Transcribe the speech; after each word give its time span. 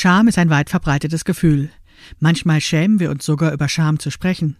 Scham 0.00 0.28
ist 0.28 0.38
ein 0.38 0.48
weit 0.48 0.70
verbreitetes 0.70 1.24
Gefühl. 1.24 1.70
Manchmal 2.20 2.60
schämen 2.60 3.00
wir 3.00 3.10
uns 3.10 3.26
sogar 3.26 3.52
über 3.52 3.68
Scham 3.68 3.98
zu 3.98 4.12
sprechen. 4.12 4.56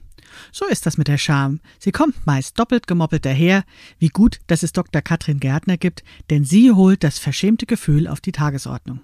So 0.51 0.67
ist 0.67 0.85
das 0.85 0.99
mit 0.99 1.07
der 1.07 1.17
Scham. 1.17 1.61
Sie 1.79 1.93
kommt 1.93 2.27
meist 2.27 2.59
doppelt 2.59 2.89
gemoppelt 2.89 3.25
daher. 3.25 3.63
Wie 4.01 4.09
gut, 4.09 4.41
dass 4.49 4.65
es 4.65 4.73
Dr. 4.73 5.01
Katrin 5.01 5.39
Gärtner 5.39 5.77
gibt, 5.77 6.03
denn 6.29 6.45
sie 6.45 6.73
holt 6.73 7.05
das 7.05 7.21
verschämte 7.21 7.67
Gefühl 7.67 8.09
auf 8.09 8.21
die 8.21 8.33
Tagesordnung. 8.33 8.99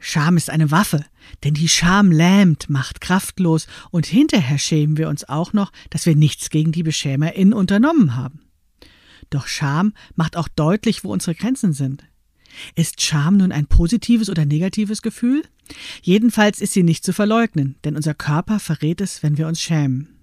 Scham 0.00 0.36
ist 0.36 0.50
eine 0.50 0.72
Waffe, 0.72 1.04
denn 1.44 1.54
die 1.54 1.68
Scham 1.68 2.10
lähmt, 2.10 2.68
macht 2.68 3.00
kraftlos 3.00 3.68
und 3.92 4.04
hinterher 4.04 4.58
schämen 4.58 4.96
wir 4.96 5.08
uns 5.08 5.28
auch 5.28 5.52
noch, 5.52 5.70
dass 5.90 6.06
wir 6.06 6.16
nichts 6.16 6.50
gegen 6.50 6.72
die 6.72 6.82
BeschämerInnen 6.82 7.54
unternommen 7.54 8.16
haben. 8.16 8.40
Doch 9.30 9.46
Scham 9.46 9.92
macht 10.16 10.36
auch 10.36 10.48
deutlich, 10.48 11.04
wo 11.04 11.12
unsere 11.12 11.36
Grenzen 11.36 11.72
sind. 11.72 12.02
Ist 12.74 13.02
Scham 13.02 13.36
nun 13.36 13.52
ein 13.52 13.66
positives 13.66 14.30
oder 14.30 14.44
negatives 14.44 15.02
Gefühl? 15.02 15.42
Jedenfalls 16.02 16.60
ist 16.60 16.72
sie 16.72 16.82
nicht 16.82 17.04
zu 17.04 17.12
verleugnen, 17.12 17.76
denn 17.84 17.96
unser 17.96 18.14
Körper 18.14 18.60
verrät 18.60 19.00
es, 19.00 19.22
wenn 19.22 19.38
wir 19.38 19.48
uns 19.48 19.60
schämen. 19.60 20.16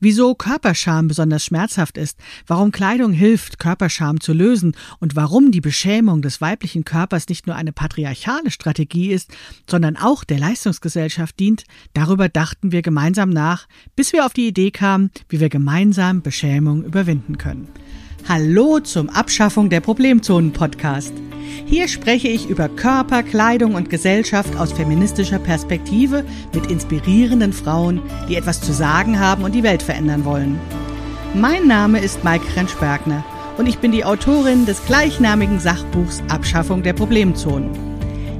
Wieso 0.00 0.34
Körperscham 0.34 1.08
besonders 1.08 1.44
schmerzhaft 1.44 1.98
ist, 1.98 2.18
warum 2.46 2.72
Kleidung 2.72 3.12
hilft, 3.12 3.58
Körperscham 3.58 4.20
zu 4.20 4.32
lösen 4.32 4.74
und 4.98 5.16
warum 5.16 5.52
die 5.52 5.60
Beschämung 5.60 6.22
des 6.22 6.40
weiblichen 6.40 6.84
Körpers 6.84 7.28
nicht 7.28 7.46
nur 7.46 7.56
eine 7.56 7.72
patriarchale 7.72 8.50
Strategie 8.50 9.12
ist, 9.12 9.30
sondern 9.68 9.96
auch 9.96 10.24
der 10.24 10.38
Leistungsgesellschaft 10.38 11.38
dient, 11.38 11.64
darüber 11.92 12.28
dachten 12.28 12.72
wir 12.72 12.82
gemeinsam 12.82 13.30
nach, 13.30 13.66
bis 13.96 14.12
wir 14.12 14.24
auf 14.24 14.32
die 14.32 14.48
Idee 14.48 14.70
kamen, 14.70 15.10
wie 15.28 15.40
wir 15.40 15.48
gemeinsam 15.48 16.22
Beschämung 16.22 16.84
überwinden 16.84 17.38
können. 17.38 17.68
Hallo 18.28 18.78
zum 18.78 19.08
Abschaffung 19.08 19.68
der 19.68 19.80
Problemzonen 19.80 20.52
Podcast. 20.52 21.12
Hier 21.66 21.88
spreche 21.88 22.28
ich 22.28 22.48
über 22.48 22.68
Körper, 22.68 23.24
Kleidung 23.24 23.74
und 23.74 23.90
Gesellschaft 23.90 24.56
aus 24.56 24.72
feministischer 24.72 25.40
Perspektive 25.40 26.24
mit 26.54 26.70
inspirierenden 26.70 27.52
Frauen, 27.52 28.00
die 28.28 28.36
etwas 28.36 28.60
zu 28.60 28.72
sagen 28.72 29.18
haben 29.18 29.42
und 29.42 29.56
die 29.56 29.64
Welt 29.64 29.82
verändern 29.82 30.24
wollen. 30.24 30.60
Mein 31.34 31.66
Name 31.66 31.98
ist 31.98 32.22
Maike 32.22 32.54
Rentschbergner 32.54 33.24
und 33.58 33.66
ich 33.66 33.78
bin 33.78 33.90
die 33.90 34.04
Autorin 34.04 34.66
des 34.66 34.86
gleichnamigen 34.86 35.58
Sachbuchs 35.58 36.22
Abschaffung 36.28 36.84
der 36.84 36.92
Problemzonen. 36.92 37.70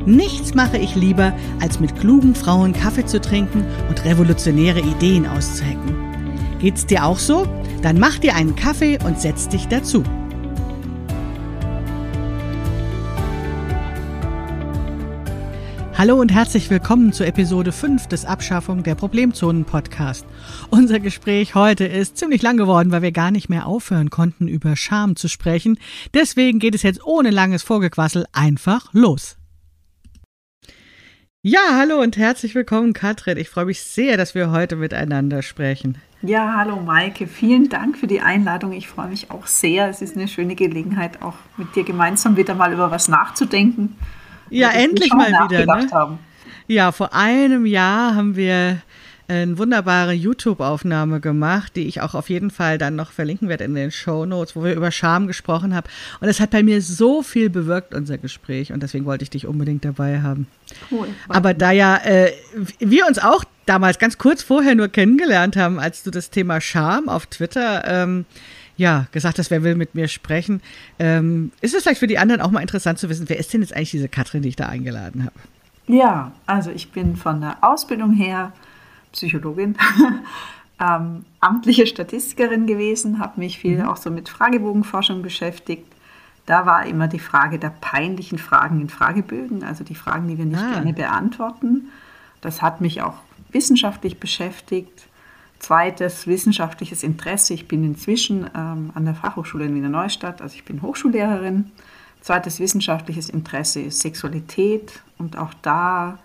Nichts 0.07 0.55
mache 0.55 0.79
ich 0.79 0.95
lieber, 0.95 1.33
als 1.61 1.81
mit 1.81 1.99
klugen 1.99 2.37
Frauen 2.37 2.73
Kaffee 2.73 3.07
zu 3.07 3.21
trinken 3.21 3.65
und 3.89 4.05
revolutionäre 4.05 4.81
Ideen 4.81 5.27
auszuhacken. 5.27 6.12
Geht's 6.63 6.87
dir 6.87 7.05
auch 7.05 7.19
so? 7.19 7.49
Dann 7.83 7.99
mach 7.99 8.21
dir 8.21 8.37
einen 8.37 8.55
Kaffee 8.55 8.97
und 9.05 9.21
setz 9.21 9.49
dich 9.49 9.67
dazu. 9.67 10.05
Hallo 15.99 16.21
und 16.21 16.31
herzlich 16.31 16.71
willkommen 16.71 17.13
zu 17.13 17.27
Episode 17.27 17.73
5 17.73 18.07
des 18.07 18.25
Abschaffung 18.25 18.85
der 18.85 18.95
Problemzonen 18.95 19.65
Podcast. 19.65 20.25
Unser 20.71 21.01
Gespräch 21.01 21.57
heute 21.57 21.85
ist 21.85 22.17
ziemlich 22.17 22.43
lang 22.43 22.59
geworden, 22.59 22.93
weil 22.93 23.03
wir 23.03 23.11
gar 23.11 23.33
nicht 23.33 23.49
mehr 23.49 23.67
aufhören 23.67 24.11
konnten, 24.11 24.47
über 24.47 24.77
Scham 24.77 25.17
zu 25.17 25.27
sprechen. 25.27 25.81
Deswegen 26.15 26.61
geht 26.61 26.77
es 26.77 26.85
jetzt 26.85 27.05
ohne 27.05 27.31
langes 27.31 27.65
Vorgequassel 27.65 28.25
einfach 28.31 28.95
los. 28.95 29.37
Ja, 31.43 31.71
hallo 31.73 32.01
und 32.01 32.17
herzlich 32.17 32.55
willkommen, 32.55 32.93
Katrin. 32.93 33.37
Ich 33.37 33.49
freue 33.49 33.65
mich 33.65 33.83
sehr, 33.83 34.17
dass 34.17 34.37
wir 34.37 34.53
heute 34.53 34.77
miteinander 34.77 35.43
sprechen. 35.43 35.99
Ja, 36.25 36.55
hallo 36.57 36.77
Maike, 36.77 37.27
vielen 37.27 37.69
Dank 37.69 37.99
für 37.99 38.07
die 38.07 38.21
Einladung. 38.21 38.73
Ich 38.73 38.87
freue 38.87 39.09
mich 39.09 39.33
auch 39.33 39.49
sehr. 39.49 39.89
Es 39.89 40.01
ist 40.03 40.17
eine 40.17 40.29
schöne 40.29 40.55
Gelegenheit, 40.55 41.21
auch 41.21 41.35
mit 41.57 41.75
dir 41.75 41.83
gemeinsam 41.83 42.37
wieder 42.37 42.55
mal 42.55 42.73
über 42.73 42.93
was 42.93 43.09
nachzudenken. 43.09 43.97
Ja, 44.49 44.71
endlich 44.71 45.13
mal 45.13 45.33
wieder. 45.49 45.67
Ne? 45.67 45.89
Haben. 45.91 46.21
Ja, 46.69 46.93
vor 46.93 47.13
einem 47.13 47.67
Jahr 47.67 48.15
haben 48.15 48.37
wir 48.37 48.79
eine 49.33 49.59
wunderbare 49.59 50.13
YouTube-Aufnahme 50.13 51.21
gemacht, 51.21 51.77
die 51.77 51.87
ich 51.87 52.01
auch 52.01 52.15
auf 52.15 52.29
jeden 52.29 52.51
Fall 52.51 52.79
dann 52.79 52.97
noch 52.97 53.13
verlinken 53.13 53.49
werde 53.49 53.65
in 53.65 53.75
den 53.75 53.91
Show 53.91 54.27
Notes, 54.27 54.55
wo 54.55 54.65
wir 54.65 54.75
über 54.75 54.91
Scham 54.91 55.27
gesprochen 55.27 55.75
haben. 55.75 55.87
Und 56.21 56.29
es 56.29 56.41
hat 56.41 56.51
bei 56.51 56.63
mir 56.63 56.83
so 56.83 57.23
viel 57.23 57.51
bewirkt, 57.51 57.95
unser 57.95 58.19
Gespräch. 58.19 58.73
Und 58.73 58.83
deswegen 58.83 59.05
wollte 59.05 59.25
ich 59.25 59.31
dich 59.31 59.47
unbedingt 59.47 59.85
dabei 59.85 60.21
haben. 60.21 60.47
Cool. 60.91 61.09
Aber 61.29 61.55
da 61.55 61.71
ja 61.71 61.97
äh, 62.05 62.33
wir 62.79 63.07
uns 63.07 63.19
auch 63.19 63.45
damals 63.67 63.99
ganz 63.99 64.19
kurz 64.19 64.43
vorher 64.43 64.75
nur 64.75 64.89
kennengelernt 64.89 65.57
haben, 65.57 65.79
als 65.79 66.03
du 66.03 66.11
das 66.11 66.31
Thema 66.31 66.61
Scham 66.61 67.09
auf 67.09 67.27
Twitter 67.27 67.85
ähm, 67.87 68.25
ja, 68.77 69.07
gesagt 69.13 69.39
hast, 69.39 69.51
wer 69.51 69.63
will 69.63 69.75
mit 69.75 69.95
mir 69.95 70.09
sprechen. 70.09 70.61
Ähm, 70.99 71.53
ist 71.61 71.75
es 71.75 71.83
vielleicht 71.83 72.01
für 72.01 72.07
die 72.07 72.19
anderen 72.19 72.41
auch 72.41 72.51
mal 72.51 72.61
interessant 72.61 72.99
zu 72.99 73.09
wissen, 73.09 73.29
wer 73.29 73.39
ist 73.39 73.53
denn 73.53 73.61
jetzt 73.61 73.75
eigentlich 73.75 73.91
diese 73.91 74.09
Katrin, 74.09 74.43
die 74.43 74.49
ich 74.49 74.57
da 74.57 74.67
eingeladen 74.67 75.25
habe? 75.25 75.35
Ja, 75.87 76.33
also 76.47 76.71
ich 76.71 76.91
bin 76.91 77.17
von 77.17 77.41
der 77.41 77.59
Ausbildung 77.61 78.13
her 78.13 78.53
Psychologin, 79.13 79.77
ähm, 80.81 81.25
amtliche 81.41 81.87
Statistikerin 81.87 82.67
gewesen, 82.67 83.19
habe 83.19 83.41
mich 83.41 83.59
viel 83.59 83.79
mhm. 83.79 83.87
auch 83.87 83.97
so 83.97 84.11
mit 84.11 84.29
Fragebogenforschung 84.29 85.23
beschäftigt. 85.23 85.87
Da 86.47 86.67
war 86.67 86.87
immer 86.87 87.07
die 87.07 87.21
Frage 87.21 87.59
der 87.59 87.71
peinlichen 87.71 88.39
Fragen 88.39 88.81
in 88.81 88.89
Fragebögen, 88.89 89.63
also 89.63 89.85
die 89.85 89.95
Fragen, 89.95 90.27
die 90.27 90.39
wir 90.39 90.45
nicht 90.45 90.61
ah. 90.61 90.73
gerne 90.73 90.93
beantworten. 90.93 91.91
Das 92.41 92.63
hat 92.63 92.81
mich 92.81 93.03
auch 93.03 93.15
wissenschaftlich 93.53 94.19
beschäftigt. 94.19 95.07
Zweites, 95.61 96.27
wissenschaftliches 96.27 97.05
Interesse. 97.05 97.55
Ich 97.55 97.69
bin 97.69 97.85
inzwischen 97.85 98.51
ähm, 98.57 98.91
an 98.95 99.05
der 99.05 99.15
Fachhochschule 99.15 99.67
in 99.67 99.75
Wiener 99.77 99.89
Neustadt, 99.89 100.43
also 100.43 100.57
ich 100.57 100.65
bin 100.65 100.83
Hochschullehrerin. 100.83 101.71
Zweites 102.21 102.59
wissenschaftliches 102.59 103.29
Interesse 103.29 103.81
ist 103.81 104.01
Sexualität 104.01 105.03
und 105.19 105.39
auch 105.39 105.55
da 105.63 106.19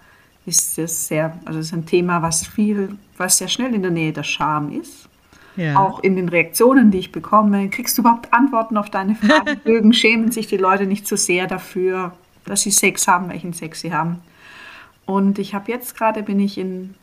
ist 0.48 0.80
es 0.80 1.10
sehr, 1.10 1.38
also 1.46 1.60
ist 1.60 1.74
ein 1.74 1.86
Thema, 1.86 2.22
was 2.22 2.48
viel, 2.48 2.96
was 3.18 3.38
sehr 3.38 3.50
schnell 3.50 3.76
in 3.76 3.82
der 3.82 3.92
Nähe 3.92 4.14
der 4.14 4.24
Scham 4.24 4.72
ist. 4.72 5.10
Ja. 5.58 5.76
Auch 5.78 6.00
in 6.02 6.16
den 6.16 6.30
Reaktionen, 6.30 6.90
die 6.90 7.00
ich 7.00 7.12
bekomme, 7.12 7.70
kriegst 7.70 7.98
du 7.98 8.02
überhaupt 8.02 8.32
Antworten 8.32 8.78
auf 8.78 8.90
deine 8.90 9.16
Fragebögen? 9.16 9.92
Schämen 9.94 10.32
sich 10.32 10.48
die 10.48 10.58
Leute 10.58 10.86
nicht 10.86 11.08
so 11.08 11.16
sehr 11.16 11.48
dafür, 11.48 12.14
dass 12.46 12.62
sie 12.62 12.72
Sex 12.72 13.08
haben, 13.08 13.30
welchen 13.30 13.54
Sex 13.54 13.82
sie 13.82 13.94
haben? 13.94 14.20
Und 15.06 15.40
ich 15.40 15.54
habe 15.54 15.72
jetzt 15.72 15.98
gerade, 15.98 16.24
bin 16.24 16.40
ich 16.40 16.58
in 16.58 16.94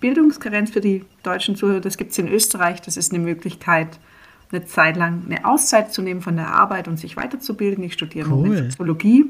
Bildungskarenz 0.00 0.70
für 0.70 0.80
die 0.80 1.04
deutschen 1.22 1.56
Zuhörer, 1.56 1.80
das 1.80 1.96
gibt 1.96 2.12
es 2.12 2.18
in 2.18 2.28
Österreich, 2.28 2.80
das 2.80 2.96
ist 2.96 3.12
eine 3.12 3.22
Möglichkeit, 3.22 3.98
eine 4.52 4.64
Zeit 4.64 4.96
lang 4.96 5.22
eine 5.26 5.44
Auszeit 5.44 5.92
zu 5.92 6.00
nehmen 6.00 6.22
von 6.22 6.36
der 6.36 6.54
Arbeit 6.54 6.88
und 6.88 6.98
sich 6.98 7.16
weiterzubilden. 7.16 7.82
Ich 7.84 7.94
studiere 7.94 8.30
cool. 8.30 8.56
Soziologie 8.70 9.26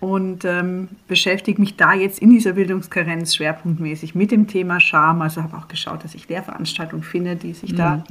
und 0.00 0.46
ähm, 0.46 0.88
beschäftige 1.08 1.60
mich 1.60 1.76
da 1.76 1.92
jetzt 1.92 2.18
in 2.18 2.30
dieser 2.30 2.54
Bildungskarenz 2.54 3.34
schwerpunktmäßig 3.34 4.14
mit 4.14 4.30
dem 4.30 4.48
Thema 4.48 4.80
Scham. 4.80 5.20
Also 5.20 5.42
habe 5.42 5.56
auch 5.58 5.68
geschaut, 5.68 6.04
dass 6.04 6.14
ich 6.14 6.26
Lehrveranstaltungen 6.26 7.04
finde, 7.04 7.36
die 7.36 7.52
sich 7.52 7.72
mhm. 7.72 7.76
da, 7.76 8.04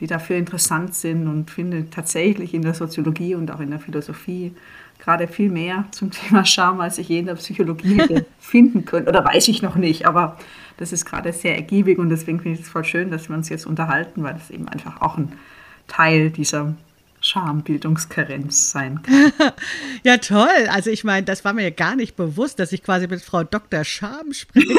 die 0.00 0.08
dafür 0.08 0.36
interessant 0.36 0.96
sind 0.96 1.28
und 1.28 1.50
finde 1.50 1.90
tatsächlich 1.90 2.54
in 2.54 2.62
der 2.62 2.74
Soziologie 2.74 3.36
und 3.36 3.52
auch 3.52 3.60
in 3.60 3.70
der 3.70 3.78
Philosophie 3.78 4.52
gerade 4.98 5.28
viel 5.28 5.48
mehr 5.48 5.84
zum 5.92 6.10
Thema 6.10 6.44
Scham, 6.44 6.80
als 6.80 6.98
ich 6.98 7.08
je 7.08 7.20
in 7.20 7.26
der 7.26 7.36
Psychologie 7.36 8.02
finden 8.40 8.84
könnte. 8.84 9.08
Oder 9.08 9.24
weiß 9.24 9.46
ich 9.46 9.62
noch 9.62 9.76
nicht, 9.76 10.06
aber 10.06 10.36
das 10.76 10.92
ist 10.92 11.04
gerade 11.04 11.32
sehr 11.32 11.54
ergiebig 11.54 11.98
und 11.98 12.08
deswegen 12.08 12.40
finde 12.40 12.58
ich 12.58 12.64
es 12.64 12.70
voll 12.70 12.84
schön, 12.84 13.12
dass 13.12 13.28
wir 13.28 13.36
uns 13.36 13.48
jetzt 13.48 13.64
unterhalten, 13.64 14.24
weil 14.24 14.34
das 14.34 14.50
eben 14.50 14.68
einfach 14.68 15.00
auch 15.00 15.16
ein 15.16 15.32
Teil 15.86 16.30
dieser 16.30 16.74
Schambildungskarenz 17.28 18.70
sein 18.70 19.02
kann. 19.38 19.52
ja, 20.04 20.16
toll. 20.18 20.68
Also 20.70 20.90
ich 20.90 21.04
meine, 21.04 21.24
das 21.24 21.44
war 21.44 21.52
mir 21.52 21.62
ja 21.62 21.70
gar 21.70 21.96
nicht 21.96 22.16
bewusst, 22.16 22.58
dass 22.58 22.72
ich 22.72 22.82
quasi 22.82 23.06
mit 23.06 23.20
Frau 23.22 23.44
Dr. 23.44 23.84
Scham 23.84 24.32
spreche. 24.32 24.68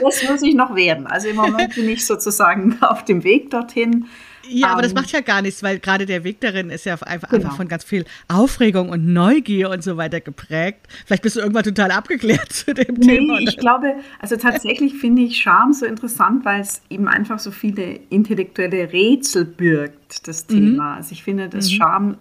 Das 0.00 0.22
muss 0.28 0.42
ich 0.42 0.54
noch 0.54 0.74
werden. 0.74 1.06
Also 1.06 1.28
im 1.28 1.36
Moment 1.36 1.74
bin 1.74 1.88
ich 1.88 2.06
sozusagen 2.06 2.78
auf 2.80 3.04
dem 3.04 3.22
Weg 3.22 3.50
dorthin. 3.50 4.06
Ja, 4.50 4.68
aber 4.68 4.82
das 4.82 4.92
ähm, 4.92 4.96
macht 4.96 5.12
ja 5.12 5.20
gar 5.20 5.42
nichts, 5.42 5.62
weil 5.62 5.78
gerade 5.78 6.06
der 6.06 6.24
Weg 6.24 6.40
darin 6.40 6.70
ist 6.70 6.84
ja 6.84 6.94
einfach, 6.94 7.28
genau. 7.28 7.44
einfach, 7.44 7.56
von 7.56 7.68
ganz 7.68 7.84
viel 7.84 8.04
Aufregung 8.28 8.90
und 8.90 9.06
Neugier 9.06 9.70
und 9.70 9.82
so 9.82 9.96
weiter 9.96 10.20
geprägt. 10.20 10.86
Vielleicht 11.06 11.22
bist 11.22 11.36
du 11.36 11.40
irgendwann 11.40 11.64
total 11.64 11.90
abgeklärt 11.90 12.52
zu 12.52 12.74
dem 12.74 12.96
nee, 12.96 13.18
Thema. 13.18 13.38
Ich 13.38 13.56
glaube, 13.56 13.94
also 14.18 14.36
tatsächlich 14.36 14.94
finde 14.94 15.22
ich 15.22 15.40
Charme 15.40 15.72
so 15.72 15.86
interessant, 15.86 16.44
weil 16.44 16.60
es 16.60 16.82
eben 16.90 17.08
einfach 17.08 17.38
so 17.38 17.50
viele 17.50 18.00
intellektuelle 18.10 18.92
Rätsel 18.92 19.44
birgt, 19.44 20.26
das 20.26 20.48
mhm. 20.48 20.54
Thema. 20.54 20.96
Also 20.96 21.12
ich 21.12 21.22
finde, 21.22 21.48
dass 21.48 21.70
mhm. 21.70 21.76
Charme 21.76 22.16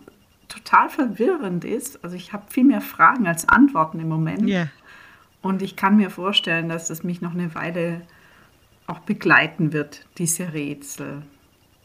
total 0.48 0.90
verwirrend 0.90 1.66
ist. 1.66 2.04
Also 2.04 2.16
ich 2.16 2.34
habe 2.34 2.44
viel 2.50 2.66
mehr 2.66 2.82
Fragen 2.82 3.28
als 3.28 3.48
Antworten 3.48 4.00
im 4.00 4.10
Moment. 4.10 4.48
Yeah. 4.48 4.70
Und 5.42 5.62
ich 5.62 5.76
kann 5.76 5.96
mir 5.96 6.10
vorstellen, 6.10 6.70
dass 6.70 6.88
das 6.88 7.04
mich 7.04 7.22
noch 7.22 7.34
eine 7.34 7.56
Weile 7.56 8.02
auch 8.88 9.00
begleiten 9.00 9.72
wird, 9.72 10.06
diese 10.18 10.54
Rätsel. 10.54 11.22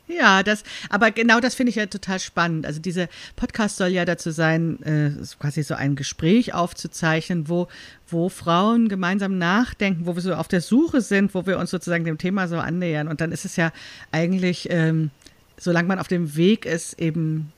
Ja, 0.06 0.42
das, 0.42 0.64
aber 0.90 1.10
genau 1.10 1.40
das 1.40 1.54
finde 1.54 1.70
ich 1.70 1.76
ja 1.76 1.86
total 1.86 2.20
spannend. 2.20 2.66
Also 2.66 2.80
dieser 2.80 3.08
Podcast 3.36 3.78
soll 3.78 3.88
ja 3.88 4.04
dazu 4.04 4.30
sein, 4.30 4.82
äh, 4.82 5.10
quasi 5.38 5.62
so 5.62 5.74
ein 5.74 5.96
Gespräch 5.96 6.52
aufzuzeichnen, 6.52 7.48
wo, 7.48 7.68
wo 8.08 8.28
Frauen 8.28 8.88
gemeinsam 8.88 9.38
nachdenken, 9.38 10.06
wo 10.06 10.14
wir 10.14 10.22
so 10.22 10.34
auf 10.34 10.48
der 10.48 10.60
Suche 10.60 11.00
sind, 11.00 11.34
wo 11.34 11.46
wir 11.46 11.58
uns 11.58 11.70
sozusagen 11.70 12.04
dem 12.04 12.18
Thema 12.18 12.48
so 12.48 12.58
annähern. 12.58 13.08
Und 13.08 13.22
dann 13.22 13.32
ist 13.32 13.46
es 13.46 13.56
ja 13.56 13.72
eigentlich, 14.12 14.68
ähm, 14.70 15.10
solange 15.56 15.88
man 15.88 15.98
auf 15.98 16.08
dem 16.08 16.36
Weg 16.36 16.66
ist, 16.66 17.00
eben 17.00 17.50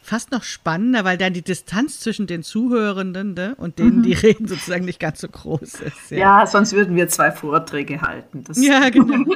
fast 0.00 0.30
noch 0.30 0.44
spannender, 0.44 1.04
weil 1.04 1.16
dann 1.16 1.32
die 1.32 1.42
Distanz 1.42 1.98
zwischen 1.98 2.26
den 2.26 2.42
Zuhörenden 2.42 3.34
ne, 3.34 3.54
und 3.56 3.78
denen, 3.78 4.02
die 4.02 4.12
reden, 4.12 4.46
sozusagen 4.46 4.84
nicht 4.84 5.00
ganz 5.00 5.20
so 5.20 5.28
groß 5.28 5.80
ist. 5.80 6.10
Ja, 6.10 6.18
ja 6.18 6.46
sonst 6.46 6.72
würden 6.74 6.94
wir 6.94 7.08
zwei 7.08 7.32
Vorträge 7.32 8.02
halten. 8.02 8.44
Das 8.44 8.62
ja, 8.62 8.90
genau. 8.90 9.24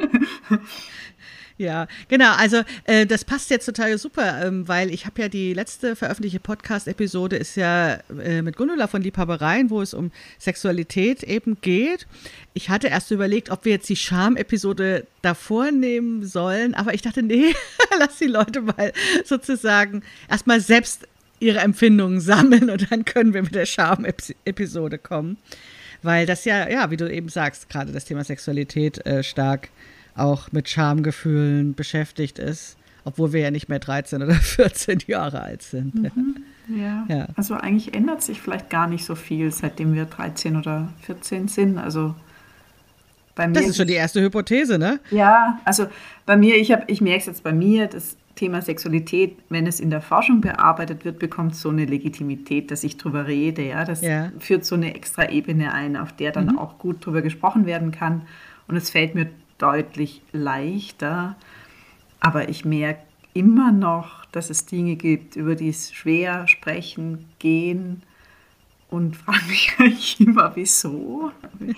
Ja, 1.59 1.89
genau. 2.07 2.33
Also 2.37 2.63
äh, 2.85 3.05
das 3.05 3.25
passt 3.25 3.51
jetzt 3.51 3.67
total 3.67 3.99
super, 3.99 4.47
ähm, 4.47 4.69
weil 4.69 4.93
ich 4.95 5.07
habe 5.07 5.21
ja 5.21 5.29
die 5.29 5.53
letzte 5.55 5.97
veröffentlichte 5.97 6.39
Podcast-Episode 6.39 7.35
ist 7.37 7.57
ja 7.57 7.99
äh, 8.23 8.43
mit 8.43 8.57
Gundula 8.57 8.87
von 8.87 9.03
Liebhabereien, 9.03 9.69
wo 9.69 9.83
es 9.83 9.93
um 9.93 10.13
Sexualität 10.39 11.25
eben 11.25 11.61
geht. 11.61 12.07
Ich 12.55 12.71
hatte 12.71 12.87
erst 12.87 13.11
überlegt, 13.11 13.51
ob 13.51 13.65
wir 13.65 13.73
jetzt 13.73 13.89
die 13.89 13.97
Scham-Episode 13.97 15.09
davor 15.21 15.73
nehmen 15.73 16.25
sollen, 16.25 16.75
aber 16.75 16.95
ich 16.95 17.03
dachte, 17.03 17.25
nee, 17.25 17.53
lass 17.99 18.19
die 18.19 18.27
Leute 18.27 18.61
mal 18.61 18.93
sozusagen 19.25 20.05
erstmal 20.31 20.61
selbst 20.61 21.09
ihre 21.41 21.59
Empfindungen 21.59 22.21
sammeln 22.21 22.71
und 22.71 22.91
dann 22.93 23.05
können 23.05 23.35
wir 23.35 23.43
mit 23.43 23.57
der 23.57 23.67
Scham-Episode 23.67 24.99
kommen. 24.99 25.39
Weil 26.03 26.27
das 26.27 26.45
ja, 26.45 26.69
ja, 26.69 26.93
wie 26.93 26.97
du 26.97 27.13
eben 27.13 27.29
sagst, 27.29 27.69
gerade 27.69 27.91
das 27.91 28.05
Thema 28.05 28.23
Sexualität 28.23 29.05
äh, 29.05 29.25
stark 29.25 29.71
auch 30.19 30.53
mit 30.53 30.69
Schamgefühlen 30.69 31.75
beschäftigt 31.75 32.39
ist, 32.39 32.77
obwohl 33.05 33.33
wir 33.33 33.41
ja 33.41 33.51
nicht 33.51 33.69
mehr 33.69 33.79
13 33.79 34.23
oder 34.23 34.35
14 34.35 35.01
Jahre 35.07 35.43
alt 35.43 35.63
sind. 35.63 35.95
Mhm. 35.95 36.37
Ja. 36.69 37.07
ja. 37.09 37.27
also 37.35 37.55
eigentlich 37.55 37.95
ändert 37.95 38.23
sich 38.23 38.41
vielleicht 38.41 38.69
gar 38.69 38.87
nicht 38.87 39.05
so 39.05 39.15
viel, 39.15 39.51
seitdem 39.51 39.95
wir 39.95 40.05
13 40.05 40.57
oder 40.57 40.89
14 41.03 41.49
sind. 41.49 41.79
Also 41.79 42.15
bei 43.35 43.49
mir. 43.49 43.55
Das 43.55 43.67
ist 43.67 43.77
schon 43.77 43.87
die 43.87 43.95
erste 43.95 44.21
Hypothese, 44.21 44.79
ne? 44.79 45.01
Ja, 45.11 45.61
also 45.65 45.87
bei 46.27 46.37
mir, 46.37 46.57
ich, 46.57 46.75
ich 46.89 47.01
merke 47.01 47.21
es 47.21 47.27
jetzt 47.27 47.43
bei 47.43 47.53
mir, 47.53 47.87
das 47.87 48.17
Thema 48.35 48.63
Sexualität, 48.63 49.37
wenn 49.49 49.67
es 49.67 49.81
in 49.81 49.91
der 49.91 50.01
Forschung 50.01 50.41
bearbeitet 50.41 51.05
wird, 51.05 51.19
bekommt 51.19 51.57
so 51.57 51.71
eine 51.71 51.87
Legitimität, 51.87 52.71
dass 52.71 52.85
ich 52.85 52.97
drüber 52.97 53.27
rede. 53.27 53.63
Ja, 53.63 53.85
das 53.85 54.03
ja. 54.03 54.31
führt 54.39 54.65
so 54.65 54.75
eine 54.75 54.95
extra 54.95 55.31
Ebene 55.31 55.73
ein, 55.73 55.97
auf 55.97 56.13
der 56.13 56.33
dann 56.33 56.47
mhm. 56.47 56.59
auch 56.59 56.79
gut 56.79 57.05
drüber 57.05 57.23
gesprochen 57.23 57.67
werden 57.67 57.91
kann. 57.91 58.23
Und 58.69 58.77
es 58.77 58.91
fällt 58.91 59.15
mir 59.15 59.29
deutlich 59.59 60.23
leichter. 60.33 61.37
Aber 62.21 62.49
ich 62.49 62.65
merke 62.65 63.01
immer 63.35 63.73
noch, 63.73 64.25
dass 64.33 64.51
es 64.51 64.67
Dinge 64.67 64.97
gibt, 64.97 65.37
über 65.37 65.55
die 65.55 65.69
es 65.69 65.93
schwer 65.93 66.49
sprechen, 66.49 67.27
gehen 67.39 68.03
und 68.91 69.17
frage 69.17 69.45
mich 69.49 69.75
eigentlich 69.79 70.21
immer, 70.27 70.53
wieso? 70.55 71.31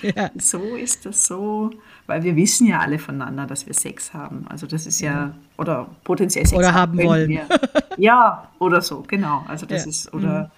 Ja. 0.02 0.30
Wieso 0.34 0.76
ist 0.76 1.06
das 1.06 1.26
so? 1.26 1.70
Weil 2.06 2.22
wir 2.22 2.36
wissen 2.36 2.66
ja 2.66 2.80
alle 2.80 2.98
voneinander, 2.98 3.46
dass 3.46 3.66
wir 3.66 3.74
Sex 3.74 4.14
haben. 4.14 4.46
Also 4.48 4.66
das 4.66 4.86
ist 4.86 5.00
ja, 5.00 5.12
ja. 5.12 5.34
oder 5.58 5.88
potenziell 6.04 6.46
Sex 6.46 6.58
oder 6.58 6.72
haben 6.72 6.98
wollen. 6.98 7.28
Wir. 7.28 7.46
Ja, 7.96 8.48
oder 8.58 8.80
so, 8.80 9.04
genau. 9.06 9.44
Also 9.46 9.66
das 9.66 9.84
ja. 9.84 9.90
ist, 9.90 10.14
oder, 10.14 10.50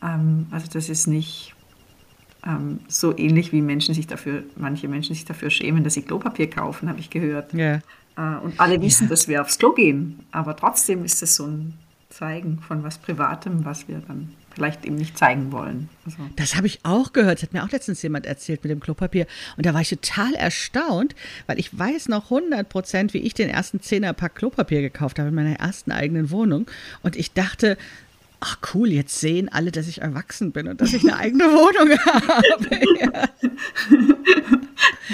mhm. 0.00 0.06
ähm, 0.06 0.46
also 0.52 0.68
das 0.72 0.88
ist 0.88 1.08
nicht, 1.08 1.55
ähm, 2.46 2.80
so 2.88 3.16
ähnlich 3.16 3.52
wie 3.52 3.62
Menschen 3.62 3.94
sich 3.94 4.06
dafür, 4.06 4.44
manche 4.56 4.88
Menschen 4.88 5.14
sich 5.14 5.24
dafür 5.24 5.50
schämen, 5.50 5.84
dass 5.84 5.94
sie 5.94 6.02
Klopapier 6.02 6.48
kaufen, 6.48 6.88
habe 6.88 7.00
ich 7.00 7.10
gehört. 7.10 7.52
Ja. 7.52 7.80
Äh, 8.16 8.38
und 8.42 8.58
alle 8.60 8.80
wissen, 8.80 9.04
ja. 9.04 9.10
dass 9.10 9.28
wir 9.28 9.42
aufs 9.42 9.58
Klo 9.58 9.72
gehen. 9.72 10.20
Aber 10.30 10.56
trotzdem 10.56 11.04
ist 11.04 11.22
es 11.22 11.36
so 11.36 11.46
ein 11.46 11.74
Zeigen 12.08 12.60
von 12.60 12.82
was 12.82 12.98
Privatem, 12.98 13.64
was 13.64 13.88
wir 13.88 14.00
dann 14.06 14.32
vielleicht 14.54 14.86
eben 14.86 14.96
nicht 14.96 15.18
zeigen 15.18 15.52
wollen. 15.52 15.90
Also. 16.06 16.16
Das 16.36 16.56
habe 16.56 16.66
ich 16.66 16.80
auch 16.82 17.12
gehört. 17.12 17.38
Das 17.38 17.42
hat 17.42 17.52
mir 17.52 17.62
auch 17.62 17.70
letztens 17.70 18.00
jemand 18.00 18.24
erzählt 18.24 18.64
mit 18.64 18.70
dem 18.70 18.80
Klopapier. 18.80 19.26
Und 19.58 19.66
da 19.66 19.74
war 19.74 19.82
ich 19.82 19.90
total 19.90 20.34
erstaunt, 20.34 21.14
weil 21.46 21.58
ich 21.58 21.78
weiß 21.78 22.08
noch 22.08 22.30
100 22.30 22.66
Prozent, 22.66 23.12
wie 23.12 23.18
ich 23.18 23.34
den 23.34 23.50
ersten 23.50 23.82
Zehnerpack 23.82 24.34
Klopapier 24.34 24.80
gekauft 24.80 25.18
habe 25.18 25.28
in 25.28 25.34
meiner 25.34 25.56
ersten 25.56 25.92
eigenen 25.92 26.30
Wohnung. 26.30 26.66
Und 27.02 27.16
ich 27.16 27.34
dachte, 27.34 27.76
ach 28.40 28.58
cool, 28.74 28.92
jetzt 28.92 29.18
sehen 29.20 29.48
alle, 29.48 29.72
dass 29.72 29.88
ich 29.88 30.02
erwachsen 30.02 30.52
bin 30.52 30.68
und 30.68 30.80
dass 30.80 30.92
ich 30.92 31.02
eine 31.02 31.16
eigene 31.16 31.44
Wohnung 31.52 31.98
habe. 31.98 32.80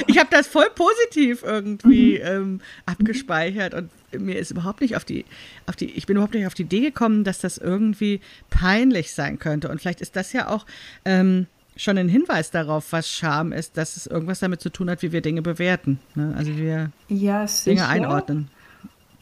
Ich 0.06 0.18
habe 0.18 0.28
das 0.30 0.46
voll 0.46 0.68
positiv 0.74 1.42
irgendwie 1.42 2.18
mhm. 2.18 2.26
ähm, 2.26 2.60
abgespeichert 2.86 3.74
und 3.74 3.90
mir 4.18 4.38
ist 4.38 4.50
überhaupt 4.50 4.80
nicht 4.80 4.96
auf 4.96 5.04
die, 5.04 5.24
auf 5.66 5.76
die, 5.76 5.90
ich 5.90 6.06
bin 6.06 6.16
überhaupt 6.16 6.34
nicht 6.34 6.46
auf 6.46 6.54
die 6.54 6.62
Idee 6.62 6.80
gekommen, 6.80 7.24
dass 7.24 7.38
das 7.38 7.58
irgendwie 7.58 8.20
peinlich 8.50 9.12
sein 9.12 9.38
könnte. 9.38 9.68
Und 9.68 9.80
vielleicht 9.80 10.00
ist 10.00 10.16
das 10.16 10.32
ja 10.32 10.48
auch 10.48 10.66
ähm, 11.04 11.46
schon 11.76 11.98
ein 11.98 12.08
Hinweis 12.08 12.50
darauf, 12.50 12.92
was 12.92 13.08
Scham 13.08 13.52
ist, 13.52 13.76
dass 13.76 13.96
es 13.96 14.06
irgendwas 14.06 14.40
damit 14.40 14.60
zu 14.60 14.70
tun 14.70 14.90
hat, 14.90 15.02
wie 15.02 15.12
wir 15.12 15.20
Dinge 15.20 15.42
bewerten. 15.42 15.98
Ne? 16.14 16.34
Also 16.36 16.52
wie 16.52 16.62
wir 16.62 16.90
ja, 17.08 17.46
Dinge 17.64 17.88
einordnen. 17.88 18.48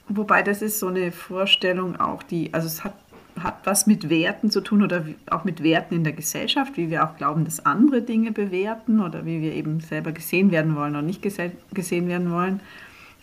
Wobei 0.08 0.43
das 0.43 0.61
ist 0.61 0.81
so 0.81 0.88
eine 0.88 1.12
Vorstellung 1.12 2.00
auch, 2.00 2.25
die, 2.25 2.52
also 2.52 2.67
es 2.67 2.82
hat 2.82 2.94
hat 3.42 3.60
was 3.64 3.87
mit 3.87 4.08
Werten 4.10 4.50
zu 4.50 4.60
tun 4.60 4.82
oder 4.82 5.04
auch 5.31 5.44
mit 5.44 5.62
Werten 5.62 5.94
in 5.94 6.04
der 6.04 6.12
Gesellschaft, 6.12 6.76
wie 6.76 6.90
wir 6.90 7.04
auch 7.04 7.16
glauben, 7.16 7.44
dass 7.44 7.64
andere 7.64 8.02
Dinge 8.02 8.32
bewerten 8.32 9.00
oder 9.00 9.26
wie 9.26 9.40
wir 9.40 9.54
eben 9.54 9.81
selber 9.81 10.12
gesehen 10.12 10.50
werden 10.50 10.76
wollen 10.76 10.94
oder 10.94 11.02
nicht 11.02 11.22
gesehen 11.22 12.08
werden 12.08 12.31
wollen. 12.31 12.60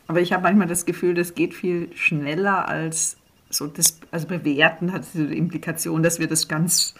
Aber 0.07 0.21
ich 0.21 0.33
habe 0.33 0.43
manchmal 0.43 0.67
das 0.67 0.85
Gefühl, 0.85 1.13
das 1.13 1.35
geht 1.35 1.53
viel 1.53 1.89
schneller 1.95 2.67
als 2.67 3.17
so 3.49 3.67
das, 3.67 3.99
also 4.11 4.27
bewerten 4.27 4.91
hat 4.91 5.03
die 5.13 5.37
Implikation, 5.37 6.03
dass 6.03 6.19
wir 6.19 6.27
das 6.27 6.47
ganz, 6.47 6.95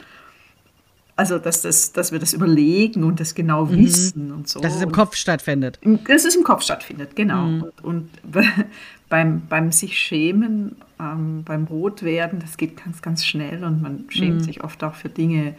also 1.18 1.40
dass, 1.40 1.64
das, 1.64 1.92
dass 1.92 2.12
wir 2.12 2.20
das 2.20 2.34
überlegen 2.34 3.04
und 3.04 3.20
das 3.20 3.34
genau 3.34 3.66
mhm. 3.66 3.78
wissen 3.78 4.32
und 4.32 4.48
so. 4.48 4.60
Dass 4.60 4.76
es 4.76 4.84
im 4.84 4.92
Kopf 4.92 5.16
stattfindet. 5.16 5.80
Dass 6.08 6.26
es 6.26 6.36
im 6.36 6.44
Kopf 6.44 6.62
stattfindet, 6.62 7.16
genau. 7.16 7.46
Mhm. 7.46 7.62
Und, 7.82 7.84
und 7.84 8.10
beim, 9.10 9.42
beim 9.48 9.72
sich 9.72 9.98
schämen, 9.98 10.76
ähm, 11.00 11.44
beim 11.44 11.66
Rotwerden, 11.66 12.40
das 12.40 12.56
geht 12.56 12.84
ganz, 12.84 13.02
ganz 13.02 13.26
schnell 13.26 13.64
und 13.64 13.82
man 13.82 14.06
schämt 14.10 14.36
mhm. 14.36 14.44
sich 14.44 14.64
oft 14.64 14.84
auch 14.84 14.94
für 14.94 15.10
Dinge, 15.10 15.56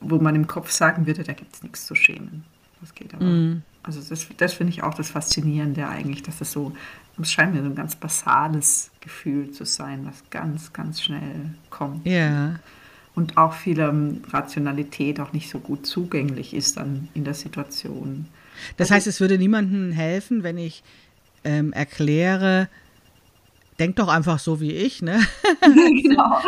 wo 0.00 0.18
man 0.18 0.36
im 0.36 0.46
Kopf 0.46 0.70
sagen 0.70 1.06
würde, 1.06 1.24
da 1.24 1.32
gibt 1.32 1.56
es 1.56 1.62
nichts 1.64 1.86
zu 1.86 1.96
schämen. 1.96 2.44
Das 2.80 2.94
geht 2.94 3.14
aber. 3.14 3.24
Mhm. 3.24 3.62
Also 3.82 4.00
das, 4.00 4.28
das 4.36 4.52
finde 4.52 4.72
ich 4.72 4.84
auch 4.84 4.94
das 4.94 5.10
Faszinierende 5.10 5.88
eigentlich, 5.88 6.22
dass 6.22 6.38
das 6.38 6.52
so, 6.52 6.72
es 7.20 7.32
scheint 7.32 7.52
mir 7.52 7.62
so 7.62 7.68
ein 7.68 7.74
ganz 7.74 7.96
basales 7.96 8.92
Gefühl 9.00 9.50
zu 9.50 9.64
sein, 9.64 10.06
was 10.06 10.22
ganz, 10.30 10.72
ganz 10.72 11.02
schnell 11.02 11.50
kommt. 11.68 12.06
Ja. 12.06 12.60
Und 13.14 13.36
auch 13.36 13.52
viel 13.52 13.78
ähm, 13.78 14.22
Rationalität 14.30 15.20
auch 15.20 15.32
nicht 15.32 15.50
so 15.50 15.58
gut 15.58 15.86
zugänglich 15.86 16.54
ist 16.54 16.78
dann 16.78 17.08
in 17.14 17.24
der 17.24 17.34
Situation. 17.34 18.26
Das 18.76 18.86
also, 18.86 18.94
heißt, 18.94 19.06
es 19.06 19.20
würde 19.20 19.38
niemandem 19.38 19.92
helfen, 19.92 20.42
wenn 20.42 20.56
ich 20.56 20.82
ähm, 21.44 21.72
erkläre, 21.72 22.68
denk 23.78 23.96
doch 23.96 24.08
einfach 24.08 24.38
so 24.38 24.60
wie 24.60 24.72
ich, 24.72 25.02
ne? 25.02 25.20
genau. 26.02 26.40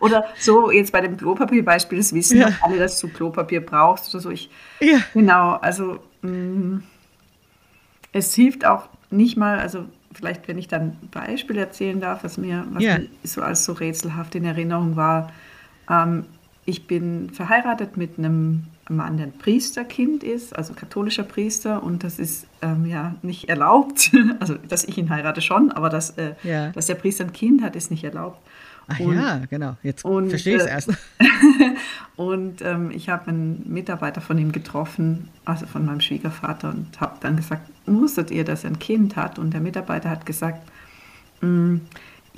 Oder 0.00 0.24
so 0.38 0.70
jetzt 0.70 0.92
bei 0.92 1.00
dem 1.00 1.16
Klopapierbeispiel, 1.16 1.98
das 1.98 2.12
wissen 2.12 2.38
ja. 2.38 2.50
alle, 2.62 2.78
dass 2.78 2.98
du 3.00 3.08
Klopapier 3.08 3.64
brauchst 3.64 4.14
oder 4.14 4.22
so. 4.22 4.30
Ich, 4.30 4.50
ja. 4.80 5.00
Genau, 5.12 5.52
also 5.54 5.98
mh, 6.22 6.30
mm, 6.30 6.82
es 8.12 8.34
hilft 8.34 8.64
auch 8.64 8.88
nicht 9.10 9.36
mal, 9.36 9.58
also 9.58 9.84
vielleicht, 10.12 10.48
wenn 10.48 10.58
ich 10.58 10.68
dann 10.68 10.96
ein 11.02 11.08
Beispiel 11.10 11.58
erzählen 11.58 12.00
darf, 12.00 12.24
was 12.24 12.38
mir, 12.38 12.66
was 12.70 12.82
ja. 12.82 12.98
mir 12.98 13.08
so 13.22 13.42
als 13.42 13.64
so 13.64 13.72
rätselhaft 13.72 14.34
in 14.34 14.44
Erinnerung 14.44 14.96
war. 14.96 15.32
Ähm, 15.88 16.24
ich 16.64 16.86
bin 16.86 17.30
verheiratet 17.30 17.96
mit 17.96 18.18
einem 18.18 18.64
Mann, 18.90 19.16
der 19.16 19.26
ein 19.26 19.32
Priesterkind 19.32 20.22
ist, 20.22 20.56
also 20.56 20.74
katholischer 20.74 21.22
Priester, 21.22 21.82
und 21.82 22.04
das 22.04 22.18
ist 22.18 22.46
ähm, 22.62 22.86
ja 22.86 23.14
nicht 23.22 23.48
erlaubt. 23.48 24.10
Also, 24.40 24.54
dass 24.54 24.84
ich 24.84 24.98
ihn 24.98 25.10
heirate 25.10 25.40
schon, 25.40 25.72
aber 25.72 25.88
dass, 25.88 26.10
äh, 26.10 26.34
ja. 26.42 26.68
dass 26.70 26.86
der 26.86 26.94
Priester 26.94 27.24
ein 27.24 27.32
Kind 27.32 27.62
hat, 27.62 27.74
ist 27.74 27.90
nicht 27.90 28.04
erlaubt. 28.04 28.38
Ach 28.88 29.00
und, 29.00 29.16
ja, 29.16 29.42
genau. 29.50 29.76
Jetzt 29.82 30.04
und, 30.04 30.30
verstehe 30.30 30.56
ich 30.56 30.62
es 30.62 30.66
äh, 30.66 30.70
erst. 30.70 30.90
und 32.16 32.62
ähm, 32.62 32.90
ich 32.90 33.08
habe 33.08 33.28
einen 33.28 33.64
Mitarbeiter 33.66 34.20
von 34.20 34.38
ihm 34.38 34.52
getroffen, 34.52 35.28
also 35.44 35.66
von 35.66 35.84
meinem 35.84 36.00
Schwiegervater, 36.00 36.70
und 36.70 37.00
habe 37.00 37.16
dann 37.20 37.36
gesagt, 37.36 37.68
wusstet 37.86 38.30
ihr, 38.30 38.44
dass 38.44 38.64
er 38.64 38.70
ein 38.70 38.78
Kind 38.78 39.16
hat? 39.16 39.38
Und 39.38 39.52
der 39.52 39.60
Mitarbeiter 39.60 40.08
hat 40.08 40.24
gesagt, 40.24 40.60
mm, 41.42 41.76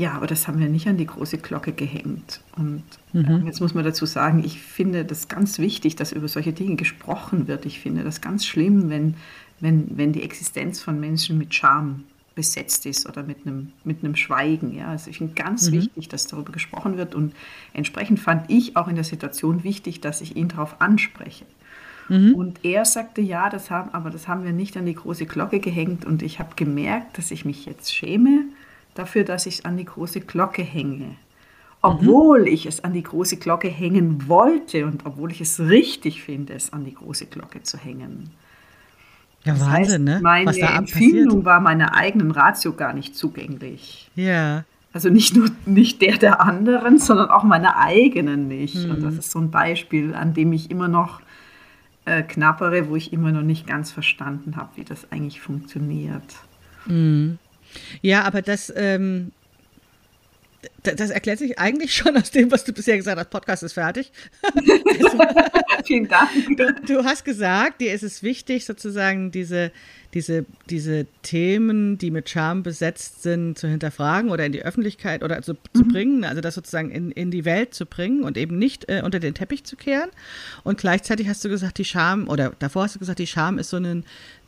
ja, 0.01 0.13
aber 0.13 0.27
das 0.27 0.49
haben 0.49 0.59
wir 0.59 0.69
nicht 0.71 0.89
an 0.89 0.97
die 0.97 1.07
große 1.07 1.37
Glocke 1.37 1.73
gehängt. 1.73 2.41
Und 2.57 2.83
mhm. 3.13 3.45
jetzt 3.45 3.61
muss 3.61 3.75
man 3.75 3.85
dazu 3.85 4.07
sagen, 4.07 4.43
ich 4.43 4.59
finde 4.59 5.05
das 5.05 5.29
ganz 5.29 5.59
wichtig, 5.59 5.95
dass 5.95 6.13
über 6.13 6.27
solche 6.27 6.55
Dinge 6.55 6.77
gesprochen 6.77 7.49
wird. 7.49 7.67
Ich 7.67 7.81
finde 7.81 8.03
das 8.03 8.23
ganz 8.23 8.47
schlimm, 8.47 8.89
wenn, 8.89 9.15
wenn, 9.61 9.99
wenn 9.99 10.15
die 10.15 10.23
Existenz 10.23 10.81
von 10.81 10.99
Menschen 10.99 11.37
mit 11.37 11.55
Scham 11.55 12.05
besetzt 12.35 12.87
ist 12.87 13.07
oder 13.07 13.23
mit 13.23 13.47
einem, 13.47 13.73
mit 13.85 14.03
einem 14.03 14.17
Schweigen. 14.17 14.75
Ja. 14.75 14.89
Also 14.89 15.11
ich 15.11 15.19
finde 15.19 15.35
ganz 15.35 15.69
mhm. 15.69 15.73
wichtig, 15.73 16.09
dass 16.09 16.27
darüber 16.27 16.51
gesprochen 16.51 16.97
wird. 16.97 17.15
Und 17.15 17.35
entsprechend 17.75 18.21
fand 18.21 18.51
ich 18.51 18.79
auch 18.79 18.89
in 18.89 18.95
der 18.95 19.05
Situation 19.05 19.65
wichtig, 19.65 20.01
dass 20.01 20.23
ich 20.23 20.35
ihn 20.35 20.49
darauf 20.49 20.81
anspreche. 20.81 21.45
Mhm. 22.09 22.35
Und 22.35 22.65
er 22.65 22.87
sagte, 22.87 23.21
ja, 23.21 23.51
das 23.51 23.71
haben, 23.71 23.91
aber 23.93 24.09
das 24.09 24.29
haben 24.29 24.45
wir 24.45 24.53
nicht 24.53 24.79
an 24.79 24.87
die 24.87 24.95
große 24.95 25.27
Glocke 25.27 25.61
gehängt. 25.61 26.07
Und 26.07 26.23
ich 26.23 26.39
habe 26.39 26.57
gemerkt, 26.57 27.19
dass 27.19 27.31
ich 27.31 27.45
mich 27.45 27.67
jetzt 27.67 27.95
schäme 27.95 28.45
dafür, 28.95 29.25
dass 29.25 29.47
ich 29.47 29.59
es 29.59 29.65
an 29.65 29.77
die 29.77 29.85
große 29.85 30.21
Glocke 30.21 30.63
hänge. 30.63 31.17
Obwohl 31.83 32.43
mhm. 32.43 32.47
ich 32.47 32.67
es 32.67 32.85
an 32.85 32.93
die 32.93 33.03
große 33.03 33.39
Glocke 33.39 33.69
hängen 33.69 34.29
wollte 34.29 34.87
und 34.87 35.07
obwohl 35.07 35.33
ich 35.33 35.41
es 35.41 35.61
richtig 35.61 36.23
finde, 36.23 36.55
es 36.55 36.73
an 36.73 36.85
die 36.85 36.95
große 36.95 37.27
Glocke 37.27 37.63
zu 37.63 37.79
hängen. 37.79 38.31
Ja, 39.45 39.55
das 39.55 39.63
Wahnsinn, 39.63 39.83
heißt, 39.83 39.99
ne? 40.01 40.21
Meine 40.23 40.61
Empfindung 40.61 41.45
war 41.47 41.61
meiner 41.61 41.95
eigenen 41.95 42.31
Ratio 42.31 42.75
gar 42.75 42.93
nicht 42.93 43.17
zugänglich. 43.17 44.11
Ja. 44.15 44.65
Also 44.93 45.09
nicht 45.09 45.37
nur 45.37 45.49
nicht 45.67 46.03
der 46.03 46.19
der 46.19 46.41
anderen, 46.41 46.99
sondern 46.99 47.31
auch 47.31 47.45
meine 47.45 47.77
eigenen 47.77 48.49
nicht. 48.49 48.75
Mhm. 48.75 48.91
Und 48.91 49.03
das 49.03 49.15
ist 49.15 49.31
so 49.31 49.39
ein 49.39 49.51
Beispiel, 49.51 50.15
an 50.15 50.35
dem 50.35 50.53
ich 50.53 50.71
immer 50.71 50.89
noch 50.89 51.23
äh, 52.05 52.23
knappere, 52.23 52.89
wo 52.89 52.97
ich 52.97 53.13
immer 53.13 53.33
noch 53.33 53.43
nicht 53.43 53.67
ganz 53.67 53.91
verstanden 53.91 54.57
habe, 54.57 54.71
wie 54.75 54.85
das 54.85 55.11
eigentlich 55.11 55.41
funktioniert. 55.41 56.37
Mhm. 56.87 57.39
Ja, 58.03 58.23
aber 58.23 58.43
das, 58.43 58.73
ähm, 58.75 59.33
das 60.83 61.11
erklärt 61.11 61.39
sich 61.39 61.59
eigentlich 61.59 61.95
schon 61.97 62.17
aus 62.17 62.31
dem, 62.31 62.51
was 62.51 62.65
du 62.65 62.73
bisher 62.73 62.97
gesagt 62.97 63.19
hast. 63.19 63.31
Podcast 63.31 63.63
ist 63.63 63.73
fertig. 63.75 64.13
Vielen 65.85 66.09
Dank. 66.09 66.31
Du, 66.57 66.75
du, 66.87 67.05
hast 67.05 67.25
gesagt, 67.25 67.81
dir 67.81 67.93
ist 67.93 68.03
es 68.03 68.23
wichtig, 68.23 68.65
sozusagen 68.67 69.31
diese, 69.31 69.73
diese, 70.13 70.45
diese 70.69 71.07
Themen, 71.23 71.97
die 71.97 72.11
mit 72.11 72.29
Charme 72.29 72.63
besetzt 72.63 73.23
sind, 73.23 73.59
zu 73.59 73.69
hinterfragen 73.69 74.31
oder 74.31 74.45
in 74.45 74.53
die 74.53 74.63
Öffentlichkeit 74.63 75.23
oder 75.23 75.41
zu, 75.43 75.55
zu 75.75 75.85
mhm. 75.85 75.89
bringen, 75.89 76.25
also 76.25 76.41
das 76.41 76.55
sozusagen 76.55 76.91
in, 76.91 77.11
in 77.13 77.31
die 77.31 77.45
Welt 77.45 77.75
zu 77.75 77.87
bringen 77.87 78.23
und 78.25 78.37
eben 78.37 78.59
nicht 78.59 78.89
äh, 78.89 79.03
unter 79.05 79.21
den 79.21 79.35
Teppich 79.35 79.65
zu 79.65 79.77
kehren. 79.77 80.11
Und 80.65 80.79
gleichzeitig 80.79 81.29
hast 81.29 81.45
du 81.45 81.49
gesagt, 81.49 81.79
die 81.79 81.85
Scham, 81.85 82.29
oder 82.29 82.53
davor 82.59 82.85
hast 82.85 82.97
du 82.97 82.99
gesagt, 82.99 83.19
die 83.19 83.27
Scham 83.27 83.59
ist 83.59 83.71
so 83.71 83.79
ein, 83.79 84.05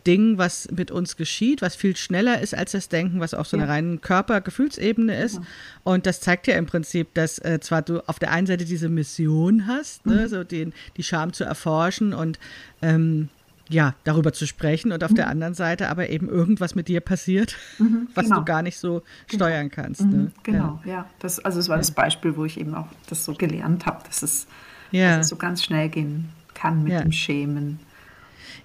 Ding, 0.06 0.38
was 0.38 0.68
mit 0.70 0.90
uns 0.90 1.16
geschieht, 1.16 1.62
was 1.62 1.76
viel 1.76 1.96
schneller 1.96 2.40
ist 2.40 2.54
als 2.54 2.72
das 2.72 2.88
Denken, 2.88 3.20
was 3.20 3.34
auf 3.34 3.46
so 3.46 3.56
einer 3.56 3.66
ja. 3.66 3.72
reinen 3.72 4.00
Körper-Gefühlsebene 4.00 5.16
ist. 5.16 5.36
Ja. 5.36 5.42
Und 5.84 6.06
das 6.06 6.20
zeigt 6.20 6.46
ja 6.46 6.56
im 6.56 6.66
Prinzip, 6.66 7.14
dass 7.14 7.38
äh, 7.38 7.60
zwar 7.60 7.82
du 7.82 8.06
auf 8.08 8.18
der 8.18 8.30
einen 8.30 8.46
Seite 8.46 8.64
diese 8.64 8.88
Mission 8.88 9.66
hast, 9.66 10.06
ne, 10.06 10.14
mhm. 10.14 10.20
ne, 10.20 10.28
so 10.28 10.44
den, 10.44 10.72
die 10.96 11.02
Scham 11.02 11.32
zu 11.32 11.44
erforschen 11.44 12.14
und 12.14 12.38
ähm, 12.80 13.28
ja, 13.68 13.94
darüber 14.04 14.32
zu 14.32 14.46
sprechen 14.46 14.92
und 14.92 15.02
auf 15.02 15.12
mhm. 15.12 15.16
der 15.16 15.28
anderen 15.28 15.54
Seite 15.54 15.88
aber 15.88 16.10
eben 16.10 16.28
irgendwas 16.28 16.74
mit 16.74 16.88
dir 16.88 17.00
passiert, 17.00 17.56
mhm, 17.78 18.08
was 18.14 18.24
genau. 18.24 18.38
du 18.38 18.44
gar 18.44 18.62
nicht 18.62 18.78
so 18.78 19.02
genau. 19.28 19.44
steuern 19.44 19.70
kannst. 19.70 20.02
Ne? 20.02 20.06
Mhm, 20.06 20.32
genau, 20.42 20.80
ja. 20.84 20.90
ja. 20.90 21.06
Das, 21.20 21.38
also 21.38 21.58
es 21.58 21.68
war 21.68 21.78
das 21.78 21.90
Beispiel, 21.90 22.36
wo 22.36 22.44
ich 22.44 22.58
eben 22.58 22.74
auch 22.74 22.88
das 23.08 23.24
so 23.24 23.34
gelernt 23.34 23.86
habe, 23.86 24.04
dass 24.06 24.22
es, 24.22 24.46
dass 24.92 25.20
es 25.20 25.28
so 25.28 25.36
ganz 25.36 25.62
schnell 25.62 25.88
gehen 25.88 26.28
kann 26.54 26.84
mit 26.84 26.92
dem 26.92 27.12
Schämen. 27.12 27.80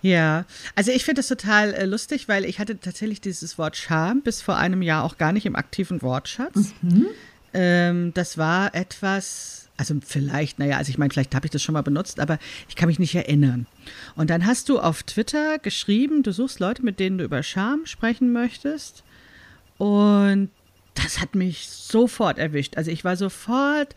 Ja, 0.02 0.46
also 0.76 0.92
ich 0.92 1.06
finde 1.06 1.20
das 1.20 1.28
total 1.28 1.74
äh, 1.74 1.86
lustig, 1.86 2.28
weil 2.28 2.46
ich 2.46 2.60
hatte 2.60 2.80
tatsächlich 2.80 3.22
dieses 3.22 3.58
Wort 3.58 3.76
Scham 3.76 4.22
bis 4.22 4.42
vor 4.42 4.58
einem 4.58 4.82
Jahr 4.82 5.04
auch 5.04 5.18
gar 5.18 5.32
nicht 5.32 5.46
im 5.46 5.56
aktiven 5.56 6.02
Wortschatz. 6.02 6.74
Mhm. 6.82 7.08
Ähm, 7.54 8.14
das 8.14 8.38
war 8.38 8.76
etwas, 8.76 9.70
also 9.78 9.96
vielleicht, 10.06 10.60
naja, 10.60 10.78
also 10.78 10.90
ich 10.90 10.98
meine, 10.98 11.12
vielleicht 11.12 11.34
habe 11.34 11.48
ich 11.48 11.52
das 11.52 11.64
schon 11.64 11.74
mal 11.74 11.82
benutzt, 11.82 12.20
aber 12.20 12.38
ich 12.70 12.76
kann 12.76 12.88
mich 12.88 13.00
nicht 13.00 13.16
erinnern. 13.16 13.66
Und 14.16 14.30
dann 14.30 14.46
hast 14.46 14.70
du 14.70 14.80
auf 14.80 15.04
Twitter 15.04 15.58
geschrieben, 15.60 16.24
du 16.24 16.32
suchst 16.32 16.60
Leute, 16.60 16.84
mit 16.84 17.00
denen 17.00 17.18
du 17.18 17.24
über 17.24 17.42
Scham 17.42 17.86
sprechen 17.86 18.32
möchtest. 18.32 19.04
Und 19.78 20.50
das 20.94 21.20
hat 21.20 21.36
mich 21.36 21.68
sofort 21.70 22.38
erwischt. 22.38 22.78
Also 22.78 22.92
ich 22.92 23.04
war 23.04 23.16
sofort 23.16 23.96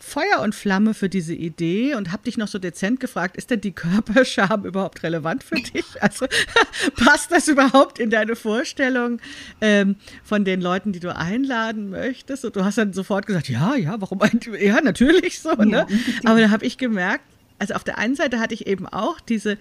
Feuer 0.00 0.40
und 0.42 0.54
Flamme 0.54 0.94
für 0.94 1.08
diese 1.08 1.34
Idee 1.34 1.94
und 1.94 2.12
habe 2.12 2.22
dich 2.24 2.38
noch 2.38 2.48
so 2.48 2.58
dezent 2.58 3.00
gefragt, 3.00 3.36
ist 3.36 3.50
denn 3.50 3.60
die 3.60 3.72
Körperscham 3.72 4.64
überhaupt 4.64 5.02
relevant 5.02 5.42
für 5.42 5.56
dich? 5.56 5.84
Also 6.00 6.26
passt 6.96 7.30
das 7.32 7.48
überhaupt 7.48 7.98
in 7.98 8.10
deine 8.10 8.36
Vorstellung 8.36 9.20
ähm, 9.60 9.96
von 10.22 10.44
den 10.44 10.60
Leuten, 10.60 10.92
die 10.92 11.00
du 11.00 11.14
einladen 11.14 11.90
möchtest? 11.90 12.44
Und 12.44 12.56
du 12.56 12.64
hast 12.64 12.78
dann 12.78 12.92
sofort 12.92 13.26
gesagt, 13.26 13.48
ja, 13.48 13.74
ja, 13.74 14.00
warum? 14.00 14.20
Ja, 14.60 14.80
natürlich 14.80 15.40
so. 15.40 15.52
Ne? 15.54 15.86
Ja, 15.88 16.30
Aber 16.30 16.40
da 16.40 16.50
habe 16.50 16.64
ich 16.64 16.78
gemerkt, 16.78 17.24
also 17.58 17.74
auf 17.74 17.84
der 17.84 17.98
einen 17.98 18.14
Seite 18.14 18.38
hatte 18.38 18.54
ich 18.54 18.66
eben 18.66 18.86
auch 18.86 19.20
diese 19.20 19.58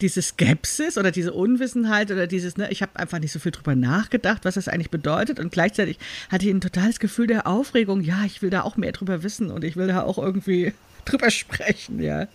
diese 0.00 0.22
Skepsis 0.22 0.98
oder 0.98 1.10
diese 1.10 1.32
Unwissenheit 1.32 2.10
oder 2.10 2.26
dieses, 2.26 2.56
ne, 2.56 2.70
ich 2.70 2.82
habe 2.82 2.96
einfach 2.96 3.18
nicht 3.18 3.32
so 3.32 3.38
viel 3.38 3.52
drüber 3.52 3.74
nachgedacht, 3.74 4.44
was 4.44 4.54
das 4.54 4.68
eigentlich 4.68 4.90
bedeutet. 4.90 5.40
Und 5.40 5.52
gleichzeitig 5.52 5.98
hatte 6.30 6.46
ich 6.46 6.54
ein 6.54 6.60
totales 6.60 6.98
Gefühl 6.98 7.26
der 7.26 7.46
Aufregung, 7.46 8.00
ja, 8.00 8.24
ich 8.24 8.42
will 8.42 8.50
da 8.50 8.62
auch 8.62 8.76
mehr 8.76 8.92
drüber 8.92 9.22
wissen 9.22 9.50
und 9.50 9.64
ich 9.64 9.76
will 9.76 9.88
da 9.88 10.02
auch 10.02 10.18
irgendwie 10.18 10.72
drüber 11.04 11.30
sprechen, 11.30 12.00
ja. 12.00 12.26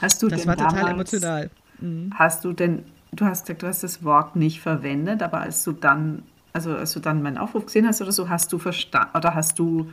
Hast 0.00 0.22
du 0.22 0.28
das 0.28 0.46
war 0.46 0.56
damals, 0.56 0.74
total 0.74 0.92
emotional. 0.92 1.50
Mhm. 1.80 2.12
Hast 2.14 2.44
du 2.44 2.52
denn, 2.52 2.84
du 3.12 3.24
hast 3.24 3.48
du 3.48 3.66
hast 3.66 3.82
das 3.82 4.04
Wort 4.04 4.36
nicht 4.36 4.60
verwendet, 4.60 5.22
aber 5.22 5.40
als 5.40 5.64
du 5.64 5.72
dann, 5.72 6.22
also 6.52 6.76
als 6.76 6.92
du 6.92 7.00
dann 7.00 7.22
meinen 7.22 7.38
Aufruf 7.38 7.66
gesehen 7.66 7.86
hast 7.86 8.02
oder 8.02 8.12
so, 8.12 8.28
hast 8.28 8.52
du 8.52 8.58
verstanden 8.58 9.16
oder 9.16 9.34
hast 9.34 9.58
du 9.58 9.90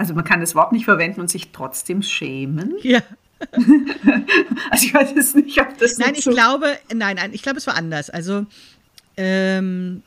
also 0.00 0.14
man 0.14 0.24
kann 0.24 0.40
das 0.40 0.54
Wort 0.54 0.72
nicht 0.72 0.86
verwenden 0.86 1.20
und 1.20 1.28
sich 1.28 1.52
trotzdem 1.52 2.00
schämen. 2.00 2.72
Ja. 2.80 3.00
also 4.70 4.84
ich 4.84 4.94
weiß 4.94 5.12
jetzt 5.14 5.36
nicht, 5.36 5.60
ob 5.60 5.78
das. 5.78 5.98
Nein, 5.98 6.14
ich 6.14 6.24
so 6.24 6.30
glaube, 6.30 6.78
nein, 6.94 7.16
nein, 7.16 7.32
ich 7.32 7.42
glaube, 7.42 7.58
es 7.58 7.66
war 7.66 7.74
anders. 7.74 8.10
Also 8.10 8.46
ähm, 9.16 10.02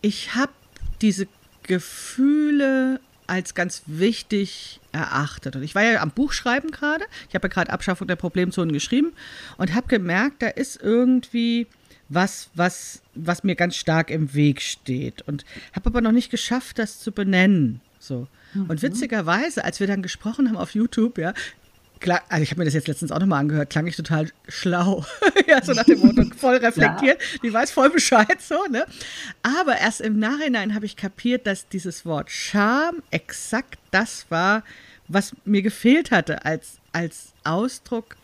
ich 0.00 0.34
habe 0.34 0.52
diese 1.00 1.26
Gefühle 1.64 3.00
als 3.26 3.54
ganz 3.54 3.82
wichtig 3.86 4.80
erachtet. 4.92 5.54
Und 5.54 5.62
ich 5.62 5.74
war 5.74 5.82
ja 5.82 6.00
am 6.00 6.10
Buchschreiben 6.10 6.70
gerade. 6.70 7.04
Ich 7.28 7.34
habe 7.34 7.46
ja 7.46 7.52
gerade 7.52 7.72
Abschaffung 7.72 8.08
der 8.08 8.16
Problemzonen 8.16 8.72
geschrieben 8.72 9.12
und 9.58 9.74
habe 9.74 9.86
gemerkt, 9.86 10.42
da 10.42 10.48
ist 10.48 10.80
irgendwie 10.82 11.66
was, 12.08 12.48
was, 12.54 13.02
was 13.14 13.44
mir 13.44 13.54
ganz 13.54 13.76
stark 13.76 14.10
im 14.10 14.32
Weg 14.34 14.62
steht. 14.62 15.22
Und 15.22 15.44
habe 15.74 15.86
aber 15.90 16.00
noch 16.00 16.12
nicht 16.12 16.30
geschafft, 16.30 16.78
das 16.78 17.00
zu 17.00 17.12
benennen. 17.12 17.80
So. 17.98 18.26
Und 18.54 18.68
mhm. 18.68 18.82
witzigerweise, 18.82 19.64
als 19.64 19.78
wir 19.78 19.86
dann 19.86 20.02
gesprochen 20.02 20.48
haben 20.48 20.56
auf 20.56 20.74
YouTube, 20.74 21.18
ja, 21.18 21.34
Klar, 22.00 22.22
also 22.28 22.42
ich 22.42 22.50
habe 22.50 22.60
mir 22.60 22.64
das 22.64 22.74
jetzt 22.74 22.86
letztens 22.86 23.10
auch 23.10 23.18
nochmal 23.18 23.40
angehört, 23.40 23.70
klang 23.70 23.86
ich 23.86 23.96
total 23.96 24.30
schlau. 24.48 25.04
ja, 25.48 25.62
so 25.62 25.72
nach 25.72 25.84
dem 25.84 26.00
Motto, 26.00 26.24
voll 26.36 26.56
reflektiert, 26.56 27.20
ja. 27.20 27.38
die 27.42 27.52
weiß 27.52 27.70
voll 27.70 27.90
Bescheid, 27.90 28.40
so, 28.40 28.66
ne? 28.70 28.86
Aber 29.42 29.78
erst 29.78 30.00
im 30.00 30.18
Nachhinein 30.18 30.74
habe 30.74 30.86
ich 30.86 30.96
kapiert, 30.96 31.46
dass 31.46 31.68
dieses 31.68 32.04
Wort 32.04 32.30
Scham 32.30 33.02
exakt 33.10 33.78
das 33.90 34.26
war, 34.28 34.62
was 35.08 35.34
mir 35.44 35.62
gefehlt 35.62 36.10
hatte 36.10 36.44
als, 36.44 36.78
als 36.92 37.32
Ausdruck 37.42 38.16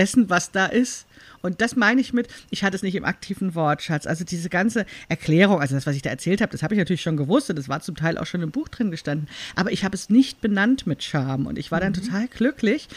dessen, 0.00 0.30
was 0.30 0.50
da 0.50 0.66
ist. 0.66 1.06
Und 1.42 1.60
das 1.60 1.76
meine 1.76 2.00
ich 2.00 2.12
mit, 2.12 2.28
ich 2.50 2.64
hatte 2.64 2.76
es 2.76 2.82
nicht 2.82 2.94
im 2.94 3.04
aktiven 3.04 3.54
Wortschatz. 3.54 4.06
Also 4.06 4.24
diese 4.24 4.48
ganze 4.48 4.86
Erklärung, 5.08 5.60
also 5.60 5.74
das, 5.74 5.86
was 5.86 5.94
ich 5.94 6.02
da 6.02 6.10
erzählt 6.10 6.40
habe, 6.40 6.52
das 6.52 6.62
habe 6.62 6.74
ich 6.74 6.78
natürlich 6.78 7.02
schon 7.02 7.16
gewusst 7.18 7.50
und 7.50 7.56
das 7.56 7.68
war 7.68 7.80
zum 7.80 7.96
Teil 7.96 8.16
auch 8.16 8.26
schon 8.26 8.42
im 8.42 8.50
Buch 8.50 8.68
drin 8.68 8.90
gestanden. 8.90 9.28
Aber 9.56 9.72
ich 9.72 9.84
habe 9.84 9.94
es 9.94 10.08
nicht 10.08 10.40
benannt 10.40 10.86
mit 10.86 11.02
Charme. 11.02 11.46
Und 11.46 11.58
ich 11.58 11.70
war 11.70 11.80
dann 11.80 11.92
mhm. 11.92 12.02
total 12.02 12.28
glücklich, 12.28 12.88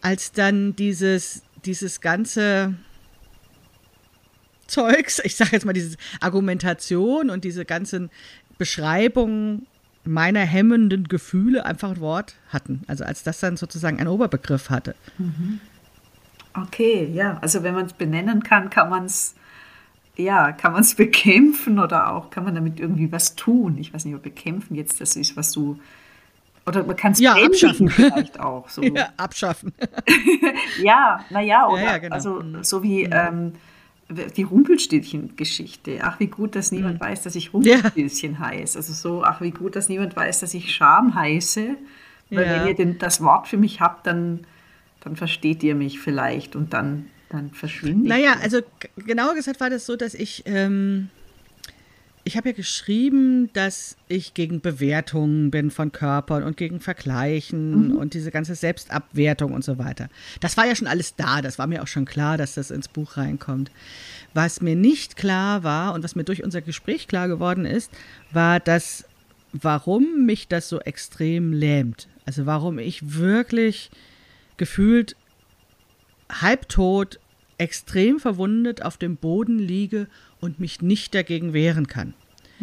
als 0.00 0.32
dann 0.32 0.76
dieses, 0.76 1.42
dieses 1.64 2.00
ganze 2.00 2.74
Zeugs, 4.66 5.20
ich 5.24 5.36
sage 5.36 5.50
jetzt 5.52 5.64
mal 5.64 5.72
diese 5.72 5.96
Argumentation 6.20 7.30
und 7.30 7.44
diese 7.44 7.64
ganzen 7.64 8.10
Beschreibungen 8.58 9.66
meiner 10.04 10.40
hemmenden 10.40 11.08
Gefühle 11.08 11.64
einfach 11.64 11.90
ein 11.90 12.00
Wort 12.00 12.34
hatten. 12.48 12.82
Also 12.86 13.04
als 13.04 13.22
das 13.22 13.40
dann 13.40 13.56
sozusagen 13.56 13.98
einen 13.98 14.08
Oberbegriff 14.08 14.70
hatte. 14.70 14.94
Mhm. 15.18 15.60
Okay, 16.56 17.10
ja, 17.12 17.38
also 17.40 17.62
wenn 17.62 17.74
man 17.74 17.86
es 17.86 17.92
benennen 17.92 18.42
kann, 18.42 18.70
kann 18.70 18.88
man 18.90 19.06
es 19.06 19.34
ja, 20.16 20.52
kann 20.52 20.72
man 20.72 20.82
es 20.82 20.94
bekämpfen 20.96 21.78
oder 21.78 22.12
auch 22.12 22.30
kann 22.30 22.44
man 22.44 22.54
damit 22.54 22.80
irgendwie 22.80 23.10
was 23.10 23.34
tun? 23.34 23.78
Ich 23.78 23.92
weiß 23.92 24.04
nicht, 24.04 24.14
ob 24.14 24.22
bekämpfen 24.22 24.74
jetzt 24.74 25.00
das 25.00 25.16
ist, 25.16 25.36
was 25.36 25.52
du 25.52 25.78
oder 26.66 26.82
man 26.82 26.96
kann 26.96 27.12
es 27.12 27.20
ja, 27.20 27.34
abschaffen 27.34 27.90
vielleicht 27.90 28.40
auch 28.40 28.68
so. 28.68 28.82
ja, 28.82 29.10
abschaffen. 29.16 29.74
ja, 30.82 31.20
naja, 31.28 31.68
oder 31.68 31.82
ja, 31.82 31.90
ja, 31.90 31.98
genau. 31.98 32.14
also 32.14 32.40
mhm. 32.40 32.64
so 32.64 32.82
wie 32.82 33.02
ähm, 33.02 33.52
die 34.08 34.44
Rumpelstilzchen-Geschichte. 34.44 35.98
Ach, 36.02 36.20
wie 36.20 36.28
gut, 36.28 36.56
dass 36.56 36.72
niemand 36.72 37.00
mhm. 37.00 37.04
weiß, 37.04 37.22
dass 37.22 37.34
ich 37.34 37.52
Rumpelstilzchen 37.52 38.34
ja. 38.34 38.38
heiße. 38.38 38.78
Also 38.78 38.94
so, 38.94 39.24
ach, 39.24 39.42
wie 39.42 39.50
gut, 39.50 39.76
dass 39.76 39.90
niemand 39.90 40.16
weiß, 40.16 40.40
dass 40.40 40.54
ich 40.54 40.74
Scham 40.74 41.14
heiße. 41.14 41.76
Weil 42.30 42.46
wenn 42.46 42.66
ihr 42.66 42.74
den, 42.74 42.98
das 42.98 43.20
Wort 43.20 43.46
für 43.46 43.58
mich 43.58 43.80
habt, 43.80 44.06
dann 44.06 44.40
dann 45.04 45.16
versteht 45.16 45.62
ihr 45.62 45.74
mich 45.74 46.00
vielleicht 46.00 46.56
und 46.56 46.72
dann, 46.72 47.06
dann 47.28 47.50
verschwinde 47.50 48.08
Naja, 48.08 48.36
also 48.42 48.60
genauer 48.96 49.34
gesagt 49.34 49.60
war 49.60 49.70
das 49.70 49.84
so, 49.84 49.96
dass 49.96 50.14
ich, 50.14 50.44
ähm, 50.46 51.10
ich 52.24 52.38
habe 52.38 52.48
ja 52.48 52.54
geschrieben, 52.54 53.50
dass 53.52 53.98
ich 54.08 54.32
gegen 54.32 54.62
Bewertungen 54.62 55.50
bin 55.50 55.70
von 55.70 55.92
Körpern 55.92 56.42
und 56.42 56.56
gegen 56.56 56.80
Vergleichen 56.80 57.90
mhm. 57.90 57.96
und 57.96 58.14
diese 58.14 58.30
ganze 58.30 58.54
Selbstabwertung 58.54 59.52
und 59.52 59.62
so 59.62 59.76
weiter. 59.76 60.08
Das 60.40 60.56
war 60.56 60.66
ja 60.66 60.74
schon 60.74 60.88
alles 60.88 61.16
da, 61.16 61.42
das 61.42 61.58
war 61.58 61.66
mir 61.66 61.82
auch 61.82 61.86
schon 61.86 62.06
klar, 62.06 62.38
dass 62.38 62.54
das 62.54 62.70
ins 62.70 62.88
Buch 62.88 63.18
reinkommt. 63.18 63.70
Was 64.32 64.62
mir 64.62 64.74
nicht 64.74 65.16
klar 65.16 65.62
war 65.64 65.92
und 65.92 66.02
was 66.02 66.16
mir 66.16 66.24
durch 66.24 66.42
unser 66.42 66.62
Gespräch 66.62 67.08
klar 67.08 67.28
geworden 67.28 67.66
ist, 67.66 67.92
war, 68.32 68.58
dass 68.58 69.04
warum 69.52 70.24
mich 70.24 70.48
das 70.48 70.70
so 70.70 70.80
extrem 70.80 71.52
lähmt. 71.52 72.08
Also 72.24 72.46
warum 72.46 72.78
ich 72.78 73.16
wirklich 73.16 73.90
gefühlt 74.56 75.16
halbtot, 76.30 77.18
extrem 77.58 78.18
verwundet 78.18 78.82
auf 78.82 78.96
dem 78.96 79.16
Boden 79.16 79.58
liege 79.58 80.08
und 80.40 80.60
mich 80.60 80.82
nicht 80.82 81.14
dagegen 81.14 81.52
wehren 81.52 81.86
kann. 81.86 82.14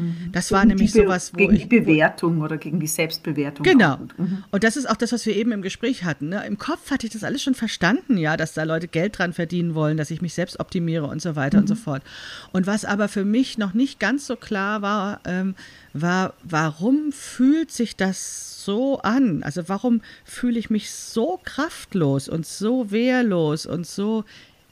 Mhm. 0.01 0.31
Das 0.31 0.51
war 0.51 0.65
nämlich 0.65 0.91
sowas, 0.91 1.33
wo 1.33 1.37
gegen 1.37 1.53
ich, 1.53 1.67
die 1.67 1.79
Bewertung 1.79 2.41
oder 2.41 2.57
gegen 2.57 2.79
die 2.79 2.87
Selbstbewertung. 2.87 3.63
Genau. 3.63 3.97
Mhm. 4.17 4.43
Und 4.51 4.63
das 4.63 4.77
ist 4.77 4.89
auch 4.89 4.95
das, 4.95 5.11
was 5.11 5.25
wir 5.25 5.35
eben 5.35 5.51
im 5.51 5.61
Gespräch 5.61 6.03
hatten. 6.03 6.29
Ne? 6.29 6.43
Im 6.45 6.57
Kopf 6.57 6.89
hatte 6.91 7.05
ich 7.05 7.13
das 7.13 7.23
alles 7.23 7.43
schon 7.43 7.53
verstanden, 7.53 8.17
ja, 8.17 8.37
dass 8.37 8.53
da 8.53 8.63
Leute 8.63 8.87
Geld 8.87 9.19
dran 9.19 9.33
verdienen 9.33 9.75
wollen, 9.75 9.97
dass 9.97 10.11
ich 10.11 10.21
mich 10.21 10.33
selbst 10.33 10.59
optimiere 10.59 11.05
und 11.05 11.21
so 11.21 11.35
weiter 11.35 11.57
mhm. 11.57 11.63
und 11.63 11.67
so 11.67 11.75
fort. 11.75 12.03
Und 12.51 12.67
was 12.67 12.85
aber 12.85 13.07
für 13.07 13.25
mich 13.25 13.57
noch 13.57 13.73
nicht 13.73 13.99
ganz 13.99 14.27
so 14.27 14.35
klar 14.35 14.81
war, 14.81 15.21
ähm, 15.25 15.55
war, 15.93 16.33
warum 16.43 17.11
fühlt 17.11 17.71
sich 17.71 17.95
das 17.95 18.63
so 18.63 18.99
an? 18.99 19.43
Also 19.43 19.67
warum 19.67 20.01
fühle 20.23 20.59
ich 20.59 20.69
mich 20.69 20.91
so 20.91 21.39
kraftlos 21.43 22.29
und 22.29 22.45
so 22.45 22.91
wehrlos 22.91 23.65
und 23.65 23.85
so 23.85 24.23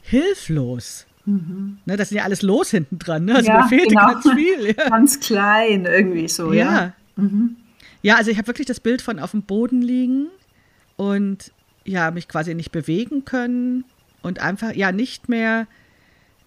hilflos? 0.01 1.05
Mhm. 1.29 1.77
Ne, 1.85 1.97
das 1.97 2.09
sind 2.09 2.17
ja 2.17 2.23
alles 2.23 2.41
los 2.41 2.71
hinten 2.71 2.97
dran. 2.97 3.25
Ne? 3.25 3.35
Also 3.35 3.49
ja, 3.49 3.61
mir 3.61 3.69
fehlte 3.69 3.89
genau. 3.89 4.07
ganz 4.07 4.29
viel. 4.31 4.75
Ja. 4.77 4.89
Ganz 4.89 5.19
klein 5.19 5.85
irgendwie 5.85 6.27
so, 6.27 6.51
ja. 6.53 6.73
Ja, 6.73 6.93
mhm. 7.15 7.55
ja 8.01 8.15
also 8.15 8.31
ich 8.31 8.37
habe 8.37 8.47
wirklich 8.47 8.67
das 8.67 8.79
Bild 8.79 9.01
von 9.01 9.19
auf 9.19 9.31
dem 9.31 9.43
Boden 9.43 9.81
liegen 9.81 10.27
und 10.97 11.51
ja, 11.85 12.11
mich 12.11 12.27
quasi 12.27 12.53
nicht 12.55 12.71
bewegen 12.71 13.25
können 13.25 13.85
und 14.21 14.39
einfach 14.39 14.73
ja 14.73 14.91
nicht 14.91 15.29
mehr 15.29 15.67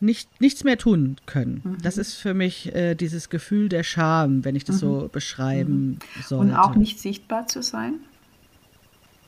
nicht, 0.00 0.40
nichts 0.40 0.64
mehr 0.64 0.76
tun 0.76 1.16
können. 1.26 1.60
Mhm. 1.62 1.78
Das 1.82 1.96
ist 1.96 2.14
für 2.14 2.34
mich 2.34 2.74
äh, 2.74 2.96
dieses 2.96 3.30
Gefühl 3.30 3.68
der 3.68 3.84
Scham, 3.84 4.44
wenn 4.44 4.56
ich 4.56 4.64
das 4.64 4.76
mhm. 4.76 4.80
so 4.80 5.10
beschreiben 5.12 6.00
mhm. 6.16 6.22
soll. 6.26 6.40
Und 6.40 6.54
auch 6.54 6.74
nicht 6.74 6.98
sichtbar 6.98 7.46
zu 7.46 7.62
sein? 7.62 8.00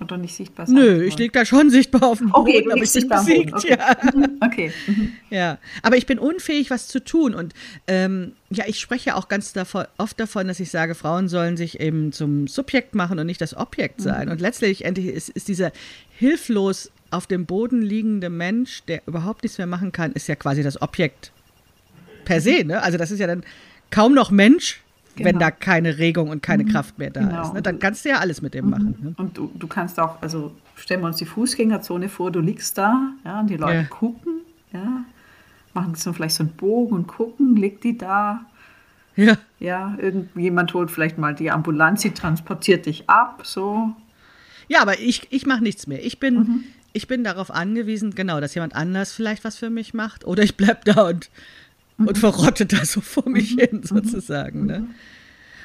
Oder 0.01 0.17
nicht 0.17 0.35
sichtbar 0.35 0.67
sein? 0.67 0.75
Nö, 0.75 1.05
ich 1.05 1.17
liege 1.19 1.33
da 1.33 1.45
schon 1.45 1.71
sichtbar 1.71 2.03
auf 2.03 2.19
dem 2.19 2.31
Boden, 2.31 2.41
okay, 2.41 2.67
aber 2.69 2.83
ich 2.83 2.93
bin 2.93 3.09
besiegt. 3.09 3.55
Okay. 3.55 3.77
Ja. 3.79 3.97
Mhm. 4.15 4.41
okay. 4.41 4.73
Mhm. 4.87 5.13
ja, 5.31 5.59
aber 5.83 5.97
ich 5.97 6.07
bin 6.07 6.19
unfähig, 6.19 6.71
was 6.71 6.89
zu 6.89 7.03
tun. 7.03 7.33
Und 7.33 7.55
ähm, 7.87 8.33
ja, 8.51 8.65
ich 8.67 8.81
spreche 8.81 9.15
auch 9.15 9.29
ganz 9.29 9.53
davon, 9.53 9.85
oft 9.97 10.19
davon, 10.19 10.49
dass 10.49 10.59
ich 10.59 10.71
sage, 10.71 10.95
Frauen 10.95 11.29
sollen 11.29 11.57
sich 11.57 11.81
eben 11.81 12.13
zum 12.13 12.49
Subjekt 12.49 12.95
machen 12.95 13.19
und 13.21 13.27
nicht 13.27 13.41
das 13.41 13.57
Objekt 13.57 14.01
sein. 14.01 14.27
Mhm. 14.27 14.33
Und 14.33 14.41
letztlich 14.41 14.85
endlich 14.85 15.07
ist, 15.07 15.29
ist 15.29 15.47
dieser 15.47 15.71
hilflos 16.19 16.91
auf 17.11 17.29
dem 17.29 17.47
Boden 17.47 17.81
liegende 17.81 18.31
Mensch, 18.31 18.83
der 18.85 19.03
überhaupt 19.07 19.45
nichts 19.45 19.59
mehr 19.59 19.69
machen 19.69 19.93
kann, 19.93 20.13
ist 20.13 20.27
ja 20.27 20.35
quasi 20.35 20.65
das 20.65 20.83
Objekt 20.83 21.31
per 22.25 22.41
se. 22.41 22.65
Ne? 22.65 22.83
Also 22.83 22.99
das 22.99 23.13
ist 23.13 23.21
ja 23.21 23.29
dann 23.29 23.45
kaum 23.91 24.15
noch 24.15 24.33
Mensch, 24.33 24.83
genau. 25.17 25.29
wenn 25.29 25.39
da 25.39 25.51
keine 25.51 25.99
Regung 25.99 26.29
und 26.29 26.43
keine 26.43 26.65
mhm. 26.65 26.69
Kraft 26.69 26.99
mehr 26.99 27.11
da 27.11 27.21
genau. 27.21 27.43
ist. 27.43 27.55
Ne? 27.55 27.63
Dann 27.63 27.79
kannst 27.79 28.05
du 28.05 28.11
ja 28.11 28.19
alles 28.19 28.43
mit 28.43 28.55
dem 28.55 28.67
mhm. 28.67 28.71
machen. 28.71 28.97
Ne? 29.03 29.15
Und 29.17 29.37
du, 29.37 29.51
du 29.55 29.67
kannst 29.67 29.99
auch, 30.01 30.21
also 30.23 30.53
stellen 30.77 31.01
wir 31.01 31.09
uns 31.09 31.17
die 31.17 31.27
Fußgängerzone 31.27 32.09
vor, 32.09 32.31
du 32.31 32.41
liegst 32.41 32.77
da 32.79 33.13
ja, 33.25 33.41
und 33.41 33.49
die 33.49 33.57
Leute 33.57 33.77
ja. 33.77 33.85
gucken, 33.85 34.41
ja, 34.73 35.05
machen 35.73 35.95
so 35.95 36.13
vielleicht 36.13 36.35
so 36.35 36.45
einen 36.45 36.53
Bogen 36.53 36.95
und 36.95 37.07
gucken, 37.07 37.57
liegt 37.57 37.85
die 37.85 37.99
da. 37.99 38.45
Ja. 39.17 39.37
Ja, 39.61 39.97
irgendjemand 39.99 40.75
holt 40.75 40.91
vielleicht 40.91 41.19
mal 41.19 41.35
die 41.35 41.51
Ambulanz, 41.51 42.03
die 42.03 42.11
transportiert 42.11 42.87
dich 42.87 43.09
ab, 43.09 43.43
so. 43.45 43.93
Ja, 44.67 44.83
aber 44.83 44.99
ich, 44.99 45.29
ich 45.31 45.47
mache 45.47 45.63
nichts 45.63 45.87
mehr. 45.87 46.05
Ich 46.05 46.19
bin, 46.19 46.35
mhm 46.35 46.65
ich 46.95 47.09
bin 47.09 47.25
darauf 47.25 47.51
angewiesen, 47.51 48.15
genau, 48.15 48.41
dass 48.41 48.55
jemand 48.55 48.75
anders 48.75 49.13
vielleicht 49.13 49.45
was 49.45 49.59
für 49.59 49.69
mich 49.69 49.95
macht 49.95 50.25
oder 50.25 50.43
ich 50.43 50.57
bleibe 50.57 50.81
da 50.85 51.09
und. 51.09 51.29
Und 51.99 52.19
verrotte 52.19 52.67
da 52.67 52.85
so 52.85 53.01
vor 53.01 53.29
mich 53.29 53.55
mhm. 53.57 53.61
hin, 53.61 53.77
mhm. 53.79 53.85
sozusagen. 53.85 54.67
Ne? 54.67 54.81
Mhm. 54.81 54.95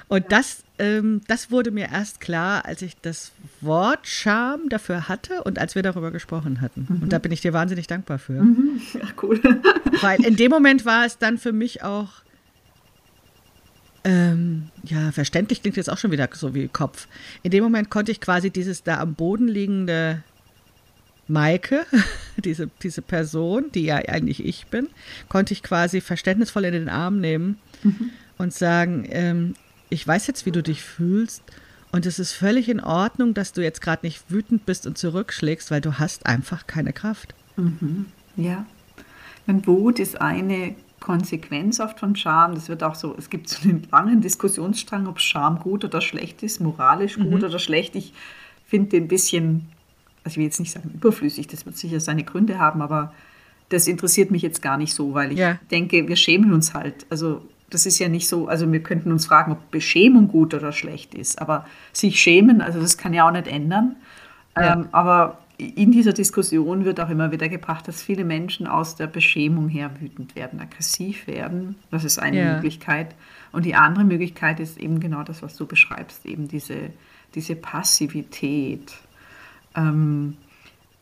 Und 0.09 0.31
das, 0.31 0.63
ähm, 0.79 1.21
das 1.27 1.51
wurde 1.51 1.69
mir 1.69 1.89
erst 1.91 2.19
klar, 2.19 2.65
als 2.65 2.81
ich 2.81 2.97
das 2.99 3.31
Wort 3.61 4.07
Scham 4.07 4.67
dafür 4.67 5.07
hatte 5.07 5.43
und 5.43 5.59
als 5.59 5.75
wir 5.75 5.83
darüber 5.83 6.09
gesprochen 6.09 6.61
hatten. 6.61 6.87
Mhm. 6.89 7.03
Und 7.03 7.13
da 7.13 7.19
bin 7.19 7.31
ich 7.31 7.41
dir 7.41 7.53
wahnsinnig 7.53 7.85
dankbar 7.85 8.17
für. 8.17 8.41
Mhm. 8.41 8.81
Ja, 8.93 9.07
cool. 9.21 9.39
Weil 10.01 10.25
in 10.25 10.35
dem 10.35 10.49
Moment 10.49 10.83
war 10.83 11.05
es 11.05 11.19
dann 11.19 11.37
für 11.37 11.51
mich 11.51 11.83
auch, 11.83 12.09
ähm, 14.03 14.69
ja, 14.83 15.11
verständlich 15.11 15.61
klingt 15.61 15.77
jetzt 15.77 15.91
auch 15.91 15.97
schon 15.99 16.11
wieder 16.11 16.27
so 16.33 16.55
wie 16.55 16.67
Kopf. 16.67 17.07
In 17.43 17.51
dem 17.51 17.63
Moment 17.63 17.91
konnte 17.91 18.11
ich 18.11 18.19
quasi 18.19 18.49
dieses 18.49 18.81
da 18.81 18.99
am 18.99 19.13
Boden 19.13 19.47
liegende 19.47 20.23
Maike, 21.29 21.85
diese, 22.37 22.69
diese 22.81 23.01
Person, 23.01 23.71
die 23.73 23.85
ja 23.85 23.97
eigentlich 23.97 24.43
ich 24.43 24.67
bin, 24.67 24.87
konnte 25.29 25.53
ich 25.53 25.63
quasi 25.63 26.01
verständnisvoll 26.01 26.65
in 26.65 26.73
den 26.73 26.89
Arm 26.89 27.19
nehmen 27.19 27.57
mhm. 27.83 28.09
und 28.37 28.53
sagen, 28.53 29.07
ähm, 29.09 29.53
ich 29.89 30.05
weiß 30.05 30.27
jetzt, 30.27 30.45
wie 30.45 30.51
du 30.51 30.61
dich 30.61 30.83
fühlst 30.83 31.43
und 31.91 32.05
es 32.05 32.19
ist 32.19 32.33
völlig 32.33 32.69
in 32.69 32.79
Ordnung, 32.79 33.33
dass 33.33 33.53
du 33.53 33.61
jetzt 33.61 33.81
gerade 33.81 34.05
nicht 34.05 34.29
wütend 34.29 34.65
bist 34.65 34.85
und 34.85 34.97
zurückschlägst, 34.97 35.71
weil 35.71 35.81
du 35.81 35.97
hast 35.97 36.25
einfach 36.25 36.67
keine 36.67 36.93
Kraft. 36.93 37.33
Mhm. 37.57 38.05
Ja. 38.35 38.65
Und 39.47 39.65
Wut 39.65 39.99
ist 39.99 40.21
eine 40.21 40.75
Konsequenz 40.99 41.79
oft 41.79 41.99
von 41.99 42.15
Scham. 42.15 42.53
Das 42.53 42.69
wird 42.69 42.83
auch 42.83 42.93
so, 42.93 43.15
es 43.17 43.29
gibt 43.29 43.49
so 43.49 43.67
einen 43.67 43.87
langen 43.91 44.21
Diskussionsstrang, 44.21 45.07
ob 45.07 45.19
Scham 45.19 45.59
gut 45.59 45.83
oder 45.83 46.01
schlecht 46.01 46.43
ist, 46.43 46.59
moralisch 46.61 47.15
gut 47.15 47.27
mhm. 47.27 47.45
oder 47.45 47.59
schlecht. 47.59 47.95
Ich 47.95 48.13
finde 48.67 48.89
den 48.89 49.05
ein 49.05 49.07
bisschen 49.07 49.67
also 50.23 50.33
ich 50.33 50.37
will 50.37 50.45
jetzt 50.45 50.59
nicht 50.59 50.71
sagen 50.71 50.91
überflüssig, 50.93 51.47
das 51.47 51.65
wird 51.65 51.77
sicher 51.77 51.99
seine 51.99 52.23
Gründe 52.23 52.59
haben, 52.59 52.81
aber 52.81 53.13
das 53.69 53.87
interessiert 53.87 54.31
mich 54.31 54.41
jetzt 54.41 54.61
gar 54.61 54.77
nicht 54.77 54.93
so, 54.93 55.13
weil 55.13 55.31
ich 55.31 55.39
ja. 55.39 55.59
denke, 55.71 56.07
wir 56.07 56.15
schämen 56.15 56.53
uns 56.53 56.73
halt. 56.73 57.05
Also 57.09 57.41
das 57.69 57.85
ist 57.85 57.99
ja 57.99 58.09
nicht 58.09 58.27
so, 58.27 58.47
also 58.47 58.71
wir 58.71 58.81
könnten 58.81 59.11
uns 59.11 59.27
fragen, 59.27 59.51
ob 59.51 59.71
Beschämung 59.71 60.27
gut 60.27 60.53
oder 60.53 60.71
schlecht 60.71 61.13
ist, 61.13 61.39
aber 61.39 61.65
sich 61.93 62.19
schämen, 62.19 62.61
also 62.61 62.79
das 62.79 62.97
kann 62.97 63.13
ja 63.13 63.27
auch 63.27 63.31
nicht 63.31 63.47
ändern. 63.47 63.95
Ja. 64.57 64.73
Ähm, 64.73 64.89
aber 64.91 65.39
in 65.57 65.91
dieser 65.91 66.13
Diskussion 66.13 66.85
wird 66.85 66.99
auch 67.01 67.09
immer 67.09 67.31
wieder 67.31 67.49
gebracht, 67.49 67.87
dass 67.87 68.01
viele 68.01 68.23
Menschen 68.23 68.65
aus 68.65 68.95
der 68.95 69.07
Beschämung 69.07 69.67
her 69.67 69.91
wütend 69.99 70.35
werden, 70.35 70.59
aggressiv 70.61 71.27
werden. 71.27 71.75
Das 71.91 72.05
ist 72.05 72.17
eine 72.17 72.39
ja. 72.39 72.53
Möglichkeit. 72.55 73.13
Und 73.51 73.65
die 73.65 73.75
andere 73.75 74.05
Möglichkeit 74.05 74.59
ist 74.59 74.77
eben 74.77 74.99
genau 74.99 75.23
das, 75.23 75.43
was 75.43 75.57
du 75.57 75.65
beschreibst, 75.65 76.25
eben 76.25 76.47
diese, 76.47 76.91
diese 77.35 77.55
Passivität 77.55 78.93
ähm, 79.75 80.37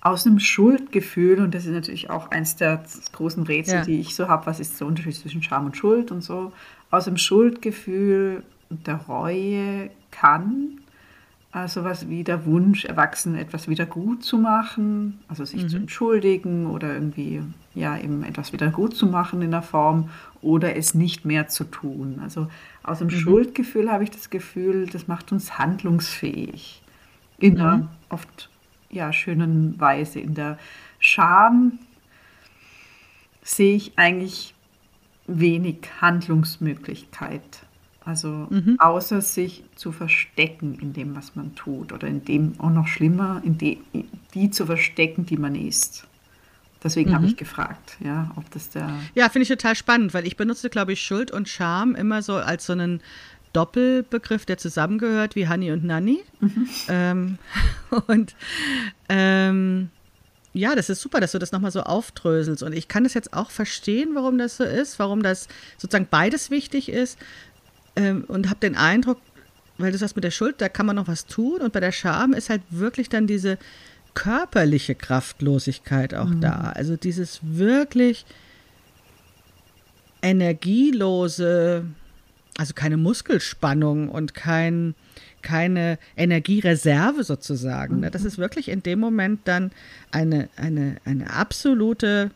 aus 0.01 0.25
einem 0.25 0.39
Schuldgefühl, 0.39 1.39
und 1.39 1.53
das 1.53 1.65
ist 1.65 1.71
natürlich 1.71 2.09
auch 2.09 2.31
eins 2.31 2.55
der 2.55 2.83
großen 3.11 3.43
Rätsel, 3.43 3.79
ja. 3.79 3.85
die 3.85 3.99
ich 3.99 4.15
so 4.15 4.27
habe, 4.27 4.45
was 4.45 4.59
ist 4.59 4.79
der 4.79 4.87
Unterschied 4.87 5.15
zwischen 5.15 5.43
Scham 5.43 5.65
und 5.65 5.75
Schuld 5.75 6.11
und 6.11 6.21
so, 6.21 6.51
aus 6.91 7.05
dem 7.05 7.17
Schuldgefühl 7.17 8.43
und 8.69 8.87
der 8.87 8.95
Reue 8.95 9.89
kann 10.11 10.79
also 11.51 11.83
was 11.83 12.09
wie 12.09 12.23
der 12.23 12.45
Wunsch 12.45 12.85
erwachsen, 12.85 13.35
etwas 13.35 13.67
wieder 13.67 13.85
gut 13.85 14.23
zu 14.23 14.37
machen, 14.37 15.19
also 15.27 15.45
sich 15.45 15.63
mhm. 15.63 15.69
zu 15.69 15.77
entschuldigen 15.77 16.67
oder 16.67 16.93
irgendwie 16.93 17.41
ja 17.73 17.97
eben 17.97 18.23
etwas 18.23 18.53
wieder 18.53 18.69
gut 18.69 18.95
zu 18.95 19.07
machen 19.07 19.41
in 19.41 19.51
der 19.51 19.61
Form 19.61 20.09
oder 20.41 20.75
es 20.75 20.93
nicht 20.93 21.25
mehr 21.25 21.47
zu 21.47 21.63
tun. 21.63 22.19
Also 22.21 22.47
aus 22.83 22.99
dem 22.99 23.07
mhm. 23.07 23.11
Schuldgefühl 23.11 23.91
habe 23.91 24.03
ich 24.03 24.11
das 24.11 24.29
Gefühl, 24.29 24.87
das 24.87 25.07
macht 25.07 25.31
uns 25.31 25.57
handlungsfähig 25.57 26.81
in 27.39 27.59
einer 27.59 27.77
mhm. 27.77 27.87
oft 28.09 28.49
ja, 28.89 29.13
schönen 29.13 29.79
Weise. 29.79 30.19
In 30.19 30.33
der 30.33 30.57
Scham 30.99 31.79
sehe 33.43 33.75
ich 33.75 33.93
eigentlich 33.97 34.53
wenig 35.27 35.77
Handlungsmöglichkeit. 36.01 37.41
Also 38.03 38.47
mhm. 38.49 38.77
außer 38.79 39.21
sich 39.21 39.65
zu 39.75 39.91
verstecken 39.91 40.77
in 40.81 40.93
dem, 40.93 41.15
was 41.15 41.35
man 41.35 41.55
tut 41.55 41.91
oder 41.91 42.07
in 42.07 42.23
dem, 42.23 42.53
auch 42.57 42.69
noch 42.69 42.87
schlimmer, 42.87 43.41
in 43.43 43.57
die, 43.57 43.79
die 44.33 44.49
zu 44.49 44.65
verstecken, 44.65 45.25
die 45.25 45.35
man 45.35 45.55
ist. 45.55 46.07
Deswegen 46.81 47.09
mhm. 47.09 47.15
habe 47.15 47.25
ich 47.25 47.35
gefragt, 47.35 47.97
ja, 47.99 48.31
ob 48.37 48.49
das 48.51 48.69
der. 48.69 48.89
Ja, 49.13 49.27
finde 49.27 49.43
ich 49.43 49.49
total 49.49 49.75
spannend, 49.75 50.13
weil 50.13 50.25
ich 50.25 50.37
benutze, 50.37 50.69
glaube 50.69 50.93
ich, 50.93 51.01
Schuld 51.01 51.31
und 51.31 51.49
Scham 51.49 51.95
immer 51.95 52.21
so 52.21 52.35
als 52.35 52.65
so 52.65 52.73
einen 52.73 53.01
Doppelbegriff, 53.57 54.45
der 54.45 54.59
zusammengehört 54.59 55.35
wie 55.35 55.49
Honey 55.49 55.71
und 55.71 55.83
Nanny. 55.83 56.19
Mhm. 56.39 56.69
Ähm, 56.89 57.37
und 58.07 58.35
ähm, 59.09 59.89
ja, 60.53 60.75
das 60.75 60.91
ist 60.91 61.01
super, 61.01 61.19
dass 61.19 61.31
du 61.31 61.39
das 61.39 61.51
nochmal 61.51 61.71
so 61.71 61.81
aufdröselst. 61.81 62.61
Und 62.61 62.73
ich 62.73 62.87
kann 62.87 63.03
es 63.03 63.15
jetzt 63.15 63.33
auch 63.33 63.49
verstehen, 63.49 64.11
warum 64.13 64.37
das 64.37 64.57
so 64.57 64.63
ist, 64.63 64.99
warum 64.99 65.23
das 65.23 65.47
sozusagen 65.79 66.07
beides 66.09 66.51
wichtig 66.51 66.89
ist. 66.89 67.17
Ähm, 67.95 68.25
und 68.27 68.47
habe 68.47 68.59
den 68.59 68.75
Eindruck, 68.75 69.17
weil 69.79 69.91
du 69.91 69.97
sagst 69.97 70.15
mit 70.15 70.23
der 70.23 70.31
Schuld, 70.31 70.61
da 70.61 70.69
kann 70.69 70.85
man 70.85 70.95
noch 70.95 71.07
was 71.07 71.25
tun. 71.25 71.59
Und 71.61 71.73
bei 71.73 71.79
der 71.79 71.91
Scham 71.91 72.33
ist 72.33 72.51
halt 72.51 72.61
wirklich 72.69 73.09
dann 73.09 73.25
diese 73.25 73.57
körperliche 74.13 74.93
Kraftlosigkeit 74.93 76.13
auch 76.13 76.29
mhm. 76.29 76.41
da. 76.41 76.73
Also 76.75 76.95
dieses 76.95 77.39
wirklich 77.41 78.23
energielose, 80.21 81.85
also 82.57 82.73
keine 82.73 82.97
Muskelspannung 82.97 84.09
und 84.09 84.33
kein, 84.33 84.95
keine 85.41 85.99
Energiereserve 86.15 87.23
sozusagen. 87.23 87.97
Mhm. 87.97 88.11
Das 88.11 88.25
ist 88.25 88.37
wirklich 88.37 88.69
in 88.69 88.83
dem 88.83 88.99
Moment 88.99 89.41
dann 89.45 89.71
eine, 90.11 90.49
eine, 90.55 90.97
eine 91.05 91.31
absolute 91.31 92.31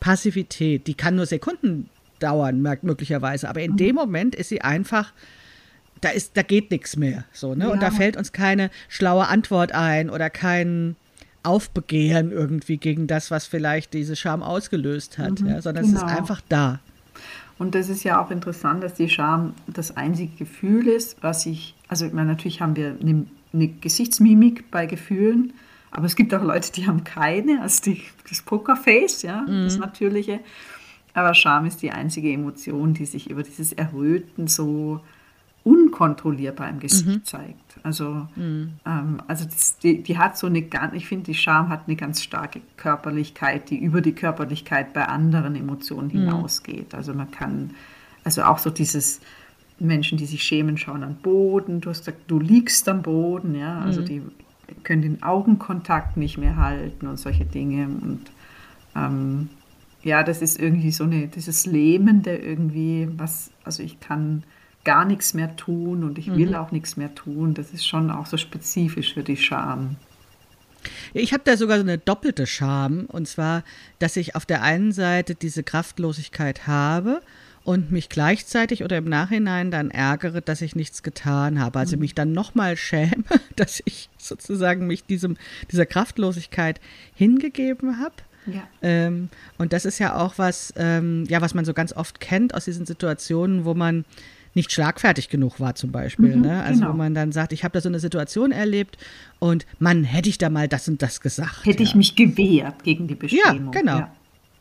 Passivität. 0.00 0.86
Die 0.86 0.94
kann 0.94 1.16
nur 1.16 1.26
Sekunden 1.26 1.88
dauern, 2.20 2.62
möglicherweise, 2.82 3.48
aber 3.48 3.60
in 3.60 3.72
mhm. 3.72 3.76
dem 3.76 3.94
Moment 3.96 4.34
ist 4.34 4.48
sie 4.48 4.62
einfach 4.62 5.12
da 6.00 6.10
ist, 6.10 6.36
da 6.36 6.42
geht 6.42 6.70
nichts 6.70 6.96
mehr. 6.96 7.24
So, 7.32 7.54
ne? 7.54 7.64
Ja. 7.64 7.70
Und 7.70 7.82
da 7.82 7.90
fällt 7.90 8.16
uns 8.16 8.32
keine 8.32 8.70
schlaue 8.88 9.28
Antwort 9.28 9.72
ein 9.72 10.10
oder 10.10 10.28
kein 10.28 10.96
Aufbegehren 11.42 12.30
irgendwie 12.30 12.76
gegen 12.76 13.06
das, 13.06 13.30
was 13.30 13.46
vielleicht 13.46 13.94
diese 13.94 14.16
Scham 14.16 14.42
ausgelöst 14.42 15.18
hat, 15.18 15.40
mhm, 15.40 15.48
ja? 15.48 15.62
sondern 15.62 15.84
genau. 15.84 15.96
es 15.96 16.02
ist 16.02 16.08
genau. 16.08 16.18
einfach 16.18 16.40
da. 16.48 16.80
Und 17.58 17.74
das 17.74 17.88
ist 17.88 18.02
ja 18.02 18.20
auch 18.20 18.30
interessant, 18.30 18.82
dass 18.82 18.94
die 18.94 19.08
Scham 19.08 19.54
das 19.66 19.96
einzige 19.96 20.34
Gefühl 20.36 20.88
ist, 20.88 21.22
was 21.22 21.46
ich, 21.46 21.74
also 21.88 22.04
ich 22.04 22.12
meine, 22.12 22.28
natürlich 22.28 22.60
haben 22.60 22.76
wir 22.76 22.96
eine, 23.00 23.26
eine 23.52 23.68
Gesichtsmimik 23.68 24.70
bei 24.70 24.86
Gefühlen, 24.86 25.52
aber 25.90 26.06
es 26.06 26.16
gibt 26.16 26.34
auch 26.34 26.42
Leute, 26.42 26.72
die 26.72 26.88
haben 26.88 27.04
keine, 27.04 27.62
also 27.62 27.82
die, 27.84 28.02
das 28.28 28.42
Pokerface, 28.42 29.22
ja, 29.22 29.42
mhm. 29.42 29.64
das 29.64 29.78
Natürliche. 29.78 30.40
Aber 31.14 31.34
Scham 31.34 31.64
ist 31.64 31.80
die 31.82 31.92
einzige 31.92 32.32
Emotion, 32.32 32.94
die 32.94 33.06
sich 33.06 33.30
über 33.30 33.44
dieses 33.44 33.72
Erröten 33.72 34.48
so 34.48 35.00
unkontrollierbar 35.64 36.68
im 36.68 36.78
Gesicht 36.78 37.06
mhm. 37.06 37.24
zeigt. 37.24 37.78
Also, 37.82 38.28
mhm. 38.36 38.74
ähm, 38.86 39.22
also 39.26 39.44
das, 39.46 39.78
die, 39.78 40.02
die, 40.02 40.18
hat 40.18 40.36
so 40.38 40.46
eine 40.46 40.62
ganz, 40.62 40.94
ich 40.94 41.06
finde, 41.06 41.24
die 41.24 41.34
Scham 41.34 41.70
hat 41.70 41.82
eine 41.86 41.96
ganz 41.96 42.22
starke 42.22 42.60
Körperlichkeit, 42.76 43.70
die 43.70 43.78
über 43.78 44.00
die 44.00 44.12
Körperlichkeit 44.12 44.92
bei 44.92 45.06
anderen 45.06 45.56
Emotionen 45.56 46.08
mhm. 46.08 46.20
hinausgeht. 46.20 46.94
Also 46.94 47.14
man 47.14 47.30
kann, 47.30 47.70
also 48.24 48.42
auch 48.42 48.58
so 48.58 48.70
dieses 48.70 49.20
Menschen, 49.78 50.18
die 50.18 50.26
sich 50.26 50.42
schämen, 50.42 50.76
schauen 50.76 51.02
am 51.02 51.16
Boden. 51.16 51.80
Du 51.80 51.90
hast 51.90 52.10
du 52.26 52.38
liegst 52.38 52.88
am 52.88 53.02
Boden, 53.02 53.54
ja. 53.54 53.80
Also 53.80 54.02
mhm. 54.02 54.04
die 54.04 54.22
können 54.82 55.02
den 55.02 55.22
Augenkontakt 55.22 56.16
nicht 56.16 56.38
mehr 56.38 56.56
halten 56.56 57.06
und 57.06 57.18
solche 57.18 57.44
Dinge. 57.44 57.86
Und 57.86 58.20
ähm, 58.94 59.48
ja, 60.02 60.22
das 60.22 60.42
ist 60.42 60.60
irgendwie 60.60 60.92
so 60.92 61.04
eine, 61.04 61.26
dieses 61.28 61.66
Lähmende 61.66 62.36
irgendwie, 62.36 63.08
was, 63.16 63.50
also 63.64 63.82
ich 63.82 64.00
kann 64.00 64.42
gar 64.84 65.04
nichts 65.04 65.34
mehr 65.34 65.56
tun 65.56 66.04
und 66.04 66.18
ich 66.18 66.34
will 66.34 66.50
mhm. 66.50 66.54
auch 66.54 66.70
nichts 66.70 66.96
mehr 66.96 67.14
tun. 67.14 67.54
Das 67.54 67.72
ist 67.72 67.86
schon 67.86 68.10
auch 68.10 68.26
so 68.26 68.36
spezifisch 68.36 69.14
für 69.14 69.22
die 69.22 69.36
Scham. 69.36 69.96
Ich 71.12 71.32
habe 71.32 71.42
da 71.44 71.56
sogar 71.56 71.78
so 71.78 71.82
eine 71.82 71.98
doppelte 71.98 72.46
Scham. 72.46 73.06
Und 73.06 73.26
zwar, 73.26 73.64
dass 73.98 74.16
ich 74.16 74.36
auf 74.36 74.46
der 74.46 74.62
einen 74.62 74.92
Seite 74.92 75.34
diese 75.34 75.62
Kraftlosigkeit 75.62 76.66
habe 76.66 77.22
und 77.64 77.90
mich 77.90 78.10
gleichzeitig 78.10 78.84
oder 78.84 78.98
im 78.98 79.08
Nachhinein 79.08 79.70
dann 79.70 79.90
ärgere, 79.90 80.42
dass 80.42 80.60
ich 80.60 80.76
nichts 80.76 81.02
getan 81.02 81.58
habe. 81.58 81.78
Also 81.78 81.96
mhm. 81.96 82.02
mich 82.02 82.14
dann 82.14 82.32
nochmal 82.32 82.76
schäme, 82.76 83.24
dass 83.56 83.82
ich 83.84 84.10
sozusagen 84.18 84.86
mich 84.86 85.04
diesem, 85.04 85.36
dieser 85.70 85.86
Kraftlosigkeit 85.86 86.80
hingegeben 87.14 87.98
habe. 87.98 88.14
Ja. 88.46 88.68
Ähm, 88.82 89.30
und 89.56 89.72
das 89.72 89.86
ist 89.86 89.98
ja 89.98 90.16
auch 90.16 90.34
was, 90.36 90.74
ähm, 90.76 91.24
ja, 91.28 91.40
was 91.40 91.54
man 91.54 91.64
so 91.64 91.72
ganz 91.72 91.94
oft 91.94 92.20
kennt 92.20 92.54
aus 92.54 92.66
diesen 92.66 92.84
Situationen, 92.84 93.64
wo 93.64 93.72
man 93.72 94.04
nicht 94.54 94.72
schlagfertig 94.72 95.28
genug 95.28 95.60
war 95.60 95.74
zum 95.74 95.92
Beispiel. 95.92 96.36
Mhm, 96.36 96.42
ne? 96.42 96.62
Also 96.62 96.80
genau. 96.80 96.92
wo 96.92 96.96
man 96.96 97.14
dann 97.14 97.32
sagt, 97.32 97.52
ich 97.52 97.64
habe 97.64 97.72
da 97.72 97.80
so 97.80 97.88
eine 97.88 97.98
Situation 97.98 98.52
erlebt 98.52 98.96
und 99.38 99.66
Mann, 99.78 100.04
hätte 100.04 100.28
ich 100.28 100.38
da 100.38 100.50
mal 100.50 100.68
das 100.68 100.88
und 100.88 101.02
das 101.02 101.20
gesagt. 101.20 101.64
Hätte 101.64 101.82
ja. 101.82 101.88
ich 101.88 101.94
mich 101.94 102.16
gewehrt 102.16 102.84
gegen 102.84 103.06
die 103.08 103.14
Bestimmung. 103.14 103.72
Ja, 103.72 103.80
genau. 103.80 103.98
Ja, 103.98 104.12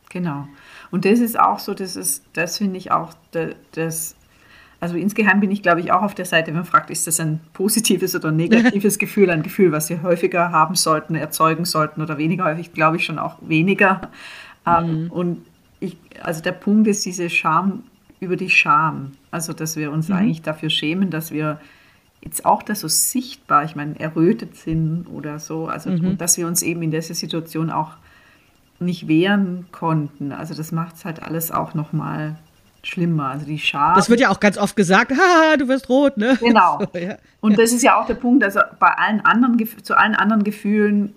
genau. 0.10 0.48
Und 0.92 1.06
das 1.06 1.20
ist 1.20 1.40
auch 1.40 1.60
so, 1.60 1.74
das 1.74 1.96
ist, 1.96 2.24
das 2.34 2.58
finde 2.58 2.78
ich 2.78 2.92
auch 2.92 3.14
das, 3.72 4.16
also 4.80 4.98
insgeheim 4.98 5.40
bin 5.40 5.50
ich, 5.50 5.62
glaube 5.62 5.80
ich, 5.80 5.92
auch 5.92 6.02
auf 6.02 6.14
der 6.14 6.26
Seite, 6.26 6.48
wenn 6.48 6.56
man 6.56 6.66
fragt, 6.66 6.90
ist 6.90 7.08
das 7.08 7.20
ein 7.20 7.40
positives 7.54 8.16
oder 8.16 8.32
negatives 8.32 8.98
Gefühl, 9.00 9.30
ein 9.30 9.42
Gefühl, 9.42 9.72
was 9.72 9.90
wir 9.90 10.02
häufiger 10.02 10.52
haben 10.52 10.76
sollten, 10.76 11.16
erzeugen 11.16 11.66
sollten 11.66 12.02
oder 12.02 12.18
weniger 12.18 12.46
häufig, 12.46 12.74
glaube 12.74 12.98
ich 12.98 13.06
schon 13.06 13.18
auch 13.18 13.38
weniger. 13.42 14.10
Ähm, 14.66 15.06
mhm. 15.06 15.12
Und 15.12 15.46
ich, 15.80 15.98
also 16.22 16.42
der 16.42 16.52
Punkt 16.52 16.88
ist 16.88 17.06
diese 17.06 17.30
Scham 17.30 17.84
über 18.20 18.36
die 18.36 18.50
Scham. 18.50 19.14
Also, 19.34 19.52
dass 19.52 19.76
wir 19.76 19.92
uns 19.92 20.10
mhm. 20.10 20.16
eigentlich 20.16 20.42
dafür 20.44 20.70
schämen, 20.70 21.10
dass 21.10 21.32
wir 21.32 21.60
jetzt 22.22 22.46
auch 22.46 22.62
das 22.62 22.82
so 22.82 22.88
sichtbar, 22.88 23.64
ich 23.66 23.76
meine, 23.76 24.00
errötet 24.00 24.56
sind 24.56 25.08
oder 25.08 25.40
so, 25.40 25.68
also 25.68 25.90
mhm. 25.90 26.20
dass 26.20 26.38
wir 26.38 26.46
uns 26.46 26.62
eben 26.62 26.84
in 26.84 26.92
dieser 26.92 27.16
Situation 27.16 27.72
auch 27.72 27.94
nicht 28.80 29.08
wehren 29.08 29.66
konnten. 29.72 30.32
Also 30.32 30.54
das 30.54 30.72
macht 30.72 30.98
es 30.98 31.06
halt 31.06 31.24
alles 31.24 31.52
auch 31.52 31.74
nochmal 31.74 32.36
schlimmer. 32.84 33.30
Also 33.30 33.48
die 33.48 33.58
Scham. 33.58 33.96
Das 33.96 34.08
wird 34.08 34.20
ja 34.20 34.30
auch 34.30 34.40
ganz 34.40 34.58
oft 34.58 34.76
gesagt, 34.76 35.12
haha, 35.18 35.58
du 35.58 35.68
wirst 35.68 35.90
rot, 35.90 36.16
ne? 36.18 36.38
Genau. 36.40 36.80
So, 36.94 37.00
ja. 37.00 37.18
Und 37.42 37.58
das 37.58 37.74
ist 37.74 37.82
ja 37.82 38.00
auch 38.00 38.06
der 38.06 38.16
Punkt, 38.16 38.44
also 38.44 38.60
bei 38.80 38.90
allen 38.90 39.22
anderen, 39.22 39.58
zu 39.84 39.98
allen 39.98 40.14
anderen 40.14 40.44
Gefühlen 40.44 41.16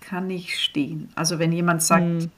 kann 0.00 0.28
ich 0.28 0.58
stehen. 0.58 1.08
Also 1.14 1.38
wenn 1.38 1.52
jemand 1.52 1.82
sagt, 1.82 2.04
mhm 2.04 2.30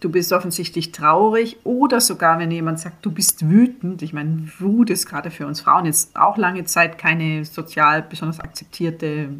du 0.00 0.10
bist 0.10 0.32
offensichtlich 0.32 0.92
traurig 0.92 1.56
oder 1.64 2.00
sogar 2.00 2.38
wenn 2.38 2.50
jemand 2.50 2.80
sagt, 2.80 3.04
du 3.04 3.10
bist 3.10 3.48
wütend. 3.48 4.02
Ich 4.02 4.12
meine, 4.12 4.48
Wut 4.58 4.90
ist 4.90 5.06
gerade 5.06 5.30
für 5.30 5.46
uns 5.46 5.60
Frauen 5.60 5.86
jetzt 5.86 6.16
auch 6.16 6.36
lange 6.36 6.64
Zeit 6.64 6.98
keine 6.98 7.44
sozial 7.44 8.02
besonders 8.02 8.40
akzeptierte 8.40 9.30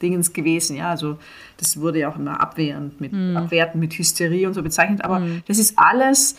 Dingens 0.00 0.32
gewesen. 0.32 0.76
Ja, 0.76 0.90
also 0.90 1.18
das 1.58 1.80
wurde 1.80 2.00
ja 2.00 2.10
auch 2.10 2.16
immer 2.16 2.40
abwehrend 2.40 3.00
mit 3.00 3.12
mm. 3.12 3.36
abwertend 3.36 3.80
mit 3.80 3.94
Hysterie 3.94 4.46
und 4.46 4.54
so 4.54 4.62
bezeichnet. 4.62 5.04
Aber 5.04 5.20
mm. 5.20 5.42
das 5.46 5.58
ist 5.58 5.78
alles 5.78 6.36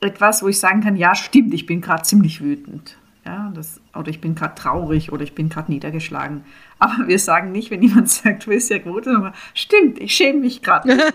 etwas, 0.00 0.42
wo 0.42 0.48
ich 0.48 0.58
sagen 0.58 0.80
kann, 0.80 0.96
ja, 0.96 1.14
stimmt, 1.14 1.52
ich 1.54 1.66
bin 1.66 1.80
gerade 1.80 2.02
ziemlich 2.02 2.40
wütend. 2.40 2.96
Ja, 3.24 3.52
das, 3.54 3.80
oder 3.94 4.08
ich 4.08 4.20
bin 4.20 4.34
gerade 4.34 4.54
traurig 4.54 5.12
oder 5.12 5.22
ich 5.22 5.34
bin 5.34 5.48
gerade 5.50 5.70
niedergeschlagen. 5.70 6.44
Aber 6.78 7.06
wir 7.06 7.18
sagen 7.18 7.52
nicht, 7.52 7.70
wenn 7.70 7.82
jemand 7.82 8.08
sagt, 8.08 8.46
du 8.46 8.50
bist 8.50 8.70
ja 8.70 8.78
gut, 8.78 9.04
sondern 9.04 9.34
stimmt, 9.52 9.98
ich 10.00 10.14
schäme 10.14 10.40
mich 10.40 10.62
gerade. 10.62 10.88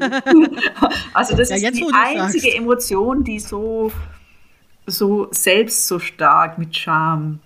also 1.13 1.36
das 1.36 1.50
ja, 1.50 1.56
ist 1.56 1.80
die 1.80 1.86
einzige 1.91 2.44
sagst. 2.44 2.58
Emotion, 2.58 3.24
die 3.24 3.39
so, 3.39 3.91
so 4.86 5.28
selbst 5.32 5.88
so 5.88 5.98
stark 5.98 6.60
mit 6.60 6.76
Scham 6.76 7.39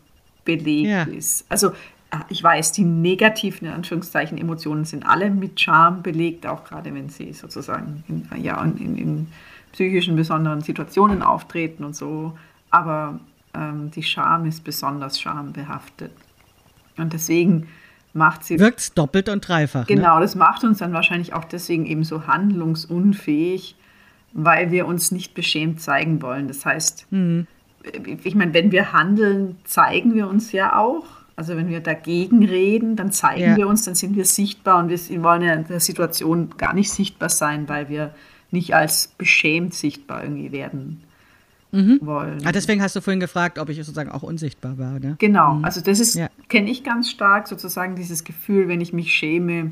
belegt 0.44 0.90
ja. 0.90 1.04
ist. 1.04 1.46
Also 1.48 1.72
ah, 2.12 2.26
ich 2.28 2.44
weiß, 2.44 2.74
die 2.74 2.84
negativen 2.84 3.68
in 3.68 3.74
Anführungszeichen 3.74 4.38
Emotionen 4.38 4.84
sind 4.84 5.06
alle 5.06 5.30
mit 5.30 5.62
Scham 5.62 6.02
belegt, 6.02 6.46
auch 6.46 6.66
gerade 6.66 6.94
wenn 6.94 7.08
sie 7.08 7.32
sozusagen 7.32 8.04
in, 8.10 8.28
ja, 8.44 8.62
in, 8.62 8.98
in 8.98 9.28
psychischen 9.72 10.18
besonderen 10.18 10.60
Situationen 10.60 11.22
auftreten 11.22 11.86
und 11.86 11.96
so. 11.96 12.38
Aber 12.70 13.20
ähm, 13.54 13.92
die 13.92 14.04
Scham 14.04 14.46
ist 14.46 14.64
besonders 14.64 15.20
schambehaftet. 15.20 16.12
Und 16.98 17.14
deswegen 17.14 17.68
macht 18.14 18.44
sie. 18.44 18.60
Wirkt 18.60 18.80
es 18.80 18.94
doppelt 18.94 19.30
und 19.30 19.48
dreifach. 19.48 19.88
Ne? 19.88 19.96
Genau, 19.96 20.16
ne? 20.16 20.22
das 20.22 20.36
macht 20.36 20.64
uns 20.64 20.80
dann 20.80 20.94
wahrscheinlich 20.94 21.34
auch 21.34 21.46
deswegen 21.46 21.86
eben 21.86 22.04
so 22.04 22.28
handlungsunfähig, 22.28 23.76
weil 24.34 24.72
wir 24.72 24.86
uns 24.86 25.12
nicht 25.12 25.34
beschämt 25.34 25.82
zeigen 25.82 26.22
wollen. 26.22 26.48
Das 26.48 26.66
heißt, 26.66 27.08
mhm. 27.12 27.48
ich 28.24 28.36
meine, 28.36 28.54
wenn 28.54 28.72
wir 28.72 28.94
handeln, 28.94 29.58
zeigen 29.64 30.14
wir 30.14 30.28
uns 30.28 30.52
ja 30.52 30.78
auch. 30.78 31.06
Also 31.36 31.56
wenn 31.56 31.70
wir 31.70 31.80
dagegen 31.80 32.44
reden, 32.44 32.98
dann 32.98 33.14
zeigen 33.14 33.52
ja. 33.52 33.56
wir 33.56 33.68
uns, 33.70 33.86
dann 33.86 33.96
sind 33.96 34.18
wir 34.18 34.26
sichtbar 34.26 34.84
und 34.84 34.90
wir 34.90 35.24
wollen 35.24 35.42
ja 35.42 35.54
in 35.54 35.66
der 35.66 35.80
Situation 35.80 36.50
gar 36.58 36.74
nicht 36.74 36.92
sichtbar 36.92 37.30
sein, 37.30 37.70
weil 37.70 37.88
wir 37.88 38.14
nicht 38.52 38.76
als 38.76 39.08
beschämt 39.08 39.74
sichtbar 39.74 40.24
irgendwie 40.24 40.52
werden 40.52 41.02
mhm. 41.72 42.00
wollen. 42.02 42.46
Ah, 42.46 42.52
deswegen 42.52 42.82
hast 42.82 42.96
du 42.96 43.02
vorhin 43.02 43.20
gefragt, 43.20 43.60
ob 43.60 43.70
ich 43.70 43.78
sozusagen 43.78 44.12
auch 44.12 44.24
unsichtbar 44.24 44.78
war. 44.78 45.00
Ne? 45.00 45.16
Genau, 45.20 45.56
mhm. 45.56 45.66
also 45.66 45.82
das 45.82 46.00
ist, 46.00 46.16
ja. 46.16 46.30
kenne 46.48 46.70
ich 46.70 46.84
ganz 46.84 47.10
stark, 47.10 47.48
sozusagen 47.48 47.96
dieses 47.96 48.24
Gefühl, 48.24 48.68
wenn 48.68 48.82
ich 48.82 48.94
mich 48.94 49.14
schäme, 49.14 49.72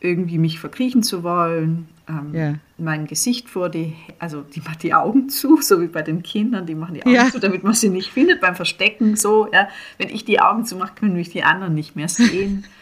irgendwie 0.00 0.38
mich 0.38 0.60
verkriechen 0.60 1.02
zu 1.02 1.22
wollen, 1.22 1.88
ähm, 2.08 2.34
ja. 2.34 2.54
mein 2.78 3.06
Gesicht 3.06 3.48
vor 3.48 3.68
die, 3.68 3.94
also 4.18 4.42
die 4.42 4.60
macht 4.60 4.82
die 4.82 4.94
Augen 4.94 5.28
zu, 5.28 5.60
so 5.62 5.80
wie 5.80 5.86
bei 5.86 6.02
den 6.02 6.22
Kindern, 6.22 6.66
die 6.66 6.74
machen 6.74 6.94
die 6.94 7.02
Augen 7.04 7.14
ja. 7.14 7.30
zu, 7.30 7.40
damit 7.40 7.64
man 7.64 7.72
sie 7.72 7.88
nicht 7.88 8.10
findet 8.10 8.40
beim 8.40 8.54
Verstecken, 8.54 9.16
so, 9.16 9.48
ja. 9.52 9.68
Wenn 9.98 10.10
ich 10.10 10.24
die 10.24 10.40
Augen 10.40 10.64
zumache, 10.64 10.94
können 10.94 11.14
mich 11.14 11.30
die 11.30 11.42
anderen 11.42 11.74
nicht 11.74 11.96
mehr 11.96 12.08
sehen. 12.08 12.64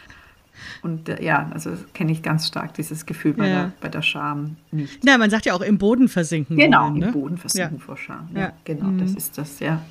Und 0.85 1.09
äh, 1.09 1.25
ja, 1.25 1.51
also 1.53 1.73
kenne 1.95 2.13
ich 2.13 2.23
ganz 2.23 2.47
stark 2.47 2.75
dieses 2.75 3.07
Gefühl 3.07 3.33
bei, 3.33 3.49
ja. 3.49 3.55
der, 3.55 3.73
bei 3.81 3.89
der 3.89 4.03
Scham 4.03 4.57
nicht. 4.71 5.05
Ja, 5.05 5.17
man 5.17 5.31
sagt 5.31 5.47
ja 5.47 5.55
auch 5.55 5.63
im 5.63 5.79
Boden 5.79 6.09
versinken. 6.09 6.59
Genau, 6.59 6.85
wollen, 6.85 6.99
ne? 6.99 7.07
im 7.07 7.13
Boden 7.13 7.39
versinken 7.39 7.79
ja. 7.79 7.83
vor 7.83 7.97
Scham. 7.97 8.29
Ja, 8.35 8.53
genau, 8.65 8.89
mhm. 8.89 8.99
das 8.99 9.15
ist 9.15 9.39
das, 9.39 9.61
ja. 9.61 9.83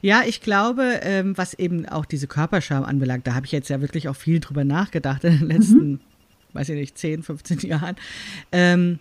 Ja, 0.00 0.22
ich 0.26 0.40
glaube, 0.40 1.00
ähm, 1.02 1.36
was 1.36 1.52
eben 1.52 1.86
auch 1.86 2.06
diese 2.06 2.26
Körperscham 2.26 2.84
anbelangt, 2.84 3.26
da 3.26 3.34
habe 3.34 3.44
ich 3.44 3.52
jetzt 3.52 3.68
ja 3.68 3.82
wirklich 3.82 4.08
auch 4.08 4.16
viel 4.16 4.40
drüber 4.40 4.64
nachgedacht 4.64 5.24
in 5.24 5.40
den 5.40 5.48
letzten, 5.48 5.90
mhm. 5.90 6.00
weiß 6.54 6.70
ich 6.70 6.76
nicht, 6.76 6.96
10, 6.96 7.22
15 7.22 7.58
Jahren. 7.60 7.96
Ähm, 8.52 8.98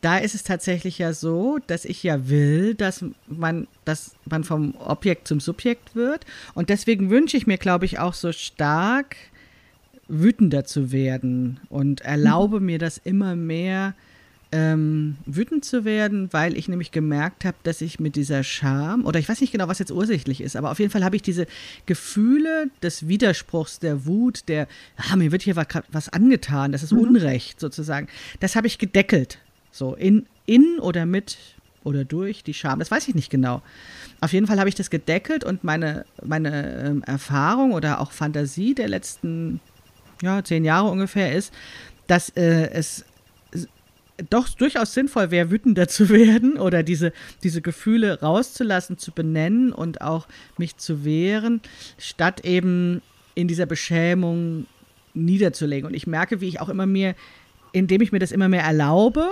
da 0.00 0.16
ist 0.16 0.34
es 0.34 0.42
tatsächlich 0.42 0.98
ja 0.98 1.12
so, 1.12 1.58
dass 1.66 1.84
ich 1.84 2.02
ja 2.02 2.30
will, 2.30 2.74
dass 2.74 3.04
man, 3.26 3.66
dass 3.84 4.14
man 4.24 4.44
vom 4.44 4.74
Objekt 4.78 5.28
zum 5.28 5.40
Subjekt 5.40 5.94
wird. 5.94 6.24
Und 6.54 6.70
deswegen 6.70 7.10
wünsche 7.10 7.36
ich 7.36 7.46
mir, 7.46 7.58
glaube 7.58 7.84
ich, 7.84 7.98
auch 7.98 8.14
so 8.14 8.32
stark, 8.32 9.16
wütender 10.08 10.64
zu 10.64 10.90
werden 10.90 11.60
und 11.68 12.00
erlaube 12.00 12.60
mir 12.60 12.78
das 12.78 12.98
immer 12.98 13.36
mehr, 13.36 13.94
ähm, 14.50 15.16
wütend 15.26 15.64
zu 15.64 15.84
werden, 15.84 16.32
weil 16.32 16.56
ich 16.56 16.68
nämlich 16.68 16.90
gemerkt 16.90 17.44
habe, 17.44 17.56
dass 17.64 17.82
ich 17.82 18.00
mit 18.00 18.16
dieser 18.16 18.42
Scham, 18.42 19.04
oder 19.04 19.18
ich 19.18 19.28
weiß 19.28 19.42
nicht 19.42 19.52
genau, 19.52 19.68
was 19.68 19.78
jetzt 19.78 19.92
ursächlich 19.92 20.40
ist, 20.40 20.56
aber 20.56 20.70
auf 20.70 20.78
jeden 20.78 20.90
Fall 20.90 21.04
habe 21.04 21.16
ich 21.16 21.22
diese 21.22 21.46
Gefühle 21.84 22.70
des 22.82 23.08
Widerspruchs, 23.08 23.78
der 23.78 24.06
Wut, 24.06 24.48
der, 24.48 24.66
ah, 24.96 25.16
mir 25.16 25.32
wird 25.32 25.42
hier 25.42 25.56
was, 25.56 25.66
was 25.92 26.08
angetan, 26.08 26.72
das 26.72 26.82
ist 26.82 26.92
mhm. 26.92 27.00
Unrecht 27.00 27.60
sozusagen, 27.60 28.08
das 28.40 28.56
habe 28.56 28.66
ich 28.66 28.78
gedeckelt. 28.78 29.38
So, 29.70 29.94
in, 29.94 30.26
in 30.46 30.78
oder 30.80 31.04
mit 31.04 31.36
oder 31.84 32.04
durch 32.04 32.42
die 32.42 32.54
Scham, 32.54 32.78
das 32.78 32.90
weiß 32.90 33.06
ich 33.08 33.14
nicht 33.14 33.30
genau. 33.30 33.62
Auf 34.20 34.32
jeden 34.32 34.46
Fall 34.46 34.58
habe 34.58 34.68
ich 34.68 34.74
das 34.74 34.90
gedeckelt 34.90 35.44
und 35.44 35.62
meine, 35.62 36.04
meine 36.24 36.84
ähm, 36.84 37.02
Erfahrung 37.02 37.72
oder 37.72 38.00
auch 38.00 38.12
Fantasie 38.12 38.74
der 38.74 38.88
letzten 38.88 39.60
ja, 40.22 40.42
zehn 40.42 40.64
Jahre 40.64 40.88
ungefähr 40.88 41.34
ist, 41.34 41.52
dass 42.06 42.30
äh, 42.30 42.70
es 42.72 43.04
doch 44.30 44.48
durchaus 44.48 44.94
sinnvoll 44.94 45.30
wäre, 45.30 45.50
wütender 45.50 45.88
zu 45.88 46.08
werden 46.08 46.58
oder 46.58 46.82
diese, 46.82 47.12
diese 47.42 47.62
Gefühle 47.62 48.20
rauszulassen, 48.20 48.98
zu 48.98 49.12
benennen 49.12 49.72
und 49.72 50.00
auch 50.00 50.26
mich 50.56 50.76
zu 50.76 51.04
wehren, 51.04 51.60
statt 51.98 52.44
eben 52.44 53.02
in 53.34 53.48
dieser 53.48 53.66
Beschämung 53.66 54.66
niederzulegen. 55.14 55.86
Und 55.86 55.94
ich 55.94 56.06
merke, 56.06 56.40
wie 56.40 56.48
ich 56.48 56.60
auch 56.60 56.68
immer 56.68 56.86
mir, 56.86 57.14
indem 57.72 58.00
ich 58.00 58.12
mir 58.12 58.18
das 58.18 58.32
immer 58.32 58.48
mehr 58.48 58.62
erlaube, 58.62 59.28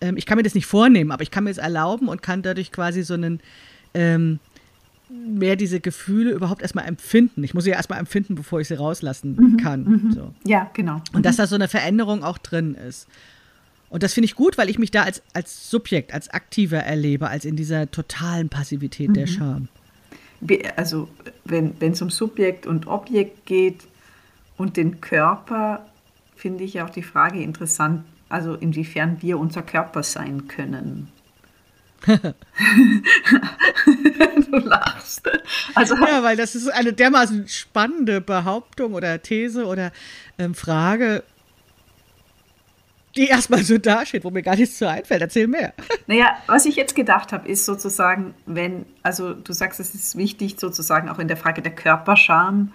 ähm, 0.00 0.16
ich 0.16 0.26
kann 0.26 0.36
mir 0.36 0.42
das 0.42 0.54
nicht 0.54 0.66
vornehmen, 0.66 1.10
aber 1.10 1.22
ich 1.22 1.30
kann 1.30 1.44
mir 1.44 1.50
es 1.50 1.58
erlauben 1.58 2.08
und 2.08 2.22
kann 2.22 2.42
dadurch 2.42 2.72
quasi 2.72 3.02
so 3.02 3.14
einen 3.14 3.40
ähm, 3.94 4.40
mehr 5.26 5.56
diese 5.56 5.80
Gefühle 5.80 6.32
überhaupt 6.32 6.62
erstmal 6.62 6.86
empfinden. 6.86 7.44
Ich 7.44 7.54
muss 7.54 7.64
sie 7.64 7.70
ja 7.70 7.76
erstmal 7.76 7.98
empfinden, 7.98 8.34
bevor 8.34 8.60
ich 8.60 8.68
sie 8.68 8.74
rauslassen 8.74 9.36
mhm, 9.36 9.56
kann. 9.56 9.84
Mhm. 9.84 10.12
So. 10.12 10.34
Ja, 10.44 10.70
genau. 10.74 11.00
Und 11.12 11.24
dass 11.24 11.36
da 11.36 11.46
so 11.46 11.54
eine 11.54 11.68
Veränderung 11.68 12.24
auch 12.24 12.38
drin 12.38 12.74
ist. 12.74 13.08
Und 13.90 14.02
das 14.02 14.12
finde 14.12 14.26
ich 14.26 14.34
gut, 14.34 14.58
weil 14.58 14.68
ich 14.68 14.78
mich 14.78 14.90
da 14.90 15.02
als, 15.04 15.22
als 15.34 15.70
Subjekt, 15.70 16.12
als 16.12 16.28
aktiver 16.28 16.78
erlebe, 16.78 17.28
als 17.28 17.44
in 17.44 17.54
dieser 17.56 17.90
totalen 17.90 18.48
Passivität 18.48 19.10
mhm. 19.10 19.14
der 19.14 19.26
Scham. 19.26 19.68
Also 20.76 21.08
wenn 21.44 21.74
es 21.80 22.02
um 22.02 22.10
Subjekt 22.10 22.66
und 22.66 22.86
Objekt 22.86 23.46
geht 23.46 23.82
und 24.56 24.76
den 24.76 25.00
Körper, 25.00 25.86
finde 26.36 26.64
ich 26.64 26.82
auch 26.82 26.90
die 26.90 27.02
Frage 27.02 27.40
interessant, 27.40 28.04
also 28.28 28.54
inwiefern 28.54 29.18
wir 29.20 29.38
unser 29.38 29.62
Körper 29.62 30.02
sein 30.02 30.48
können. 30.48 31.08
du 34.50 34.56
lachst. 34.58 35.30
Also, 35.74 35.94
ja, 35.96 36.22
weil 36.22 36.36
das 36.36 36.54
ist 36.54 36.68
eine 36.68 36.92
dermaßen 36.92 37.48
spannende 37.48 38.20
Behauptung 38.20 38.94
oder 38.94 39.22
These 39.22 39.64
oder 39.66 39.92
ähm, 40.38 40.54
Frage, 40.54 41.22
die 43.16 43.28
erstmal 43.28 43.62
so 43.62 43.78
dasteht, 43.78 44.24
wo 44.24 44.30
mir 44.30 44.42
gar 44.42 44.56
nichts 44.56 44.78
zu 44.78 44.88
einfällt. 44.88 45.22
Erzähl 45.22 45.46
mehr. 45.46 45.72
Naja, 46.06 46.36
was 46.46 46.66
ich 46.66 46.76
jetzt 46.76 46.94
gedacht 46.94 47.32
habe, 47.32 47.48
ist 47.48 47.64
sozusagen, 47.64 48.34
wenn, 48.44 48.84
also 49.02 49.32
du 49.32 49.54
sagst, 49.54 49.80
es 49.80 49.94
ist 49.94 50.16
wichtig, 50.16 50.56
sozusagen 50.58 51.08
auch 51.08 51.18
in 51.18 51.28
der 51.28 51.38
Frage 51.38 51.62
der 51.62 51.74
Körperscham 51.74 52.72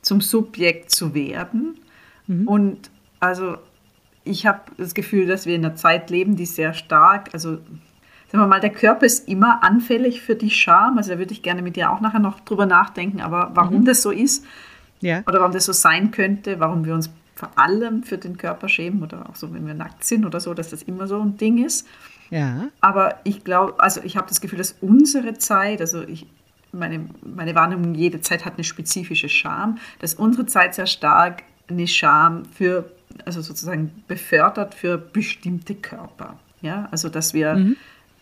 zum 0.00 0.22
Subjekt 0.22 0.90
zu 0.90 1.12
werden. 1.14 1.78
Mhm. 2.26 2.48
Und 2.48 2.90
also 3.18 3.58
ich 4.24 4.46
habe 4.46 4.60
das 4.78 4.94
Gefühl, 4.94 5.26
dass 5.26 5.44
wir 5.44 5.54
in 5.54 5.64
einer 5.64 5.76
Zeit 5.76 6.08
leben, 6.08 6.36
die 6.36 6.46
sehr 6.46 6.72
stark, 6.72 7.30
also 7.32 7.58
sagen 8.30 8.44
wir 8.44 8.46
mal, 8.46 8.60
der 8.60 8.70
Körper 8.70 9.06
ist 9.06 9.28
immer 9.28 9.64
anfällig 9.64 10.20
für 10.22 10.36
die 10.36 10.50
Scham. 10.50 10.98
Also 10.98 11.10
da 11.10 11.18
würde 11.18 11.32
ich 11.32 11.42
gerne 11.42 11.62
mit 11.62 11.76
dir 11.76 11.90
auch 11.90 12.00
nachher 12.00 12.20
noch 12.20 12.40
drüber 12.40 12.66
nachdenken, 12.66 13.20
aber 13.20 13.50
warum 13.54 13.80
mhm. 13.80 13.84
das 13.86 14.02
so 14.02 14.10
ist 14.10 14.44
ja. 15.00 15.22
oder 15.26 15.40
warum 15.40 15.52
das 15.52 15.64
so 15.64 15.72
sein 15.72 16.12
könnte, 16.12 16.60
warum 16.60 16.84
wir 16.84 16.94
uns 16.94 17.10
vor 17.34 17.50
allem 17.56 18.02
für 18.02 18.18
den 18.18 18.36
Körper 18.36 18.68
schämen 18.68 19.02
oder 19.02 19.28
auch 19.28 19.34
so, 19.34 19.52
wenn 19.52 19.66
wir 19.66 19.74
nackt 19.74 20.04
sind 20.04 20.24
oder 20.24 20.40
so, 20.40 20.54
dass 20.54 20.70
das 20.70 20.82
immer 20.82 21.06
so 21.06 21.20
ein 21.20 21.38
Ding 21.38 21.64
ist. 21.64 21.88
Ja. 22.28 22.68
Aber 22.80 23.18
ich 23.24 23.42
glaube, 23.42 23.80
also 23.80 24.00
ich 24.04 24.16
habe 24.16 24.28
das 24.28 24.40
Gefühl, 24.40 24.58
dass 24.58 24.76
unsere 24.80 25.34
Zeit, 25.34 25.80
also 25.80 26.02
ich, 26.02 26.26
meine, 26.70 27.08
meine 27.22 27.54
Wahrnehmung, 27.56 27.94
jede 27.94 28.20
Zeit 28.20 28.44
hat 28.44 28.54
eine 28.54 28.64
spezifische 28.64 29.28
Scham, 29.28 29.78
dass 29.98 30.14
unsere 30.14 30.46
Zeit 30.46 30.74
sehr 30.74 30.86
stark 30.86 31.42
eine 31.68 31.88
Scham 31.88 32.44
für, 32.44 32.92
also 33.24 33.40
sozusagen 33.40 33.90
befördert 34.06 34.74
für 34.74 34.98
bestimmte 34.98 35.74
Körper. 35.74 36.38
Ja, 36.60 36.88
also 36.92 37.08
dass 37.08 37.34
wir 37.34 37.54
mhm 37.54 37.76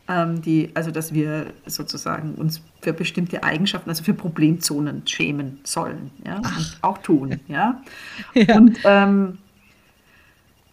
die, 0.09 0.71
also 0.75 0.90
dass 0.90 1.12
wir 1.12 1.49
sozusagen 1.66 2.35
uns 2.35 2.62
für 2.81 2.94
bestimmte 2.94 3.42
Eigenschaften, 3.42 3.90
also 3.90 4.03
für 4.03 4.14
Problemzonen 4.14 5.07
schämen 5.07 5.61
sollen, 5.64 6.11
ja, 6.27 6.37
und 6.37 6.79
auch 6.81 6.99
tun, 6.99 7.40
ja. 7.49 7.83
ja. 8.33 8.57
Und 8.57 8.79
ähm, 8.85 9.38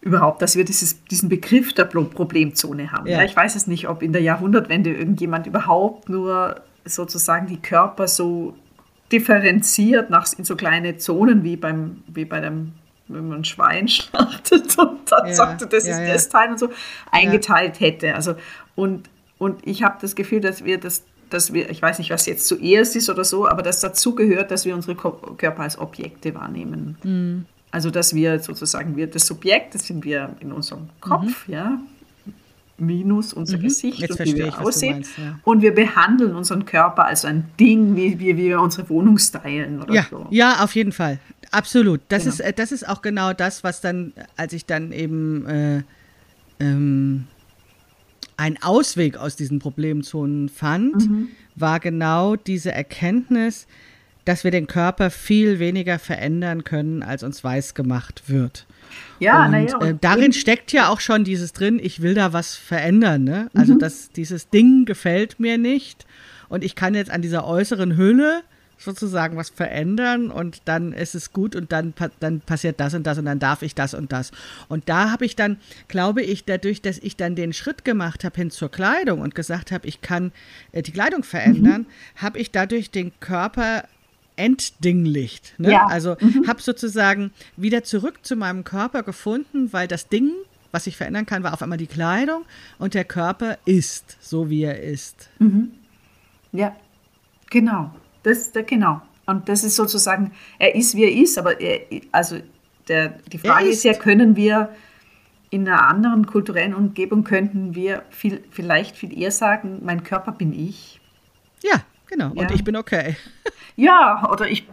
überhaupt, 0.00 0.40
dass 0.40 0.56
wir 0.56 0.64
dieses, 0.64 1.04
diesen 1.04 1.28
Begriff 1.28 1.74
der 1.74 1.84
Problemzone 1.84 2.92
haben. 2.92 3.06
Ja. 3.06 3.18
ja. 3.18 3.24
Ich 3.24 3.36
weiß 3.36 3.56
es 3.56 3.66
nicht, 3.66 3.88
ob 3.88 4.02
in 4.02 4.12
der 4.12 4.22
Jahrhundertwende 4.22 4.94
irgendjemand 4.94 5.46
überhaupt 5.46 6.08
nur 6.08 6.62
sozusagen 6.86 7.46
die 7.46 7.58
Körper 7.58 8.08
so 8.08 8.54
differenziert 9.12 10.08
nach, 10.08 10.26
in 10.38 10.44
so 10.44 10.56
kleine 10.56 10.96
Zonen 10.96 11.44
wie, 11.44 11.56
beim, 11.56 12.02
wie 12.06 12.24
bei 12.24 12.40
dem 12.40 12.72
wenn 13.08 13.28
man 13.28 13.38
ein 13.38 13.44
Schwein 13.44 13.86
schlachtet 13.88 14.76
und 14.78 15.12
dann 15.12 15.28
ja, 15.28 15.34
sagte, 15.34 15.66
das 15.66 15.86
ja, 15.86 15.98
ist 15.98 16.14
das 16.14 16.28
Teil 16.28 16.50
und 16.50 16.58
so, 16.58 16.70
eingeteilt 17.10 17.80
hätte. 17.80 18.14
Also, 18.14 18.34
und 18.74 19.08
und 19.38 19.66
ich 19.66 19.82
habe 19.82 19.96
das 20.00 20.14
Gefühl, 20.14 20.40
dass 20.40 20.64
wir 20.64 20.78
das, 20.78 21.02
dass 21.30 21.52
wir, 21.52 21.70
ich 21.70 21.82
weiß 21.82 21.98
nicht, 21.98 22.10
was 22.10 22.26
jetzt 22.26 22.46
zuerst 22.46 22.96
ist 22.96 23.10
oder 23.10 23.24
so, 23.24 23.48
aber 23.48 23.62
dass 23.62 23.80
dazu 23.80 24.14
gehört, 24.14 24.50
dass 24.50 24.64
wir 24.64 24.74
unsere 24.74 24.94
Körper 24.94 25.62
als 25.62 25.78
Objekte 25.78 26.34
wahrnehmen. 26.34 26.96
Mhm. 27.02 27.46
Also 27.70 27.90
dass 27.90 28.14
wir 28.14 28.38
sozusagen, 28.38 28.96
wir 28.96 29.06
das 29.06 29.26
Subjekt, 29.26 29.74
das 29.74 29.86
sind 29.86 30.04
wir 30.04 30.34
in 30.40 30.52
unserem 30.52 30.88
Kopf, 31.00 31.46
mhm. 31.46 31.54
ja, 31.54 31.78
minus 32.78 33.32
unser 33.32 33.58
mhm. 33.58 33.62
Gesicht 33.62 33.98
Jetzt 33.98 34.20
und 34.20 34.26
wie 34.26 34.36
wir 34.36 34.48
ich, 34.48 34.58
aussehen. 34.58 34.94
Meinst, 34.94 35.18
ja. 35.18 35.38
Und 35.44 35.62
wir 35.62 35.74
behandeln 35.74 36.34
unseren 36.34 36.64
Körper 36.64 37.06
als 37.06 37.24
ein 37.24 37.48
Ding, 37.58 37.96
wie, 37.96 38.18
wie 38.18 38.36
wir 38.36 38.60
unsere 38.60 38.88
Wohnung 38.88 39.18
stylen 39.18 39.82
oder 39.82 39.94
ja, 39.94 40.06
so. 40.08 40.26
Ja, 40.30 40.62
auf 40.62 40.74
jeden 40.74 40.92
Fall. 40.92 41.18
Absolut. 41.50 42.00
Das, 42.08 42.24
genau. 42.24 42.34
ist, 42.34 42.40
äh, 42.40 42.52
das 42.52 42.72
ist 42.72 42.88
auch 42.88 43.02
genau 43.02 43.32
das, 43.32 43.64
was 43.64 43.80
dann, 43.80 44.12
als 44.36 44.52
ich 44.52 44.66
dann 44.66 44.92
eben 44.92 45.46
äh, 45.46 45.82
ähm, 46.60 47.26
ein 48.36 48.62
Ausweg 48.62 49.16
aus 49.16 49.36
diesen 49.36 49.58
Problemzonen 49.58 50.48
fand, 50.48 51.08
mhm. 51.08 51.28
war 51.54 51.80
genau 51.80 52.36
diese 52.36 52.72
Erkenntnis, 52.72 53.66
dass 54.24 54.44
wir 54.44 54.50
den 54.50 54.66
Körper 54.66 55.10
viel 55.10 55.58
weniger 55.58 55.98
verändern 55.98 56.64
können, 56.64 57.02
als 57.02 57.22
uns 57.22 57.42
weiß 57.42 57.74
gemacht 57.74 58.24
wird. 58.26 58.66
Ja, 59.20 59.46
und, 59.46 59.52
ja, 59.52 59.80
äh, 59.80 59.94
darin 60.00 60.32
steckt 60.32 60.72
ja 60.72 60.88
auch 60.88 61.00
schon 61.00 61.24
dieses 61.24 61.52
drin, 61.52 61.78
ich 61.82 62.02
will 62.02 62.14
da 62.14 62.32
was 62.32 62.54
verändern. 62.56 63.24
Ne? 63.24 63.48
Also 63.54 63.74
mhm. 63.74 63.78
dass 63.78 64.10
dieses 64.10 64.50
Ding 64.50 64.84
gefällt 64.84 65.40
mir 65.40 65.58
nicht 65.58 66.06
und 66.48 66.64
ich 66.64 66.74
kann 66.74 66.94
jetzt 66.94 67.10
an 67.10 67.22
dieser 67.22 67.46
äußeren 67.46 67.96
Hülle 67.96 68.42
sozusagen 68.78 69.36
was 69.36 69.48
verändern 69.48 70.30
und 70.30 70.62
dann 70.66 70.92
ist 70.92 71.14
es 71.14 71.32
gut 71.32 71.56
und 71.56 71.72
dann, 71.72 71.94
dann 72.20 72.40
passiert 72.40 72.78
das 72.78 72.94
und 72.94 73.06
das 73.06 73.18
und 73.18 73.24
dann 73.24 73.38
darf 73.38 73.62
ich 73.62 73.74
das 73.74 73.94
und 73.94 74.12
das. 74.12 74.32
Und 74.68 74.88
da 74.88 75.10
habe 75.10 75.24
ich 75.24 75.34
dann, 75.34 75.58
glaube 75.88 76.22
ich, 76.22 76.44
dadurch, 76.44 76.82
dass 76.82 76.98
ich 76.98 77.16
dann 77.16 77.34
den 77.34 77.52
Schritt 77.52 77.84
gemacht 77.84 78.24
habe 78.24 78.36
hin 78.36 78.50
zur 78.50 78.70
Kleidung 78.70 79.20
und 79.20 79.34
gesagt 79.34 79.72
habe, 79.72 79.86
ich 79.88 80.02
kann 80.02 80.32
äh, 80.72 80.82
die 80.82 80.92
Kleidung 80.92 81.22
verändern, 81.22 81.82
mhm. 81.82 82.22
habe 82.22 82.38
ich 82.38 82.50
dadurch 82.50 82.90
den 82.90 83.12
Körper 83.20 83.84
entdinglicht. 84.36 85.54
Ne? 85.58 85.72
Ja. 85.72 85.86
Also 85.86 86.16
mhm. 86.20 86.46
habe 86.46 86.60
sozusagen 86.60 87.32
wieder 87.56 87.82
zurück 87.82 88.18
zu 88.22 88.36
meinem 88.36 88.64
Körper 88.64 89.02
gefunden, 89.02 89.72
weil 89.72 89.88
das 89.88 90.08
Ding, 90.08 90.32
was 90.70 90.86
ich 90.86 90.96
verändern 90.98 91.24
kann, 91.24 91.42
war 91.42 91.54
auf 91.54 91.62
einmal 91.62 91.78
die 91.78 91.86
Kleidung 91.86 92.44
und 92.78 92.92
der 92.92 93.04
Körper 93.04 93.56
ist 93.64 94.18
so, 94.20 94.50
wie 94.50 94.64
er 94.64 94.82
ist. 94.82 95.30
Mhm. 95.38 95.70
Ja, 96.52 96.76
genau. 97.48 97.94
Das, 98.26 98.50
der, 98.50 98.64
genau. 98.64 99.00
Und 99.26 99.48
das 99.48 99.62
ist 99.62 99.76
sozusagen, 99.76 100.32
er 100.58 100.74
ist, 100.74 100.96
wie 100.96 101.04
er 101.04 101.12
ist, 101.12 101.38
aber 101.38 101.60
er, 101.60 101.82
also 102.10 102.38
der, 102.88 103.20
die 103.30 103.38
Frage 103.38 103.66
ist. 103.66 103.76
ist 103.76 103.84
ja, 103.84 103.94
können 103.94 104.34
wir 104.34 104.70
in 105.50 105.68
einer 105.68 105.86
anderen 105.86 106.26
kulturellen 106.26 106.74
Umgebung, 106.74 107.22
könnten 107.22 107.76
wir 107.76 108.02
viel, 108.10 108.42
vielleicht 108.50 108.96
viel 108.96 109.16
eher 109.16 109.30
sagen, 109.30 109.78
mein 109.84 110.02
Körper 110.02 110.32
bin 110.32 110.52
ich. 110.52 111.00
Ja, 111.62 111.82
genau. 112.08 112.32
Ja. 112.34 112.42
Und 112.42 112.50
ich 112.50 112.64
bin 112.64 112.74
okay. 112.74 113.16
Ja, 113.76 114.28
oder 114.32 114.48
ich 114.48 114.66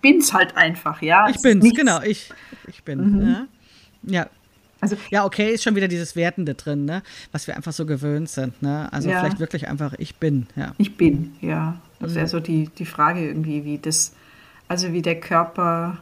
bin's 0.00 0.32
halt 0.32 0.56
einfach, 0.56 1.02
ja. 1.02 1.28
Ich 1.30 1.42
bin's, 1.42 1.64
nichts. 1.64 1.78
genau. 1.78 2.00
Ich, 2.02 2.30
ich 2.68 2.84
bin. 2.84 2.98
Mhm. 3.00 3.48
Ja. 4.02 4.20
ja. 4.20 4.30
Also, 4.80 4.96
ja, 5.10 5.24
okay, 5.24 5.50
ist 5.52 5.64
schon 5.64 5.74
wieder 5.74 5.88
dieses 5.88 6.14
Wertende 6.14 6.54
drin, 6.54 6.84
ne? 6.84 7.02
Was 7.32 7.46
wir 7.46 7.56
einfach 7.56 7.72
so 7.72 7.86
gewöhnt 7.86 8.28
sind, 8.28 8.62
ne? 8.62 8.92
Also 8.92 9.08
ja. 9.08 9.18
vielleicht 9.18 9.40
wirklich 9.40 9.66
einfach, 9.66 9.94
ich 9.96 10.16
bin, 10.16 10.46
ja. 10.54 10.74
Ich 10.76 10.96
bin, 10.96 11.34
ja. 11.40 11.80
Das 12.04 12.14
wäre 12.14 12.26
so 12.26 12.40
die, 12.40 12.68
die 12.68 12.86
Frage 12.86 13.26
irgendwie, 13.26 13.64
wie 13.64 13.78
das, 13.78 14.14
also 14.68 14.92
wie 14.92 15.02
der 15.02 15.20
Körper. 15.20 15.98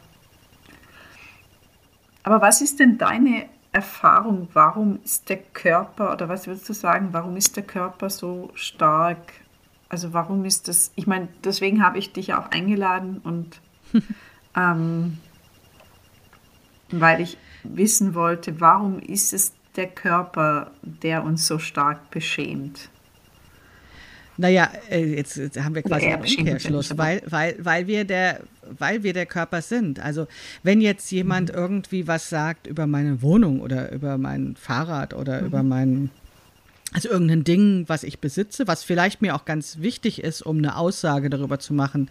Aber 2.23 2.41
was 2.41 2.61
ist 2.61 2.81
denn 2.81 2.99
deine 2.99 3.47
Erfahrung? 3.73 4.49
Warum 4.53 4.99
ist 5.05 5.29
der 5.29 5.39
Körper, 5.39 6.13
oder 6.13 6.29
was 6.29 6.47
würdest 6.47 6.69
du 6.69 6.73
sagen, 6.75 7.09
warum 7.13 7.37
ist 7.37 7.57
der 7.57 7.65
Körper 7.65 8.11
so 8.11 8.51
stark? 8.55 9.33
Also 9.89 10.13
warum 10.13 10.45
ist 10.45 10.69
das, 10.69 10.93
ich 10.95 11.07
meine, 11.07 11.29
deswegen 11.45 11.85
habe 11.85 11.99
ich 11.99 12.13
dich 12.13 12.35
auch 12.35 12.51
eingeladen 12.51 13.21
und 13.25 13.61
ähm, 14.57 15.19
weil 16.91 17.21
ich 17.21 17.39
wissen 17.63 18.15
wollte, 18.15 18.61
warum 18.61 18.99
ist 18.99 19.33
es 19.33 19.53
der 19.77 19.89
Körper, 19.89 20.71
der 20.83 21.25
uns 21.25 21.47
so 21.47 21.59
stark 21.59 22.11
beschämt? 22.11 22.91
Naja, 24.39 24.71
äh, 24.91 25.17
jetzt, 25.17 25.39
haben 25.59 25.75
wir 25.75 25.83
quasi 25.83 26.07
einen 26.07 26.23
Umkehrschluss, 26.23 26.97
weil, 26.97 27.23
weil, 27.27 27.57
weil, 27.59 27.87
wir 27.87 28.05
der, 28.05 28.41
weil 28.79 29.03
wir 29.03 29.13
der 29.13 29.27
Körper 29.27 29.61
sind. 29.61 30.01
Also 30.01 30.27
wenn 30.63 30.81
jetzt 30.81 31.11
jemand 31.11 31.51
mhm. 31.51 31.59
irgendwie 31.59 32.07
was 32.07 32.31
sagt 32.31 32.67
über 32.67 32.87
meine 32.87 33.21
Wohnung 33.23 33.61
oder 33.61 33.93
über 33.93 34.17
mein 34.19 34.57
Fahrrad 34.57 35.15
oder 35.15 35.41
mhm. 35.41 35.47
über 35.47 35.63
mein 35.63 36.11
Also 36.95 37.11
irgendein 37.11 37.45
Ding, 37.45 37.85
was 37.89 38.05
ich 38.05 38.21
besitze, 38.21 38.67
was 38.67 38.85
vielleicht 38.85 39.21
mir 39.21 39.35
auch 39.35 39.45
ganz 39.45 39.79
wichtig 39.81 40.23
ist, 40.23 40.43
um 40.43 40.59
eine 40.59 40.77
Aussage 40.77 41.29
darüber 41.29 41.59
zu 41.59 41.75
machen, 41.75 42.09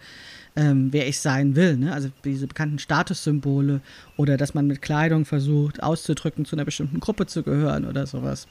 ähm, 0.54 0.88
wer 0.92 1.08
ich 1.08 1.18
sein 1.18 1.56
will. 1.56 1.76
Ne? 1.76 1.92
Also 1.92 2.10
diese 2.24 2.46
bekannten 2.46 2.78
Statussymbole 2.78 3.80
oder 4.16 4.36
dass 4.36 4.54
man 4.54 4.66
mit 4.68 4.80
Kleidung 4.80 5.24
versucht 5.24 5.82
auszudrücken, 5.82 6.44
zu 6.44 6.54
einer 6.54 6.64
bestimmten 6.64 7.00
Gruppe 7.00 7.26
zu 7.26 7.42
gehören 7.42 7.84
oder 7.84 8.06
sowas. 8.06 8.46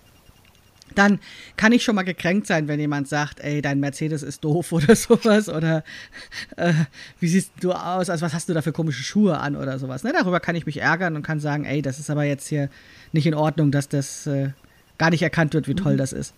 Dann 0.96 1.20
kann 1.58 1.72
ich 1.72 1.84
schon 1.84 1.96
mal 1.96 2.04
gekränkt 2.04 2.48
sein, 2.48 2.68
wenn 2.68 2.80
jemand 2.80 3.08
sagt, 3.08 3.40
ey, 3.40 3.62
dein 3.62 3.80
Mercedes 3.80 4.24
ist 4.24 4.44
doof 4.44 4.72
oder 4.72 4.96
sowas 4.96 5.50
oder 5.50 5.84
äh, 6.58 6.74
wie 7.20 7.28
siehst 7.28 7.52
du 7.60 7.72
aus, 7.72 8.10
also 8.10 8.26
was 8.26 8.34
hast 8.34 8.50
du 8.50 8.54
da 8.54 8.62
für 8.62 8.72
komische 8.72 9.04
Schuhe 9.04 9.40
an 9.40 9.56
oder 9.56 9.80
sowas. 9.80 10.04
Ne? 10.04 10.14
Darüber 10.14 10.40
kann 10.40 10.56
ich 10.56 10.66
mich 10.66 10.78
ärgern 10.78 11.16
und 11.16 11.24
kann 11.24 11.40
sagen, 11.40 11.66
ey, 11.66 11.82
das 11.82 12.00
ist 12.00 12.10
aber 12.10 12.24
jetzt 12.24 12.48
hier 12.48 12.70
nicht 13.12 13.26
in 13.26 13.34
Ordnung, 13.34 13.72
dass 13.72 13.90
das 13.90 14.28
äh, 14.28 14.50
gar 14.98 15.10
nicht 15.10 15.22
erkannt 15.22 15.54
wird, 15.54 15.68
wie 15.68 15.76
toll 15.76 15.94
mhm. 15.94 15.98
das 15.98 16.14
ist. 16.14 16.34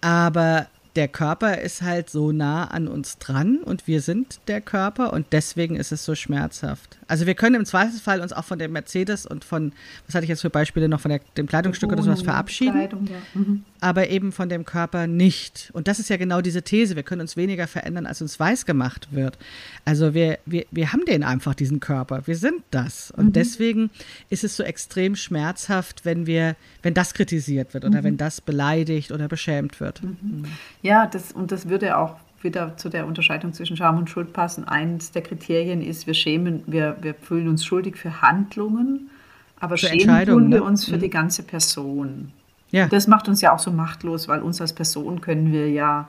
Aber 0.00 0.68
der 0.96 1.08
Körper 1.08 1.58
ist 1.58 1.82
halt 1.82 2.10
so 2.10 2.32
nah 2.32 2.66
an 2.66 2.88
uns 2.88 3.18
dran 3.18 3.58
und 3.58 3.86
wir 3.86 4.00
sind 4.00 4.40
der 4.48 4.60
Körper 4.60 5.12
und 5.12 5.26
deswegen 5.32 5.76
ist 5.76 5.92
es 5.92 6.04
so 6.04 6.14
schmerzhaft. 6.14 6.97
Also 7.08 7.26
wir 7.26 7.34
können 7.34 7.56
im 7.56 7.64
Zweifelsfall 7.64 8.20
uns 8.20 8.32
auch 8.32 8.44
von 8.44 8.58
dem 8.58 8.72
Mercedes 8.72 9.26
und 9.26 9.44
von, 9.44 9.72
was 10.06 10.14
hatte 10.14 10.24
ich 10.24 10.28
jetzt 10.28 10.42
für 10.42 10.50
Beispiele 10.50 10.88
noch, 10.88 11.00
von 11.00 11.08
der, 11.08 11.20
dem 11.36 11.46
Kleidungsstück 11.46 11.90
oder 11.90 12.02
sowas 12.02 12.22
verabschieden, 12.22 12.74
Kleidung, 12.74 13.06
ja. 13.06 13.16
mhm. 13.34 13.64
aber 13.80 14.10
eben 14.10 14.30
von 14.30 14.48
dem 14.48 14.64
Körper 14.64 15.06
nicht. 15.06 15.70
Und 15.72 15.88
das 15.88 15.98
ist 15.98 16.10
ja 16.10 16.18
genau 16.18 16.42
diese 16.42 16.62
These, 16.62 16.96
wir 16.96 17.02
können 17.02 17.22
uns 17.22 17.36
weniger 17.36 17.66
verändern, 17.66 18.06
als 18.06 18.20
uns 18.20 18.38
weiß 18.38 18.66
gemacht 18.66 19.08
wird. 19.10 19.38
Also 19.86 20.12
wir, 20.12 20.38
wir, 20.44 20.66
wir 20.70 20.92
haben 20.92 21.04
den 21.06 21.24
einfach, 21.24 21.54
diesen 21.54 21.80
Körper, 21.80 22.26
wir 22.26 22.36
sind 22.36 22.62
das. 22.70 23.10
Und 23.10 23.26
mhm. 23.26 23.32
deswegen 23.32 23.90
ist 24.28 24.44
es 24.44 24.56
so 24.56 24.62
extrem 24.62 25.16
schmerzhaft, 25.16 26.04
wenn 26.04 26.26
wir, 26.26 26.56
wenn 26.82 26.92
das 26.92 27.14
kritisiert 27.14 27.72
wird 27.72 27.86
oder 27.86 28.00
mhm. 28.00 28.04
wenn 28.04 28.16
das 28.18 28.42
beleidigt 28.42 29.12
oder 29.12 29.28
beschämt 29.28 29.80
wird. 29.80 30.02
Mhm. 30.02 30.16
Mhm. 30.20 30.44
Ja, 30.82 31.06
das, 31.06 31.32
und 31.32 31.52
das 31.52 31.68
würde 31.68 31.96
auch 31.96 32.16
wieder 32.42 32.76
zu 32.76 32.88
der 32.88 33.06
Unterscheidung 33.06 33.52
zwischen 33.52 33.76
Scham 33.76 33.98
und 33.98 34.10
Schuld 34.10 34.32
passen. 34.32 34.66
Eins 34.66 35.12
der 35.12 35.22
Kriterien 35.22 35.82
ist, 35.82 36.06
wir 36.06 36.14
schämen, 36.14 36.62
wir, 36.66 36.96
wir 37.00 37.14
fühlen 37.14 37.48
uns 37.48 37.64
schuldig 37.64 37.96
für 37.96 38.22
Handlungen, 38.22 39.10
aber 39.58 39.76
für 39.76 39.88
schämen 39.88 40.26
tun 40.26 40.50
wir 40.50 40.58
ne? 40.58 40.62
uns 40.62 40.84
für 40.84 40.96
mhm. 40.96 41.00
die 41.00 41.10
ganze 41.10 41.42
Person. 41.42 42.32
Ja. 42.70 42.86
Das 42.86 43.06
macht 43.06 43.28
uns 43.28 43.40
ja 43.40 43.52
auch 43.54 43.58
so 43.58 43.70
machtlos, 43.70 44.28
weil 44.28 44.40
uns 44.40 44.60
als 44.60 44.72
Person 44.72 45.20
können 45.20 45.52
wir 45.52 45.70
ja 45.70 46.08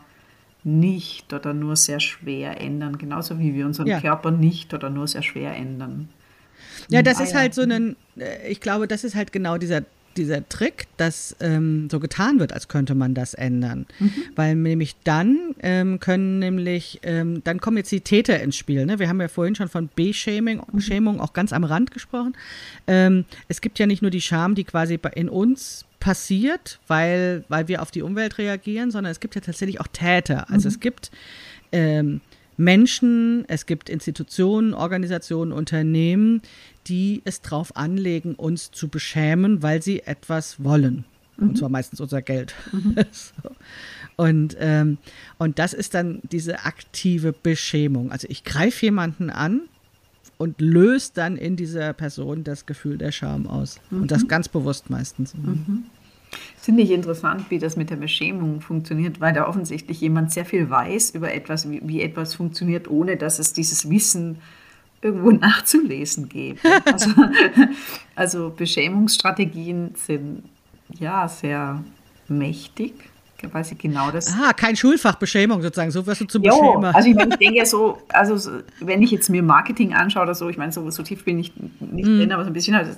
nicht 0.63 1.33
oder 1.33 1.53
nur 1.53 1.75
sehr 1.75 1.99
schwer 1.99 2.59
ändern, 2.59 2.97
genauso 2.97 3.39
wie 3.39 3.53
wir 3.53 3.65
unseren 3.65 3.87
ja. 3.87 4.01
Körper 4.01 4.31
nicht 4.31 4.73
oder 4.73 4.89
nur 4.89 5.07
sehr 5.07 5.23
schwer 5.23 5.55
ändern. 5.55 6.09
Ja, 6.89 7.01
das 7.01 7.19
ist 7.19 7.33
halt 7.33 7.53
so 7.53 7.61
ein, 7.61 7.95
äh, 8.17 8.47
ich 8.49 8.59
glaube, 8.59 8.87
das 8.87 9.03
ist 9.03 9.15
halt 9.15 9.31
genau 9.31 9.57
dieser 9.57 9.83
dieser 10.19 10.47
Trick, 10.47 10.87
dass 10.97 11.35
ähm, 11.39 11.89
so 11.89 11.99
getan 11.99 12.39
wird, 12.39 12.53
als 12.53 12.67
könnte 12.67 12.95
man 12.95 13.13
das 13.13 13.33
ändern. 13.33 13.85
Mhm. 13.99 14.13
Weil 14.35 14.55
nämlich 14.55 14.95
dann 15.03 15.55
ähm, 15.61 15.99
können 15.99 16.39
nämlich, 16.39 16.99
ähm, 17.03 17.41
dann 17.43 17.59
kommen 17.59 17.77
jetzt 17.77 17.91
die 17.91 18.01
Täter 18.01 18.39
ins 18.39 18.55
Spiel. 18.55 18.85
Ne? 18.85 18.99
Wir 18.99 19.09
haben 19.09 19.21
ja 19.21 19.27
vorhin 19.27 19.55
schon 19.55 19.69
von 19.69 19.87
B-Shaming, 19.87 20.61
mhm. 20.71 21.19
auch 21.19 21.33
ganz 21.33 21.53
am 21.53 21.63
Rand 21.63 21.91
gesprochen. 21.91 22.35
Ähm, 22.87 23.25
es 23.47 23.61
gibt 23.61 23.79
ja 23.79 23.85
nicht 23.85 24.01
nur 24.01 24.11
die 24.11 24.21
Scham, 24.21 24.55
die 24.55 24.63
quasi 24.63 24.99
in 25.15 25.29
uns 25.29 25.85
passiert, 25.99 26.79
weil, 26.87 27.43
weil 27.49 27.67
wir 27.67 27.81
auf 27.81 27.91
die 27.91 28.01
Umwelt 28.01 28.37
reagieren, 28.37 28.91
sondern 28.91 29.11
es 29.11 29.19
gibt 29.19 29.35
ja 29.35 29.41
tatsächlich 29.41 29.81
auch 29.81 29.87
Täter. 29.87 30.49
Also 30.49 30.67
mhm. 30.67 30.73
es 30.73 30.79
gibt 30.79 31.11
ähm, 31.71 32.21
Menschen, 32.59 33.45
es 33.47 33.65
gibt 33.65 33.89
Institutionen, 33.89 34.73
Organisationen, 34.73 35.53
Unternehmen, 35.53 36.41
die 36.87 37.21
es 37.23 37.41
drauf 37.41 37.77
anlegen, 37.77 38.35
uns 38.35 38.71
zu 38.71 38.89
beschämen, 38.89 39.63
weil 39.63 39.81
sie 39.81 40.01
etwas 40.01 40.61
wollen. 40.61 41.05
Mhm. 41.37 41.49
Und 41.49 41.57
zwar 41.57 41.69
meistens 41.69 42.01
unser 42.01 42.21
Geld. 42.21 42.53
Mhm. 42.73 42.95
so. 43.11 43.49
Und, 44.17 44.57
ähm, 44.59 44.97
und 45.37 45.57
das 45.57 45.71
ist 45.73 45.93
dann 45.93 46.19
diese 46.33 46.65
aktive 46.65 47.31
Beschämung. 47.31 48.11
Also 48.11 48.27
ich 48.29 48.43
greife 48.43 48.87
jemanden 48.87 49.29
an 49.29 49.61
und 50.37 50.59
löse 50.59 51.11
dann 51.13 51.37
in 51.37 51.55
dieser 51.55 51.93
Person 51.93 52.43
das 52.43 52.65
Gefühl 52.65 52.97
der 52.97 53.13
Scham 53.13 53.47
aus. 53.47 53.79
Mhm. 53.89 54.01
Und 54.01 54.11
das 54.11 54.23
mhm. 54.23 54.27
ganz 54.27 54.49
bewusst 54.49 54.89
meistens. 54.89 55.33
Mhm. 55.33 55.85
Finde 56.57 56.83
ich 56.83 56.91
interessant, 56.91 57.45
wie 57.49 57.59
das 57.59 57.75
mit 57.75 57.89
der 57.89 57.95
Beschämung 57.95 58.61
funktioniert, 58.61 59.19
weil 59.19 59.33
da 59.33 59.47
offensichtlich 59.47 60.01
jemand 60.01 60.31
sehr 60.31 60.45
viel 60.45 60.69
weiß 60.69 61.11
über 61.11 61.33
etwas, 61.33 61.69
wie, 61.69 61.81
wie 61.83 62.01
etwas 62.01 62.35
funktioniert, 62.35 62.89
ohne 62.89 63.17
dass 63.17 63.39
es 63.39 63.53
dieses 63.53 63.89
Wissen 63.89 64.37
irgendwo 65.01 65.31
nachzulesen 65.31 66.29
gibt. 66.29 66.61
Also, 66.85 67.09
also 68.15 68.53
Beschämungsstrategien 68.55 69.95
sind 69.95 70.43
ja 70.99 71.27
sehr 71.27 71.83
mächtig 72.27 72.93
weil 73.51 73.63
sie 73.63 73.75
genau 73.75 74.11
das. 74.11 74.33
Ah, 74.33 74.53
kein 74.53 74.75
Schulfach 74.75 75.15
Beschämung 75.15 75.61
sozusagen, 75.61 75.91
so 75.91 76.05
wirst 76.05 76.21
du 76.21 76.25
zum 76.25 76.41
Beschämer. 76.41 76.95
Also 76.95 77.09
ich, 77.09 77.15
meine, 77.15 77.31
ich 77.31 77.37
denke 77.37 77.65
so, 77.65 77.97
also 78.09 78.37
so, 78.37 78.51
wenn 78.79 79.01
ich 79.01 79.11
jetzt 79.11 79.29
mir 79.29 79.43
Marketing 79.43 79.93
anschaue 79.93 80.23
oder 80.23 80.35
so, 80.35 80.49
ich 80.49 80.57
meine, 80.57 80.71
so, 80.71 80.89
so 80.89 81.03
tief 81.03 81.25
bin 81.25 81.39
ich 81.39 81.53
nicht 81.79 82.07
mm. 82.07 82.17
drin, 82.17 82.31
aber 82.31 82.43
so 82.43 82.49
ein 82.49 82.53
bisschen, 82.53 82.75
also, 82.75 82.91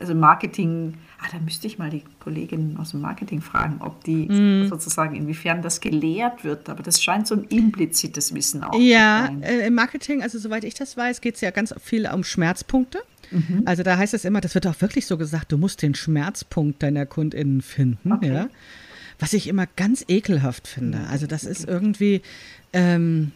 also 0.00 0.14
Marketing, 0.14 0.94
ah, 1.20 1.26
da 1.32 1.38
müsste 1.38 1.66
ich 1.66 1.78
mal 1.78 1.90
die 1.90 2.02
Kolleginnen 2.20 2.76
aus 2.80 2.90
dem 2.90 3.00
Marketing 3.00 3.40
fragen, 3.40 3.76
ob 3.80 4.02
die 4.04 4.28
mm. 4.28 4.68
sozusagen, 4.68 5.14
inwiefern 5.14 5.62
das 5.62 5.80
gelehrt 5.80 6.44
wird, 6.44 6.68
aber 6.68 6.82
das 6.82 7.02
scheint 7.02 7.26
so 7.26 7.34
ein 7.34 7.44
implizites 7.44 8.34
Wissen 8.34 8.64
auch 8.64 8.78
ja, 8.78 9.26
zu 9.26 9.32
sein. 9.32 9.42
Ja, 9.42 9.48
äh, 9.48 9.66
im 9.66 9.74
Marketing, 9.74 10.22
also 10.22 10.38
soweit 10.38 10.64
ich 10.64 10.74
das 10.74 10.96
weiß, 10.96 11.20
geht 11.20 11.36
es 11.36 11.40
ja 11.40 11.50
ganz 11.50 11.74
viel 11.82 12.08
um 12.12 12.24
Schmerzpunkte. 12.24 13.00
Mhm. 13.32 13.62
Also 13.64 13.82
da 13.82 13.96
heißt 13.96 14.14
es 14.14 14.24
immer, 14.24 14.40
das 14.40 14.54
wird 14.54 14.66
auch 14.66 14.80
wirklich 14.80 15.06
so 15.06 15.16
gesagt, 15.16 15.52
du 15.52 15.58
musst 15.58 15.82
den 15.82 15.94
Schmerzpunkt 15.94 16.82
deiner 16.82 17.06
KundInnen 17.06 17.62
finden. 17.62 18.12
Okay. 18.12 18.32
Ja? 18.32 18.48
Was 19.22 19.32
ich 19.34 19.46
immer 19.46 19.66
ganz 19.76 20.04
ekelhaft 20.08 20.66
finde. 20.66 20.98
Also 21.08 21.28
das 21.28 21.44
ist 21.44 21.68
irgendwie, 21.68 22.22
ähm, 22.72 23.30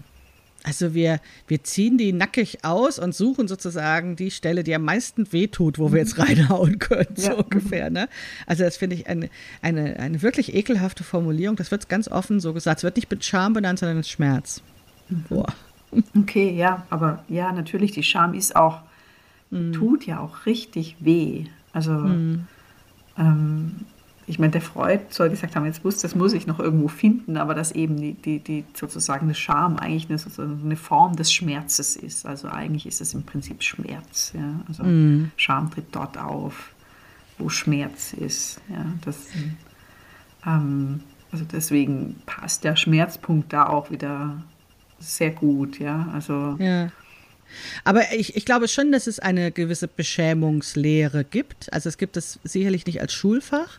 also 0.64 0.94
wir, 0.94 1.20
wir 1.46 1.62
ziehen 1.62 1.96
die 1.96 2.12
nackig 2.12 2.64
aus 2.64 2.98
und 2.98 3.14
suchen 3.14 3.46
sozusagen 3.46 4.16
die 4.16 4.32
Stelle, 4.32 4.64
die 4.64 4.74
am 4.74 4.82
meisten 4.82 5.32
wehtut, 5.32 5.78
wo 5.78 5.92
wir 5.92 6.00
jetzt 6.00 6.18
reinhauen 6.18 6.80
können, 6.80 7.14
so 7.14 7.30
ja. 7.30 7.34
ungefähr. 7.34 7.88
Ne? 7.90 8.08
Also 8.46 8.64
das 8.64 8.76
finde 8.76 8.96
ich 8.96 9.06
eine, 9.06 9.30
eine, 9.62 10.00
eine 10.00 10.22
wirklich 10.22 10.56
ekelhafte 10.56 11.04
Formulierung. 11.04 11.54
Das 11.54 11.70
wird 11.70 11.88
ganz 11.88 12.08
offen 12.08 12.40
so 12.40 12.52
gesagt. 12.52 12.78
Es 12.78 12.82
wird 12.82 12.96
nicht 12.96 13.08
mit 13.08 13.24
Scham 13.24 13.52
benannt, 13.52 13.78
sondern 13.78 13.98
mit 13.98 14.08
Schmerz. 14.08 14.62
Mhm. 15.08 15.24
Boah. 15.28 15.54
Okay, 16.18 16.50
ja, 16.50 16.84
aber 16.90 17.24
ja, 17.28 17.52
natürlich, 17.52 17.92
die 17.92 18.02
Scham 18.02 18.34
ist 18.34 18.56
auch, 18.56 18.80
mhm. 19.50 19.72
tut 19.72 20.04
ja 20.04 20.18
auch 20.18 20.46
richtig 20.46 20.96
weh. 20.98 21.44
Also 21.72 21.92
mhm. 21.92 22.48
ähm, 23.16 23.76
ich 24.28 24.38
meine, 24.40 24.50
der 24.50 24.60
Freud 24.60 25.00
soll 25.10 25.30
gesagt 25.30 25.54
haben, 25.54 25.66
jetzt 25.66 25.84
muss, 25.84 25.98
das 25.98 26.16
muss 26.16 26.32
ich 26.32 26.48
noch 26.48 26.58
irgendwo 26.58 26.88
finden, 26.88 27.36
aber 27.36 27.54
dass 27.54 27.70
eben 27.72 27.96
die, 27.96 28.14
die, 28.14 28.40
die 28.40 28.64
sozusagen 28.74 29.26
eine 29.26 29.34
Scham 29.34 29.76
eigentlich 29.76 30.08
eine, 30.10 30.50
eine 30.64 30.76
Form 30.76 31.14
des 31.14 31.32
Schmerzes 31.32 31.94
ist. 31.94 32.26
Also 32.26 32.48
eigentlich 32.48 32.86
ist 32.86 33.00
es 33.00 33.14
im 33.14 33.22
Prinzip 33.22 33.62
Schmerz. 33.62 34.32
Ja? 34.34 34.60
Also 34.66 34.82
mm. 34.82 35.30
Scham 35.36 35.70
tritt 35.70 35.86
dort 35.92 36.18
auf, 36.18 36.72
wo 37.38 37.48
Schmerz 37.48 38.14
ist. 38.14 38.60
Ja? 38.68 38.86
Das, 39.04 39.28
ähm, 40.44 41.00
also 41.30 41.44
deswegen 41.44 42.16
passt 42.26 42.64
der 42.64 42.74
Schmerzpunkt 42.74 43.52
da 43.52 43.68
auch 43.68 43.92
wieder 43.92 44.42
sehr 44.98 45.30
gut. 45.30 45.78
Ja? 45.78 46.08
Also 46.12 46.56
ja. 46.58 46.90
Aber 47.84 48.12
ich, 48.12 48.36
ich 48.36 48.44
glaube 48.44 48.68
schon, 48.68 48.92
dass 48.92 49.06
es 49.06 49.18
eine 49.18 49.50
gewisse 49.50 49.88
Beschämungslehre 49.88 51.24
gibt. 51.24 51.72
Also 51.72 51.88
es 51.88 51.98
gibt 51.98 52.16
es 52.16 52.38
sicherlich 52.44 52.86
nicht 52.86 53.00
als 53.00 53.12
Schulfach, 53.12 53.78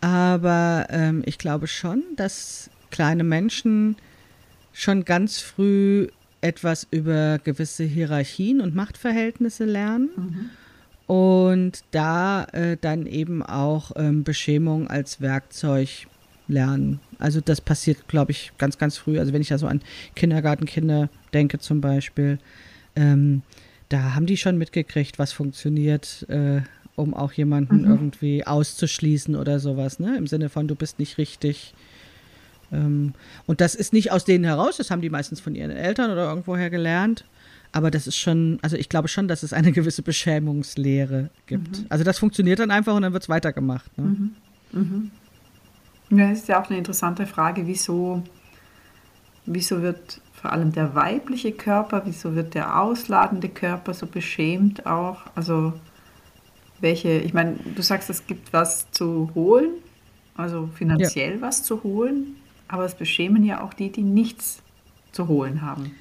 aber 0.00 0.86
ähm, 0.90 1.22
ich 1.26 1.38
glaube 1.38 1.66
schon, 1.66 2.02
dass 2.16 2.70
kleine 2.90 3.24
Menschen 3.24 3.96
schon 4.72 5.04
ganz 5.04 5.38
früh 5.38 6.08
etwas 6.40 6.86
über 6.90 7.38
gewisse 7.42 7.84
Hierarchien 7.84 8.60
und 8.60 8.74
Machtverhältnisse 8.74 9.64
lernen. 9.64 10.10
Mhm. 10.16 10.50
Und 11.06 11.84
da 11.92 12.44
äh, 12.52 12.76
dann 12.80 13.06
eben 13.06 13.42
auch 13.42 13.92
ähm, 13.96 14.24
Beschämung 14.24 14.88
als 14.88 15.20
Werkzeug 15.20 15.88
lernen. 16.48 17.00
Also 17.18 17.40
das 17.40 17.60
passiert, 17.60 18.08
glaube 18.08 18.32
ich, 18.32 18.52
ganz, 18.58 18.78
ganz 18.78 18.96
früh. 18.96 19.18
Also 19.18 19.32
wenn 19.32 19.42
ich 19.42 19.48
da 19.48 19.58
so 19.58 19.66
an 19.66 19.80
Kindergartenkinder 20.14 21.08
denke 21.32 21.58
zum 21.58 21.80
Beispiel, 21.80 22.38
ähm, 22.96 23.42
da 23.88 24.14
haben 24.14 24.26
die 24.26 24.36
schon 24.36 24.58
mitgekriegt, 24.58 25.18
was 25.18 25.32
funktioniert, 25.32 26.26
äh, 26.28 26.62
um 26.96 27.14
auch 27.14 27.32
jemanden 27.32 27.82
mhm. 27.82 27.90
irgendwie 27.90 28.46
auszuschließen 28.46 29.36
oder 29.36 29.60
sowas, 29.60 30.00
ne? 30.00 30.16
Im 30.16 30.26
Sinne 30.26 30.48
von, 30.48 30.66
du 30.66 30.74
bist 30.74 30.98
nicht 30.98 31.18
richtig. 31.18 31.74
Ähm, 32.72 33.12
und 33.46 33.60
das 33.60 33.74
ist 33.74 33.92
nicht 33.92 34.10
aus 34.10 34.24
denen 34.24 34.44
heraus, 34.44 34.78
das 34.78 34.90
haben 34.90 35.02
die 35.02 35.10
meistens 35.10 35.40
von 35.40 35.54
ihren 35.54 35.70
Eltern 35.70 36.10
oder 36.10 36.28
irgendwoher 36.28 36.70
gelernt. 36.70 37.24
Aber 37.72 37.90
das 37.90 38.06
ist 38.06 38.16
schon, 38.16 38.58
also 38.62 38.76
ich 38.76 38.88
glaube 38.88 39.08
schon, 39.08 39.28
dass 39.28 39.42
es 39.42 39.52
eine 39.52 39.72
gewisse 39.72 40.02
Beschämungslehre 40.02 41.30
gibt. 41.46 41.80
Mhm. 41.80 41.86
Also 41.90 42.04
das 42.04 42.18
funktioniert 42.18 42.58
dann 42.58 42.70
einfach 42.70 42.94
und 42.94 43.02
dann 43.02 43.12
wird 43.12 43.22
es 43.22 43.28
weitergemacht. 43.28 43.96
Ne? 43.98 44.04
Mhm. 44.04 44.34
Mhm. 44.72 45.10
Ja, 46.18 46.30
das 46.30 46.38
ist 46.38 46.48
ja 46.48 46.62
auch 46.62 46.68
eine 46.68 46.78
interessante 46.78 47.26
Frage, 47.26 47.66
wieso, 47.66 48.22
wieso 49.44 49.82
wird 49.82 50.20
vor 50.40 50.52
allem 50.52 50.72
der 50.72 50.94
weibliche 50.94 51.52
Körper, 51.52 52.02
wieso 52.04 52.34
wird 52.34 52.54
der 52.54 52.80
ausladende 52.80 53.48
Körper 53.48 53.94
so 53.94 54.06
beschämt 54.06 54.86
auch? 54.86 55.22
Also 55.34 55.72
welche, 56.80 57.18
ich 57.18 57.32
meine, 57.32 57.56
du 57.74 57.82
sagst, 57.82 58.10
es 58.10 58.26
gibt 58.26 58.52
was 58.52 58.90
zu 58.90 59.30
holen 59.34 59.70
also 60.36 60.68
finanziell 60.74 61.36
ja. 61.36 61.40
was 61.40 61.62
zu 61.62 61.82
holen, 61.82 62.36
aber 62.68 62.84
es 62.84 62.94
beschämen 62.94 63.44
ja 63.44 63.62
auch 63.62 63.72
die, 63.72 63.90
die 63.90 64.02
nichts 64.02 64.58
zu 65.12 65.28
holen 65.28 65.62
haben. 65.62 65.94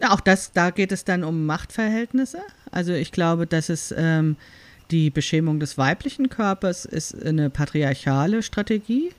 Ja, 0.00 0.10
auch 0.10 0.20
das, 0.20 0.52
da 0.52 0.70
geht 0.70 0.92
es 0.92 1.04
dann 1.04 1.24
um 1.24 1.46
Machtverhältnisse. 1.46 2.40
Also 2.70 2.92
ich 2.92 3.12
glaube, 3.12 3.46
dass 3.46 3.68
es 3.68 3.94
ähm, 3.96 4.36
die 4.90 5.10
Beschämung 5.10 5.60
des 5.60 5.78
weiblichen 5.78 6.28
Körpers 6.28 6.84
ist 6.84 7.20
eine 7.24 7.50
patriarchale 7.50 8.42
Strategie 8.42 9.10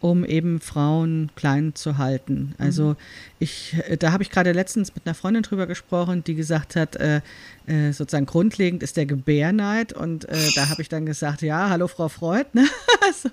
um 0.00 0.24
eben 0.24 0.60
Frauen 0.60 1.30
klein 1.36 1.74
zu 1.74 1.98
halten. 1.98 2.54
Also 2.58 2.90
mhm. 2.90 2.96
ich, 3.38 3.76
da 3.98 4.12
habe 4.12 4.22
ich 4.22 4.30
gerade 4.30 4.52
letztens 4.52 4.94
mit 4.94 5.06
einer 5.06 5.14
Freundin 5.14 5.42
drüber 5.42 5.66
gesprochen, 5.66 6.22
die 6.24 6.34
gesagt 6.34 6.76
hat, 6.76 6.96
äh, 6.96 7.20
äh, 7.66 7.92
sozusagen 7.92 8.26
grundlegend 8.26 8.82
ist 8.82 8.96
der 8.96 9.06
Gebärneid 9.06 9.92
und 9.92 10.28
äh, 10.28 10.36
da 10.54 10.68
habe 10.68 10.82
ich 10.82 10.88
dann 10.88 11.06
gesagt, 11.06 11.42
ja, 11.42 11.70
hallo 11.70 11.88
Frau 11.88 12.08
Freud, 12.08 12.46
ne? 12.52 12.66
so. 13.14 13.30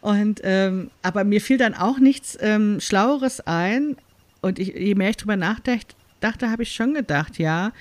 Und 0.00 0.40
ähm, 0.42 0.90
aber 1.02 1.24
mir 1.24 1.40
fiel 1.40 1.58
dann 1.58 1.74
auch 1.74 1.98
nichts 1.98 2.36
ähm, 2.40 2.80
Schlaueres 2.80 3.40
ein 3.46 3.96
und 4.40 4.58
ich, 4.58 4.68
je 4.68 4.94
mehr 4.94 5.10
ich 5.10 5.16
drüber 5.16 5.36
nachdachte, 5.36 5.94
dachte, 6.20 6.50
habe 6.50 6.64
ich 6.64 6.72
schon 6.72 6.94
gedacht, 6.94 7.38
ja, 7.38 7.72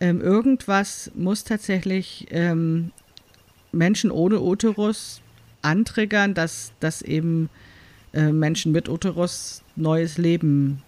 ähm, 0.00 0.20
irgendwas 0.20 1.10
muss 1.14 1.44
tatsächlich 1.44 2.26
ähm, 2.30 2.90
Menschen 3.72 4.10
ohne 4.10 4.40
Uterus 4.40 5.20
antriggern, 5.64 6.34
dass, 6.34 6.72
dass 6.80 7.02
eben 7.02 7.50
äh, 8.12 8.32
Menschen 8.32 8.72
mit 8.72 8.88
Uterus 8.88 9.62
neues 9.76 10.18
Leben 10.18 10.82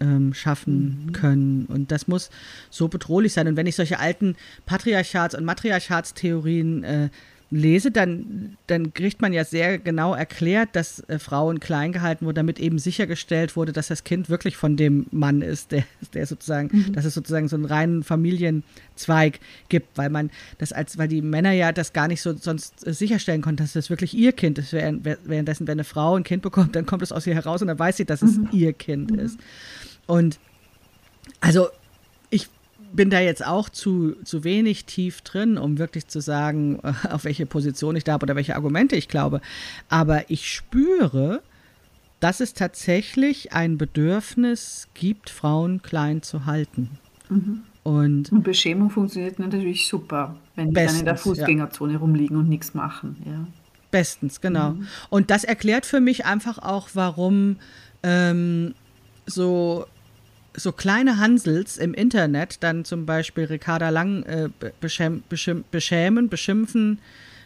ähm, 0.00 0.34
schaffen 0.34 1.06
mhm. 1.06 1.12
können. 1.12 1.66
Und 1.66 1.90
das 1.90 2.08
muss 2.08 2.30
so 2.70 2.88
bedrohlich 2.88 3.32
sein. 3.32 3.48
Und 3.48 3.56
wenn 3.56 3.66
ich 3.66 3.76
solche 3.76 3.98
alten 3.98 4.36
Patriarchats- 4.66 5.34
und 5.34 5.44
Matriarchatstheorien 5.44 6.84
äh, 6.84 7.08
lese, 7.50 7.92
dann, 7.92 8.56
dann 8.66 8.92
kriegt 8.92 9.22
man 9.22 9.32
ja 9.32 9.44
sehr 9.44 9.78
genau 9.78 10.14
erklärt, 10.14 10.70
dass 10.74 11.00
äh, 11.08 11.20
Frauen 11.20 11.60
klein 11.60 11.92
gehalten 11.92 12.26
wurden, 12.26 12.34
damit 12.34 12.58
eben 12.58 12.78
sichergestellt 12.78 13.54
wurde, 13.54 13.72
dass 13.72 13.86
das 13.86 14.02
Kind 14.02 14.28
wirklich 14.28 14.56
von 14.56 14.76
dem 14.76 15.06
Mann 15.12 15.42
ist, 15.42 15.70
der, 15.70 15.84
der 16.12 16.26
sozusagen, 16.26 16.70
mhm. 16.72 16.92
dass 16.92 17.04
es 17.04 17.14
sozusagen 17.14 17.46
so 17.46 17.54
einen 17.54 17.64
reinen 17.64 18.02
Familienzweig 18.02 19.38
gibt, 19.68 19.96
weil 19.96 20.10
man 20.10 20.30
das 20.58 20.72
als, 20.72 20.98
weil 20.98 21.06
die 21.06 21.22
Männer 21.22 21.52
ja 21.52 21.70
das 21.70 21.92
gar 21.92 22.08
nicht 22.08 22.20
so 22.20 22.34
sonst 22.34 22.84
äh, 22.84 22.92
sicherstellen 22.92 23.42
konnten, 23.42 23.62
dass 23.62 23.74
das 23.74 23.90
wirklich 23.90 24.14
ihr 24.14 24.32
Kind 24.32 24.58
ist. 24.58 24.72
Währenddessen, 24.72 25.68
wenn 25.68 25.76
eine 25.76 25.84
Frau 25.84 26.16
ein 26.16 26.24
Kind 26.24 26.42
bekommt, 26.42 26.74
dann 26.74 26.84
kommt 26.84 27.02
es 27.02 27.12
aus 27.12 27.26
ihr 27.28 27.34
heraus 27.34 27.62
und 27.62 27.68
dann 27.68 27.78
weiß 27.78 27.96
sie, 27.96 28.04
dass 28.04 28.22
es 28.22 28.38
mhm. 28.38 28.48
ihr 28.50 28.72
Kind 28.72 29.12
mhm. 29.12 29.20
ist. 29.20 29.38
Und 30.06 30.40
also 31.40 31.68
bin 32.96 33.10
da 33.10 33.20
jetzt 33.20 33.46
auch 33.46 33.68
zu, 33.68 34.16
zu 34.24 34.42
wenig 34.42 34.86
tief 34.86 35.20
drin, 35.20 35.58
um 35.58 35.78
wirklich 35.78 36.08
zu 36.08 36.20
sagen, 36.20 36.80
auf 37.10 37.24
welche 37.24 37.46
Position 37.46 37.94
ich 37.94 38.04
da 38.04 38.14
habe 38.14 38.24
oder 38.24 38.36
welche 38.36 38.56
Argumente 38.56 38.96
ich 38.96 39.08
glaube. 39.08 39.40
Aber 39.88 40.30
ich 40.30 40.50
spüre, 40.50 41.42
dass 42.20 42.40
es 42.40 42.54
tatsächlich 42.54 43.52
ein 43.52 43.78
Bedürfnis 43.78 44.88
gibt, 44.94 45.30
Frauen 45.30 45.82
klein 45.82 46.22
zu 46.22 46.46
halten. 46.46 46.90
Mhm. 47.28 47.62
Und, 47.82 48.32
und, 48.32 48.42
Beschämung 48.42 48.90
funktioniert 48.90 49.38
natürlich 49.38 49.86
super, 49.86 50.34
wenn 50.56 50.70
die 50.70 50.74
bestens, 50.74 50.92
dann 50.94 51.00
in 51.00 51.06
der 51.06 51.16
Fußgängerzone 51.16 51.92
ja. 51.92 51.98
rumliegen 52.00 52.36
und 52.36 52.48
nichts 52.48 52.74
machen. 52.74 53.16
Ja. 53.24 53.46
Bestens, 53.92 54.40
genau. 54.40 54.70
Mhm. 54.70 54.86
Und 55.08 55.30
das 55.30 55.44
erklärt 55.44 55.86
für 55.86 56.00
mich 56.00 56.24
einfach 56.24 56.58
auch, 56.58 56.88
warum 56.94 57.56
ähm, 58.02 58.74
so 59.26 59.86
so 60.56 60.72
kleine 60.72 61.18
Hansels 61.18 61.76
im 61.76 61.94
Internet 61.94 62.62
dann 62.62 62.84
zum 62.84 63.06
Beispiel 63.06 63.44
Ricarda 63.44 63.90
Lang 63.90 64.22
äh, 64.24 64.48
beschäm, 64.80 65.22
beschäm, 65.28 65.64
beschämen, 65.70 66.28
beschimpfen, 66.28 66.98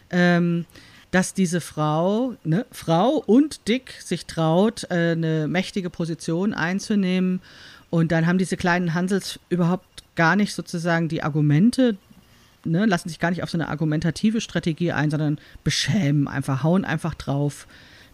ähm, 0.09 0.65
dass 1.11 1.33
diese 1.33 1.59
Frau, 1.59 2.35
ne, 2.43 2.65
Frau 2.71 3.21
und 3.25 3.67
dick 3.67 3.93
sich 3.99 4.25
traut, 4.25 4.85
äh, 4.89 5.11
eine 5.11 5.47
mächtige 5.47 5.89
Position 5.89 6.53
einzunehmen. 6.53 7.41
Und 7.89 8.13
dann 8.13 8.25
haben 8.25 8.37
diese 8.37 8.55
kleinen 8.55 8.93
Hansels 8.93 9.39
überhaupt 9.49 10.03
gar 10.15 10.37
nicht 10.37 10.53
sozusagen 10.53 11.09
die 11.09 11.23
Argumente, 11.23 11.97
ne, 12.63 12.85
lassen 12.85 13.09
sich 13.09 13.19
gar 13.19 13.31
nicht 13.31 13.43
auf 13.43 13.49
so 13.49 13.57
eine 13.57 13.67
argumentative 13.67 14.39
Strategie 14.39 14.93
ein, 14.93 15.11
sondern 15.11 15.37
beschämen 15.65 16.29
einfach, 16.29 16.63
hauen 16.63 16.85
einfach 16.85 17.13
drauf 17.13 17.67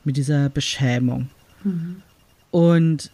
mit 0.03 0.17
dieser 0.17 0.49
Beschämung. 0.49 1.29
Mhm. 1.63 2.01
Und 2.49 3.11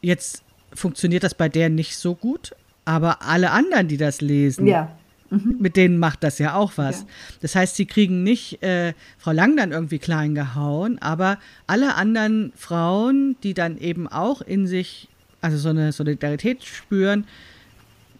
jetzt 0.00 0.44
funktioniert 0.76 1.24
das 1.24 1.34
bei 1.34 1.48
der 1.48 1.68
nicht 1.68 1.96
so 1.96 2.14
gut, 2.14 2.52
aber 2.84 3.22
alle 3.22 3.50
anderen, 3.50 3.88
die 3.88 3.96
das 3.96 4.20
lesen, 4.20 4.66
ja. 4.66 4.90
mhm. 5.30 5.56
mit 5.58 5.76
denen 5.76 5.98
macht 5.98 6.22
das 6.22 6.38
ja 6.38 6.54
auch 6.54 6.72
was. 6.76 7.00
Ja. 7.00 7.06
Das 7.42 7.54
heißt, 7.54 7.76
sie 7.76 7.86
kriegen 7.86 8.22
nicht 8.22 8.62
äh, 8.62 8.94
Frau 9.18 9.32
Lang 9.32 9.56
dann 9.56 9.72
irgendwie 9.72 9.98
klein 9.98 10.34
gehauen, 10.34 10.98
aber 11.00 11.38
alle 11.66 11.96
anderen 11.96 12.52
Frauen, 12.56 13.36
die 13.42 13.54
dann 13.54 13.78
eben 13.78 14.06
auch 14.06 14.40
in 14.40 14.66
sich, 14.66 15.08
also 15.40 15.58
so 15.58 15.70
eine 15.70 15.92
Solidarität 15.92 16.64
spüren, 16.64 17.26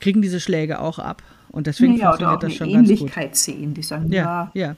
kriegen 0.01 0.23
diese 0.23 0.41
Schläge 0.41 0.81
auch 0.81 0.99
ab. 0.99 1.23
Und 1.51 1.67
deswegen 1.67 1.97
ja, 1.97 2.09
funktioniert 2.09 2.43
das 2.43 2.55
schon 2.55 2.73
ganz 2.73 2.89
gut. 2.89 2.99
Ähnlichkeit 2.99 3.37
sehen, 3.37 3.73
die 3.73 3.83
sagen, 3.83 4.13
ja. 4.13 4.51
Ja. 4.53 4.67
ja. 4.67 4.77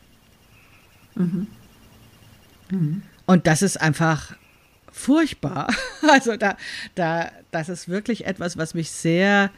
Mhm. 1.14 1.46
Mhm. 2.70 3.02
Und 3.26 3.46
das 3.46 3.62
ist 3.62 3.80
einfach 3.80 4.34
furchtbar. 4.98 5.68
Also 6.08 6.36
da, 6.36 6.56
da, 6.94 7.30
das 7.50 7.68
ist 7.68 7.88
wirklich 7.88 8.24
etwas, 8.24 8.56
was 8.56 8.72
mich 8.72 8.90
sehr, 8.90 9.50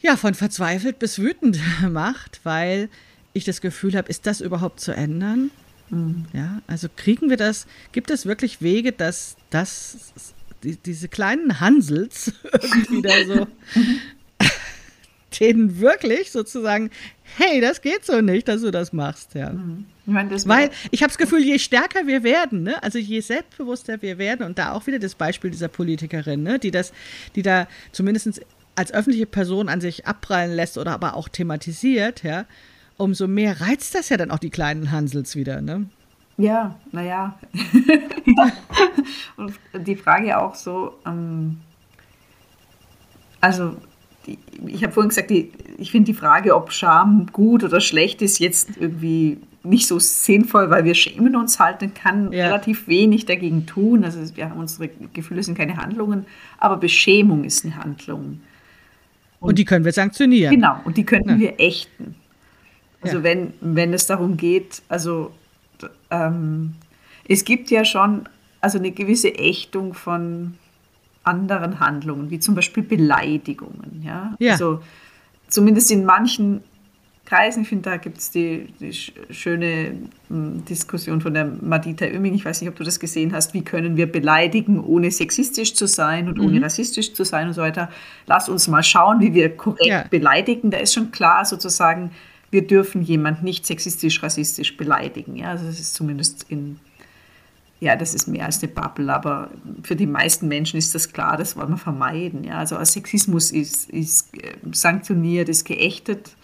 ja, 0.00 0.16
von 0.16 0.34
verzweifelt 0.34 0.98
bis 0.98 1.18
wütend 1.18 1.58
macht, 1.90 2.40
weil 2.44 2.88
ich 3.32 3.44
das 3.44 3.60
Gefühl 3.60 3.96
habe, 3.96 4.08
ist 4.08 4.26
das 4.26 4.40
überhaupt 4.40 4.80
zu 4.80 4.92
ändern? 4.92 5.50
Mhm. 5.90 6.26
Ja, 6.32 6.60
also 6.66 6.88
kriegen 6.94 7.30
wir 7.30 7.36
das, 7.36 7.66
gibt 7.92 8.10
es 8.10 8.26
wirklich 8.26 8.62
Wege, 8.62 8.92
dass, 8.92 9.36
dass 9.50 10.12
die, 10.62 10.76
diese 10.76 11.08
kleinen 11.08 11.60
Hansels 11.60 12.32
irgendwie 12.62 13.02
da 13.02 13.24
so 13.24 13.46
denen 15.40 15.80
wirklich 15.80 16.30
sozusagen, 16.30 16.90
hey, 17.36 17.60
das 17.60 17.80
geht 17.80 18.04
so 18.04 18.20
nicht, 18.20 18.48
dass 18.48 18.60
du 18.60 18.70
das 18.70 18.92
machst, 18.92 19.34
ja. 19.34 19.50
Mhm. 19.50 19.86
Ich 20.04 20.12
meine, 20.12 20.30
Weil 20.30 20.70
ich 20.90 21.02
habe 21.02 21.10
das 21.10 21.18
Gefühl, 21.18 21.44
je 21.44 21.58
stärker 21.60 22.06
wir 22.06 22.24
werden, 22.24 22.64
ne, 22.64 22.82
also 22.82 22.98
je 22.98 23.20
selbstbewusster 23.20 24.02
wir 24.02 24.18
werden, 24.18 24.44
und 24.44 24.58
da 24.58 24.72
auch 24.72 24.86
wieder 24.88 24.98
das 24.98 25.14
Beispiel 25.14 25.50
dieser 25.50 25.68
Politikerin, 25.68 26.42
ne, 26.42 26.58
die 26.58 26.72
das, 26.72 26.92
die 27.36 27.42
da 27.42 27.68
zumindest 27.92 28.40
als 28.74 28.92
öffentliche 28.92 29.26
Person 29.26 29.68
an 29.68 29.80
sich 29.80 30.06
abprallen 30.06 30.56
lässt 30.56 30.76
oder 30.76 30.92
aber 30.92 31.14
auch 31.14 31.28
thematisiert, 31.28 32.24
ja, 32.24 32.46
umso 32.96 33.28
mehr 33.28 33.60
reizt 33.60 33.94
das 33.94 34.08
ja 34.08 34.16
dann 34.16 34.32
auch 34.32 34.38
die 34.38 34.50
kleinen 34.50 34.90
Hansels 34.90 35.36
wieder, 35.36 35.60
ne? 35.60 35.86
Ja, 36.36 36.74
naja. 36.90 37.38
und 39.36 39.54
die 39.86 39.96
Frage 39.96 40.38
auch 40.38 40.54
so, 40.54 40.94
ähm, 41.06 41.58
also 43.40 43.76
ich 44.66 44.82
habe 44.82 44.92
vorhin 44.92 45.10
gesagt, 45.10 45.30
die, 45.30 45.52
ich 45.78 45.90
finde 45.90 46.06
die 46.06 46.18
Frage, 46.18 46.56
ob 46.56 46.72
Scham 46.72 47.26
gut 47.32 47.62
oder 47.64 47.80
schlecht 47.80 48.22
ist, 48.22 48.38
jetzt 48.38 48.70
irgendwie 48.78 49.38
nicht 49.64 49.86
so 49.86 49.98
sinnvoll, 49.98 50.70
weil 50.70 50.84
wir 50.84 50.94
schämen 50.94 51.36
uns 51.36 51.58
halt 51.58 51.82
und 51.82 51.94
kann 51.94 52.32
ja. 52.32 52.46
relativ 52.46 52.88
wenig 52.88 53.26
dagegen 53.26 53.66
tun. 53.66 54.04
Also 54.04 54.18
wir 54.36 54.50
haben 54.50 54.58
unsere 54.58 54.88
Gefühle 55.12 55.42
sind 55.42 55.56
keine 55.56 55.76
Handlungen, 55.76 56.26
aber 56.58 56.76
Beschämung 56.76 57.44
ist 57.44 57.64
eine 57.64 57.76
Handlung. 57.76 58.40
Und, 59.40 59.48
und 59.50 59.58
die 59.58 59.64
können 59.64 59.84
wir 59.84 59.92
sanktionieren. 59.92 60.54
Genau, 60.54 60.76
und 60.84 60.96
die 60.96 61.04
könnten 61.04 61.30
ja. 61.30 61.38
wir 61.38 61.60
ächten. 61.60 62.16
Also 63.00 63.18
ja. 63.18 63.22
wenn, 63.22 63.52
wenn 63.60 63.92
es 63.92 64.06
darum 64.06 64.36
geht, 64.36 64.82
also 64.88 65.32
ähm, 66.10 66.74
es 67.28 67.44
gibt 67.44 67.70
ja 67.70 67.84
schon 67.84 68.28
also 68.60 68.78
eine 68.78 68.92
gewisse 68.92 69.34
Ächtung 69.34 69.94
von 69.94 70.54
anderen 71.24 71.80
Handlungen, 71.80 72.30
wie 72.30 72.40
zum 72.40 72.54
Beispiel 72.54 72.82
Beleidigungen. 72.82 74.02
Ja? 74.04 74.34
ja. 74.38 74.52
Also 74.52 74.80
zumindest 75.48 75.90
in 75.90 76.04
manchen 76.04 76.62
Kreisen, 77.32 77.62
ich 77.62 77.68
finde, 77.70 77.88
da 77.88 77.96
gibt 77.96 78.18
es 78.18 78.30
die, 78.30 78.66
die, 78.78 78.92
schöne 78.92 79.94
hm, 80.28 80.66
Diskussion 80.66 81.22
von 81.22 81.32
der 81.32 81.46
Madita 81.46 82.04
Oeming, 82.04 82.34
ich 82.34 82.44
weiß 82.44 82.60
nicht, 82.60 82.68
ob 82.68 82.76
du 82.76 82.84
das 82.84 83.00
gesehen 83.00 83.32
hast, 83.32 83.54
wie 83.54 83.62
können 83.62 83.96
wir 83.96 84.10
beleidigen, 84.10 84.84
ohne 84.84 85.10
sexistisch 85.10 85.74
zu 85.74 85.86
sein 85.86 86.28
und 86.28 86.36
mhm. 86.36 86.44
ohne 86.44 86.62
rassistisch 86.62 87.14
zu 87.14 87.24
sein 87.24 87.48
und 87.48 87.54
so 87.54 87.62
weiter. 87.62 87.88
Lass 88.26 88.50
uns 88.50 88.68
mal 88.68 88.82
schauen, 88.82 89.20
wie 89.20 89.32
wir 89.32 89.56
korrekt 89.56 89.86
ja. 89.86 90.04
beleidigen. 90.10 90.70
Da 90.70 90.76
ist 90.76 90.92
schon 90.92 91.10
klar 91.10 91.46
sozusagen, 91.46 92.10
wir 92.50 92.66
dürfen 92.66 93.00
jemand 93.00 93.42
nicht 93.42 93.64
sexistisch, 93.64 94.22
rassistisch 94.22 94.76
beleidigen. 94.76 95.36
Ja? 95.36 95.52
Also 95.52 95.64
das 95.64 95.80
ist 95.80 95.94
zumindest 95.94 96.44
in 96.50 96.80
ja, 97.80 97.96
das 97.96 98.14
ist 98.14 98.28
mehr 98.28 98.44
als 98.44 98.62
eine 98.62 98.70
Bubble, 98.70 99.12
aber 99.12 99.50
für 99.82 99.96
die 99.96 100.06
meisten 100.06 100.46
Menschen 100.46 100.76
ist 100.76 100.94
das 100.94 101.12
klar, 101.12 101.36
das 101.36 101.56
wollen 101.56 101.70
wir 101.70 101.78
vermeiden. 101.78 102.44
Ja. 102.44 102.58
Also 102.58 102.76
Sexismus 102.84 103.50
ist, 103.50 103.90
ist 103.90 104.36
äh, 104.36 104.52
sanktioniert, 104.70 105.48
ist 105.48 105.64
geächtet. 105.64 106.36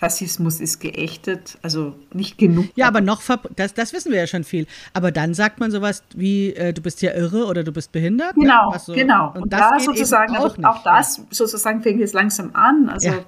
Rassismus 0.00 0.60
ist 0.60 0.80
geächtet, 0.80 1.58
also 1.62 1.94
nicht 2.12 2.36
genug. 2.36 2.66
Ja, 2.74 2.86
aber 2.86 3.00
noch, 3.00 3.22
das, 3.56 3.72
das 3.72 3.92
wissen 3.94 4.12
wir 4.12 4.18
ja 4.18 4.26
schon 4.26 4.44
viel. 4.44 4.66
Aber 4.92 5.10
dann 5.10 5.32
sagt 5.32 5.58
man 5.58 5.70
sowas 5.70 6.02
wie, 6.14 6.52
äh, 6.52 6.74
du 6.74 6.82
bist 6.82 7.00
ja 7.00 7.14
irre 7.14 7.46
oder 7.46 7.64
du 7.64 7.72
bist 7.72 7.92
behindert. 7.92 8.36
Ne? 8.36 8.44
Genau, 8.44 8.72
ne? 8.72 8.78
so. 8.78 8.92
genau. 8.92 9.32
Und, 9.34 9.44
und 9.44 9.52
das 9.52 9.60
da 9.60 9.80
sozusagen, 9.80 10.36
auch, 10.36 10.56
nicht, 10.56 10.66
auch 10.66 10.82
das 10.82 11.22
sozusagen 11.30 11.82
fängt 11.82 12.00
jetzt 12.00 12.12
langsam 12.12 12.50
an. 12.52 12.90
Also, 12.90 13.08
ja. 13.08 13.18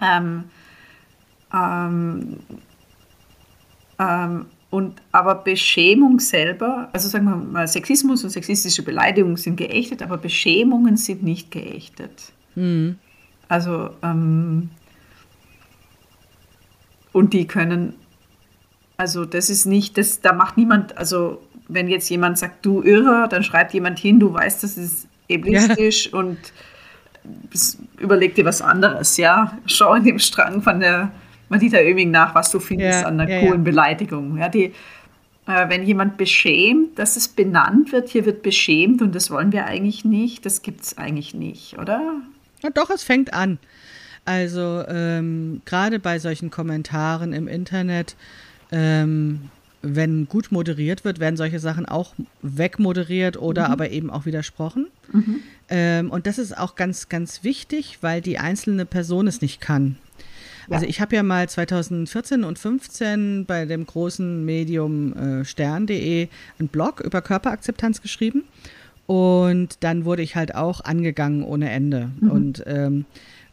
ähm, 0.00 0.44
ähm, 1.52 2.36
ähm, 3.98 4.46
und 4.70 5.02
aber 5.12 5.36
Beschämung 5.36 6.18
selber, 6.18 6.88
also 6.92 7.08
sagen 7.08 7.26
wir 7.26 7.36
mal, 7.36 7.66
Sexismus 7.66 8.24
und 8.24 8.30
sexistische 8.30 8.82
Beleidigung 8.82 9.36
sind 9.36 9.56
geächtet, 9.56 10.02
aber 10.02 10.18
Beschämungen 10.18 10.96
sind 10.96 11.22
nicht 11.22 11.50
geächtet. 11.50 12.32
Mhm. 12.54 12.98
Also, 13.48 13.90
ähm, 14.02 14.70
und 17.14 17.32
die 17.32 17.46
können, 17.46 17.94
also 18.98 19.24
das 19.24 19.48
ist 19.48 19.64
nicht, 19.64 19.96
das, 19.96 20.20
da 20.20 20.32
macht 20.32 20.58
niemand, 20.58 20.98
also 20.98 21.40
wenn 21.68 21.88
jetzt 21.88 22.10
jemand 22.10 22.36
sagt, 22.38 22.66
du 22.66 22.82
Irrer, 22.82 23.28
dann 23.28 23.42
schreibt 23.42 23.72
jemand 23.72 23.98
hin, 23.98 24.20
du 24.20 24.34
weißt, 24.34 24.62
das 24.62 24.76
ist 24.76 25.06
ableistisch 25.32 26.10
ja. 26.12 26.18
und 26.18 26.38
überleg 27.98 28.34
dir 28.34 28.44
was 28.44 28.60
anderes, 28.60 29.16
ja. 29.16 29.56
Schau 29.64 29.94
in 29.94 30.04
dem 30.04 30.18
Strang 30.18 30.60
von 30.60 30.80
der 30.80 31.10
Madita 31.48 31.78
Oeming 31.78 32.10
nach, 32.10 32.34
was 32.34 32.50
du 32.50 32.58
findest 32.58 33.02
ja, 33.02 33.06
an 33.06 33.20
einer 33.20 33.30
ja, 33.30 33.40
coolen 33.40 33.64
Beleidigung. 33.64 34.36
Ja, 34.36 34.48
die, 34.48 34.72
äh, 35.46 35.68
wenn 35.68 35.84
jemand 35.84 36.16
beschämt, 36.16 36.98
dass 36.98 37.16
es 37.16 37.28
benannt 37.28 37.92
wird, 37.92 38.08
hier 38.08 38.26
wird 38.26 38.42
beschämt 38.42 39.00
und 39.02 39.14
das 39.14 39.30
wollen 39.30 39.52
wir 39.52 39.66
eigentlich 39.66 40.04
nicht, 40.04 40.44
das 40.44 40.62
gibt 40.62 40.82
es 40.82 40.98
eigentlich 40.98 41.32
nicht, 41.32 41.78
oder? 41.78 42.16
Ja, 42.62 42.70
doch, 42.70 42.90
es 42.90 43.04
fängt 43.04 43.32
an. 43.32 43.58
Also 44.24 44.84
ähm, 44.88 45.60
gerade 45.64 45.98
bei 45.98 46.18
solchen 46.18 46.50
Kommentaren 46.50 47.32
im 47.32 47.46
Internet 47.46 48.16
ähm, 48.72 49.50
wenn 49.84 50.26
gut 50.26 50.50
moderiert 50.50 51.04
wird, 51.04 51.20
werden 51.20 51.36
solche 51.36 51.58
Sachen 51.58 51.86
auch 51.86 52.14
wegmoderiert 52.42 53.36
oder 53.36 53.66
mhm. 53.66 53.72
aber 53.72 53.90
eben 53.90 54.10
auch 54.10 54.26
widersprochen. 54.26 54.86
Mhm. 55.12 55.40
Ähm, 55.68 56.10
und 56.10 56.26
das 56.26 56.38
ist 56.38 56.56
auch 56.56 56.74
ganz, 56.74 57.08
ganz 57.08 57.44
wichtig, 57.44 57.98
weil 58.00 58.20
die 58.20 58.38
einzelne 58.38 58.86
Person 58.86 59.26
es 59.26 59.40
nicht 59.40 59.60
kann. 59.60 59.96
Ja. 60.68 60.76
Also 60.76 60.86
ich 60.86 61.00
habe 61.00 61.14
ja 61.14 61.22
mal 61.22 61.48
2014 61.48 62.44
und 62.44 62.58
15 62.58 63.44
bei 63.44 63.66
dem 63.66 63.84
großen 63.84 64.44
Medium 64.44 65.12
äh, 65.12 65.44
stern.de 65.44 66.28
einen 66.58 66.68
Blog 66.68 67.00
über 67.00 67.20
Körperakzeptanz 67.20 68.00
geschrieben. 68.00 68.44
Und 69.06 69.76
dann 69.80 70.06
wurde 70.06 70.22
ich 70.22 70.34
halt 70.34 70.54
auch 70.54 70.80
angegangen 70.80 71.42
ohne 71.42 71.70
Ende. 71.70 72.10
Mhm. 72.20 72.30
Und, 72.30 72.64
ähm, 72.66 73.04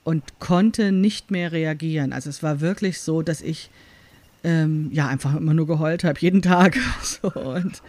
und 0.04 0.40
konnte 0.40 0.92
nicht 0.92 1.32
mehr 1.32 1.52
reagieren. 1.52 2.14
Also 2.14 2.30
es 2.30 2.42
war 2.42 2.60
wirklich 2.60 3.00
so, 3.00 3.22
dass 3.22 3.42
ich 3.42 3.70
ähm, 4.44 4.90
ja, 4.92 5.08
einfach 5.08 5.36
immer 5.36 5.54
nur 5.54 5.68
geheult 5.68 6.04
habe, 6.04 6.20
jeden 6.20 6.42
Tag. 6.42 6.78
so, 7.04 7.32
und 7.32 7.82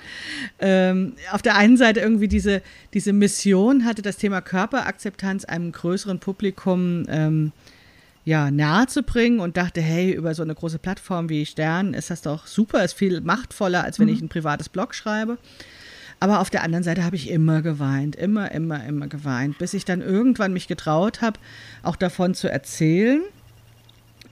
ähm, 0.59 1.15
auf 1.31 1.43
der 1.43 1.57
einen 1.57 1.77
Seite 1.77 2.01
irgendwie 2.01 2.29
diese, 2.29 2.63
diese 2.93 3.13
Mission 3.13 3.85
hatte, 3.85 4.03
das 4.03 4.19
Thema 4.19 4.41
Körperakzeptanz 4.41 5.45
einem 5.45 5.73
größeren 5.73 6.19
Publikum 6.19 7.05
ähm, 7.09 7.53
ja, 8.25 8.51
nahe 8.51 8.87
zu 8.87 9.03
bringen 9.03 9.41
und 9.41 9.57
dachte, 9.57 9.81
hey, 9.81 10.13
über 10.13 10.35
so 10.35 10.43
eine 10.43 10.55
große 10.55 10.79
Plattform 10.79 11.29
wie 11.29 11.47
Stern 11.47 11.95
ist 11.95 12.11
das 12.11 12.23
doch 12.23 12.47
super, 12.47 12.85
ist 12.85 12.93
viel 12.93 13.21
machtvoller, 13.21 13.83
als 13.83 13.99
wenn 13.99 14.09
mhm. 14.09 14.15
ich 14.15 14.21
ein 14.21 14.29
privates 14.29 14.69
Blog 14.69 14.95
schreibe. 14.95 15.39
Aber 16.23 16.39
auf 16.39 16.51
der 16.51 16.63
anderen 16.63 16.85
Seite 16.85 17.03
habe 17.03 17.17
ich 17.17 17.29
immer 17.29 17.63
geweint, 17.63 18.15
immer, 18.15 18.53
immer, 18.53 18.85
immer 18.87 19.09
geweint, 19.09 19.59
bis 19.59 19.75
ich 19.75 19.85
dann 19.85 20.01
irgendwann 20.01 20.53
mich 20.53 20.69
getraut 20.69 21.21
habe, 21.21 21.41
auch 21.83 21.97
davon 21.97 22.35
zu 22.35 22.49
erzählen. 22.49 23.23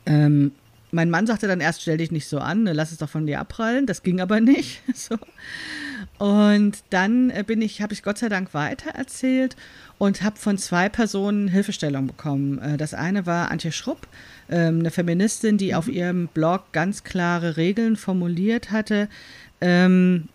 Ähm, 0.07 0.53
mein 0.93 1.11
Mann 1.11 1.27
sagte 1.27 1.49
dann 1.49 1.61
erst, 1.61 1.83
stell 1.83 1.97
dich 1.97 2.13
nicht 2.13 2.29
so 2.29 2.39
an, 2.39 2.63
ne, 2.63 2.75
lass 2.75 2.93
es 2.93 2.99
doch 2.99 3.09
von 3.09 3.27
dir 3.27 3.41
abprallen. 3.41 3.87
Das 3.87 4.05
ging 4.05 4.21
aber 4.21 4.41
nicht. 4.41 4.83
So. 4.95 5.19
Und 6.25 6.79
dann 6.91 7.31
äh, 7.31 7.43
bin 7.45 7.61
ich, 7.61 7.83
habe 7.83 7.93
ich 7.93 8.05
Gott 8.05 8.19
sei 8.19 8.29
Dank 8.29 8.55
weitererzählt 8.55 9.57
und 9.99 10.23
habe 10.23 10.37
von 10.37 10.59
zwei 10.59 10.89
Personen 10.89 11.49
Hilfestellung 11.49 12.07
bekommen. 12.07 12.59
Äh, 12.61 12.77
das 12.77 12.95
eine 12.95 13.27
war 13.27 13.51
Antje 13.51 13.73
Schrupp, 13.73 14.07
ähm, 14.49 14.79
eine 14.79 14.93
Feministin, 14.93 15.59
die 15.59 15.75
auf 15.75 15.89
mhm. 15.89 15.93
ihrem 15.93 16.27
Blog 16.29 16.71
ganz 16.71 17.03
klare 17.03 17.57
Regeln 17.57 17.97
formuliert 17.97 18.71
hatte, 18.71 19.09
ähm, 19.61 20.29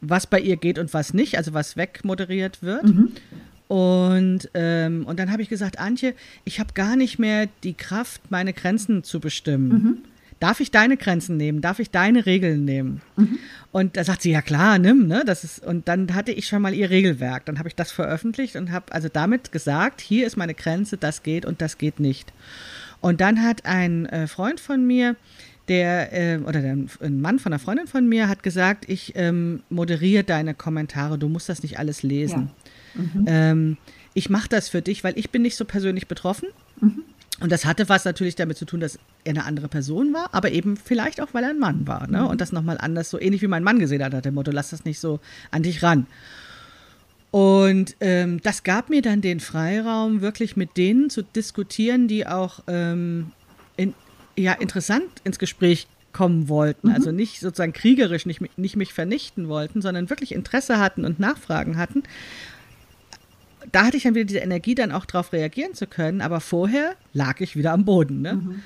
was 0.00 0.26
bei 0.26 0.40
ihr 0.40 0.56
geht 0.56 0.78
und 0.78 0.94
was 0.94 1.14
nicht, 1.14 1.36
also 1.36 1.54
was 1.54 1.76
wegmoderiert 1.76 2.62
wird. 2.62 2.84
Mhm. 2.84 3.12
Und, 3.68 4.50
ähm, 4.54 5.04
und 5.06 5.18
dann 5.18 5.30
habe 5.30 5.42
ich 5.42 5.48
gesagt, 5.48 5.78
Antje, 5.78 6.14
ich 6.44 6.58
habe 6.58 6.72
gar 6.72 6.96
nicht 6.96 7.18
mehr 7.18 7.48
die 7.62 7.74
Kraft, 7.74 8.30
meine 8.30 8.54
Grenzen 8.54 9.04
zu 9.04 9.20
bestimmen. 9.20 9.68
Mhm. 9.68 9.98
Darf 10.40 10.60
ich 10.60 10.70
deine 10.70 10.96
Grenzen 10.96 11.36
nehmen? 11.36 11.60
Darf 11.60 11.80
ich 11.80 11.90
deine 11.90 12.24
Regeln 12.24 12.64
nehmen? 12.64 13.02
Mhm. 13.16 13.38
Und 13.72 13.96
da 13.96 14.04
sagt 14.04 14.22
sie, 14.22 14.30
ja 14.30 14.40
klar, 14.40 14.78
nimm, 14.78 15.06
ne? 15.06 15.22
Das 15.26 15.42
ist, 15.42 15.64
und 15.64 15.88
dann 15.88 16.14
hatte 16.14 16.32
ich 16.32 16.46
schon 16.46 16.62
mal 16.62 16.72
ihr 16.72 16.90
Regelwerk. 16.90 17.44
Dann 17.44 17.58
habe 17.58 17.68
ich 17.68 17.74
das 17.74 17.90
veröffentlicht 17.90 18.56
und 18.56 18.70
habe 18.70 18.92
also 18.92 19.08
damit 19.08 19.52
gesagt, 19.52 20.00
hier 20.00 20.26
ist 20.26 20.36
meine 20.36 20.54
Grenze, 20.54 20.96
das 20.96 21.22
geht 21.22 21.44
und 21.44 21.60
das 21.60 21.76
geht 21.76 21.98
nicht. 21.98 22.32
Und 23.00 23.20
dann 23.20 23.42
hat 23.42 23.64
ein 23.66 24.06
äh, 24.06 24.26
Freund 24.28 24.60
von 24.60 24.86
mir, 24.86 25.16
der, 25.68 26.12
äh, 26.12 26.38
oder 26.38 26.60
der, 26.60 26.72
ein 26.72 27.20
Mann 27.20 27.38
von 27.38 27.52
einer 27.52 27.60
Freundin 27.60 27.86
von 27.86 28.08
mir 28.08 28.28
hat 28.28 28.42
gesagt, 28.42 28.88
ich 28.88 29.12
ähm, 29.16 29.62
moderiere 29.70 30.24
deine 30.24 30.54
Kommentare, 30.54 31.18
du 31.18 31.28
musst 31.28 31.48
das 31.48 31.62
nicht 31.62 31.78
alles 31.78 32.02
lesen. 32.02 32.50
Ja. 32.94 33.02
Mhm. 33.02 33.24
Ähm, 33.26 33.76
ich 34.14 34.30
mache 34.30 34.48
das 34.48 34.68
für 34.68 34.82
dich, 34.82 35.04
weil 35.04 35.18
ich 35.18 35.30
bin 35.30 35.42
nicht 35.42 35.56
so 35.56 35.64
persönlich 35.64 36.08
betroffen. 36.08 36.48
Mhm. 36.80 37.02
Und 37.40 37.52
das 37.52 37.64
hatte 37.64 37.88
was 37.88 38.04
natürlich 38.04 38.34
damit 38.34 38.56
zu 38.56 38.64
tun, 38.64 38.80
dass 38.80 38.98
er 39.24 39.30
eine 39.30 39.44
andere 39.44 39.68
Person 39.68 40.12
war, 40.12 40.30
aber 40.32 40.50
eben 40.50 40.76
vielleicht 40.76 41.20
auch, 41.20 41.28
weil 41.32 41.44
er 41.44 41.50
ein 41.50 41.58
Mann 41.58 41.86
war. 41.86 42.08
Ne? 42.08 42.22
Mhm. 42.22 42.26
Und 42.26 42.40
das 42.40 42.50
nochmal 42.50 42.78
anders, 42.78 43.10
so 43.10 43.20
ähnlich 43.20 43.42
wie 43.42 43.46
mein 43.46 43.62
Mann 43.62 43.78
gesehen 43.78 44.02
hat, 44.02 44.12
hat 44.12 44.24
der 44.24 44.32
Motto, 44.32 44.50
lass 44.50 44.70
das 44.70 44.84
nicht 44.84 44.98
so 44.98 45.20
an 45.50 45.62
dich 45.62 45.82
ran. 45.82 46.06
Und 47.30 47.94
ähm, 48.00 48.40
das 48.42 48.62
gab 48.62 48.88
mir 48.88 49.02
dann 49.02 49.20
den 49.20 49.38
Freiraum, 49.38 50.20
wirklich 50.20 50.56
mit 50.56 50.76
denen 50.76 51.10
zu 51.10 51.22
diskutieren, 51.22 52.08
die 52.08 52.26
auch 52.26 52.60
ähm, 52.66 53.32
in, 53.76 53.94
ja, 54.38 54.52
interessant 54.52 55.10
ins 55.24 55.38
Gespräch 55.38 55.86
kommen 56.12 56.48
wollten. 56.48 56.88
Mhm. 56.88 56.94
Also 56.94 57.12
nicht 57.12 57.40
sozusagen 57.40 57.72
kriegerisch, 57.72 58.26
nicht, 58.26 58.58
nicht 58.58 58.76
mich 58.76 58.92
vernichten 58.92 59.48
wollten, 59.48 59.82
sondern 59.82 60.10
wirklich 60.10 60.32
Interesse 60.32 60.78
hatten 60.78 61.04
und 61.04 61.20
Nachfragen 61.20 61.76
hatten 61.76 62.02
da 63.72 63.84
hatte 63.84 63.96
ich 63.96 64.04
dann 64.04 64.14
wieder 64.14 64.24
diese 64.24 64.38
Energie, 64.38 64.74
dann 64.74 64.92
auch 64.92 65.04
darauf 65.04 65.32
reagieren 65.32 65.74
zu 65.74 65.86
können, 65.86 66.20
aber 66.20 66.40
vorher 66.40 66.94
lag 67.12 67.40
ich 67.40 67.56
wieder 67.56 67.72
am 67.72 67.84
Boden. 67.84 68.22
Ne? 68.22 68.34
Mhm. 68.34 68.62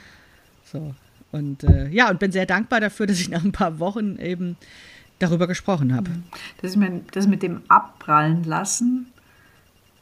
So. 0.65 0.95
Und 1.31 1.65
äh, 1.65 1.89
ja, 1.89 2.11
und 2.11 2.21
bin 2.21 2.31
sehr 2.31 2.47
dankbar 2.47 2.81
dafür, 2.81 3.07
dass 3.07 3.19
ich 3.19 3.31
nach 3.31 3.45
ein 3.45 3.53
paar 3.53 3.79
Wochen 3.79 4.17
eben 4.19 4.57
darüber 5.19 5.47
gesprochen 5.47 5.95
habe. 5.95 6.11
Mhm. 6.11 6.25
Das, 6.61 6.77
das 7.13 7.27
mit 7.27 7.43
dem 7.43 7.63
Abprallen 7.69 8.45
lassen 8.45 9.07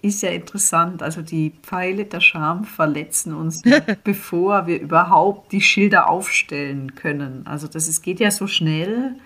ist 0.03 0.23
ja 0.23 0.31
interessant. 0.31 1.03
Also 1.03 1.23
die 1.23 1.53
Pfeile 1.63 2.05
der 2.05 2.21
Scham 2.21 2.65
verletzen 2.65 3.35
uns, 3.35 3.63
bevor 4.05 4.67
wir 4.67 4.81
überhaupt 4.81 5.53
die 5.53 5.61
Schilder 5.61 6.09
aufstellen 6.09 6.95
können. 6.95 7.47
Also 7.47 7.69
das 7.69 7.89
ist, 7.89 8.03
geht 8.03 8.21
ja 8.21 8.31
so 8.31 8.47
schnell. 8.47 9.17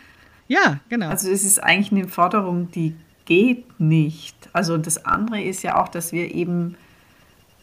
Ja, 0.48 0.80
genau. 0.88 1.08
Also 1.08 1.30
es 1.30 1.44
ist 1.44 1.62
eigentlich 1.62 1.92
eine 1.92 2.08
Forderung, 2.08 2.70
die 2.70 2.94
geht 3.24 3.80
nicht. 3.80 4.36
Also 4.52 4.76
das 4.76 5.04
andere 5.04 5.42
ist 5.42 5.62
ja 5.62 5.80
auch, 5.80 5.88
dass 5.88 6.12
wir 6.12 6.34
eben, 6.34 6.76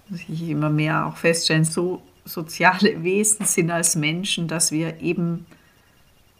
muss 0.09 0.22
ich 0.28 0.49
immer 0.49 0.70
mehr 0.70 1.05
auch 1.05 1.18
feststellen, 1.18 1.66
so 1.66 2.01
soziale 2.26 3.03
Wesen 3.03 3.45
sind 3.45 3.72
als 3.72 3.95
Menschen, 3.95 4.47
dass 4.47 4.72
wir 4.72 5.01
eben 5.01 5.45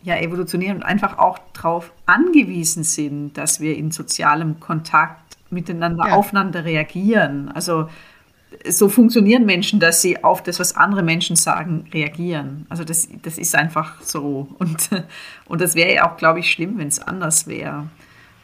ja 0.04 0.18
evolutionieren 0.18 0.78
und 0.78 0.84
einfach 0.84 1.20
auch 1.20 1.38
darauf 1.54 1.92
angewiesen 2.08 2.84
sind, 2.84 3.38
dass 3.38 3.60
wir 3.60 3.78
in 3.78 3.92
sozialem 3.92 4.60
Kontakt 4.60 5.21
miteinander 5.52 6.08
ja. 6.08 6.16
aufeinander 6.16 6.66
reagieren. 6.66 7.52
Also 7.54 7.88
so 8.68 8.89
funktionieren 8.89 9.45
Menschen, 9.45 9.80
dass 9.80 10.02
sie 10.02 10.24
auf 10.24 10.43
das, 10.43 10.60
was 10.60 10.76
andere 10.76 11.04
Menschen 11.04 11.36
sagen, 11.36 11.88
reagieren. 11.93 12.66
Also 12.70 12.84
das, 12.84 13.08
das 13.22 13.38
ist 13.38 13.56
einfach 13.56 14.02
so. 14.02 14.47
Und, 14.60 14.89
und 15.45 15.62
das 15.62 15.76
wäre 15.76 15.93
ja 15.93 16.12
auch, 16.12 16.18
glaube 16.18 16.39
ich, 16.39 16.52
schlimm, 16.52 16.78
wenn 16.78 16.88
es 16.88 16.99
anders 16.99 17.47
wäre. 17.47 17.88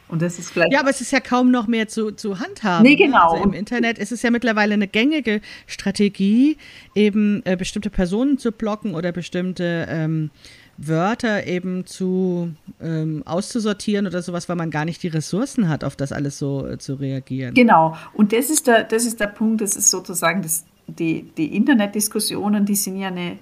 Und 0.10 0.22
das 0.22 0.40
ist 0.40 0.52
vielleicht. 0.52 0.72
Ja, 0.72 0.80
aber 0.80 0.90
es 0.90 1.02
ist 1.02 1.12
ja 1.12 1.20
kaum 1.20 1.52
noch 1.52 1.68
mehr 1.68 1.88
zu, 1.88 2.12
zu 2.12 2.40
handhaben. 2.40 2.84
Nee, 2.84 2.96
genau. 2.96 3.34
Also 3.34 3.44
Im 3.44 3.54
Internet 3.54 3.98
ist 3.98 4.12
es 4.12 4.22
ja 4.22 4.32
mittlerweile 4.32 4.74
eine 4.74 4.88
gängige 4.88 5.42
Strategie, 5.66 6.58
eben 6.96 7.42
äh, 7.46 7.58
bestimmte 7.58 7.90
Personen 7.90 8.38
zu 8.38 8.52
blocken 8.52 8.96
oder 8.96 9.12
bestimmte 9.12 9.88
ähm, 9.90 10.32
Wörter 10.78 11.48
eben 11.48 11.86
zu 11.86 12.52
ähm, 12.82 13.24
auszusortieren 13.26 14.08
oder 14.08 14.22
sowas, 14.22 14.48
weil 14.48 14.56
man 14.56 14.72
gar 14.72 14.86
nicht 14.86 15.02
die 15.04 15.08
Ressourcen 15.08 15.68
hat, 15.68 15.84
auf 15.84 15.96
das 15.96 16.12
alles 16.12 16.38
so 16.38 16.66
äh, 16.68 16.78
zu 16.78 16.96
reagieren. 16.96 17.54
Genau. 17.56 17.98
Und 18.14 18.32
das 18.32 18.50
ist 18.50 18.68
der, 18.68 18.84
das 18.84 19.06
ist 19.06 19.20
der 19.20 19.28
Punkt, 19.28 19.62
das 19.62 19.76
ist 19.76 19.90
sozusagen 19.90 20.42
das, 20.42 20.66
die, 20.88 21.24
die 21.36 21.56
Internetdiskussionen, 21.56 22.66
die 22.66 22.76
sind 22.76 22.98
ja 22.98 23.08
eine 23.08 23.38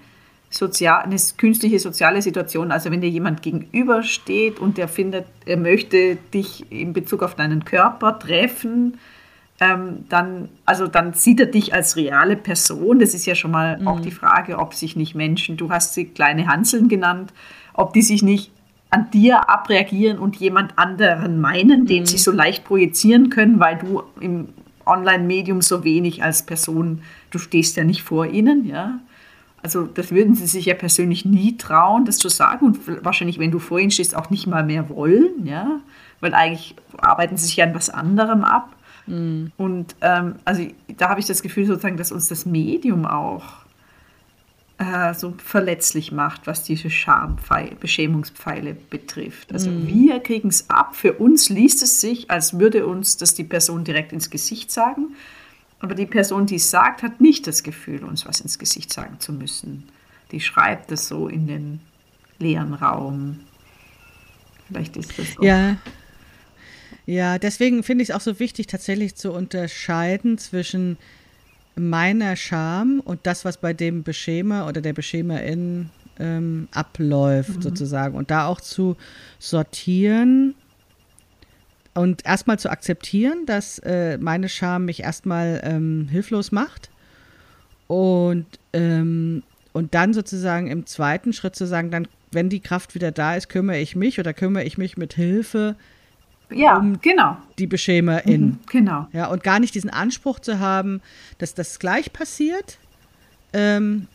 sozial, 0.57 1.03
eine 1.03 1.17
künstliche 1.37 1.79
soziale 1.79 2.21
Situation. 2.21 2.71
Also 2.71 2.91
wenn 2.91 3.01
dir 3.01 3.09
jemand 3.09 3.41
gegenübersteht 3.41 4.59
und 4.59 4.77
der 4.77 4.87
findet, 4.87 5.25
er 5.45 5.57
möchte 5.57 6.15
dich 6.33 6.71
in 6.71 6.93
Bezug 6.93 7.23
auf 7.23 7.35
deinen 7.35 7.65
Körper 7.65 8.19
treffen, 8.19 8.97
ähm, 9.59 10.05
dann, 10.09 10.49
also 10.65 10.87
dann 10.87 11.13
sieht 11.13 11.39
er 11.39 11.45
dich 11.45 11.73
als 11.73 11.95
reale 11.95 12.35
Person. 12.35 12.99
Das 12.99 13.13
ist 13.13 13.25
ja 13.25 13.35
schon 13.35 13.51
mal 13.51 13.79
mhm. 13.79 13.87
auch 13.87 13.99
die 13.99 14.11
Frage, 14.11 14.59
ob 14.59 14.73
sich 14.73 14.95
nicht 14.95 15.15
Menschen, 15.15 15.57
du 15.57 15.69
hast 15.69 15.93
sie 15.93 16.05
kleine 16.05 16.47
Hanseln 16.47 16.87
genannt, 16.87 17.33
ob 17.73 17.93
die 17.93 18.01
sich 18.01 18.23
nicht 18.23 18.51
an 18.89 19.09
dir 19.11 19.49
abreagieren 19.49 20.19
und 20.19 20.37
jemand 20.37 20.77
anderen 20.77 21.41
meinen, 21.41 21.81
mhm. 21.81 21.85
den 21.85 22.05
sie 22.05 22.17
so 22.17 22.31
leicht 22.31 22.63
projizieren 22.63 23.29
können, 23.29 23.59
weil 23.59 23.77
du 23.77 24.03
im 24.21 24.49
Online-Medium 24.85 25.61
so 25.61 25.83
wenig 25.83 26.23
als 26.23 26.45
Person, 26.45 27.01
du 27.31 27.39
stehst 27.39 27.75
ja 27.75 27.83
nicht 27.83 28.03
vor 28.03 28.27
ihnen, 28.27 28.65
ja. 28.65 28.99
Also 29.65 29.87
das 29.87 30.11
würden 30.11 30.35
sie 30.35 30.45
sich 30.45 30.65
ja 30.67 30.75
persönlich 30.75 31.25
nie 31.25 31.57
trauen, 31.57 32.05
das 32.05 32.19
zu 32.19 32.29
sagen 32.29 32.67
und 32.67 33.03
wahrscheinlich, 33.03 33.39
wenn 33.39 33.49
du 33.49 33.57
vor 33.57 33.79
ihnen 33.79 33.89
stehst, 33.89 34.15
auch 34.15 34.29
nicht 34.29 34.45
mal 34.45 34.63
mehr 34.63 34.89
wollen, 34.89 35.43
ja, 35.43 35.79
weil 36.19 36.35
eigentlich 36.35 36.75
arbeiten 36.97 37.35
sie 37.35 37.47
sich 37.47 37.55
ja 37.55 37.65
an 37.65 37.73
was 37.73 37.89
anderem 37.89 38.43
ab. 38.43 38.75
Mhm. 39.07 39.51
Und 39.57 39.95
ähm, 40.01 40.35
also 40.45 40.67
da 40.95 41.09
habe 41.09 41.19
ich 41.19 41.25
das 41.25 41.41
Gefühl 41.41 41.65
sozusagen, 41.65 41.97
dass 41.97 42.11
uns 42.11 42.27
das 42.27 42.45
Medium 42.45 43.07
auch 43.07 43.65
äh, 44.77 45.15
so 45.15 45.33
verletzlich 45.43 46.11
macht, 46.11 46.45
was 46.45 46.61
diese 46.61 46.91
Schampfeile, 46.91 47.73
Beschämungspfeile 47.73 48.75
betrifft. 48.75 49.51
Also 49.51 49.71
mhm. 49.71 49.87
wir 49.87 50.19
kriegen 50.19 50.49
es 50.49 50.69
ab. 50.69 50.95
Für 50.95 51.13
uns 51.13 51.49
liest 51.49 51.81
es 51.81 52.01
sich, 52.01 52.29
als 52.29 52.59
würde 52.59 52.85
uns 52.85 53.17
das 53.17 53.33
die 53.33 53.45
Person 53.45 53.83
direkt 53.83 54.13
ins 54.13 54.29
Gesicht 54.29 54.69
sagen. 54.69 55.15
Aber 55.85 55.93
die 55.93 56.07
Person, 56.07 56.47
die 56.47 56.55
es 56.55 56.71
sagt, 56.71 57.03
hat 57.03 57.21
nicht 57.21 57.45
das 57.45 57.61
Gefühl, 57.61 58.03
uns 58.03 58.25
was 58.25 58.39
ins 58.39 58.57
Gesicht 58.57 58.91
sagen 58.91 59.19
zu 59.19 59.31
müssen. 59.31 59.83
Die 60.31 60.39
schreibt 60.39 60.91
es 60.91 61.07
so 61.07 61.27
in 61.27 61.45
den 61.45 61.79
leeren 62.39 62.73
Raum. 62.73 63.41
Vielleicht 64.67 64.97
ist 64.97 65.15
das 65.19 65.37
auch. 65.37 65.43
Ja. 65.43 65.77
Ja, 67.05 67.37
deswegen 67.37 67.83
finde 67.83 68.01
ich 68.01 68.09
es 68.09 68.15
auch 68.15 68.21
so 68.21 68.39
wichtig, 68.39 68.65
tatsächlich 68.65 69.13
zu 69.13 69.31
unterscheiden 69.31 70.39
zwischen 70.39 70.97
meiner 71.75 72.35
Scham 72.35 72.99
und 72.99 73.19
das, 73.27 73.45
was 73.45 73.57
bei 73.57 73.73
dem 73.73 74.01
Beschämer 74.01 74.65
oder 74.67 74.81
der 74.81 74.93
Beschämerin 74.93 75.91
ähm, 76.17 76.67
abläuft, 76.71 77.57
mhm. 77.57 77.61
sozusagen. 77.61 78.15
Und 78.15 78.31
da 78.31 78.47
auch 78.47 78.59
zu 78.59 78.97
sortieren 79.37 80.55
und 81.95 82.25
erstmal 82.25 82.59
zu 82.59 82.69
akzeptieren, 82.69 83.45
dass 83.45 83.79
äh, 83.79 84.17
meine 84.17 84.49
Scham 84.49 84.85
mich 84.85 85.01
erstmal 85.01 85.61
ähm, 85.63 86.07
hilflos 86.09 86.51
macht. 86.51 86.89
Und, 87.87 88.45
ähm, 88.73 89.43
und 89.73 89.93
dann 89.95 90.13
sozusagen 90.13 90.67
im 90.67 90.85
zweiten 90.85 91.33
Schritt 91.33 91.55
zu 91.55 91.65
sagen, 91.65 91.91
dann, 91.91 92.07
wenn 92.31 92.49
die 92.49 92.59
Kraft 92.59 92.95
wieder 92.95 93.11
da 93.11 93.35
ist, 93.35 93.49
kümmere 93.49 93.79
ich 93.79 93.95
mich 93.95 94.19
oder 94.19 94.33
kümmere 94.33 94.63
ich 94.63 94.77
mich 94.77 94.97
mit 94.97 95.13
Hilfe 95.13 95.75
ja, 96.51 96.77
um 96.77 96.99
genau. 97.01 97.37
die 97.57 97.67
Beschämerin. 97.67 98.41
Mhm, 98.41 98.59
genau. 98.69 99.07
Ja, 99.13 99.27
und 99.27 99.43
gar 99.43 99.59
nicht 99.59 99.73
diesen 99.75 99.89
Anspruch 99.89 100.39
zu 100.39 100.59
haben, 100.59 101.01
dass 101.37 101.53
das 101.53 101.79
gleich 101.79 102.13
passiert. 102.13 102.77
Ähm, 103.53 104.07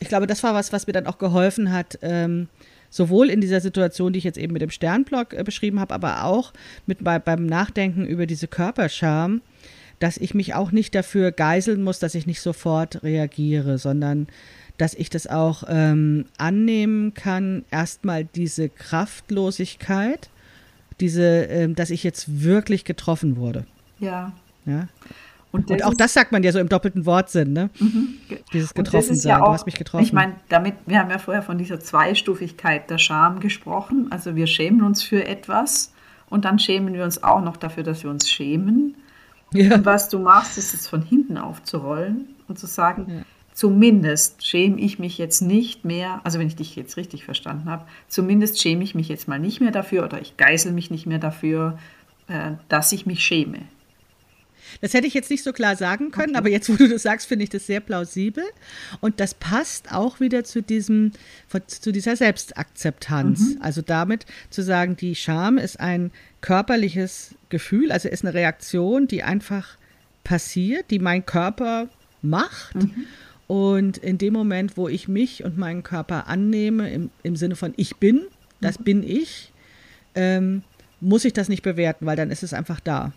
ich 0.00 0.08
glaube, 0.08 0.26
das 0.26 0.42
war 0.42 0.54
was, 0.54 0.72
was 0.72 0.86
mir 0.86 0.92
dann 0.92 1.06
auch 1.06 1.18
geholfen 1.18 1.72
hat, 1.72 1.98
ähm, 2.02 2.48
sowohl 2.90 3.30
in 3.30 3.40
dieser 3.40 3.60
Situation, 3.60 4.12
die 4.12 4.18
ich 4.18 4.24
jetzt 4.24 4.38
eben 4.38 4.52
mit 4.52 4.62
dem 4.62 4.70
Sternblock 4.70 5.34
äh, 5.34 5.42
beschrieben 5.44 5.80
habe, 5.80 5.94
aber 5.94 6.24
auch 6.24 6.52
mit 6.86 7.02
bei, 7.04 7.18
beim 7.18 7.46
Nachdenken 7.46 8.06
über 8.06 8.26
diese 8.26 8.48
Körperscham, 8.48 9.42
dass 9.98 10.16
ich 10.16 10.34
mich 10.34 10.54
auch 10.54 10.70
nicht 10.70 10.94
dafür 10.94 11.32
geiseln 11.32 11.82
muss, 11.82 11.98
dass 11.98 12.14
ich 12.14 12.26
nicht 12.26 12.40
sofort 12.40 13.02
reagiere, 13.02 13.78
sondern 13.78 14.28
dass 14.76 14.94
ich 14.94 15.10
das 15.10 15.26
auch 15.26 15.64
ähm, 15.68 16.26
annehmen 16.38 17.14
kann, 17.14 17.64
erstmal 17.70 18.24
diese 18.24 18.68
Kraftlosigkeit 18.68 20.30
diese, 21.00 21.48
äh, 21.48 21.68
dass 21.68 21.90
ich 21.90 22.04
jetzt 22.04 22.42
wirklich 22.42 22.84
getroffen 22.84 23.36
wurde. 23.36 23.64
Ja. 24.00 24.32
ja? 24.66 24.88
Und, 25.50 25.70
und 25.70 25.84
auch 25.84 25.94
das 25.94 26.12
sagt 26.12 26.30
man 26.30 26.42
ja 26.42 26.52
so 26.52 26.58
im 26.58 26.68
doppelten 26.68 27.06
Wortsinn, 27.06 27.54
ne? 27.54 27.70
Mhm. 27.78 28.14
Dieses 28.52 28.74
getroffen 28.74 29.14
sein. 29.14 29.30
Ja 29.30 29.42
auch, 29.42 29.46
du 29.46 29.52
hast 29.52 29.66
mich 29.66 29.76
getroffen. 29.76 30.04
Ich 30.04 30.12
meine, 30.12 30.34
damit, 30.48 30.74
wir 30.86 30.98
haben 30.98 31.10
ja 31.10 31.18
vorher 31.18 31.42
von 31.42 31.56
dieser 31.56 31.80
Zweistufigkeit 31.80 32.90
der 32.90 32.98
Scham 32.98 33.40
gesprochen. 33.40 34.08
Also 34.10 34.36
wir 34.36 34.46
schämen 34.46 34.82
uns 34.82 35.02
für 35.02 35.26
etwas 35.26 35.92
und 36.28 36.44
dann 36.44 36.58
schämen 36.58 36.92
wir 36.92 37.04
uns 37.04 37.22
auch 37.22 37.40
noch 37.40 37.56
dafür, 37.56 37.82
dass 37.82 38.02
wir 38.02 38.10
uns 38.10 38.28
schämen. 38.28 38.94
Ja. 39.52 39.74
Und 39.76 39.86
was 39.86 40.10
du 40.10 40.18
machst, 40.18 40.58
ist 40.58 40.74
es 40.74 40.86
von 40.86 41.00
hinten 41.00 41.38
aufzurollen 41.38 42.26
und 42.48 42.58
zu 42.58 42.66
sagen, 42.66 43.06
ja 43.08 43.22
zumindest 43.58 44.46
schäme 44.46 44.78
ich 44.78 45.00
mich 45.00 45.18
jetzt 45.18 45.40
nicht 45.40 45.84
mehr, 45.84 46.20
also 46.22 46.38
wenn 46.38 46.46
ich 46.46 46.54
dich 46.54 46.76
jetzt 46.76 46.96
richtig 46.96 47.24
verstanden 47.24 47.68
habe, 47.68 47.86
zumindest 48.06 48.62
schäme 48.62 48.84
ich 48.84 48.94
mich 48.94 49.08
jetzt 49.08 49.26
mal 49.26 49.40
nicht 49.40 49.60
mehr 49.60 49.72
dafür 49.72 50.04
oder 50.04 50.20
ich 50.20 50.36
geißel 50.36 50.70
mich 50.70 50.92
nicht 50.92 51.06
mehr 51.06 51.18
dafür, 51.18 51.76
äh, 52.28 52.52
dass 52.68 52.92
ich 52.92 53.04
mich 53.04 53.24
schäme. 53.24 53.58
Das 54.80 54.94
hätte 54.94 55.06
ich 55.06 55.14
jetzt 55.14 55.30
nicht 55.30 55.42
so 55.42 55.52
klar 55.52 55.76
sagen 55.76 56.10
können, 56.10 56.30
okay. 56.30 56.38
aber 56.38 56.48
jetzt, 56.48 56.68
wo 56.68 56.76
du 56.76 56.88
das 56.88 57.02
sagst, 57.02 57.26
finde 57.26 57.44
ich 57.44 57.50
das 57.50 57.66
sehr 57.66 57.80
plausibel. 57.80 58.44
Und 59.00 59.20
das 59.20 59.34
passt 59.34 59.92
auch 59.92 60.20
wieder 60.20 60.44
zu 60.44 60.62
diesem, 60.62 61.12
zu 61.66 61.92
dieser 61.92 62.16
Selbstakzeptanz. 62.16 63.40
Mhm. 63.40 63.62
Also 63.62 63.82
damit 63.82 64.26
zu 64.50 64.62
sagen, 64.62 64.96
die 64.96 65.14
Scham 65.14 65.58
ist 65.58 65.80
ein 65.80 66.10
körperliches 66.40 67.34
Gefühl, 67.48 67.92
also 67.92 68.08
ist 68.08 68.24
eine 68.24 68.34
Reaktion, 68.34 69.08
die 69.08 69.22
einfach 69.22 69.76
passiert, 70.24 70.90
die 70.90 70.98
mein 70.98 71.24
Körper 71.24 71.88
macht. 72.22 72.74
Mhm. 72.76 73.06
Und 73.46 73.96
in 73.98 74.18
dem 74.18 74.34
Moment, 74.34 74.76
wo 74.76 74.88
ich 74.88 75.08
mich 75.08 75.42
und 75.42 75.56
meinen 75.56 75.82
Körper 75.82 76.28
annehme, 76.28 76.90
im, 76.90 77.10
im 77.22 77.34
Sinne 77.34 77.56
von 77.56 77.72
ich 77.76 77.96
bin, 77.96 78.26
das 78.60 78.78
mhm. 78.78 78.84
bin 78.84 79.02
ich, 79.02 79.52
ähm, 80.14 80.62
muss 81.00 81.24
ich 81.24 81.32
das 81.32 81.48
nicht 81.48 81.62
bewerten, 81.62 82.06
weil 82.06 82.16
dann 82.16 82.30
ist 82.30 82.42
es 82.42 82.52
einfach 82.52 82.80
da. 82.80 83.12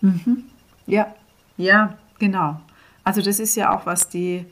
Mhm. 0.00 0.44
Ja, 0.86 1.14
ja, 1.56 1.96
genau. 2.18 2.60
Also 3.04 3.20
das 3.20 3.38
ist 3.38 3.54
ja 3.56 3.74
auch, 3.74 3.86
was 3.86 4.08
die 4.08 4.44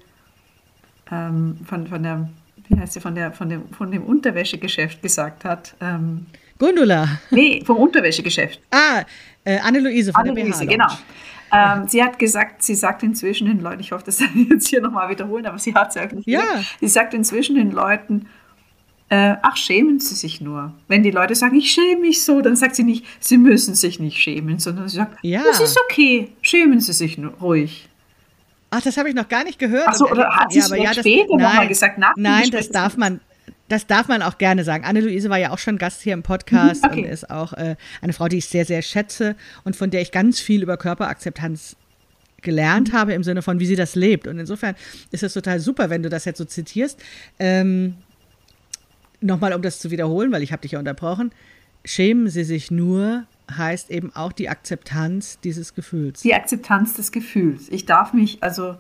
ähm, 1.10 1.58
von, 1.66 1.86
von 1.86 2.02
der, 2.02 2.28
wie 2.68 2.78
heißt 2.78 2.94
sie, 2.94 3.00
von, 3.00 3.14
der, 3.14 3.32
von, 3.32 3.48
dem, 3.48 3.68
von 3.72 3.90
dem 3.90 4.02
Unterwäschegeschäft 4.04 5.02
gesagt 5.02 5.44
hat. 5.44 5.74
Ähm, 5.80 6.26
Gundula. 6.58 7.08
Nee, 7.30 7.62
vom 7.64 7.76
Unterwäschegeschäft. 7.76 8.60
Ah, 8.70 9.02
äh, 9.44 9.58
Anne-Luise 9.58 10.12
von 10.12 10.28
Anne-Luise, 10.28 10.66
genau. 10.66 10.88
Ähm, 11.52 11.86
sie 11.86 12.02
hat 12.02 12.18
gesagt, 12.18 12.62
sie 12.62 12.74
sagt 12.74 13.02
inzwischen 13.02 13.46
den 13.46 13.60
Leuten, 13.60 13.80
ich 13.80 13.92
hoffe, 13.92 14.04
das 14.04 14.16
darf 14.18 14.34
ich 14.34 14.48
jetzt 14.48 14.68
hier 14.68 14.80
nochmal 14.80 15.10
wiederholen, 15.10 15.46
aber 15.46 15.58
sie 15.58 15.74
hat 15.74 15.90
es 15.90 15.94
ja 15.96 16.06
nicht. 16.06 16.26
Ja. 16.26 16.42
Sie 16.80 16.88
sagt 16.88 17.14
inzwischen 17.14 17.56
den 17.56 17.72
Leuten, 17.72 18.26
äh, 19.12 19.36
ach, 19.42 19.58
schämen 19.58 20.00
Sie 20.00 20.14
sich 20.14 20.40
nur. 20.40 20.72
Wenn 20.88 21.02
die 21.02 21.10
Leute 21.10 21.34
sagen, 21.34 21.54
ich 21.54 21.70
schäme 21.70 22.00
mich 22.00 22.24
so, 22.24 22.40
dann 22.40 22.56
sagt 22.56 22.76
sie 22.76 22.82
nicht, 22.82 23.04
Sie 23.20 23.36
müssen 23.36 23.74
sich 23.74 24.00
nicht 24.00 24.16
schämen, 24.16 24.58
sondern 24.58 24.88
sie 24.88 24.96
sagt, 24.96 25.18
ja. 25.22 25.42
das 25.44 25.60
ist 25.60 25.78
okay, 25.84 26.32
schämen 26.40 26.80
Sie 26.80 26.94
sich 26.94 27.18
nur 27.18 27.34
ruhig. 27.34 27.90
Ach, 28.70 28.80
das 28.80 28.96
habe 28.96 29.10
ich 29.10 29.14
noch 29.14 29.28
gar 29.28 29.44
nicht 29.44 29.58
gehört. 29.58 29.84
Ach 29.86 29.94
so, 29.94 30.08
oder 30.08 30.30
hat 30.30 30.50
sie 30.50 30.60
ja, 30.60 30.76
ja, 30.76 30.94
später 30.94 31.36
nochmal 31.36 31.68
gesagt? 31.68 31.98
Nach 31.98 32.14
nein, 32.16 32.50
das 32.50 32.70
darf 32.70 32.96
man, 32.96 33.20
das 33.68 33.86
darf 33.86 34.08
man 34.08 34.22
auch 34.22 34.38
gerne 34.38 34.64
sagen. 34.64 34.86
Anne-Luise 34.86 35.28
war 35.28 35.36
ja 35.36 35.50
auch 35.50 35.58
schon 35.58 35.76
Gast 35.76 36.00
hier 36.00 36.14
im 36.14 36.22
Podcast 36.22 36.82
okay. 36.82 37.00
und 37.00 37.04
ist 37.04 37.28
auch 37.28 37.52
äh, 37.52 37.76
eine 38.00 38.14
Frau, 38.14 38.28
die 38.28 38.38
ich 38.38 38.46
sehr, 38.46 38.64
sehr 38.64 38.80
schätze 38.80 39.36
und 39.64 39.76
von 39.76 39.90
der 39.90 40.00
ich 40.00 40.10
ganz 40.10 40.40
viel 40.40 40.62
über 40.62 40.78
Körperakzeptanz 40.78 41.76
gelernt 42.40 42.94
mhm. 42.94 42.96
habe, 42.96 43.12
im 43.12 43.24
Sinne 43.24 43.42
von, 43.42 43.60
wie 43.60 43.66
sie 43.66 43.76
das 43.76 43.94
lebt. 43.94 44.26
Und 44.26 44.38
insofern 44.38 44.74
ist 45.10 45.22
es 45.22 45.34
total 45.34 45.60
super, 45.60 45.90
wenn 45.90 46.02
du 46.02 46.08
das 46.08 46.24
jetzt 46.24 46.38
so 46.38 46.46
zitierst. 46.46 46.98
Ähm, 47.38 47.96
Nochmal, 49.22 49.54
um 49.54 49.62
das 49.62 49.78
zu 49.78 49.90
wiederholen, 49.90 50.32
weil 50.32 50.42
ich 50.42 50.52
habe 50.52 50.62
dich 50.62 50.72
ja 50.72 50.78
unterbrochen. 50.78 51.32
Schämen 51.84 52.28
Sie 52.28 52.44
sich 52.44 52.70
nur 52.70 53.24
heißt 53.50 53.90
eben 53.90 54.14
auch 54.14 54.32
die 54.32 54.48
Akzeptanz 54.48 55.38
dieses 55.40 55.74
Gefühls. 55.74 56.22
Die 56.22 56.34
Akzeptanz 56.34 56.94
des 56.94 57.12
Gefühls. 57.12 57.68
Ich 57.68 57.86
darf 57.86 58.12
mich, 58.12 58.42
also 58.42 58.76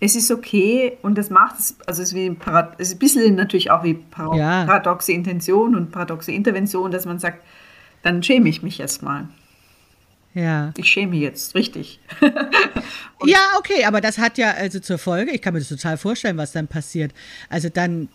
es 0.00 0.16
ist 0.16 0.30
okay 0.30 0.96
und 1.02 1.16
das 1.16 1.30
macht 1.30 1.58
es, 1.58 1.76
also 1.86 2.02
es 2.02 2.10
ist, 2.10 2.14
wie 2.14 2.30
Parad 2.30 2.74
es 2.78 2.88
ist 2.88 2.94
ein 2.94 2.98
bisschen 2.98 3.34
natürlich 3.34 3.70
auch 3.70 3.84
wie 3.84 3.94
Parad 3.94 4.36
ja. 4.36 4.64
paradoxe 4.64 5.12
Intention 5.12 5.74
und 5.76 5.92
paradoxe 5.92 6.32
Intervention, 6.32 6.90
dass 6.90 7.04
man 7.04 7.18
sagt, 7.18 7.44
dann 8.02 8.22
schäme 8.22 8.48
ich 8.48 8.62
mich 8.62 8.80
erstmal. 8.80 9.28
Ja. 10.32 10.72
Ich 10.76 10.86
schäme 10.86 11.16
jetzt, 11.16 11.54
richtig. 11.54 12.00
ja, 13.24 13.40
okay, 13.58 13.84
aber 13.84 14.00
das 14.00 14.18
hat 14.18 14.38
ja 14.38 14.52
also 14.52 14.78
zur 14.78 14.98
Folge, 14.98 15.32
ich 15.32 15.42
kann 15.42 15.52
mir 15.52 15.58
das 15.58 15.68
total 15.68 15.98
vorstellen, 15.98 16.36
was 16.36 16.52
dann 16.52 16.68
passiert. 16.68 17.12
Also 17.48 17.68
dann 17.68 18.08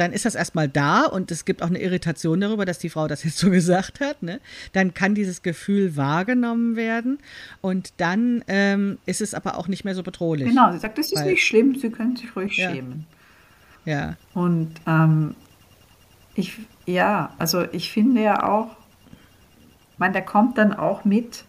dann 0.00 0.12
ist 0.12 0.24
das 0.24 0.34
erstmal 0.34 0.68
da 0.68 1.04
und 1.04 1.30
es 1.30 1.44
gibt 1.44 1.62
auch 1.62 1.68
eine 1.68 1.80
Irritation 1.80 2.40
darüber, 2.40 2.64
dass 2.64 2.78
die 2.78 2.88
Frau 2.88 3.08
das 3.08 3.24
jetzt 3.24 3.38
so 3.38 3.50
gesagt 3.58 4.00
hat. 4.00 4.22
Ne? 4.22 4.40
Dann 4.72 4.94
kann 4.94 5.14
dieses 5.14 5.42
Gefühl 5.42 5.96
wahrgenommen 5.96 6.76
werden 6.76 7.18
und 7.60 7.92
dann 7.98 8.44
ähm, 8.48 8.98
ist 9.06 9.20
es 9.20 9.34
aber 9.34 9.58
auch 9.58 9.68
nicht 9.68 9.84
mehr 9.84 9.94
so 9.94 10.02
bedrohlich. 10.02 10.48
Genau, 10.48 10.72
sie 10.72 10.78
sagt, 10.78 10.98
das 10.98 11.12
ist 11.12 11.24
nicht 11.24 11.44
schlimm, 11.44 11.74
Sie 11.76 11.90
können 11.90 12.16
sich 12.16 12.34
ruhig 12.34 12.56
ja. 12.56 12.70
schämen. 12.70 13.06
Ja. 13.84 14.16
Und 14.34 14.72
ähm, 14.86 15.34
ich, 16.34 16.58
ja, 16.86 17.32
also 17.38 17.64
ich 17.72 17.90
finde 17.90 18.22
ja 18.22 18.42
auch, 18.42 18.76
ich 19.92 19.98
meine, 19.98 20.12
der 20.12 20.22
kommt 20.22 20.58
dann 20.58 20.72
auch 20.72 21.04
mit, 21.04 21.44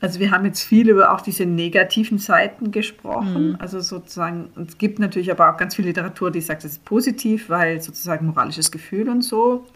also 0.00 0.18
wir 0.18 0.30
haben 0.30 0.46
jetzt 0.46 0.62
viel 0.62 0.88
über 0.88 1.12
auch 1.12 1.20
diese 1.20 1.44
negativen 1.44 2.18
Seiten 2.18 2.70
gesprochen. 2.70 3.50
Mhm. 3.50 3.56
Also 3.58 3.80
sozusagen, 3.80 4.48
es 4.66 4.78
gibt 4.78 4.98
natürlich 4.98 5.30
aber 5.30 5.52
auch 5.52 5.58
ganz 5.58 5.74
viel 5.74 5.84
Literatur, 5.84 6.30
die 6.30 6.40
sagt, 6.40 6.64
es 6.64 6.72
ist 6.72 6.84
positiv, 6.84 7.50
weil 7.50 7.82
sozusagen 7.82 8.26
moralisches 8.26 8.70
Gefühl 8.70 9.08
und 9.10 9.22
so. 9.22 9.66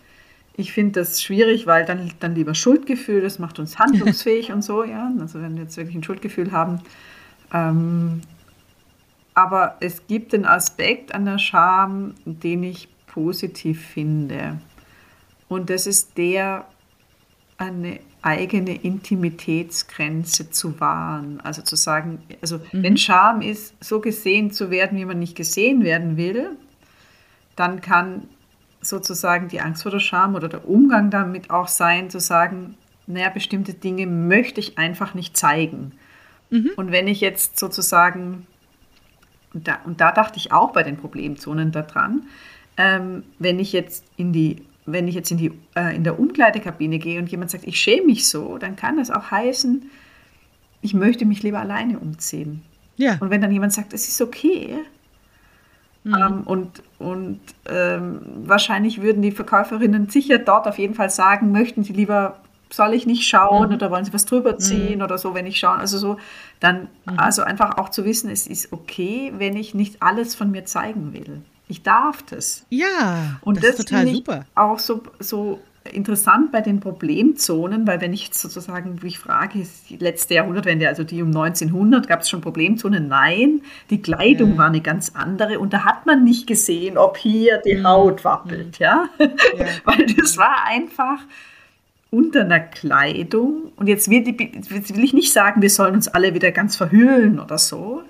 Ich 0.56 0.72
finde 0.72 1.00
das 1.00 1.22
schwierig, 1.22 1.66
weil 1.66 1.84
dann, 1.84 2.10
dann 2.20 2.34
lieber 2.34 2.54
Schuldgefühl, 2.54 3.20
das 3.20 3.38
macht 3.38 3.58
uns 3.58 3.78
handlungsfähig 3.78 4.50
und 4.52 4.62
so, 4.62 4.82
ja. 4.82 5.12
Also 5.20 5.42
wenn 5.42 5.56
wir 5.56 5.64
jetzt 5.64 5.76
wirklich 5.76 5.96
ein 5.96 6.04
Schuldgefühl 6.04 6.52
haben. 6.52 6.80
Ähm, 7.52 8.22
aber 9.34 9.76
es 9.80 10.06
gibt 10.06 10.32
den 10.32 10.46
Aspekt 10.46 11.14
an 11.14 11.26
der 11.26 11.38
Scham, 11.38 12.14
den 12.24 12.62
ich 12.62 12.88
positiv 13.06 13.84
finde. 13.84 14.58
Und 15.48 15.68
das 15.70 15.86
ist 15.86 16.16
der, 16.16 16.64
eine 17.58 17.98
eigene 18.24 18.74
Intimitätsgrenze 18.74 20.50
zu 20.50 20.80
wahren. 20.80 21.40
Also 21.44 21.62
zu 21.62 21.76
sagen, 21.76 22.22
also 22.40 22.56
mhm. 22.72 22.82
wenn 22.82 22.96
Scham 22.96 23.42
ist, 23.42 23.74
so 23.84 24.00
gesehen 24.00 24.50
zu 24.50 24.70
werden, 24.70 24.98
wie 24.98 25.04
man 25.04 25.18
nicht 25.18 25.36
gesehen 25.36 25.84
werden 25.84 26.16
will, 26.16 26.50
dann 27.54 27.82
kann 27.82 28.22
sozusagen 28.80 29.48
die 29.48 29.60
Angst 29.60 29.82
vor 29.82 29.92
der 29.92 30.00
Scham 30.00 30.34
oder 30.34 30.48
der 30.48 30.68
Umgang 30.68 31.10
damit 31.10 31.50
auch 31.50 31.68
sein, 31.68 32.10
zu 32.10 32.18
sagen, 32.18 32.76
naja, 33.06 33.28
bestimmte 33.28 33.74
Dinge 33.74 34.06
möchte 34.06 34.60
ich 34.60 34.78
einfach 34.78 35.12
nicht 35.12 35.36
zeigen. 35.36 35.92
Mhm. 36.48 36.70
Und 36.76 36.92
wenn 36.92 37.06
ich 37.06 37.20
jetzt 37.20 37.58
sozusagen, 37.58 38.46
und 39.52 39.68
da, 39.68 39.80
und 39.84 40.00
da 40.00 40.12
dachte 40.12 40.38
ich 40.38 40.50
auch 40.50 40.72
bei 40.72 40.82
den 40.82 40.96
Problemzonen 40.96 41.72
daran, 41.72 42.22
ähm, 42.78 43.22
wenn 43.38 43.58
ich 43.58 43.72
jetzt 43.72 44.04
in 44.16 44.32
die 44.32 44.62
wenn 44.86 45.08
ich 45.08 45.14
jetzt 45.14 45.30
in, 45.30 45.38
die, 45.38 45.52
äh, 45.74 45.94
in 45.94 46.04
der 46.04 46.18
Umkleidekabine 46.18 46.98
gehe 46.98 47.18
und 47.18 47.30
jemand 47.30 47.50
sagt, 47.50 47.64
ich 47.66 47.80
schäme 47.80 48.06
mich 48.06 48.28
so, 48.28 48.58
dann 48.58 48.76
kann 48.76 48.96
das 48.96 49.10
auch 49.10 49.30
heißen, 49.30 49.90
ich 50.82 50.94
möchte 50.94 51.24
mich 51.24 51.42
lieber 51.42 51.60
alleine 51.60 51.98
umziehen. 51.98 52.62
Ja. 52.96 53.16
Und 53.20 53.30
wenn 53.30 53.40
dann 53.40 53.50
jemand 53.50 53.72
sagt, 53.72 53.94
es 53.94 54.06
ist 54.06 54.20
okay, 54.20 54.76
mhm. 56.04 56.14
ähm, 56.14 56.40
und, 56.44 56.82
und 56.98 57.40
ähm, 57.66 58.20
wahrscheinlich 58.44 59.00
würden 59.00 59.22
die 59.22 59.32
Verkäuferinnen 59.32 60.10
sicher 60.10 60.38
dort 60.38 60.68
auf 60.68 60.78
jeden 60.78 60.94
Fall 60.94 61.10
sagen, 61.10 61.50
möchten 61.50 61.82
sie 61.82 61.94
lieber, 61.94 62.40
soll 62.70 62.92
ich 62.92 63.06
nicht 63.06 63.26
schauen 63.26 63.68
mhm. 63.68 63.76
oder 63.76 63.90
wollen 63.90 64.04
sie 64.04 64.12
was 64.12 64.26
drüber 64.26 64.58
ziehen 64.58 64.98
mhm. 64.98 65.04
oder 65.04 65.16
so, 65.16 65.34
wenn 65.34 65.46
ich 65.46 65.58
schaue. 65.58 65.78
Also 65.78 65.96
so, 65.96 66.18
dann, 66.60 66.88
mhm. 67.06 67.18
also 67.18 67.42
einfach 67.42 67.78
auch 67.78 67.88
zu 67.88 68.04
wissen, 68.04 68.28
es 68.28 68.46
ist 68.46 68.70
okay, 68.70 69.32
wenn 69.38 69.56
ich 69.56 69.74
nicht 69.74 70.02
alles 70.02 70.34
von 70.34 70.50
mir 70.50 70.66
zeigen 70.66 71.14
will. 71.14 71.40
Ich 71.68 71.82
darf 71.82 72.22
das. 72.22 72.66
Ja, 72.68 73.40
und 73.40 73.56
das, 73.56 73.62
das 73.62 73.78
ist 73.80 73.88
total 73.88 74.08
super. 74.08 74.46
Auch 74.54 74.78
so, 74.78 75.02
so 75.18 75.60
interessant 75.92 76.50
bei 76.50 76.60
den 76.60 76.80
Problemzonen, 76.80 77.86
weil 77.86 78.00
wenn 78.00 78.12
ich 78.12 78.30
sozusagen, 78.32 79.02
wie 79.02 79.08
ich 79.08 79.18
frage, 79.18 79.58
ist 79.58 79.90
die 79.90 79.96
letzte 79.96 80.34
Jahrhundertwende, 80.34 80.88
also 80.88 81.04
die 81.04 81.22
um 81.22 81.28
1900, 81.28 82.08
gab 82.08 82.20
es 82.20 82.30
schon 82.30 82.40
Problemzonen? 82.40 83.08
Nein, 83.08 83.62
die 83.90 84.00
Kleidung 84.00 84.52
ja. 84.52 84.58
war 84.58 84.66
eine 84.66 84.80
ganz 84.80 85.12
andere 85.14 85.58
und 85.58 85.72
da 85.72 85.84
hat 85.84 86.06
man 86.06 86.24
nicht 86.24 86.46
gesehen, 86.46 86.96
ob 86.96 87.16
hier 87.16 87.58
die 87.58 87.76
mhm. 87.76 87.86
Haut 87.86 88.24
wappelt, 88.24 88.78
mhm. 88.78 88.84
ja, 88.84 89.08
ja. 89.18 89.66
weil 89.84 90.06
das 90.06 90.36
war 90.36 90.64
einfach 90.66 91.20
unter 92.10 92.42
einer 92.42 92.60
Kleidung 92.60 93.72
und 93.76 93.88
jetzt 93.88 94.08
will, 94.08 94.22
die, 94.22 94.52
jetzt 94.54 94.94
will 94.94 95.04
ich 95.04 95.12
nicht 95.12 95.32
sagen, 95.32 95.60
wir 95.60 95.70
sollen 95.70 95.94
uns 95.94 96.08
alle 96.08 96.32
wieder 96.34 96.52
ganz 96.52 96.76
verhüllen 96.76 97.40
oder 97.40 97.58
so, 97.58 98.02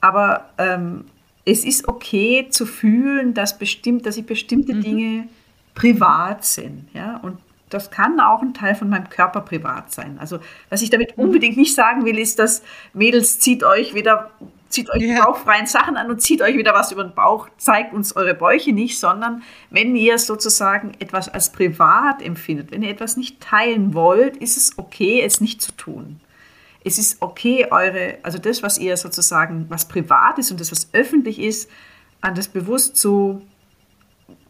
aber 0.00 0.50
ähm, 0.58 1.04
es 1.44 1.64
ist 1.64 1.88
okay 1.88 2.48
zu 2.50 2.66
fühlen, 2.66 3.34
dass, 3.34 3.58
bestimmt, 3.58 4.06
dass 4.06 4.16
ich 4.16 4.26
bestimmte 4.26 4.74
mhm. 4.74 4.80
Dinge 4.82 5.28
privat 5.74 6.44
sind. 6.44 6.88
Ja? 6.94 7.18
Und 7.18 7.38
das 7.70 7.90
kann 7.90 8.20
auch 8.20 8.40
ein 8.40 8.54
Teil 8.54 8.74
von 8.74 8.88
meinem 8.88 9.10
Körper 9.10 9.40
privat 9.40 9.92
sein. 9.92 10.18
Also, 10.20 10.38
was 10.70 10.82
ich 10.82 10.90
damit 10.90 11.16
mhm. 11.16 11.24
unbedingt 11.24 11.56
nicht 11.56 11.74
sagen 11.74 12.04
will, 12.04 12.18
ist, 12.18 12.38
dass 12.38 12.62
Mädels 12.92 13.40
zieht 13.40 13.64
euch 13.64 13.94
wieder, 13.94 14.30
zieht 14.68 14.90
euch 14.90 15.02
ja. 15.02 15.24
bauchfreien 15.24 15.66
Sachen 15.66 15.96
an 15.96 16.10
und 16.10 16.22
zieht 16.22 16.40
euch 16.40 16.56
wieder 16.56 16.72
was 16.72 16.92
über 16.92 17.02
den 17.02 17.14
Bauch, 17.14 17.48
zeigt 17.58 17.92
uns 17.92 18.14
eure 18.16 18.34
Bäuche 18.34 18.72
nicht, 18.72 18.98
sondern 18.98 19.42
wenn 19.70 19.96
ihr 19.96 20.18
sozusagen 20.18 20.92
etwas 21.00 21.28
als 21.28 21.50
privat 21.50 22.22
empfindet, 22.22 22.70
wenn 22.70 22.82
ihr 22.82 22.90
etwas 22.90 23.16
nicht 23.16 23.40
teilen 23.40 23.92
wollt, 23.92 24.36
ist 24.36 24.56
es 24.56 24.78
okay, 24.78 25.20
es 25.22 25.40
nicht 25.40 25.60
zu 25.60 25.72
tun 25.72 26.20
es 26.84 26.98
ist 26.98 27.16
okay, 27.20 27.66
eure, 27.70 28.18
also 28.22 28.38
das, 28.38 28.62
was 28.62 28.78
ihr 28.78 28.96
sozusagen, 28.96 29.66
was 29.70 29.88
privat 29.88 30.38
ist 30.38 30.50
und 30.50 30.60
das, 30.60 30.70
was 30.70 30.88
öffentlich 30.92 31.38
ist, 31.38 31.70
an 32.20 32.34
das 32.34 32.48
bewusst 32.48 32.96
zu, 32.96 33.42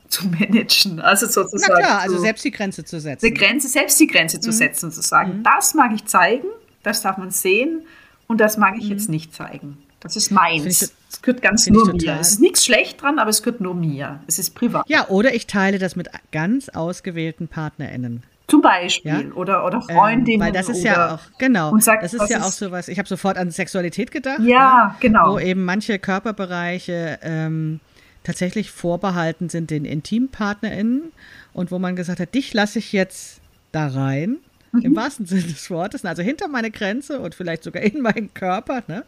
zu 0.09 0.27
managen. 0.27 1.01
Also 1.01 1.27
sozusagen. 1.27 1.73
Na 1.73 1.79
klar, 1.79 2.01
also 2.01 2.19
selbst 2.19 2.45
die 2.45 2.51
Grenze 2.51 2.85
zu 2.85 3.01
setzen. 3.01 3.25
Die 3.25 3.35
Grenze, 3.35 3.69
selbst 3.69 3.99
die 4.01 4.07
Grenze 4.07 4.39
mhm. 4.39 4.43
zu 4.43 4.53
setzen 4.53 4.87
und 4.87 4.93
zu 4.93 5.03
sagen, 5.03 5.39
mhm. 5.39 5.43
das 5.45 5.75
mag 5.75 5.93
ich 5.95 6.05
zeigen, 6.07 6.49
das 6.83 7.03
darf 7.03 7.19
man 7.19 7.31
sehen 7.31 7.83
und 8.27 8.41
das 8.41 8.57
mag 8.57 8.75
ich 8.77 8.85
mhm. 8.85 8.91
jetzt 8.91 9.09
nicht 9.09 9.35
zeigen. 9.35 9.79
Das 10.01 10.17
ist 10.17 10.31
meins. 10.31 10.65
Das 10.65 10.93
es 11.11 11.23
gehört 11.23 11.41
ganz 11.41 11.67
nur 11.69 11.93
mir. 11.93 12.19
Es 12.21 12.33
ist 12.33 12.41
nichts 12.41 12.65
schlecht 12.65 13.01
dran, 13.01 13.19
aber 13.19 13.31
es 13.31 13.43
gehört 13.43 13.61
nur 13.61 13.75
mir. 13.75 14.21
Es 14.27 14.39
ist 14.39 14.55
privat. 14.55 14.87
Ja, 14.89 15.09
oder 15.09 15.35
ich 15.35 15.47
teile 15.47 15.79
das 15.79 15.97
mit 15.97 16.09
ganz 16.33 16.69
ausgewählten 16.69 17.49
PartnerInnen. 17.49 18.23
Zum 18.47 18.61
Beispiel. 18.61 19.31
Ja? 19.31 19.35
Oder, 19.35 19.65
oder 19.65 19.81
Freundinnen. 19.81 20.41
Ähm, 20.41 20.47
weil 20.47 20.53
das 20.53 20.69
ist 20.69 20.83
ja 20.83 21.15
auch, 21.15 21.39
genau. 21.39 21.77
Sagt, 21.79 22.03
das 22.03 22.13
ist 22.13 22.29
ja 22.29 22.39
ist 22.39 22.45
auch 22.45 22.51
sowas, 22.51 22.89
ich 22.89 22.99
habe 22.99 23.09
sofort 23.09 23.39
an 23.39 23.51
Sexualität 23.51 24.11
gedacht. 24.11 24.41
Ja, 24.41 24.89
ne? 24.89 24.95
genau. 25.01 25.35
Wo 25.35 25.39
eben 25.39 25.65
manche 25.65 25.99
Körperbereiche 25.99 27.19
ähm, 27.23 27.81
tatsächlich 28.23 28.71
vorbehalten 28.71 29.49
sind 29.49 29.71
den 29.71 29.85
IntimpartnerInnen 29.85 31.13
und 31.53 31.71
wo 31.71 31.79
man 31.79 31.97
gesagt 31.97 32.21
hat, 32.21 32.35
dich 32.35 32.53
lasse 32.53 32.79
ich 32.79 32.93
jetzt 32.93 33.41
da 33.73 33.87
rein. 33.87 34.39
Mhm. 34.73 34.81
Im 34.81 34.97
wahrsten 34.97 35.25
Sinne 35.25 35.43
des 35.43 35.71
Wortes, 35.71 36.05
also 36.05 36.23
hinter 36.23 36.49
meine 36.49 36.71
Grenze 36.71 37.21
und 37.21 37.35
vielleicht 37.35 37.63
sogar 37.63 37.83
in 37.83 38.03
meinen 38.03 38.35
Körper. 38.35 38.83
Ne? 38.89 39.05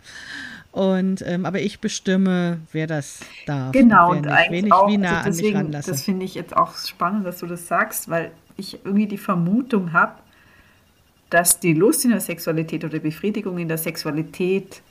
Und 0.72 1.22
ähm, 1.26 1.45
aber 1.45 1.61
ich 1.61 1.80
bestimme, 1.80 2.61
wer 2.72 2.87
das 2.87 3.20
darf. 3.47 3.72
Genau, 3.72 4.12
und, 4.12 4.26
wer 4.26 4.37
nicht, 4.37 4.51
wen 4.51 4.66
ich 4.66 4.72
auch, 4.72 4.89
wie 4.89 4.99
nah 4.99 5.18
also 5.18 5.30
deswegen, 5.30 5.57
an 5.57 5.66
mich 5.66 5.74
ranlasse. 5.74 5.91
Das 5.91 6.03
finde 6.03 6.24
ich 6.24 6.34
jetzt 6.34 6.57
auch 6.57 6.74
spannend, 6.76 7.26
dass 7.26 7.39
du 7.39 7.47
das 7.47 7.66
sagst, 7.66 8.09
weil 8.09 8.30
ich 8.57 8.85
irgendwie 8.85 9.07
die 9.07 9.19
Vermutung 9.19 9.93
habe, 9.93 10.15
dass 11.31 11.61
die 11.61 11.75
Lust 11.75 12.05
in 12.05 12.11
der 12.11 12.21
Sexualität 12.21 12.85
oder 12.85 12.99
Befriedigung 12.99 13.59
in 13.59 13.69
der 13.69 13.79
Sexualität 13.79 14.83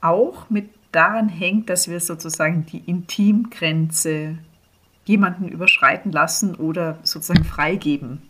auch 0.00 0.50
mit 0.50 0.68
daran 0.92 1.28
hängt, 1.28 1.70
dass 1.70 1.88
wir 1.88 2.00
sozusagen 2.00 2.66
die 2.66 2.82
Intimgrenze 2.86 4.36
jemanden 5.04 5.48
überschreiten 5.48 6.12
lassen 6.12 6.54
oder 6.54 6.98
sozusagen 7.02 7.44
freigeben. 7.44 8.22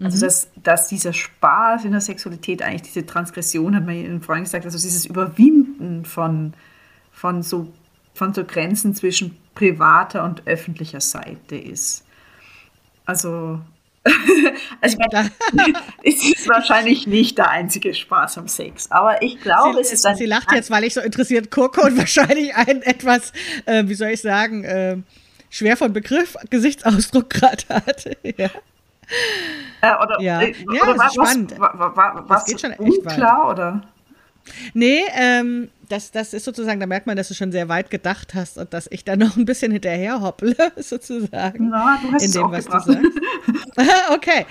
Also 0.00 0.16
mhm. 0.16 0.20
dass, 0.20 0.48
dass 0.62 0.88
dieser 0.88 1.12
Spaß 1.12 1.84
in 1.84 1.92
der 1.92 2.00
Sexualität 2.00 2.62
eigentlich 2.62 2.82
diese 2.82 3.06
Transgression, 3.06 3.76
hat 3.76 3.86
man 3.86 4.20
vorhin 4.20 4.44
gesagt, 4.44 4.64
also 4.64 4.78
dieses 4.78 5.06
Überwinden 5.06 6.04
von, 6.04 6.54
von, 7.12 7.42
so, 7.42 7.68
von 8.14 8.34
so 8.34 8.44
Grenzen 8.44 8.94
zwischen 8.94 9.36
privater 9.54 10.24
und 10.24 10.46
öffentlicher 10.46 11.00
Seite 11.00 11.56
ist. 11.56 12.04
Also 13.04 13.60
also 14.80 14.98
ich 14.98 15.12
meine, 15.12 15.30
es 16.02 16.24
ist 16.24 16.48
wahrscheinlich 16.48 17.06
nicht 17.06 17.38
der 17.38 17.50
einzige 17.50 17.94
Spaß 17.94 18.38
am 18.38 18.48
Sex, 18.48 18.90
aber 18.90 19.22
ich 19.22 19.40
glaube, 19.40 19.74
sie, 19.76 19.80
es 19.80 19.92
ist 19.92 20.06
ein... 20.06 20.16
Sie 20.16 20.26
lacht 20.26 20.50
jetzt, 20.52 20.70
weil 20.70 20.84
ich 20.84 20.94
so 20.94 21.00
interessiert 21.00 21.50
gucke 21.50 21.80
und 21.82 21.96
wahrscheinlich 21.96 22.54
ein 22.54 22.82
etwas, 22.82 23.32
äh, 23.66 23.84
wie 23.86 23.94
soll 23.94 24.08
ich 24.08 24.20
sagen, 24.20 24.64
äh, 24.64 24.96
schwer 25.50 25.76
von 25.76 25.92
Begriff 25.92 26.36
Gesichtsausdruck 26.50 27.30
gerade 27.30 27.62
hatte. 27.68 28.16
ja. 28.24 28.50
Äh, 29.82 30.02
oder, 30.02 30.20
ja. 30.20 30.40
Äh, 30.40 30.54
ja, 30.72 30.82
oder 30.82 30.94
das 30.94 31.06
ist 31.06 31.14
spannend. 31.14 31.54
Was, 31.58 31.70
was, 31.74 31.96
was, 31.96 32.26
das 32.28 32.44
geht 32.46 32.60
schon 32.60 32.70
echt 32.72 32.80
unklar, 32.80 33.44
weit. 33.44 33.52
oder? 33.52 33.82
Nee, 34.74 35.02
ähm, 35.14 35.70
das, 35.92 36.10
das 36.10 36.32
ist 36.32 36.44
sozusagen, 36.44 36.80
da 36.80 36.86
merkt 36.86 37.06
man, 37.06 37.16
dass 37.16 37.28
du 37.28 37.34
schon 37.34 37.52
sehr 37.52 37.68
weit 37.68 37.90
gedacht 37.90 38.34
hast 38.34 38.56
und 38.56 38.72
dass 38.72 38.88
ich 38.90 39.04
da 39.04 39.14
noch 39.14 39.36
ein 39.36 39.44
bisschen 39.44 39.70
hinterher 39.70 40.22
hopple, 40.22 40.56
sozusagen. 40.76 41.68
Na, 41.68 41.98
du 42.02 42.10
hast 42.12 42.24
in 42.24 42.32
dem, 42.32 42.50
was 42.50 42.64
gebracht. 42.64 42.88
du 42.88 42.92
sagst. 42.94 44.10
okay. 44.10 44.46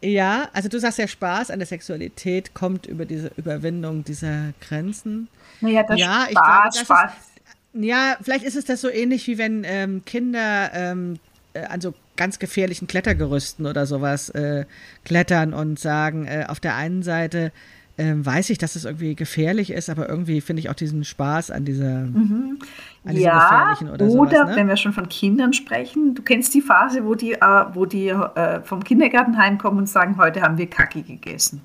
Ja, 0.00 0.48
also 0.52 0.68
du 0.68 0.80
sagst 0.80 0.98
ja, 0.98 1.06
Spaß 1.06 1.50
an 1.50 1.58
der 1.58 1.66
Sexualität 1.66 2.54
kommt 2.54 2.86
über 2.86 3.04
diese 3.04 3.30
Überwindung 3.36 4.02
dieser 4.04 4.54
Grenzen. 4.60 5.28
Naja, 5.60 5.82
das 5.82 6.00
ja, 6.00 6.06
Spaß, 6.06 6.28
ich 6.28 6.34
glaube, 6.34 6.62
das 6.64 6.80
Spaß. 6.80 7.10
Ist, 7.12 7.84
ja, 7.84 8.16
vielleicht 8.22 8.44
ist 8.44 8.56
es 8.56 8.64
das 8.64 8.80
so 8.80 8.88
ähnlich 8.88 9.26
wie 9.26 9.36
wenn 9.36 9.64
ähm, 9.64 10.04
Kinder 10.06 10.70
ähm, 10.72 11.18
äh, 11.52 11.64
an 11.64 11.82
so 11.82 11.92
ganz 12.16 12.38
gefährlichen 12.38 12.86
Klettergerüsten 12.86 13.66
oder 13.66 13.84
sowas 13.84 14.30
äh, 14.30 14.64
klettern 15.04 15.52
und 15.52 15.78
sagen, 15.78 16.26
äh, 16.26 16.46
auf 16.48 16.60
der 16.60 16.76
einen 16.76 17.02
Seite 17.02 17.52
ähm, 17.98 18.24
weiß 18.24 18.50
ich, 18.50 18.58
dass 18.58 18.76
es 18.76 18.84
irgendwie 18.84 19.16
gefährlich 19.16 19.72
ist, 19.72 19.90
aber 19.90 20.08
irgendwie 20.08 20.40
finde 20.40 20.60
ich 20.60 20.70
auch 20.70 20.74
diesen 20.74 21.04
Spaß 21.04 21.50
an 21.50 21.64
dieser 21.64 22.06
mhm. 22.06 22.58
an 23.04 23.16
ja, 23.16 23.40
gefährlichen 23.40 23.88
oder, 23.90 24.06
oder 24.06 24.30
sowas, 24.30 24.48
ne? 24.50 24.56
wenn 24.56 24.68
wir 24.68 24.76
schon 24.76 24.92
von 24.92 25.08
Kindern 25.08 25.52
sprechen, 25.52 26.14
du 26.14 26.22
kennst 26.22 26.54
die 26.54 26.62
Phase, 26.62 27.04
wo 27.04 27.16
die, 27.16 27.32
äh, 27.32 27.64
wo 27.74 27.86
die 27.86 28.08
äh, 28.08 28.62
vom 28.62 28.84
Kindergarten 28.84 29.36
heimkommen 29.36 29.80
und 29.80 29.88
sagen, 29.88 30.16
heute 30.16 30.42
haben 30.42 30.56
wir 30.58 30.70
Kacki 30.70 31.02
gegessen. 31.02 31.60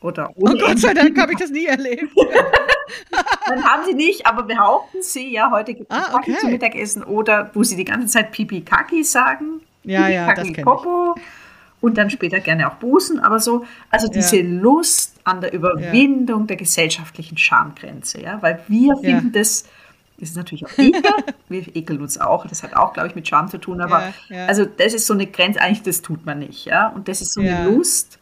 Oder 0.00 0.30
oh 0.34 0.46
Gott 0.46 0.78
sei 0.78 0.94
Dank 0.94 1.16
habe 1.18 1.32
ich 1.32 1.38
das 1.38 1.50
nie 1.50 1.66
erlebt. 1.66 2.10
Dann 3.46 3.62
haben 3.62 3.82
sie 3.86 3.94
nicht, 3.94 4.26
aber 4.26 4.42
behaupten 4.42 5.02
sie, 5.02 5.32
ja, 5.32 5.50
heute 5.52 5.74
gibt 5.74 5.92
es 5.92 5.96
ah, 5.96 6.16
okay. 6.16 6.36
zum 6.40 6.50
Mittagessen 6.50 7.04
oder 7.04 7.50
wo 7.54 7.62
sie 7.62 7.76
die 7.76 7.84
ganze 7.84 8.08
Zeit 8.08 8.32
Pipi 8.32 8.62
Kaki 8.62 9.04
sagen. 9.04 9.60
Ja, 9.84 10.02
Pipi, 10.02 10.14
ja, 10.14 10.26
Kaki, 10.26 10.40
das 10.40 10.64
kenne 10.64 10.76
ich 11.16 11.22
und 11.80 11.96
dann 11.98 12.10
später 12.10 12.40
gerne 12.40 12.70
auch 12.70 12.74
Bußen, 12.74 13.20
aber 13.20 13.40
so, 13.40 13.64
also 13.90 14.08
diese 14.08 14.38
ja. 14.38 14.44
Lust 14.44 15.19
an 15.30 15.40
der 15.40 15.52
Überwindung 15.52 16.40
ja. 16.40 16.46
der 16.46 16.56
gesellschaftlichen 16.56 17.36
Schamgrenze, 17.36 18.22
ja, 18.22 18.40
weil 18.42 18.60
wir 18.68 18.96
finden 18.96 19.32
das, 19.32 19.64
das 20.18 20.30
ist 20.30 20.36
natürlich 20.36 20.66
auch 20.66 20.78
Ekel, 20.78 21.02
wir 21.48 21.76
ekeln 21.76 22.00
uns 22.00 22.20
auch, 22.20 22.46
das 22.46 22.62
hat 22.62 22.74
auch, 22.74 22.92
glaube 22.92 23.08
ich, 23.08 23.14
mit 23.14 23.26
Scham 23.26 23.48
zu 23.48 23.58
tun, 23.58 23.80
aber 23.80 24.12
also 24.46 24.64
das 24.64 24.94
ist 24.94 25.06
so 25.06 25.14
eine 25.14 25.26
Grenze, 25.26 25.60
eigentlich 25.60 25.82
das 25.82 26.02
tut 26.02 26.26
man 26.26 26.40
nicht, 26.40 26.66
ja, 26.66 26.88
und 26.88 27.08
das 27.08 27.20
ist 27.20 27.32
so 27.32 27.40
eine 27.40 27.64
Lust, 27.64 28.20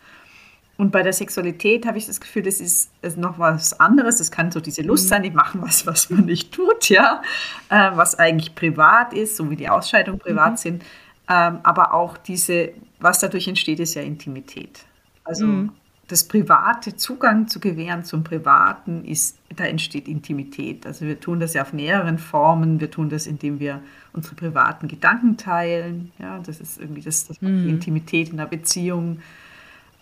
und 0.79 0.93
bei 0.93 1.03
der 1.03 1.13
Sexualität 1.13 1.87
habe 1.87 1.99
ich 1.99 2.07
das 2.07 2.21
Gefühl, 2.21 2.43
das 2.43 2.61
ist, 2.61 2.93
ist 3.03 3.19
noch 3.19 3.41
was 3.41 3.79
anderes. 3.81 4.19
Das 4.19 4.31
kann 4.31 4.53
so 4.53 4.61
diese 4.61 4.83
Lust 4.83 5.07
mhm. 5.07 5.09
sein, 5.09 5.23
die 5.25 5.31
machen 5.31 5.61
was, 5.61 5.87
was 5.89 6.09
man 6.09 6.25
nicht 6.25 6.53
tut, 6.53 6.89
ja, 6.89 7.21
äh, 7.69 7.91
was 7.95 8.15
eigentlich 8.15 8.55
privat 8.55 9.13
ist, 9.13 9.37
so 9.37 9.51
wie 9.51 9.57
die 9.57 9.69
Ausscheidungen 9.69 10.21
privat 10.21 10.53
mhm. 10.53 10.57
sind. 10.57 10.85
Ähm, 11.29 11.59
aber 11.65 11.95
auch 11.95 12.17
diese, 12.17 12.71
was 13.01 13.19
dadurch 13.19 13.49
entsteht, 13.49 13.81
ist 13.81 13.95
ja 13.95 14.03
Intimität. 14.03 14.85
Also 15.25 15.47
mhm. 15.47 15.73
Das 16.09 16.25
private 16.25 16.97
Zugang 16.97 17.49
zu 17.49 17.61
gewähren 17.61 18.03
zum 18.03 18.25
Privaten 18.25 19.05
ist, 19.05 19.39
da 19.55 19.65
entsteht 19.65 20.09
Intimität. 20.09 20.87
Also 20.87 21.05
wir 21.05 21.21
tun 21.21 21.39
das 21.39 21.53
ja 21.53 21.63
auf 21.63 21.75
mehreren 21.75 22.19
Formen. 22.19 22.81
Wir 22.81 22.91
tun 22.91 23.11
das, 23.11 23.27
indem 23.27 23.61
wir 23.61 23.83
unsere 24.15 24.35
privaten 24.35 24.89
Gedanken 24.89 25.37
teilen. 25.37 26.11
Ja, 26.19 26.39
das 26.39 26.61
ist 26.61 26.81
irgendwie 26.81 27.03
das, 27.03 27.27
das 27.27 27.41
mhm. 27.43 27.65
die 27.65 27.71
Intimität 27.71 28.31
in 28.31 28.39
der 28.39 28.47
Beziehung. 28.47 29.21